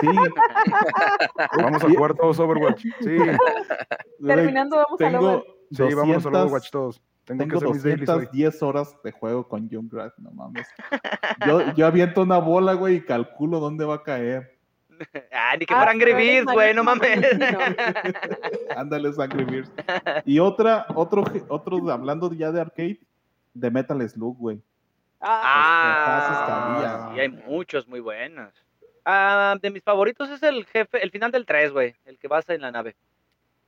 Sí. 0.01 0.07
Vamos 1.63 1.85
a 1.85 1.89
jugar 1.89 2.15
todos 2.15 2.39
Overwatch. 2.41 2.83
Sí, 3.01 3.17
Terminando, 4.27 4.77
vamos 4.77 5.01
a 5.01 5.05
tengo 5.11 5.45
sí, 5.71 5.83
al 5.83 5.91
200 5.91 6.27
Overwatch 6.27 6.71
todos. 6.71 7.03
Tengo, 7.25 7.45
Tengo 7.45 7.51
que 7.51 7.57
hacer 7.57 7.75
mis 7.75 7.83
dailies 7.83 8.09
hoy. 8.09 8.25
210 8.25 8.63
horas 8.63 8.97
de 9.05 9.13
juego 9.13 9.49
con 9.49 9.69
Junkrat, 9.69 10.17
no 10.19 10.31
mames. 10.31 10.67
Yo, 11.47 11.73
yo 11.75 11.87
aviento 11.87 12.23
una 12.23 12.39
bola, 12.39 12.75
güey, 12.75 12.97
y 12.97 13.01
calculo 13.05 13.61
dónde 13.61 13.85
va 13.85 13.97
a 13.97 14.03
caer. 14.03 14.56
Ah, 15.33 15.57
ni 15.59 15.67
que 15.67 15.75
Ah, 15.75 15.89
Angry 15.91 16.11
eres 16.13 16.45
Birds, 16.45 16.53
güey, 16.53 16.75
no 16.75 16.85
mames. 16.85 17.21
Ándale, 18.77 19.11
Angry 19.19 19.45
Birds. 19.45 19.71
Y 20.25 20.39
otra, 20.39 20.87
otro, 20.95 21.25
otro, 21.49 21.91
hablando 21.91 22.33
ya 22.33 22.51
de 22.53 22.61
arcade, 22.61 23.01
de 23.55 23.71
Metal 23.71 24.09
Slug, 24.09 24.37
güey. 24.39 24.61
Ah, 25.21 27.09
Ah, 27.09 27.11
sí, 27.15 27.21
hay 27.21 27.29
muchos 27.29 27.87
muy 27.89 28.01
buenos. 28.01 28.53
Ah, 29.05 29.57
de 29.61 29.71
mis 29.71 29.83
favoritos 29.83 30.29
es 30.31 30.43
el 30.43 30.67
jefe, 30.67 31.03
el 31.03 31.11
final 31.11 31.31
del 31.31 31.47
3, 31.47 31.73
güey, 31.73 31.95
el 32.05 32.19
que 32.19 32.29
vas 32.29 32.49
en 32.51 32.61
la 32.61 32.71
nave. 32.73 32.97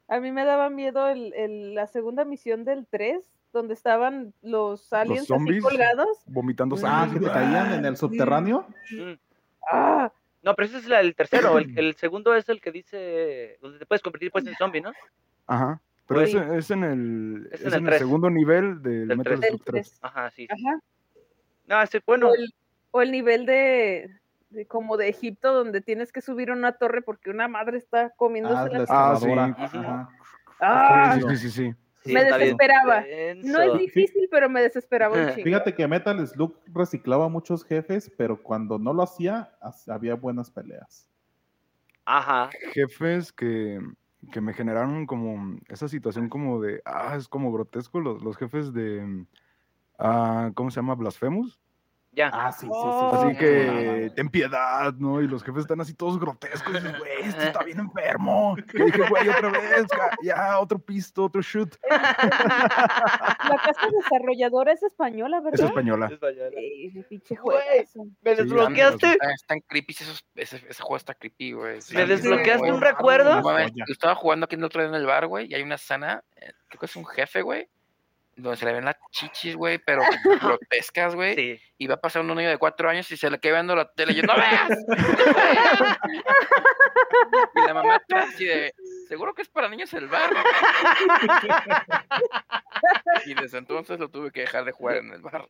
A 0.09 0.20
mí 0.20 0.33
me 0.33 0.45
daba 0.45 0.68
miedo 0.70 1.09
el, 1.09 1.33
el- 1.35 1.74
la 1.74 1.87
segunda 1.87 2.24
misión 2.24 2.64
del 2.64 2.87
3, 2.91 3.18
donde 3.53 3.74
estaban 3.74 4.33
los 4.43 4.93
aliens 4.93 5.20
así 5.20 5.26
zombies? 5.29 5.62
colgados. 5.62 6.09
Vomitando 6.26 6.76
Ah, 6.76 6.81
sangre. 7.07 7.20
que 7.20 7.26
te 7.26 7.33
caían 7.33 7.72
en 7.74 7.85
el 7.87 7.97
subterráneo. 7.97 8.66
Ah, 9.70 10.11
No, 10.43 10.55
pero 10.55 10.66
ese 10.66 10.78
es 10.78 10.86
el 10.89 11.14
tercero, 11.14 11.59
el, 11.59 11.72
el 11.78 11.95
segundo 11.97 12.34
es 12.34 12.49
el 12.49 12.61
que 12.61 12.70
dice, 12.72 13.59
donde 13.61 13.78
te 13.78 13.86
puedes 13.86 14.03
convertir 14.03 14.30
pues 14.30 14.47
en 14.47 14.55
zombie, 14.57 14.80
¿no? 14.80 14.93
Ajá. 15.47 15.80
Pero 16.07 16.22
ese 16.22 16.57
es 16.57 16.70
en 16.70 16.84
el, 16.84 17.49
Es 17.53 17.61
es 17.61 17.66
en 17.66 17.72
el 17.72 17.74
en 17.74 17.84
el 17.84 17.86
tres. 17.91 17.99
segundo 17.99 18.30
nivel 18.30 18.82
del 18.82 19.09
Del 19.09 19.18
Metal 19.18 19.39
tres. 19.41 19.51
Slug 19.51 19.64
del 19.64 19.74
3. 19.74 19.89
3. 19.91 19.99
Ajá, 20.03 20.30
sí. 20.30 20.47
sí. 20.47 20.66
Ajá. 20.66 20.80
No, 21.66 21.82
ese, 21.82 22.03
bueno, 22.07 22.28
O 22.30 22.34
el, 22.34 22.55
o 22.93 23.03
el 23.03 23.11
nivel 23.12 23.45
de, 23.45 24.09
de 24.49 24.66
como 24.66 24.97
de 24.97 25.09
Egipto, 25.09 25.53
donde 25.53 25.82
tienes 25.82 26.11
que 26.12 26.22
subir 26.22 26.49
a 26.51 26.55
una 26.55 26.72
torre 26.72 27.03
porque 27.03 27.28
una 27.28 27.47
madre 27.47 27.76
está 27.76 28.11
comiéndose 28.16 28.57
Ah, 28.57 28.68
la 28.72 28.78
la... 28.78 28.86
Ah, 28.89 29.68
sí. 29.68 29.78
Ajá. 29.78 30.09
Ah, 30.61 31.18
Sí, 31.20 31.22
sí, 31.28 31.36
sí, 31.36 31.51
sí. 31.51 31.74
Sí, 32.05 32.12
me 32.12 32.24
desesperaba. 32.24 33.05
no 33.42 33.62
es 33.62 33.78
difícil, 33.78 34.28
pero 34.30 34.49
me 34.49 34.62
desesperaba 34.62 35.14
un 35.16 35.28
chingo. 35.34 35.44
Fíjate 35.44 35.74
que 35.74 35.86
Metal 35.86 36.26
Slug 36.26 36.55
reciclaba 36.72 37.28
muchos 37.28 37.64
jefes, 37.64 38.11
pero 38.16 38.42
cuando 38.42 38.78
no 38.78 38.92
lo 38.92 39.03
hacía, 39.03 39.53
ha- 39.61 39.74
había 39.92 40.14
buenas 40.14 40.51
peleas. 40.51 41.09
Ajá. 42.05 42.51
Jefes 42.72 43.32
que, 43.32 43.80
que 44.32 44.40
me 44.40 44.55
generaron 44.55 45.07
como 45.07 45.59
esa 45.68 45.88
situación 45.88 46.28
como 46.28 46.61
de, 46.61 46.80
ah, 46.84 47.14
es 47.16 47.28
como 47.28 47.53
grotesco 47.53 48.01
los, 48.01 48.22
los 48.22 48.36
jefes 48.36 48.72
de, 48.72 49.26
ah, 49.99 50.51
¿cómo 50.55 50.70
se 50.70 50.76
llama? 50.76 50.94
Blasphemous. 50.94 51.61
Ya. 52.13 52.31
Ah, 52.33 52.51
sí, 52.51 52.61
sí, 52.61 52.67
sí. 52.67 52.71
Oh. 52.73 53.11
Así 53.15 53.31
sí, 53.33 53.37
que, 53.39 54.13
ten 54.17 54.29
piedad, 54.29 54.93
¿no? 54.95 55.21
Y 55.21 55.29
los 55.29 55.43
jefes 55.45 55.61
están 55.63 55.81
así 55.81 55.95
todos 55.95 56.19
grotescos. 56.19 56.75
Y 56.75 56.99
güey, 56.99 57.13
este 57.23 57.45
está 57.45 57.63
bien 57.63 57.79
enfermo. 57.81 58.57
Y 58.75 58.83
dije, 58.83 59.03
güey, 59.09 59.29
otra 59.29 59.51
vez, 59.51 59.87
ya, 60.23 60.59
otro 60.59 60.79
pisto, 60.79 61.25
otro 61.25 61.43
shoot. 61.43 61.77
La 61.89 63.57
casa 63.65 63.87
desarrolladora 63.93 64.73
es 64.73 64.83
española, 64.83 65.39
Es 65.39 65.45
¿verdad? 65.45 65.67
española. 65.67 66.07
Española. 66.11 66.51
Eh, 66.57 67.05
pinche 67.09 67.37
Güey, 67.37 67.59
juegazo. 67.59 68.05
Me 68.23 68.31
Sí, 68.37 68.43
desbloqueaste, 68.43 69.11
Están, 69.13 69.31
están 69.31 69.61
creepy 69.67 69.93
esos, 70.01 70.27
ese, 70.35 70.57
ese 70.69 70.83
juego 70.83 70.97
está 70.97 71.15
creepy, 71.15 71.53
güey. 71.53 71.79
me 71.93 72.07
desbloqueaste 72.07 72.59
güey. 72.59 72.71
un 72.71 72.81
recuerdo. 72.81 73.37
No 73.37 73.43
mames, 73.43 73.71
Joya. 73.73 73.85
yo 73.87 73.93
estaba 73.93 74.15
jugando 74.15 74.45
aquí 74.45 74.57
el 74.57 74.65
otro 74.65 74.81
día 74.83 74.89
en 74.89 74.95
el 74.97 75.07
bar, 75.07 75.27
güey, 75.27 75.47
y 75.51 75.55
hay 75.55 75.63
una 75.63 75.79
sana, 75.79 76.25
eh, 76.37 76.53
creo 76.69 76.81
que 76.81 76.87
es 76.87 76.97
un 76.97 77.07
jefe, 77.07 77.43
güey, 77.43 77.69
donde 78.39 78.57
se 78.57 78.64
le 78.66 78.72
ven 78.72 78.84
las 78.84 78.97
chichis, 79.11 79.57
güey, 79.57 79.78
pero 79.78 80.03
grotescas, 80.43 81.14
güey, 81.14 81.34
Sí. 81.34 81.61
y 81.78 81.86
va 81.86 81.95
a 81.97 82.01
pasar 82.01 82.22
un 82.22 82.28
niño 82.34 82.49
de 82.49 82.59
cuatro 82.59 82.89
años 82.89 83.11
y 83.11 83.16
se 83.16 83.30
le 83.30 83.39
queda 83.39 83.55
viendo 83.55 83.74
la 83.76 83.91
tele 83.93 84.12
y 84.12 84.16
yo, 84.16 84.22
¡no 84.22 84.34
veas! 84.36 84.70
y 87.55 87.66
la 87.66 87.74
mamá 87.74 88.01
así 88.14 88.45
de, 88.45 88.74
Seguro 89.09 89.34
que 89.34 89.43
es 89.43 89.49
para 89.49 89.68
niños 89.68 89.93
el 89.95 90.07
bar. 90.07 90.30
y 93.26 93.34
desde 93.34 93.59
entonces 93.59 93.99
lo 93.99 94.09
tuve 94.11 94.30
que 94.30 94.41
dejar 94.43 94.64
de 94.66 94.72
jugar 94.72 94.97
en 94.99 95.12
el 95.12 95.22
bar. 95.22 95.49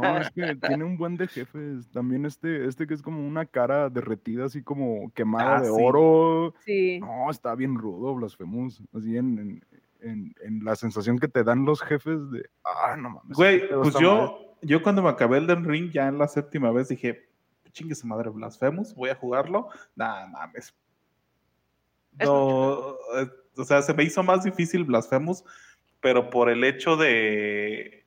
No, 0.00 0.18
es 0.18 0.30
que 0.30 0.54
tiene 0.56 0.84
un 0.84 0.96
buen 0.96 1.16
de 1.16 1.28
jefes. 1.28 1.86
También 1.92 2.24
este, 2.24 2.66
este 2.66 2.86
que 2.86 2.94
es 2.94 3.02
como 3.02 3.26
una 3.26 3.44
cara 3.46 3.90
derretida, 3.90 4.46
así 4.46 4.62
como 4.62 5.12
quemada 5.12 5.56
Ah, 5.56 5.60
de 5.60 5.66
sí. 5.66 5.72
oro. 5.78 6.54
Sí. 6.64 6.98
No, 7.00 7.30
está 7.30 7.54
bien 7.54 7.76
rudo, 7.76 8.14
Blasphemous. 8.14 8.80
Así 8.96 9.16
en, 9.18 9.38
en, 9.38 9.64
en- 10.04 10.34
en 10.42 10.64
la 10.64 10.76
sensación 10.76 11.18
que 11.18 11.28
te 11.28 11.42
dan 11.44 11.64
los 11.64 11.82
jefes 11.82 12.30
de. 12.30 12.48
Ah, 12.64 12.96
no 12.96 13.10
mames. 13.10 13.36
Güey, 13.36 13.68
pues 13.68 13.94
yo, 13.98 14.16
mal". 14.16 14.56
yo 14.62 14.82
cuando 14.82 15.02
me 15.02 15.08
acabé 15.08 15.38
el 15.38 15.46
Den 15.46 15.64
Ring, 15.64 15.90
ya 15.90 16.06
en 16.08 16.18
la 16.18 16.28
séptima 16.28 16.70
vez 16.70 16.88
dije, 16.88 17.28
chingue 17.72 17.94
su 17.94 18.06
madre, 18.06 18.30
Blasphemous, 18.30 18.94
voy 18.94 19.10
a 19.10 19.14
jugarlo. 19.16 19.68
Nah, 19.96 20.26
mames. 20.26 20.74
Es 22.18 22.28
No, 22.28 22.92
eh, 23.16 23.28
o 23.56 23.64
sea, 23.64 23.82
se 23.82 23.92
me 23.94 24.04
hizo 24.04 24.22
más 24.22 24.44
difícil 24.44 24.84
Blasphemous, 24.84 25.42
pero 26.00 26.30
por 26.30 26.48
el 26.50 26.62
hecho 26.64 26.96
de 26.96 28.04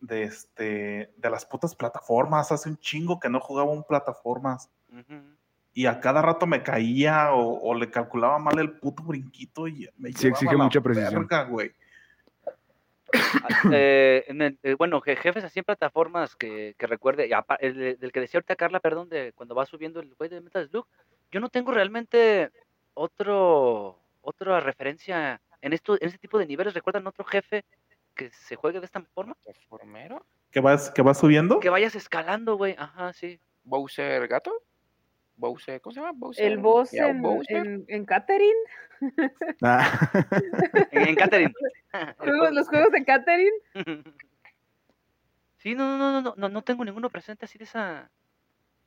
de 0.00 0.22
este 0.22 1.12
de 1.16 1.30
las 1.30 1.44
putas 1.44 1.74
plataformas, 1.74 2.52
hace 2.52 2.68
un 2.68 2.76
chingo 2.76 3.18
que 3.18 3.28
no 3.28 3.40
jugaba 3.40 3.70
un 3.72 3.82
plataformas 3.82 4.70
Ujú. 4.92 5.22
Y 5.80 5.86
a 5.86 6.00
cada 6.00 6.20
rato 6.22 6.44
me 6.46 6.62
caía 6.64 7.32
o, 7.32 7.60
o 7.68 7.74
le 7.74 7.88
calculaba 7.88 8.38
mal 8.40 8.58
el 8.58 8.72
puto 8.72 9.04
brinquito 9.04 9.68
y 9.68 9.88
me 9.96 10.10
Sí, 10.12 10.24
llevaba 10.24 10.30
exige 10.40 10.56
la 10.56 10.64
mucha 10.64 10.80
precisión. 10.80 11.26
verga, 11.28 11.44
güey. 11.44 11.70
Eh, 13.72 14.24
en 14.28 14.42
el- 14.42 14.58
eh, 14.62 14.74
bueno, 14.74 15.00
je- 15.00 15.16
jefes 15.16 15.44
así 15.44 15.60
en 15.60 15.64
plataformas 15.64 16.36
que, 16.36 16.74
que 16.76 16.86
recuerde, 16.86 17.26
y 17.28 17.32
apa- 17.32 17.54
el, 17.60 17.74
de- 17.74 17.94
del 17.96 18.10
que 18.12 18.20
decía 18.20 18.38
ahorita 18.38 18.56
Carla, 18.56 18.80
perdón, 18.80 19.08
de 19.08 19.32
cuando 19.34 19.54
va 19.54 19.66
subiendo 19.66 20.00
el 20.00 20.14
güey 20.14 20.28
de 20.28 20.40
Metal 20.40 20.68
Slug, 20.68 20.86
yo 21.30 21.40
no 21.40 21.48
tengo 21.48 21.72
realmente 21.72 22.50
otro 22.94 23.98
otra 24.20 24.60
referencia 24.60 25.40
en 25.62 25.72
esto 25.72 25.94
en 25.94 26.06
este 26.08 26.18
tipo 26.18 26.38
de 26.38 26.46
niveles. 26.46 26.74
¿Recuerdan 26.74 27.06
otro 27.06 27.24
jefe 27.24 27.64
que 28.14 28.30
se 28.30 28.56
juegue 28.56 28.80
de 28.80 28.86
esta 28.86 29.00
forma? 29.14 29.34
¿Transformero? 29.42 30.26
¿Que 30.50 30.60
vas, 30.60 30.90
que 30.90 31.02
vas 31.02 31.18
subiendo? 31.18 31.60
Que 31.60 31.70
vayas 31.70 31.94
escalando, 31.94 32.56
güey. 32.56 32.74
Ajá, 32.78 33.12
sí. 33.12 33.38
¿Bowser 33.64 34.26
gato? 34.28 34.52
¿Bowser? 35.38 35.80
¿Cómo 35.80 35.94
se 35.94 36.00
llama? 36.00 36.12
¿Bowser? 36.14 36.44
El 36.44 36.58
boss 36.58 36.92
en, 36.92 37.22
Bowser. 37.22 37.56
en, 37.56 37.84
en 37.88 38.04
Catherine. 38.04 38.58
Ah, 39.62 40.10
En, 40.90 41.08
en 41.08 41.14
Catherine. 41.14 41.54
Juegos- 42.18 42.52
los 42.52 42.68
juegos 42.68 42.90
de 42.92 43.04
Catherine. 43.04 43.56
Sí, 45.58 45.74
no, 45.74 45.96
no, 45.98 46.12
no, 46.12 46.20
no, 46.22 46.34
no, 46.36 46.48
no 46.48 46.62
tengo 46.62 46.84
ninguno 46.84 47.08
presente 47.10 47.44
así 47.44 47.58
de 47.58 47.64
esa, 47.64 48.10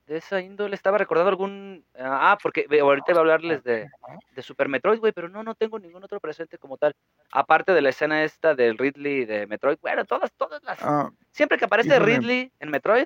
de 0.08 0.18
esa 0.18 0.40
índole. 0.42 0.76
Estaba 0.76 0.98
recordando 0.98 1.30
algún, 1.30 1.86
ah, 1.98 2.38
porque 2.42 2.66
ahorita 2.80 3.12
iba 3.12 3.20
a 3.20 3.22
hablarles 3.22 3.64
de, 3.64 3.90
de 4.36 4.42
Super 4.42 4.70
Metroid, 4.70 5.00
güey, 5.00 5.12
pero 5.12 5.28
no, 5.30 5.44
no 5.44 5.56
tengo 5.56 5.80
ningún 5.80 6.04
otro 6.04 6.20
presente 6.20 6.58
como 6.58 6.78
tal. 6.78 6.94
Aparte 7.32 7.74
de 7.74 7.82
la 7.82 7.90
escena 7.90 8.24
esta 8.24 8.56
del 8.56 8.78
Ridley 8.78 9.26
de 9.26 9.48
Metroid, 9.48 9.78
bueno, 9.82 10.06
todas, 10.06 10.32
todas 10.34 10.64
las, 10.64 10.80
ah, 10.82 11.10
siempre 11.32 11.58
que 11.58 11.66
aparece 11.66 11.96
híjole. 11.96 12.06
Ridley 12.18 12.52
en 12.60 12.70
Metroid, 12.70 13.06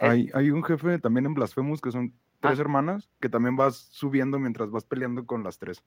hay, 0.00 0.30
hay 0.34 0.50
un 0.50 0.62
jefe 0.64 0.98
también 0.98 1.26
en 1.26 1.34
Blasphemous 1.34 1.80
que 1.80 1.92
son 1.92 2.12
tres 2.40 2.58
Ah. 2.58 2.62
hermanas 2.62 3.08
que 3.20 3.28
también 3.28 3.56
vas 3.56 3.76
subiendo 3.92 4.38
mientras 4.38 4.70
vas 4.70 4.84
peleando 4.84 5.24
con 5.26 5.44
las 5.44 5.58
tres. 5.58 5.82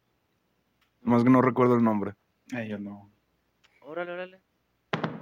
Más 1.01 1.23
que 1.23 1.29
no 1.29 1.41
recuerdo 1.41 1.75
el 1.75 1.83
nombre. 1.83 2.13
Yo 2.67 2.79
no. 2.79 3.09
órale, 3.81 4.11
órale. 4.13 4.41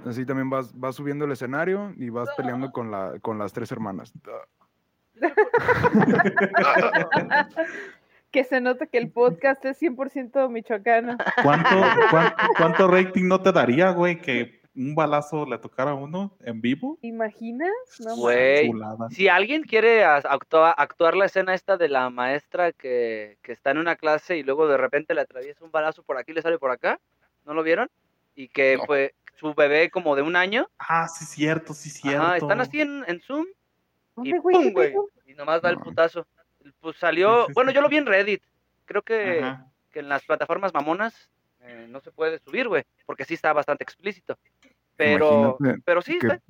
Así 0.06 0.26
también 0.26 0.50
vas, 0.50 0.78
vas 0.78 0.94
subiendo 0.96 1.24
el 1.24 1.32
escenario 1.32 1.92
y 1.96 2.10
vas 2.10 2.28
peleando 2.36 2.70
con, 2.72 2.90
la, 2.90 3.18
con 3.20 3.38
las 3.38 3.52
tres 3.52 3.72
hermanas. 3.72 4.12
Que 8.30 8.42
se 8.42 8.60
nota 8.60 8.86
que 8.86 8.98
el 8.98 9.12
podcast 9.12 9.64
es 9.64 9.80
100% 9.80 10.50
michoacano. 10.50 11.16
¿Cuánto, 11.44 11.68
cuánto, 12.10 12.34
cuánto 12.58 12.88
rating 12.88 13.28
no 13.28 13.40
te 13.40 13.52
daría, 13.52 13.90
güey, 13.92 14.20
que 14.20 14.60
un 14.76 14.94
balazo 14.94 15.46
le 15.46 15.58
tocara 15.58 15.92
a 15.92 15.94
uno 15.94 16.36
en 16.40 16.60
vivo? 16.60 16.98
¿Imaginas? 17.02 17.70
No. 18.00 18.16
Si 19.10 19.28
alguien 19.28 19.62
quiere 19.62 20.04
actuar 20.04 21.16
la 21.16 21.26
escena 21.26 21.54
esta 21.54 21.76
de 21.76 21.88
la 21.88 22.10
maestra 22.10 22.72
que, 22.72 23.38
que 23.42 23.52
está 23.52 23.70
en 23.70 23.78
una 23.78 23.96
clase 23.96 24.36
y 24.36 24.42
luego 24.42 24.66
de 24.68 24.76
repente 24.76 25.14
le 25.14 25.20
atraviesa 25.20 25.64
un 25.64 25.70
balazo 25.70 26.02
por 26.02 26.18
aquí 26.18 26.32
y 26.32 26.34
le 26.34 26.42
sale 26.42 26.58
por 26.58 26.70
acá, 26.70 27.00
¿no 27.44 27.54
lo 27.54 27.62
vieron? 27.62 27.88
Y 28.34 28.48
que 28.48 28.76
No. 28.76 28.84
fue 28.86 29.14
su 29.36 29.54
bebé 29.54 29.90
como 29.90 30.16
de 30.16 30.22
un 30.22 30.36
año. 30.36 30.68
Ah, 30.78 31.06
sí, 31.08 31.24
cierto, 31.24 31.74
sí, 31.74 31.90
cierto. 31.90 32.22
Ajá, 32.22 32.36
están 32.36 32.60
así 32.60 32.80
en, 32.80 33.04
en 33.06 33.20
Zoom 33.20 33.46
y. 34.22 34.34
¡pum, 34.40 34.52
¿Qué 34.52 34.70
güey! 34.70 34.94
Y 35.26 35.34
nomás 35.34 35.62
da 35.62 35.70
el 35.70 35.78
putazo. 35.78 36.26
Pues 36.80 36.96
salió, 36.96 37.42
Sí, 37.42 37.46
sí, 37.48 37.52
bueno, 37.54 37.70
sí. 37.70 37.74
yo 37.74 37.80
lo 37.82 37.88
vi 37.88 37.98
en 37.98 38.06
Reddit. 38.06 38.42
Creo 38.86 39.02
que, 39.02 39.54
que 39.90 40.00
en 40.00 40.08
las 40.08 40.24
plataformas 40.24 40.72
mamonas 40.74 41.30
eh, 41.60 41.86
no 41.88 42.00
se 42.00 42.10
puede 42.12 42.38
subir, 42.38 42.68
güey, 42.68 42.84
porque 43.06 43.24
sí 43.24 43.34
está 43.34 43.52
bastante 43.52 43.84
explícito. 43.84 44.38
Pero, 44.96 45.56
Imagínate 45.60 45.82
pero 45.84 46.02
sí, 46.02 46.18
que, 46.18 46.26
está- 46.28 46.42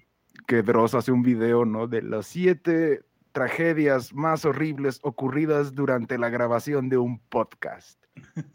que 0.46 0.62
Dross 0.62 0.94
hace 0.94 1.12
un 1.12 1.22
video, 1.22 1.64
¿no? 1.64 1.86
De 1.86 2.02
las 2.02 2.26
siete 2.26 3.02
tragedias 3.32 4.12
más 4.14 4.44
horribles 4.44 5.00
ocurridas 5.02 5.74
durante 5.74 6.18
la 6.18 6.28
grabación 6.28 6.88
de 6.88 6.98
un 6.98 7.18
podcast. 7.18 8.02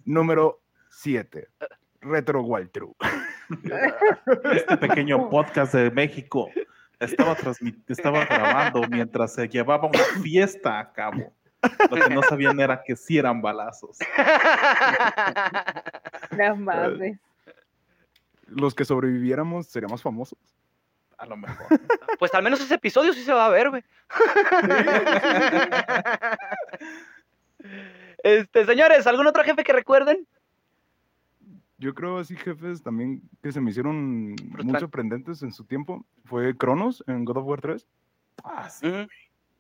Número 0.06 0.62
7. 0.90 1.48
Retro 2.02 2.42
Walkthrough. 2.44 2.96
Este 4.54 4.78
pequeño 4.78 5.28
podcast 5.30 5.74
de 5.74 5.90
México 5.90 6.50
estaba, 7.00 7.36
transmit- 7.36 7.84
estaba 7.88 8.24
grabando 8.26 8.82
mientras 8.90 9.34
se 9.34 9.48
llevaba 9.50 9.88
una 9.88 10.00
fiesta 10.22 10.80
a 10.80 10.94
cabo. 10.94 11.34
Lo 11.90 11.98
que 12.08 12.14
no 12.14 12.22
sabían 12.24 12.60
era 12.60 12.82
que 12.84 12.96
sí 12.96 13.18
eran 13.18 13.42
balazos. 13.42 13.98
No 16.38 16.56
mames. 16.56 17.18
Los 18.52 18.76
que 18.76 18.86
sobreviviéramos 18.86 19.68
seríamos 19.68 20.02
famosos. 20.02 20.40
A 21.18 21.26
lo 21.26 21.38
mejor. 21.38 21.68
Pues 22.18 22.34
al 22.34 22.44
menos 22.44 22.62
ese 22.62 22.76
episodio 22.76 23.14
sí 23.14 23.24
se 23.24 23.34
va 23.34 23.46
a 23.46 23.50
ver, 23.50 23.70
güey. 23.70 23.84
Este, 28.22 28.66
señores, 28.66 29.08
¿algún 29.08 29.28
otro 29.28 29.46
jefe 29.46 29.64
que 29.64 29.72
recuerden? 29.72 30.28
Yo 31.78 31.94
creo 31.94 32.18
así 32.18 32.36
jefes 32.36 32.84
también 32.84 33.22
que 33.42 33.54
se 33.54 33.62
me 33.62 33.72
hicieron 33.72 34.32
muy 34.32 34.80
sorprendentes 34.80 35.42
en 35.44 35.54
su 35.54 35.64
tiempo. 35.64 36.06
Fue 36.26 36.58
Cronos 36.58 37.02
en 37.08 37.24
God 37.24 37.38
of 37.38 37.46
War 37.46 37.62
3. 37.62 37.88
Ah, 38.44 38.70
sí. 38.70 38.92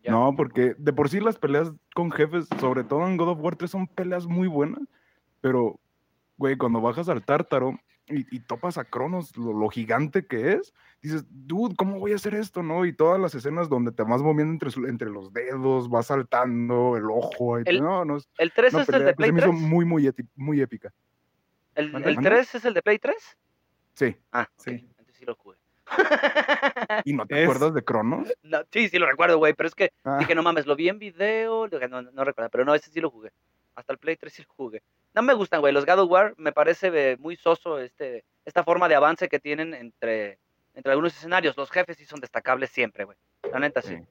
No, 0.05 0.33
porque 0.35 0.75
de 0.77 0.93
por 0.93 1.09
sí 1.09 1.19
las 1.19 1.37
peleas 1.37 1.71
con 1.93 2.11
jefes, 2.11 2.47
sobre 2.59 2.83
todo 2.83 3.07
en 3.07 3.15
God 3.15 3.29
of 3.29 3.39
War 3.39 3.55
3, 3.55 3.71
son 3.71 3.87
peleas 3.87 4.25
muy 4.25 4.47
buenas. 4.47 4.81
Pero, 5.39 5.79
güey, 6.37 6.57
cuando 6.57 6.81
bajas 6.81 7.07
al 7.07 7.23
tártaro 7.23 7.79
y, 8.09 8.25
y 8.35 8.39
topas 8.39 8.77
a 8.77 8.85
Cronos, 8.85 9.35
lo, 9.37 9.53
lo 9.53 9.69
gigante 9.69 10.25
que 10.25 10.53
es, 10.53 10.73
dices, 11.01 11.25
dude, 11.29 11.75
¿cómo 11.75 11.99
voy 11.99 12.11
a 12.13 12.15
hacer 12.15 12.35
esto? 12.35 12.63
¿No? 12.63 12.85
Y 12.85 12.93
todas 12.93 13.19
las 13.19 13.35
escenas 13.35 13.69
donde 13.69 13.91
te 13.91 14.03
vas 14.03 14.21
moviendo 14.21 14.53
entre, 14.53 14.89
entre 14.89 15.09
los 15.09 15.31
dedos, 15.33 15.89
vas 15.89 16.07
saltando, 16.07 16.97
el 16.97 17.05
ojo. 17.09 17.59
y- 17.59 17.63
El- 17.65 17.81
no, 17.81 18.03
no, 18.05 18.17
es 18.17 18.27
¿El 18.37 18.51
3 18.51 18.73
una 18.73 18.83
es 18.83 18.89
el 18.89 19.05
de 19.05 19.13
Play 19.13 19.29
se 19.29 19.33
me 19.33 19.41
3? 19.41 19.53
hizo 19.53 19.59
muy, 19.67 19.85
muy, 19.85 20.13
muy 20.35 20.61
épica. 20.61 20.93
¿El, 21.75 21.85
el 21.95 22.15
¿Mande? 22.15 22.29
3 22.29 22.55
es 22.55 22.65
el 22.65 22.73
de 22.73 22.81
Play 22.81 22.99
3? 22.99 23.15
Sí. 23.93 24.15
Ah, 24.31 24.47
Sí. 24.57 24.71
ok, 24.71 24.77
entonces 24.89 25.15
sí 25.15 25.25
lo 25.25 25.35
jugué. 25.35 25.57
¿Y 27.05 27.13
no 27.13 27.25
te 27.25 27.35
Es- 27.37 27.43
acuerdas 27.43 27.73
de 27.73 27.83
Cronos? 27.83 28.27
No, 28.43 28.59
sí, 28.71 28.89
sí 28.89 28.97
lo 28.97 29.05
recuerdo, 29.07 29.37
güey, 29.37 29.53
pero 29.53 29.67
es 29.67 29.75
que 29.75 29.91
Ah, 30.03 30.17
dije, 30.19 30.33
no 30.35 30.43
mames, 30.43 30.65
lo 30.65 30.75
vi 30.75 30.89
en 30.89 30.99
video, 30.99 31.67
no, 31.67 32.01
no 32.01 32.23
recuerdo, 32.23 32.49
pero 32.49 32.65
no, 32.65 32.73
ese 32.73 32.91
sí 32.91 32.99
lo 32.99 33.09
jugué. 33.11 33.31
Hasta 33.79 33.93
el 33.93 33.99
Play 33.99 34.17
3 34.17 34.33
sí 34.33 34.43
lo 34.43 34.53
jugué. 34.53 34.83
No 35.15 35.21
me 35.21 35.33
gustan, 35.33 35.61
güey, 35.61 35.73
los 35.73 35.85
God 35.85 35.99
of 35.99 36.11
War 36.11 36.33
me 36.37 36.51
parece 36.51 36.91
eh, 36.93 37.17
muy 37.17 37.37
soso 37.37 37.79
este, 37.79 38.25
esta 38.43 38.63
forma 38.63 38.89
de 38.89 38.95
avance 38.95 39.29
que 39.29 39.39
tienen 39.39 39.73
entre, 39.73 40.37
entre 40.75 40.91
algunos 40.91 41.15
escenarios. 41.15 41.55
Los 41.55 41.71
jefes 41.71 41.97
sí 41.97 42.05
son 42.05 42.19
destacables 42.19 42.69
siempre, 42.71 43.05
güey. 43.05 43.17
La 43.51 43.59
neta 43.59 43.81
sí. 43.81 43.95
Sí. 43.95 44.03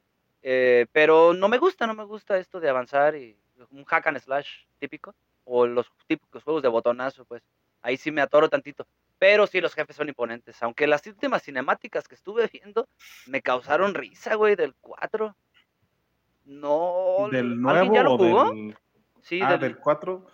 Eh, 0.43 0.87
pero 0.91 1.35
no 1.35 1.49
me 1.49 1.59
gusta, 1.59 1.87
no 1.87 1.95
me 1.95 2.05
gusta 2.05 2.39
esto 2.39 2.61
de 2.61 2.71
avanzar 2.71 3.15
y 3.15 3.37
un 3.71 3.85
hack 3.85 4.07
and 4.07 4.19
slash 4.21 4.65
típico. 4.79 5.15
O 5.45 5.67
los 5.67 5.93
típicos 6.07 6.43
juegos 6.43 6.63
de 6.63 6.69
botonazo, 6.69 7.27
pues. 7.27 7.43
Ahí 7.83 7.97
sí 7.99 8.11
me 8.11 8.23
atoro 8.23 8.49
tantito. 8.49 8.87
Pero 9.19 9.47
sí, 9.47 9.61
los 9.61 9.75
jefes 9.75 9.97
son 9.97 10.09
imponentes. 10.09 10.63
Aunque 10.63 10.87
las 10.87 11.07
últimas 11.07 11.43
cinemáticas 11.43 12.09
que 12.09 12.15
estuve 12.15 12.49
viendo 12.53 12.89
me 13.27 13.43
causaron 13.43 13.95
risa, 13.95 14.35
güey, 14.35 14.57
del 14.57 14.75
4. 14.81 15.37
No. 16.47 17.29
¿Del 17.31 17.53
¿alguien 17.53 17.63
nuevo 17.63 17.95
ya 17.95 18.03
lo 18.03 18.17
jugó? 18.17 18.51
del, 18.51 18.77
Sí, 19.29 19.41
ah, 19.43 19.51
del- 19.51 19.61
del 19.61 19.77
4? 19.79 20.27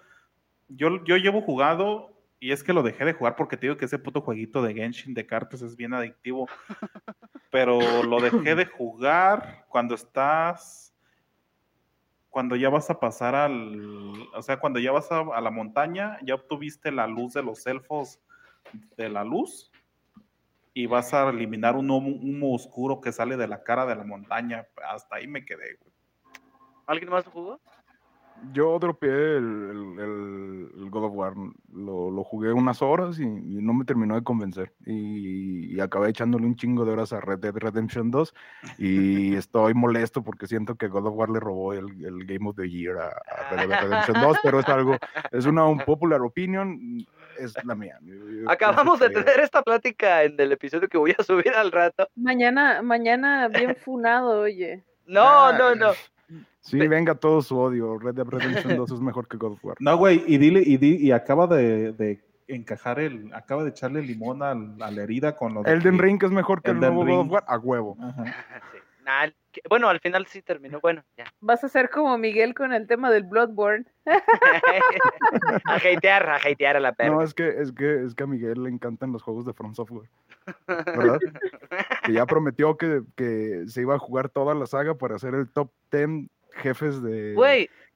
Yo, 0.69 1.05
yo 1.05 1.17
llevo 1.17 1.41
jugado 1.43 2.13
y 2.39 2.53
es 2.53 2.63
que 2.63 2.73
lo 2.73 2.83
dejé 2.83 3.05
de 3.05 3.13
jugar 3.13 3.35
porque 3.37 3.57
te 3.57 3.67
digo 3.67 3.77
que 3.77 3.87
ese 3.87 3.99
puto 3.99 4.21
jueguito 4.21 4.63
de 4.63 4.73
Genshin 4.75 5.15
de 5.15 5.27
cartas 5.27 5.63
es 5.63 5.77
bien 5.77 5.95
adictivo. 5.95 6.47
Pero 7.51 8.03
lo 8.03 8.21
dejé 8.21 8.55
de 8.55 8.67
jugar 8.67 9.65
cuando 9.69 9.95
estás. 9.95 10.95
Cuando 12.31 12.57
ya 12.57 12.69
vas 12.69 12.91
a 12.91 12.99
pasar 12.99 13.35
al. 13.35 14.29
O 14.35 14.43
sea, 14.43 14.59
cuando 14.59 14.79
ya 14.81 14.91
vas 14.93 15.11
a, 15.13 15.21
a 15.21 15.41
la 15.41 15.51
montaña, 15.51 16.19
ya 16.23 16.35
obtuviste 16.35 16.91
la 16.91 17.07
luz 17.07 17.33
de 17.35 17.43
los 17.43 17.65
elfos 17.67 18.21
de 18.97 19.09
la 19.09 19.23
luz. 19.25 19.71
Y 20.73 20.87
vas 20.87 21.15
a 21.15 21.29
eliminar 21.31 21.77
un 21.77 21.89
humo, 21.91 22.09
humo 22.09 22.55
oscuro 22.55 23.01
que 23.01 23.13
sale 23.13 23.37
de 23.37 23.47
la 23.47 23.63
cara 23.63 23.87
de 23.87 23.95
la 23.95 24.03
montaña. 24.05 24.67
Hasta 24.91 25.17
ahí 25.17 25.29
me 25.29 25.45
quedé, 25.45 25.77
güey. 25.81 25.93
¿Alguien 26.87 27.11
más 27.11 27.25
lo 27.27 27.31
jugó? 27.31 27.61
Yo 28.53 28.79
dropeé 28.79 29.37
el, 29.37 29.45
el- 29.45 29.99
el- 30.01 30.71
el 30.85 30.91
God 30.91 31.05
of 31.05 31.13
War, 31.15 31.35
lo, 31.73 32.11
lo 32.11 32.25
jugué 32.25 32.53
unas 32.53 32.83
horas 32.83 33.19
y, 33.19 33.23
y 33.23 33.63
no 33.63 33.73
me 33.75 33.85
terminó 33.85 34.15
de 34.15 34.23
convencer. 34.23 34.73
Y, 34.87 35.75
y 35.75 35.81
acabé 35.81 36.11
echándole 36.11 36.47
un 36.47 36.57
chingo 36.57 36.85
de 36.85 36.93
horas 36.93 37.13
a 37.13 37.21
Red 37.21 37.39
Dead 37.39 37.55
Redemption 37.55 38.11
2 38.11 38.35
y 38.79 39.35
estoy 39.37 39.75
molesto 39.75 40.23
porque 40.23 40.47
siento 40.47 40.75
que 40.77 40.89
God 40.89 41.07
of 41.07 41.15
War 41.17 41.31
le 41.31 41.41
robó 41.41 41.73
el, 41.73 41.87
el 42.05 42.25
Game 42.27 42.49
of 42.49 42.57
the 42.57 42.69
Year 42.69 42.97
a, 42.99 43.09
a 43.09 43.57
Red 43.57 43.69
Dead 43.69 43.81
Redemption 43.83 44.21
2, 44.21 44.37
pero 44.43 44.61
es 44.61 44.69
algo, 44.69 44.97
es 45.33 45.47
una 45.47 45.65
un 45.67 45.79
popular 45.81 46.21
opinion, 46.23 46.79
es 47.39 47.55
la 47.65 47.75
mía. 47.75 47.99
Yo- 48.03 48.15
yo 48.15 48.25
pienso 48.27 48.51
Acabamos 48.51 49.01
de 49.01 49.09
que- 49.09 49.15
tener 49.23 49.41
esta 49.41 49.63
plática 49.63 50.23
en 50.25 50.39
el 50.41 50.53
episodio 50.53 50.89
que 50.89 50.99
voy 50.99 51.15
a 51.19 51.23
subir 51.23 51.51
al 51.55 51.73
rato. 51.73 52.07
Mañana, 52.15 52.83
mañana 52.83 53.49
bien 53.49 53.75
funado, 53.77 54.41
oye. 54.41 54.83
No, 55.07 55.23
Ah, 55.23 55.57
no, 55.59 55.75
no. 55.75 55.91
Sí, 56.61 56.79
venga 56.89 57.15
todo 57.15 57.43
su 57.43 57.59
odio. 57.59 57.99
Red 57.99 58.15
Dead 58.15 58.27
Redemption 58.27 58.77
2 58.77 58.91
es 58.93 59.01
mejor 59.01 59.29
que 59.29 59.37
God 59.37 59.53
of 59.53 59.65
War. 59.65 59.77
No, 59.81 59.97
güey, 59.97 60.23
y 60.27 60.39
dile, 60.39 60.63
y, 60.65 60.77
di- 60.79 60.97
y 60.97 61.11
acaba 61.13 61.47
de, 61.47 61.93
de 61.93 62.21
encajar 62.49 62.99
el, 63.01 63.33
acaba 63.35 63.63
de 63.65 63.71
echarle 63.71 64.03
limón 64.03 64.43
al- 64.43 64.77
a 64.83 64.91
la 64.91 65.03
herida 65.03 65.37
con 65.37 65.55
lo 65.55 65.63
de 65.63 65.73
Elden 65.73 65.97
que- 65.97 66.03
Ring 66.03 66.23
es 66.25 66.31
mejor 66.31 66.63
que 66.63 66.71
el 66.73 66.81
nuevo 66.81 67.05
God 67.05 67.21
of. 67.21 67.31
War, 67.31 67.45
a 67.47 67.59
huevo. 67.59 67.97
Ajá. 68.01 68.25
Bueno, 69.69 69.89
al 69.89 70.01
final 70.01 70.27
sí 70.27 70.43
terminó. 70.43 70.81
Bueno, 70.81 71.05
ya. 71.17 71.25
Vas 71.41 71.63
a 71.65 71.69
ser 71.69 71.91
como 71.91 72.17
Miguel 72.19 72.55
con 72.55 72.73
el 72.73 72.87
tema 72.87 73.11
del 73.11 73.25
Bloodborne. 73.25 73.85
a 75.65 75.75
hatear, 75.75 76.29
a 76.29 76.37
hatear 76.37 76.77
a 76.77 76.81
la 76.81 76.93
perra. 76.93 77.15
No, 77.15 77.23
es 77.23 77.35
que, 77.35 77.49
es 77.49 77.73
que, 77.73 78.05
es 78.05 78.15
que 78.15 78.25
a 78.25 78.27
Miguel 78.27 78.63
le 78.65 78.71
encantan 78.71 79.13
los 79.13 79.23
juegos 79.23 79.45
de 79.47 79.53
From 79.53 79.75
Software. 79.75 80.09
¿Verdad? 80.67 81.19
que 82.05 82.13
ya 82.13 82.27
prometió 82.27 82.77
que, 82.77 83.03
que 83.17 83.65
se 83.67 83.81
iba 83.81 83.95
a 83.95 83.99
jugar 83.99 84.29
toda 84.29 84.55
la 84.55 84.67
saga 84.67 84.95
para 84.95 85.17
hacer 85.17 85.35
el 85.35 85.49
top 85.49 85.71
10 85.91 86.29
jefes 86.57 87.03
de, 87.03 87.35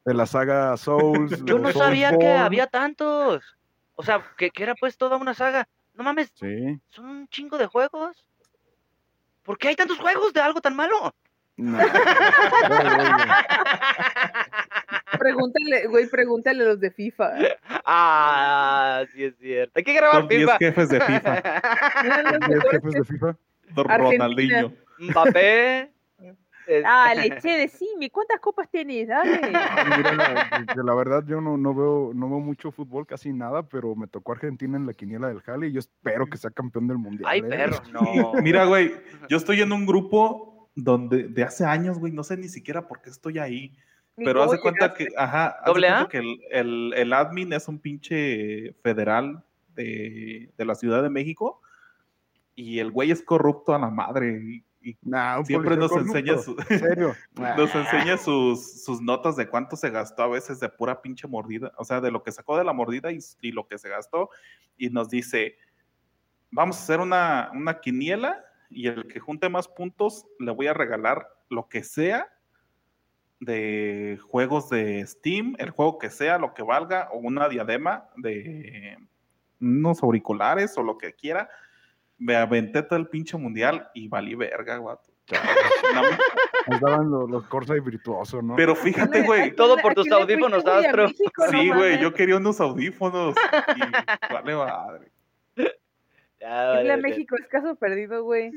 de 0.04 0.14
la 0.14 0.26
saga 0.26 0.76
Souls. 0.76 1.44
yo 1.44 1.58
no 1.58 1.72
sabía 1.72 2.16
que 2.16 2.28
había 2.28 2.66
tantos. 2.66 3.56
O 3.96 4.02
sea, 4.02 4.22
que, 4.36 4.50
que 4.50 4.62
era 4.62 4.74
pues 4.74 4.96
toda 4.96 5.16
una 5.16 5.34
saga. 5.34 5.68
No 5.94 6.04
mames, 6.04 6.30
Sí. 6.34 6.80
son 6.90 7.06
un 7.06 7.28
chingo 7.28 7.58
de 7.58 7.66
juegos. 7.66 8.24
¿Por 9.48 9.56
qué 9.56 9.68
hay 9.68 9.76
tantos 9.76 9.96
juegos 9.96 10.34
de 10.34 10.42
algo 10.42 10.60
tan 10.60 10.76
malo? 10.76 11.14
No. 11.56 11.78
Pregúntale, 15.18 15.86
güey, 15.86 16.06
pregúntale 16.06 16.64
a 16.64 16.66
los 16.66 16.80
de 16.80 16.90
FIFA. 16.90 17.32
Ah, 17.86 19.04
sí 19.10 19.24
es 19.24 19.38
cierto. 19.38 19.72
Hay 19.74 19.84
que 19.84 19.94
grabar 19.94 20.20
Top 20.20 20.28
10 20.28 20.40
FIFA. 20.42 20.58
jefes 20.58 20.88
de 20.90 21.00
FIFA. 21.00 21.38
Eran 22.04 22.24
los 22.24 22.40
¿Diez 22.40 22.48
mejores 22.50 22.70
jefes 22.82 22.92
de 22.92 23.04
FIFA? 23.04 23.36
Ronaldinho. 23.74 24.72
Mbappé. 24.98 25.92
Eh, 26.68 26.82
Ah, 26.86 27.12
Leche, 27.14 27.48
decime, 27.58 28.10
¿cuántas 28.10 28.38
copas 28.40 28.70
tenés? 28.70 29.08
Dale. 29.08 29.40
Mira, 29.96 30.44
la, 30.84 30.94
verdad 30.94 31.24
yo 31.26 31.40
no, 31.40 31.56
no 31.56 31.74
veo 31.74 32.12
no 32.14 32.28
veo 32.28 32.38
mucho 32.40 32.70
fútbol, 32.70 33.06
casi 33.06 33.32
nada, 33.32 33.62
pero 33.68 33.96
me 33.96 34.06
tocó 34.06 34.32
Argentina 34.32 34.76
en 34.76 34.86
la 34.86 34.92
quiniela 34.92 35.28
del 35.28 35.40
Jale 35.40 35.68
y 35.68 35.72
yo 35.72 35.80
espero 35.80 36.26
que 36.26 36.36
sea 36.38 36.50
campeón 36.50 36.86
del 36.86 36.98
mundial. 36.98 37.28
Ay, 37.28 37.40
¿eh? 37.40 37.44
perro, 37.44 37.76
no. 37.92 38.34
Mira, 38.42 38.64
güey, 38.66 38.92
yo 39.28 39.36
estoy 39.36 39.60
en 39.60 39.72
un 39.72 39.86
grupo 39.86 40.70
donde 40.74 41.24
de 41.24 41.42
hace 41.42 41.64
años, 41.64 41.98
güey, 41.98 42.12
no 42.12 42.22
sé 42.22 42.36
ni 42.36 42.48
siquiera 42.48 42.86
por 42.86 43.00
qué 43.00 43.10
estoy 43.10 43.38
ahí. 43.38 43.76
Pero 44.14 44.50
de 44.50 44.58
cuenta 44.60 44.94
que, 44.94 45.06
ajá, 45.16 45.46
haz 45.46 45.64
de 45.64 45.70
¿Doble 45.70 45.86
cuenta 45.86 46.02
A? 46.04 46.08
que 46.08 46.18
el, 46.18 46.40
el- 46.50 46.94
el 46.96 47.12
admin 47.12 47.52
es 47.52 47.68
un 47.68 47.78
pinche 47.78 48.72
federal 48.82 49.44
de, 49.74 50.50
de 50.58 50.64
la 50.64 50.74
Ciudad 50.74 51.04
de 51.04 51.08
México 51.10 51.60
y 52.56 52.80
el 52.80 52.90
güey 52.90 53.12
es 53.12 53.22
corrupto 53.22 53.74
a 53.74 53.78
la 53.78 53.90
madre 53.90 54.64
Nah, 55.02 55.42
siempre 55.44 55.76
nos 55.76 55.92
enseña, 55.92 56.34
nos 57.56 57.74
enseña 57.74 58.16
sus, 58.16 58.84
sus 58.84 59.00
notas 59.00 59.36
de 59.36 59.48
cuánto 59.48 59.76
se 59.76 59.90
gastó 59.90 60.22
a 60.22 60.28
veces 60.28 60.60
de 60.60 60.68
pura 60.68 61.02
pinche 61.02 61.26
mordida, 61.26 61.72
o 61.76 61.84
sea, 61.84 62.00
de 62.00 62.10
lo 62.10 62.22
que 62.22 62.32
sacó 62.32 62.56
de 62.56 62.64
la 62.64 62.72
mordida 62.72 63.10
y, 63.12 63.18
y 63.40 63.52
lo 63.52 63.66
que 63.66 63.78
se 63.78 63.88
gastó 63.88 64.30
y 64.76 64.90
nos 64.90 65.08
dice, 65.08 65.56
vamos 66.50 66.78
a 66.78 66.82
hacer 66.82 67.00
una, 67.00 67.50
una 67.52 67.80
quiniela 67.80 68.44
y 68.70 68.86
el 68.86 69.06
que 69.08 69.20
junte 69.20 69.48
más 69.48 69.68
puntos 69.68 70.26
le 70.38 70.52
voy 70.52 70.66
a 70.66 70.74
regalar 70.74 71.28
lo 71.48 71.68
que 71.68 71.82
sea 71.82 72.28
de 73.40 74.18
juegos 74.28 74.68
de 74.68 75.06
Steam, 75.06 75.54
el 75.58 75.70
juego 75.70 75.98
que 75.98 76.10
sea, 76.10 76.38
lo 76.38 76.54
que 76.54 76.62
valga, 76.62 77.08
o 77.12 77.18
una 77.18 77.48
diadema 77.48 78.08
de 78.16 78.98
unos 79.60 80.02
auriculares 80.02 80.76
o 80.76 80.82
lo 80.82 80.98
que 80.98 81.14
quiera. 81.14 81.48
Me 82.18 82.36
aventé 82.36 82.82
todo 82.82 82.98
el 82.98 83.08
pinche 83.08 83.36
mundial 83.36 83.88
y 83.94 84.08
valí 84.08 84.34
verga, 84.34 84.76
guato. 84.78 85.12
No, 85.94 86.02
Nos 86.66 86.80
daban 86.80 87.10
los, 87.10 87.30
los 87.30 87.44
Corsair 87.46 87.82
virtuosos, 87.82 88.42
¿no? 88.42 88.56
pero 88.56 88.74
fíjate, 88.74 89.22
güey. 89.22 89.54
Todo 89.54 89.78
¿A 89.78 89.82
por 89.82 89.94
tus 89.94 90.10
audífonos, 90.10 90.64
Astro. 90.66 91.04
México? 91.08 91.44
Sí, 91.50 91.70
güey, 91.70 92.00
yo 92.00 92.12
quería 92.12 92.36
unos 92.36 92.60
audífonos. 92.60 93.36
Y 93.76 94.32
vale 94.32 94.54
madre. 94.54 95.12
Ya, 96.40 96.80
Irle 96.80 96.92
a 96.92 96.96
vale, 96.96 97.02
México 97.02 97.36
es 97.36 97.46
caso 97.48 97.74
perdido, 97.74 98.22
güey. 98.22 98.52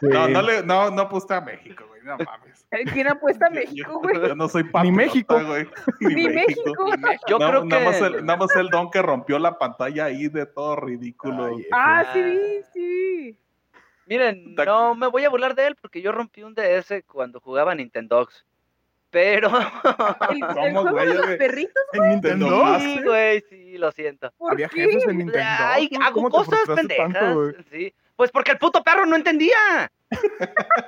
No, 0.00 0.28
no, 0.28 0.40
le, 0.42 0.62
no, 0.62 0.90
no 0.90 1.02
aposté 1.02 1.34
a 1.34 1.40
México, 1.42 1.84
güey. 1.88 2.00
No 2.02 2.16
mames. 2.16 2.66
¿Quién 2.92 3.08
apuesta 3.08 3.48
a 3.48 3.50
México, 3.50 3.90
yo- 3.92 3.98
güey? 4.00 4.28
Yo 4.28 4.34
no 4.34 4.48
soy 4.48 4.64
patriota, 4.64 4.96
México. 4.96 5.40
güey. 5.44 5.66
Ni 6.00 6.28
México. 6.28 6.72
Yo 7.28 7.38
No, 7.38 7.48
creo 7.48 7.64
nada, 7.64 7.84
más 7.84 7.98
que. 7.98 8.06
el, 8.06 8.24
nada 8.24 8.38
más 8.38 8.56
el 8.56 8.68
don 8.70 8.90
que 8.90 9.02
rompió 9.02 9.38
la 9.38 9.58
pantalla 9.58 10.06
ahí 10.06 10.28
de 10.28 10.46
todo 10.46 10.76
ridículo. 10.76 11.46
Ay, 11.46 11.66
Ah, 11.72 12.00
Ah. 12.06 12.12
sí 12.14 12.60
sí. 12.72 13.38
Miren, 14.06 14.54
no 14.54 14.94
me 14.94 15.08
voy 15.08 15.24
a 15.24 15.28
burlar 15.30 15.54
de 15.54 15.66
él 15.66 15.76
porque 15.80 16.00
yo 16.00 16.12
rompí 16.12 16.42
un 16.44 16.54
DS 16.54 17.02
cuando 17.06 17.40
jugaba 17.40 17.74
Nintendox. 17.74 18.46
Pero. 19.10 19.48
El, 19.48 20.36
el 20.36 20.74
¿Cómo, 20.74 20.82
juego 20.82 20.90
güey? 20.92 21.06
de 21.08 21.14
los 21.14 21.26
perritos, 21.36 21.82
¿En 21.92 22.08
Nintendo? 22.10 22.78
Sí, 22.80 23.00
güey, 23.04 23.44
sí, 23.48 23.78
lo 23.78 23.90
siento. 23.92 24.32
¿por 24.36 24.52
Había 24.52 24.68
qué? 24.68 24.82
jefes 24.84 25.04
en 25.08 25.18
Nintendo. 25.18 25.48
Ay, 25.58 25.88
¿Cómo- 25.88 26.04
hago 26.04 26.30
cosas 26.30 26.60
pendejas. 26.74 27.12
tanto, 27.12 27.52
sí. 27.70 27.94
Pues 28.16 28.30
porque 28.30 28.52
el 28.52 28.58
puto 28.58 28.82
perro 28.82 29.04
no 29.06 29.14
entendía. 29.16 29.56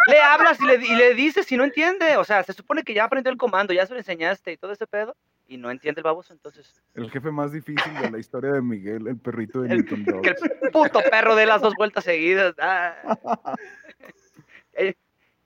le 0.07 0.21
hablas 0.21 0.61
y 0.61 0.65
le, 0.67 0.75
y 0.77 0.95
le 0.95 1.15
dices 1.15 1.51
y 1.53 1.57
no 1.57 1.65
entiende. 1.65 2.17
O 2.17 2.25
sea, 2.25 2.43
se 2.43 2.53
supone 2.55 2.83
que 2.85 2.95
ya 2.95 3.05
aprendió 3.05 3.31
el 3.31 3.37
comando, 3.39 3.73
ya 3.75 3.85
se 3.87 3.93
lo 3.93 3.99
enseñaste 3.99 4.53
y 4.53 4.57
todo 4.57 4.73
ese 4.73 4.87
pedo. 4.87 5.15
Y 5.47 5.57
no 5.57 5.71
entiende 5.71 6.01
el 6.01 6.05
baboso, 6.05 6.33
entonces. 6.33 6.83
El 6.95 7.11
jefe 7.11 7.31
más 7.31 7.53
difícil 7.53 7.93
de 8.01 8.11
la 8.11 8.19
historia 8.19 8.53
de 8.53 8.61
Miguel, 8.63 9.07
el 9.09 9.17
perrito 9.19 9.63
de 9.63 9.71
El- 9.71 9.77
Nintendo. 9.79 10.21
Que 10.23 10.31
el 10.31 10.71
puto 10.73 11.01
perro 11.11 11.35
de 11.37 11.47
las 11.47 11.61
dos 11.63 11.75
vueltas 11.77 12.05
seguidas. 12.05 12.55
ah. 12.59 13.55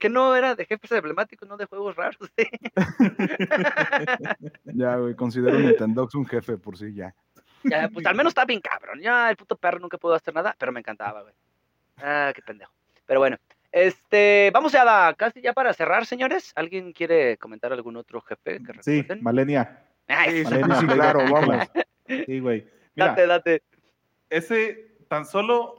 Eh, 0.03 0.09
que 0.09 0.09
no 0.09 0.35
era 0.35 0.55
de 0.57 0.65
jefes 0.67 0.91
emblemáticos, 0.93 1.49
no 1.49 1.57
de 1.57 1.67
juegos 1.67 1.95
raros. 1.95 2.17
¿sí? 2.37 2.49
Ya, 4.65 4.97
güey, 4.97 5.15
considero 5.15 5.59
Nintendo 5.59 6.09
un 6.15 6.27
jefe 6.27 6.59
por 6.59 6.77
sí, 6.77 6.93
ya. 6.95 7.15
Ya, 7.65 7.89
pues 7.89 8.05
al 8.07 8.17
menos 8.17 8.33
está 8.33 8.45
bien 8.45 8.61
cabrón. 8.61 9.01
Ya 9.01 9.31
el 9.31 9.37
puto 9.37 9.57
perro 9.57 9.79
nunca 9.79 9.99
pudo 9.99 10.15
hacer 10.15 10.35
nada, 10.35 10.55
pero 10.59 10.73
me 10.73 10.81
encantaba, 10.81 11.23
güey. 11.23 11.35
Ah, 11.99 12.33
qué 12.35 12.43
pendejo. 12.43 12.73
Pero 13.07 13.21
bueno, 13.21 13.37
este, 13.71 14.51
vamos 14.53 14.73
ya 14.73 15.09
a- 15.09 15.15
casi 15.15 15.41
ya 15.41 15.53
para 15.53 15.73
cerrar, 15.73 16.05
señores. 16.05 16.53
¿Alguien 16.57 16.93
quiere 16.93 17.37
comentar 17.39 17.73
algún 17.73 17.97
otro 17.97 18.21
jefe 18.23 18.61
que 18.63 18.83
Sí? 18.83 19.07
Malenia. 19.21 19.85
Ay, 20.09 20.39
Sí, 20.39 20.45
Malenia, 20.45 20.81
sí, 20.81 20.87
claro, 20.87 21.21
vamos. 21.31 21.69
Sí, 22.27 22.41
güey. 22.41 22.67
Mira, 22.97 23.07
date, 23.09 23.27
date. 23.27 23.63
ese 24.29 24.97
tan 25.09 25.25
solo 25.25 25.77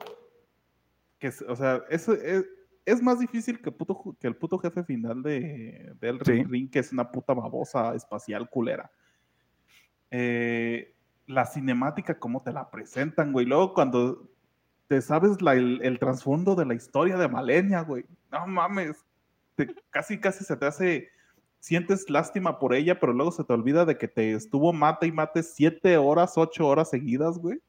que 1.19 1.27
o 1.47 1.55
sea, 1.55 1.83
eso 1.89 2.13
es, 2.13 2.45
es 2.85 3.01
más 3.01 3.19
difícil 3.19 3.61
que, 3.61 3.71
puto 3.71 3.95
ju- 3.95 4.17
que 4.19 4.27
el 4.27 4.35
puto 4.35 4.57
jefe 4.57 4.83
final 4.83 5.21
de, 5.23 5.93
de 5.99 6.19
Sí. 6.25 6.43
Ring, 6.43 6.69
que 6.69 6.79
es 6.79 6.91
una 6.91 7.11
puta 7.11 7.33
babosa 7.33 7.95
espacial 7.95 8.49
culera. 8.49 8.91
Eh, 10.11 10.93
la 11.27 11.45
cinemática, 11.45 12.19
cómo 12.19 12.43
te 12.43 12.51
la 12.51 12.69
presentan, 12.69 13.31
güey. 13.31 13.45
Luego 13.45 13.73
cuando 13.73 14.29
te 14.87 15.01
sabes 15.01 15.41
la- 15.41 15.53
el, 15.53 15.79
el 15.83 15.97
trasfondo 15.99 16.55
de 16.55 16.65
la 16.65 16.73
historia 16.75 17.17
de 17.17 17.27
Malenia, 17.27 17.81
güey. 17.81 18.05
No 18.31 18.45
mames. 18.47 19.03
Te- 19.55 19.73
casi, 19.89 20.19
casi 20.19 20.43
se 20.43 20.55
te 20.57 20.65
hace. 20.65 21.09
Sientes 21.59 22.09
lástima 22.09 22.59
por 22.59 22.73
ella, 22.73 22.99
pero 22.99 23.13
luego 23.13 23.31
se 23.31 23.45
te 23.45 23.53
olvida 23.53 23.85
de 23.85 23.97
que 23.97 24.09
te 24.09 24.33
estuvo 24.33 24.73
mate 24.73 25.07
y 25.07 25.13
mate 25.13 25.41
siete 25.43 25.95
horas, 25.95 26.37
ocho 26.37 26.67
horas 26.67 26.89
seguidas, 26.89 27.37
güey. 27.37 27.59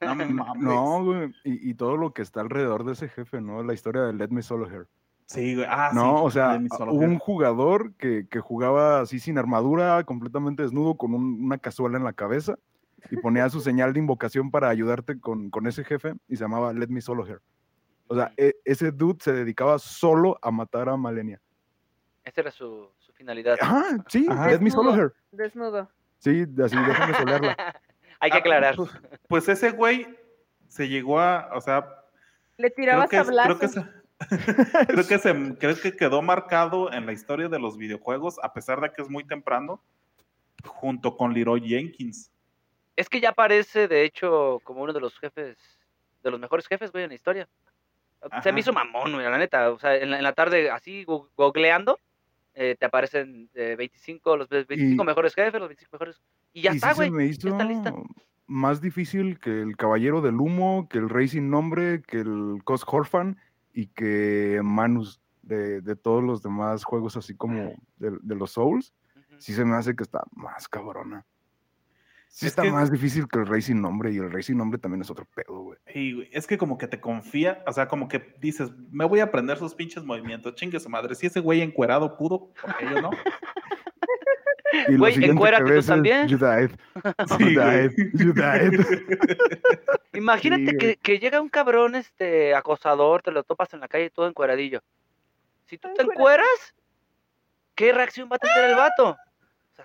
No 0.00 0.14
mames. 0.14 0.62
No, 0.62 1.04
güey, 1.04 1.34
y, 1.44 1.70
y 1.70 1.74
todo 1.74 1.96
lo 1.96 2.12
que 2.12 2.22
está 2.22 2.40
alrededor 2.40 2.84
de 2.84 2.92
ese 2.92 3.08
jefe, 3.08 3.40
¿no? 3.40 3.62
La 3.62 3.74
historia 3.74 4.02
de 4.02 4.12
Let 4.12 4.28
Me 4.28 4.42
Solo 4.42 4.68
Her. 4.70 4.86
Sí, 5.26 5.54
güey. 5.54 5.66
Ah, 5.68 5.90
No, 5.94 6.02
sí, 6.02 6.22
o 6.24 6.30
sea, 6.30 6.60
un 6.90 7.18
jugador 7.18 7.94
que, 7.94 8.26
que 8.28 8.40
jugaba 8.40 9.00
así 9.00 9.18
sin 9.18 9.38
armadura, 9.38 10.02
completamente 10.04 10.62
desnudo, 10.62 10.96
con 10.96 11.14
un- 11.14 11.44
una 11.44 11.58
cazuela 11.58 11.96
en 11.96 12.04
la 12.04 12.12
cabeza, 12.12 12.56
y 13.10 13.16
ponía 13.16 13.48
su 13.48 13.60
señal 13.60 13.92
de 13.94 14.00
invocación 14.00 14.50
para 14.50 14.68
ayudarte 14.68 15.18
con, 15.20 15.48
con 15.50 15.66
ese 15.66 15.84
jefe, 15.84 16.14
y 16.28 16.36
se 16.36 16.44
llamaba 16.44 16.72
Let 16.72 16.88
Me 16.88 17.00
Solo 17.00 17.26
Her. 17.26 17.40
O 18.08 18.14
sea, 18.14 18.32
e- 18.36 18.56
ese 18.64 18.90
dude 18.92 19.18
se 19.22 19.32
dedicaba 19.32 19.78
solo 19.78 20.38
a 20.42 20.50
matar 20.50 20.88
a 20.90 20.96
Malenia. 20.96 21.40
Esa 22.24 22.42
era 22.42 22.50
su, 22.50 22.88
su 22.98 23.12
finalidad. 23.14 23.56
Ah, 23.62 23.96
sí, 24.08 24.26
Ajá. 24.28 24.48
Let 24.50 24.60
Me 24.60 24.70
Solo 24.70 24.94
Her. 24.94 25.12
Desnudo. 25.30 25.88
Sí, 26.18 26.42
así, 26.62 26.76
déjame 26.76 27.14
solearla. 27.14 27.56
Hay 28.22 28.30
que 28.30 28.36
Ah, 28.36 28.40
aclarar. 28.40 28.76
Pues, 28.76 28.90
pues 29.28 29.48
ese 29.48 29.70
güey 29.70 30.06
se 30.68 30.88
llegó 30.88 31.18
a, 31.20 31.50
o 31.54 31.60
sea, 31.60 31.84
Le 32.56 32.72
creo 32.72 33.04
creo 33.08 33.24
sablazos. 33.24 33.58
que, 33.58 33.68
se- 33.68 33.86
creo, 34.86 35.06
que 35.06 35.18
se- 35.18 35.58
creo 35.58 35.76
que 35.80 35.96
quedó 35.96 36.22
marcado 36.22 36.92
en 36.92 37.04
la 37.04 37.12
historia 37.12 37.48
de 37.48 37.58
los 37.58 37.76
videojuegos, 37.76 38.36
a 38.42 38.52
pesar 38.52 38.80
de 38.80 38.90
que 38.92 39.02
es 39.02 39.10
muy 39.10 39.24
temprano, 39.24 39.82
junto 40.64 41.16
con 41.16 41.34
Leroy 41.34 41.60
Jenkins. 41.68 42.30
Es 42.94 43.08
que 43.08 43.20
ya 43.20 43.32
parece, 43.32 43.88
de 43.88 44.04
hecho, 44.04 44.60
como 44.62 44.82
uno 44.82 44.92
de 44.92 45.00
los 45.00 45.18
jefes, 45.18 45.56
de 46.22 46.30
los 46.30 46.38
mejores 46.38 46.66
jefes, 46.68 46.92
güey, 46.92 47.02
en 47.04 47.10
la 47.10 47.14
historia. 47.16 47.48
Se 48.44 48.52
me 48.52 48.60
hizo 48.60 48.72
mamón, 48.72 49.12
güey, 49.14 49.24
la 49.28 49.36
neta. 49.38 49.70
O 49.72 49.78
sea, 49.80 49.96
en 49.96 50.10
la, 50.12 50.18
en 50.18 50.22
la 50.22 50.32
tarde, 50.32 50.70
así, 50.70 51.04
googleando, 51.04 51.98
eh, 52.54 52.76
te 52.78 52.86
aparecen 52.86 53.48
eh, 53.54 53.74
25, 53.76 54.36
los 54.36 54.48
25 54.48 55.02
Y- 55.02 55.06
mejores 55.06 55.34
jefes, 55.34 55.60
los 55.60 55.68
25 55.68 55.94
mejores. 55.96 56.22
Y 56.52 56.62
ya 56.62 56.72
y 56.72 56.76
está, 56.76 56.90
sí 56.92 56.96
güey. 56.96 57.10
me 57.10 57.32
ya 57.32 57.48
está 57.50 57.64
lista. 57.64 57.94
más 58.46 58.80
difícil 58.80 59.38
que 59.38 59.62
el 59.62 59.76
Caballero 59.76 60.20
del 60.20 60.34
Humo, 60.40 60.88
que 60.90 60.98
el 60.98 61.08
Racing 61.08 61.48
Nombre, 61.48 62.02
que 62.02 62.18
el 62.20 62.60
Cos 62.64 62.84
Horfan 62.86 63.38
y 63.72 63.86
que 63.86 64.60
Manus 64.62 65.20
de, 65.42 65.80
de 65.80 65.96
todos 65.96 66.22
los 66.22 66.42
demás 66.42 66.84
juegos 66.84 67.16
así 67.16 67.34
como 67.34 67.72
de, 67.96 68.16
de 68.22 68.34
los 68.34 68.52
Souls. 68.52 68.92
Ujú. 69.16 69.40
Sí 69.40 69.54
se 69.54 69.64
me 69.64 69.74
hace 69.76 69.96
que 69.96 70.02
está 70.02 70.22
más 70.32 70.68
cabrona. 70.68 71.24
Sí 72.34 72.46
Es 72.46 72.52
está 72.52 72.62
que- 72.62 72.70
más 72.72 72.90
difícil 72.90 73.28
que 73.28 73.40
el 73.40 73.46
Racing 73.46 73.76
Nombre 73.78 74.10
y 74.10 74.16
el 74.16 74.32
Racing 74.32 74.56
Nombre 74.56 74.78
también 74.78 75.02
es 75.02 75.10
otro 75.10 75.26
pedo, 75.34 75.60
güey. 75.64 75.78
Y, 75.94 76.14
güey, 76.14 76.30
es 76.32 76.46
que 76.46 76.56
como 76.56 76.78
que 76.78 76.88
te 76.88 76.98
confía, 76.98 77.62
o 77.66 77.72
sea, 77.74 77.88
como 77.88 78.08
que 78.08 78.34
dices, 78.40 78.70
me 78.90 79.04
voy 79.04 79.20
a 79.20 79.24
aprender 79.24 79.58
sus 79.58 79.74
pinches 79.74 80.02
movimientos, 80.02 80.54
chingue 80.54 80.80
su 80.80 80.88
madre. 80.88 81.14
Si 81.14 81.26
ese 81.26 81.40
güey 81.40 81.60
encuerado 81.60 82.16
pudo, 82.16 82.54
¿por 82.60 82.74
qué 82.78 82.86
yo 82.90 83.02
no? 83.02 83.10
Y 84.88 84.96
Güey, 84.96 85.22
encuérate 85.22 85.70
tú 85.80 85.82
también. 85.86 86.26
You 86.28 86.38
died, 86.38 86.70
Sí, 87.28 87.54
you 87.54 87.60
güey. 87.60 87.88
died, 87.88 87.92
you 88.14 88.32
died. 88.32 88.80
Imagínate 90.14 90.70
Sí, 90.78 90.96
que, 90.96 91.18
llega 91.18 91.42
un 91.42 91.50
cabrón 91.50 91.94
este 91.94 92.54
acosador, 92.54 93.20
te 93.22 93.30
lo 93.32 93.44
topas 93.44 93.74
en 93.74 93.80
la 93.80 93.88
calle 93.88 94.08
todo 94.08 94.26
encueradillo. 94.26 94.80
Si 95.66 95.76
tú 95.76 95.88
te 95.94 96.00
encueras, 96.02 96.46
¿qué 97.74 97.92
reacción 97.92 98.30
va 98.32 98.36
a 98.36 98.38
tener 98.38 98.70
el 98.70 98.76
vato? 98.76 99.16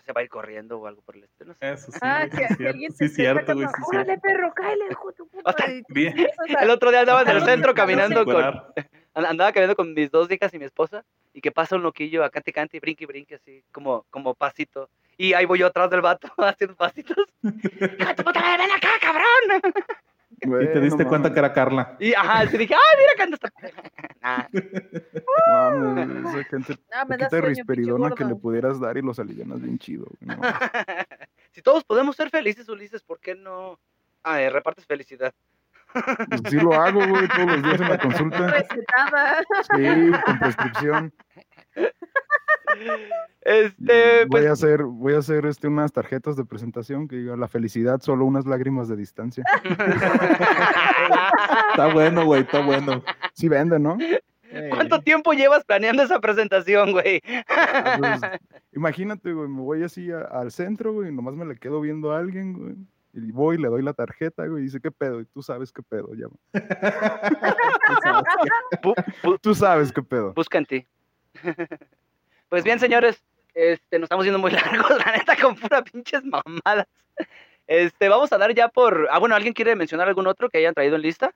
Se 0.07 0.13
va 0.13 0.21
a 0.21 0.23
ir 0.23 0.29
corriendo 0.29 0.79
o 0.79 0.87
algo 0.87 1.01
por 1.01 1.17
el 1.17 1.25
estilo. 1.25 1.49
No 1.49 1.53
sé. 1.55 1.69
Eso 1.69 1.91
sí, 1.91 1.99
Ah, 2.01 2.25
sí, 2.31 2.37
que 2.37 2.47
cierto, 2.55 2.79
sí, 2.79 2.97
te 2.97 3.09
cierto, 3.09 3.53
güey, 3.53 3.67
sí, 3.67 3.73
¡Órale, 3.87 4.17
perro, 4.19 4.53
cáele, 4.53 4.85
hijo 4.89 5.11
tu 5.11 5.27
puta! 5.27 5.65
Bien. 5.89 6.15
El 6.61 6.69
otro 6.69 6.91
día 6.91 7.01
andaba 7.01 7.23
en 7.23 7.27
el 7.27 7.41
centro 7.43 7.73
caminando 7.73 8.23
con, 8.23 8.37
andaba 9.13 9.51
caminando 9.51 9.75
con 9.75 9.93
mis 9.93 10.09
dos 10.09 10.31
hijas 10.31 10.53
y 10.53 10.59
mi 10.59 10.63
esposa 10.63 11.03
y 11.33 11.41
que 11.41 11.51
pasa 11.51 11.75
un 11.75 11.83
loquillo 11.83 12.23
a 12.23 12.29
cante 12.29 12.53
cante 12.53 12.77
y 12.77 12.79
brinque 12.79 13.03
y 13.03 13.07
brinque 13.07 13.35
así 13.35 13.65
como, 13.73 14.05
como 14.09 14.33
pasito. 14.33 14.89
Y 15.17 15.33
ahí 15.33 15.45
voy 15.45 15.59
yo 15.59 15.67
atrás 15.67 15.89
del 15.89 15.99
vato 15.99 16.31
haciendo 16.37 16.77
pasitos. 16.77 17.17
¡Hijo 17.43 18.07
de 18.07 18.15
tu 18.15 18.23
puta 18.23 18.39
madre, 18.39 18.63
ven 18.63 18.71
acá, 18.71 18.89
cabrón! 19.01 19.73
Y 20.39 20.49
te 20.49 20.79
diste 20.79 21.05
cuenta 21.05 21.33
que 21.33 21.39
era 21.39 21.51
Carla. 21.51 21.95
Y 21.99 22.13
ajá, 22.13 22.47
sí 22.47 22.57
dije, 22.57 22.75
¡ay, 22.75 22.97
mira 22.99 23.13
que 23.15 23.23
anda 23.23 23.35
esta 23.35 23.51
Nah, 25.47 25.95
Mames, 25.95 26.33
esa 26.33 26.43
gente 26.43 26.75
Ah, 26.93 27.05
me 27.05 27.17
da 27.17 27.29
sueño, 27.29 27.47
risperidona 27.47 28.11
que 28.11 28.23
le 28.23 28.35
pudieras 28.35 28.79
dar 28.79 28.97
y 28.97 29.01
los 29.01 29.19
alivianas 29.19 29.61
bien 29.61 29.79
chido. 29.79 30.05
no. 30.19 30.35
si 31.51 31.61
todos 31.61 31.83
podemos 31.83 32.15
ser 32.15 32.29
felices, 32.29 32.69
Ulises, 32.69 33.01
¿por 33.01 33.19
qué 33.19 33.35
no 33.35 33.79
ah, 34.23 34.41
eh, 34.41 34.49
repartes 34.49 34.85
felicidad? 34.85 35.33
Pues 35.93 36.41
sí 36.49 36.57
lo 36.57 36.73
hago, 36.73 36.99
güey, 37.07 37.27
todos 37.29 37.47
los 37.47 37.63
días 37.63 37.81
en 37.81 37.89
la 37.89 37.97
consulta. 37.97 38.47
Recetada. 38.47 39.43
Sí, 39.75 40.11
con 40.25 40.39
prescripción. 40.39 41.13
Este, 43.41 44.25
voy 44.25 44.29
pues, 44.29 44.47
a 44.47 44.51
hacer, 44.51 44.83
voy 44.83 45.13
a 45.13 45.19
hacer 45.19 45.45
este, 45.45 45.67
unas 45.67 45.91
tarjetas 45.93 46.35
de 46.35 46.43
presentación 46.45 47.07
que 47.07 47.15
diga 47.15 47.37
la 47.37 47.47
felicidad, 47.47 48.01
solo 48.01 48.25
unas 48.25 48.45
lágrimas 48.45 48.87
de 48.89 48.97
distancia. 48.97 49.43
Está 51.71 51.93
bueno, 51.93 52.25
güey, 52.25 52.41
está 52.41 52.59
bueno. 52.65 53.03
Sí 53.33 53.47
vende, 53.47 53.79
¿no? 53.79 53.97
¿cuánto 54.71 55.01
tiempo 55.01 55.33
llevas 55.33 55.63
planeando 55.65 56.03
esa 56.03 56.19
presentación, 56.19 56.91
güey? 56.91 57.21
Entonces, 57.95 58.31
imagínate, 58.73 59.31
güey, 59.33 59.47
me 59.47 59.61
voy 59.61 59.83
así 59.83 60.11
a- 60.11 60.21
al 60.21 60.51
centro, 60.51 60.93
güey, 60.93 61.09
y 61.09 61.13
nomás 61.13 61.35
me 61.35 61.45
le 61.45 61.55
quedo 61.57 61.79
viendo 61.81 62.11
a 62.11 62.17
alguien, 62.19 62.53
güey. 62.53 62.75
Y 63.13 63.31
voy, 63.31 63.57
le 63.57 63.67
doy 63.67 63.81
la 63.83 63.93
tarjeta, 63.93 64.45
güey, 64.47 64.61
y 64.61 64.65
dice, 64.65 64.79
¿qué 64.81 64.91
pedo? 64.91 65.21
Y 65.21 65.25
tú 65.25 65.41
sabes 65.41 65.71
qué 65.71 65.81
pedo, 65.83 66.09
bu- 68.81 69.39
Tú 69.41 69.55
sabes 69.55 69.91
qué 69.91 70.01
pedo. 70.03 70.33
busca 70.33 70.57
en 70.57 70.65
ti. 70.65 70.87
Pues 72.49 72.63
bien, 72.63 72.79
señores, 72.79 73.21
este, 73.53 73.99
nos 73.99 74.05
estamos 74.05 74.23
yendo 74.23 74.39
muy 74.39 74.51
largos, 74.51 74.89
la 75.05 75.11
neta, 75.17 75.35
con 75.35 75.55
pura 75.55 75.83
pinches 75.83 76.23
mamadas. 76.23 76.87
Este, 77.67 78.07
vamos 78.07 78.31
a 78.31 78.37
dar 78.37 78.53
ya 78.53 78.69
por. 78.69 79.09
Ah, 79.11 79.19
bueno, 79.19 79.35
¿alguien 79.35 79.53
quiere 79.53 79.75
mencionar 79.75 80.07
algún 80.07 80.27
otro 80.27 80.49
que 80.49 80.57
hayan 80.59 80.73
traído 80.73 80.95
en 80.95 81.01
lista? 81.01 81.33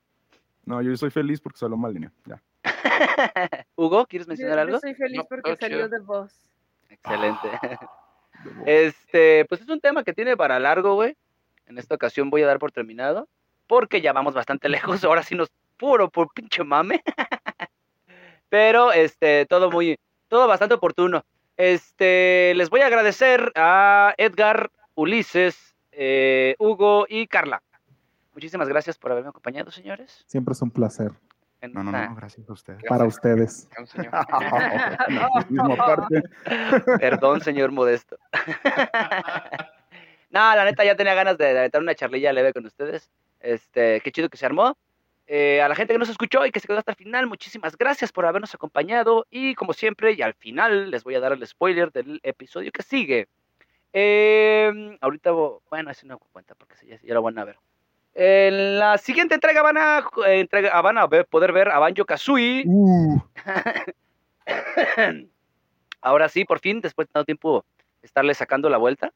No, 0.63 0.81
yo 0.81 0.95
soy 0.95 1.09
feliz 1.09 1.41
porque 1.41 1.57
salió 1.59 1.75
mal 1.75 1.93
línea. 1.93 2.11
Ya. 2.25 2.41
Hugo, 3.75 4.05
¿quieres 4.05 4.25
Yo, 4.27 4.29
mencionar 4.31 4.55
yo 4.55 4.61
algo? 4.61 4.79
soy 4.79 4.93
feliz 4.95 5.17
No, 5.17 5.25
porque 5.25 5.57
salió 5.59 5.89
de 5.89 5.99
voz. 5.99 6.33
Excelente. 6.87 7.49
Debo- 8.45 8.63
Este, 8.65 9.43
pues 9.49 9.59
es 9.59 9.67
un 9.67 9.81
tema 9.81 10.05
que 10.05 10.13
tiene 10.13 10.37
para 10.37 10.59
largo, 10.59 10.93
güey. 10.95 11.17
En 11.65 11.77
esta 11.77 11.95
ocasión 11.95 12.29
voy 12.29 12.43
a 12.43 12.47
dar 12.47 12.59
por 12.59 12.71
terminado, 12.71 13.27
porque 13.67 13.99
ya 13.99 14.13
vamos 14.13 14.33
bastante 14.33 14.69
lejos. 14.69 15.03
Ahora 15.03 15.23
sí 15.23 15.35
nos 15.35 15.49
puro 15.77 16.09
por 16.09 16.31
pinche 16.33 16.63
mame. 16.63 17.03
Pero 18.51 18.91
este, 18.91 19.45
todo 19.45 19.71
muy, 19.71 19.97
todo 20.27 20.45
bastante 20.45 20.75
oportuno. 20.75 21.23
Este, 21.55 22.53
les 22.55 22.69
voy 22.69 22.81
a 22.81 22.87
agradecer 22.87 23.49
a 23.55 24.13
Edgar, 24.17 24.69
Ulises, 24.93 25.73
eh, 25.93 26.55
Hugo 26.59 27.05
y 27.07 27.27
Carla. 27.27 27.63
Muchísimas 28.33 28.67
gracias 28.67 28.97
por 28.97 29.13
haberme 29.13 29.29
acompañado, 29.29 29.71
señores. 29.71 30.25
Siempre 30.27 30.51
es 30.51 30.61
un 30.61 30.69
placer 30.69 31.13
En 31.61 31.71
No, 31.71 31.81
no, 31.81 31.93
no, 31.93 32.13
gracias 32.13 32.49
a 32.49 32.51
usted. 32.51 32.75
para 32.89 33.05
ustedes. 33.05 33.69
Perdón, 36.99 37.39
señor 37.39 37.71
Modesto. 37.71 38.17
no, 40.29 40.55
la 40.55 40.65
neta 40.65 40.83
ya 40.83 40.97
tenía 40.97 41.13
ganas 41.13 41.37
de, 41.37 41.53
de 41.53 41.59
aventar 41.59 41.81
una 41.81 41.95
charlilla 41.95 42.33
leve 42.33 42.51
con 42.51 42.65
ustedes. 42.65 43.09
Este, 43.39 44.01
qué 44.01 44.11
chido 44.11 44.27
que 44.27 44.35
se 44.35 44.45
armó. 44.45 44.75
Eh, 45.27 45.61
a 45.61 45.69
la 45.69 45.75
gente 45.75 45.93
que 45.93 45.99
nos 45.99 46.09
escuchó 46.09 46.45
y 46.45 46.51
que 46.51 46.59
se 46.59 46.67
quedó 46.67 46.77
hasta 46.79 46.91
el 46.91 46.97
final, 46.97 47.25
muchísimas 47.27 47.77
gracias 47.77 48.11
por 48.11 48.25
habernos 48.25 48.53
acompañado. 48.53 49.25
Y 49.29 49.55
como 49.55 49.73
siempre, 49.73 50.11
y 50.13 50.21
al 50.21 50.33
final 50.33 50.91
les 50.91 51.03
voy 51.03 51.15
a 51.15 51.19
dar 51.21 51.31
el 51.33 51.45
spoiler 51.47 51.91
del 51.91 52.19
episodio 52.23 52.71
que 52.71 52.83
sigue. 52.83 53.27
Eh, 53.93 54.97
ahorita, 55.01 55.31
bueno, 55.69 55.91
ese 55.91 56.05
no 56.07 56.17
cuenta 56.19 56.55
porque 56.55 56.75
ya, 56.85 56.99
ya 57.01 57.13
lo 57.13 57.21
van 57.21 57.37
a 57.39 57.45
ver. 57.45 57.57
En 58.13 58.77
la 58.77 58.97
siguiente 58.97 59.35
entrega 59.35 59.61
van 59.61 59.77
a, 59.77 59.99
eh, 60.27 60.39
entrega, 60.41 60.81
van 60.81 60.97
a 60.97 61.07
ver- 61.07 61.25
poder 61.27 61.53
ver 61.53 61.69
a 61.69 61.79
Banjo 61.79 62.03
Kazooie. 62.05 62.63
Uh, 62.65 63.21
Ahora 66.01 66.29
sí, 66.29 66.45
por 66.45 66.59
fin, 66.59 66.81
después 66.81 67.07
de 67.07 67.13
tanto 67.13 67.25
tiempo 67.25 67.65
estarle 68.01 68.33
sacando 68.33 68.69
la 68.69 68.77
vuelta. 68.77 69.13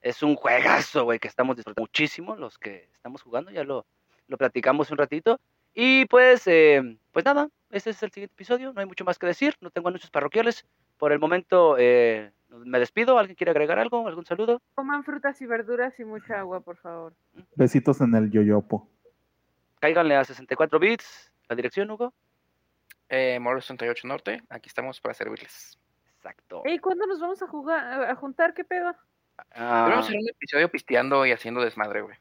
Es 0.00 0.22
un 0.22 0.34
juegazo, 0.36 1.04
güey, 1.04 1.18
que 1.18 1.28
estamos 1.28 1.56
disfrutando 1.56 1.82
muchísimo 1.82 2.36
los 2.36 2.58
que 2.58 2.88
estamos 2.94 3.22
jugando, 3.22 3.50
ya 3.50 3.64
lo, 3.64 3.84
lo 4.28 4.36
platicamos 4.36 4.90
un 4.90 4.98
ratito. 4.98 5.40
Y 5.74 6.06
pues, 6.06 6.46
eh, 6.46 6.98
pues 7.12 7.24
nada, 7.24 7.48
este 7.70 7.90
es 7.90 8.02
el 8.02 8.10
siguiente 8.10 8.34
episodio, 8.34 8.72
no 8.72 8.80
hay 8.80 8.86
mucho 8.86 9.04
más 9.04 9.18
que 9.18 9.26
decir, 9.26 9.54
no 9.60 9.70
tengo 9.70 9.88
anuncios 9.88 10.10
parroquiales. 10.10 10.66
Por 10.96 11.12
el 11.12 11.18
momento 11.18 11.76
eh, 11.78 12.32
me 12.48 12.78
despido, 12.78 13.18
¿alguien 13.18 13.36
quiere 13.36 13.50
agregar 13.50 13.78
algo? 13.78 14.06
¿Algún 14.08 14.24
saludo? 14.24 14.62
Coman 14.74 15.04
frutas 15.04 15.40
y 15.42 15.46
verduras 15.46 15.98
y 16.00 16.04
mucha 16.04 16.38
agua, 16.40 16.60
por 16.60 16.76
favor. 16.76 17.12
Besitos 17.54 18.00
en 18.00 18.14
el 18.14 18.30
yoyopo. 18.30 18.88
Cáiganle 19.80 20.16
a 20.16 20.24
64 20.24 20.78
bits, 20.78 21.32
la 21.48 21.56
dirección, 21.56 21.90
Hugo. 21.90 22.14
Eh, 23.08 23.38
Moro 23.38 23.60
68 23.60 24.08
Norte, 24.08 24.42
aquí 24.48 24.68
estamos 24.68 25.00
para 25.00 25.14
servirles. 25.14 25.78
Exacto. 26.16 26.62
Ey, 26.64 26.78
¿cuándo 26.78 27.06
nos 27.06 27.20
vamos 27.20 27.40
a 27.42 27.46
jugar, 27.46 28.10
a 28.10 28.14
juntar? 28.16 28.54
¿Qué 28.54 28.64
pedo? 28.64 28.94
Ah, 29.54 29.84
Debemos 29.84 30.06
hacer 30.06 30.18
un 30.18 30.28
episodio 30.28 30.70
pisteando 30.70 31.26
y 31.26 31.32
haciendo 31.32 31.60
desmadre, 31.60 32.00
güey. 32.00 32.16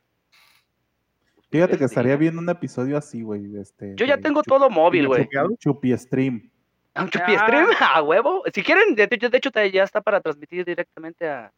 Fíjate 1.55 1.71
que 1.77 1.85
ustedes 1.85 1.91
estaría 1.91 2.15
bien 2.17 2.37
un 2.37 2.49
episodio 2.49 2.97
así, 2.97 3.21
güey. 3.21 3.55
Este, 3.57 3.93
Yo 3.95 4.05
ya 4.05 4.17
tengo 4.17 4.41
todo 4.43 4.69
móvil, 4.69 5.07
güey. 5.07 5.25
chup- 5.27 5.57
Chupi 5.59 5.97
stream. 5.97 6.49
¿A 6.93 7.03
un 7.03 7.09
chupi 7.09 7.35
Ah. 7.35 7.39
stream? 7.45 7.67
¿A 7.95 8.01
huevo? 8.01 8.43
Si 8.53 8.63
quieren, 8.63 8.95
de 8.95 9.03
hecho, 9.09 9.29
de 9.29 9.37
hecho 9.37 9.51
te- 9.51 9.71
ya 9.71 9.83
está 9.83 10.01
para 10.01 10.21
transmitir 10.21 10.63
directamente 10.65 11.27
a, 11.29 11.51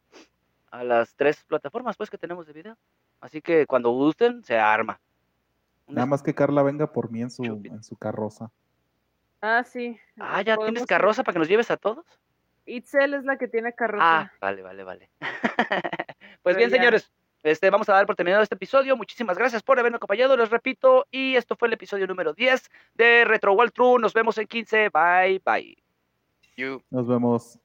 a 0.70 0.84
las 0.84 1.14
tres 1.14 1.44
plataformas 1.44 1.96
pues 1.96 2.10
que 2.10 2.18
tenemos 2.18 2.46
de 2.46 2.52
video. 2.52 2.76
Así 3.20 3.40
que 3.40 3.66
cuando 3.66 3.90
gusten, 3.90 4.42
se 4.44 4.56
arma. 4.58 5.00
Nada 5.86 6.06
más 6.06 6.22
que 6.22 6.34
Carla 6.34 6.62
venga 6.62 6.92
por 6.92 7.10
mí 7.10 7.22
en 7.22 7.30
su, 7.30 7.42
Chupi. 7.44 7.68
en 7.70 7.82
su 7.82 7.96
carroza. 7.96 8.50
Ah, 9.40 9.62
sí. 9.64 9.96
Ah, 10.18 10.42
¿ya 10.42 10.56
Podemos 10.56 10.74
tienes 10.74 10.86
carroza 10.88 11.22
para 11.22 11.34
que 11.34 11.38
nos 11.38 11.48
lleves 11.48 11.70
a 11.70 11.76
todos? 11.76 12.04
Itzel 12.66 13.14
es 13.14 13.24
la 13.24 13.38
que 13.38 13.48
tiene 13.48 13.70
Ah, 13.70 13.72
carroza. 13.72 14.32
vale, 14.40 14.62
vale, 14.62 14.84
vale. 14.84 15.10
pues 16.42 16.56
Pero 16.56 16.56
bien, 16.58 16.70
ya. 16.70 16.76
señores, 16.76 17.12
este, 17.42 17.70
vamos 17.70 17.88
a 17.88 17.92
dar 17.92 18.06
por 18.06 18.16
terminado 18.16 18.42
este 18.42 18.54
episodio. 18.54 18.96
Muchísimas 18.96 19.38
gracias 19.38 19.62
por 19.62 19.78
haberme 19.78 19.96
acompañado, 19.96 20.36
les 20.36 20.50
repito. 20.50 21.06
Y 21.10 21.36
esto 21.36 21.56
fue 21.56 21.68
el 21.68 21.74
episodio 21.74 22.06
número 22.06 22.32
10 22.32 22.70
de 22.94 23.24
Retro 23.24 23.52
World 23.52 23.72
True. 23.72 24.00
Nos 24.00 24.12
vemos 24.12 24.38
en 24.38 24.46
15. 24.46 24.90
Bye, 24.90 25.40
bye. 25.44 25.76
You. 26.56 26.82
Nos 26.90 27.06
vemos. 27.06 27.58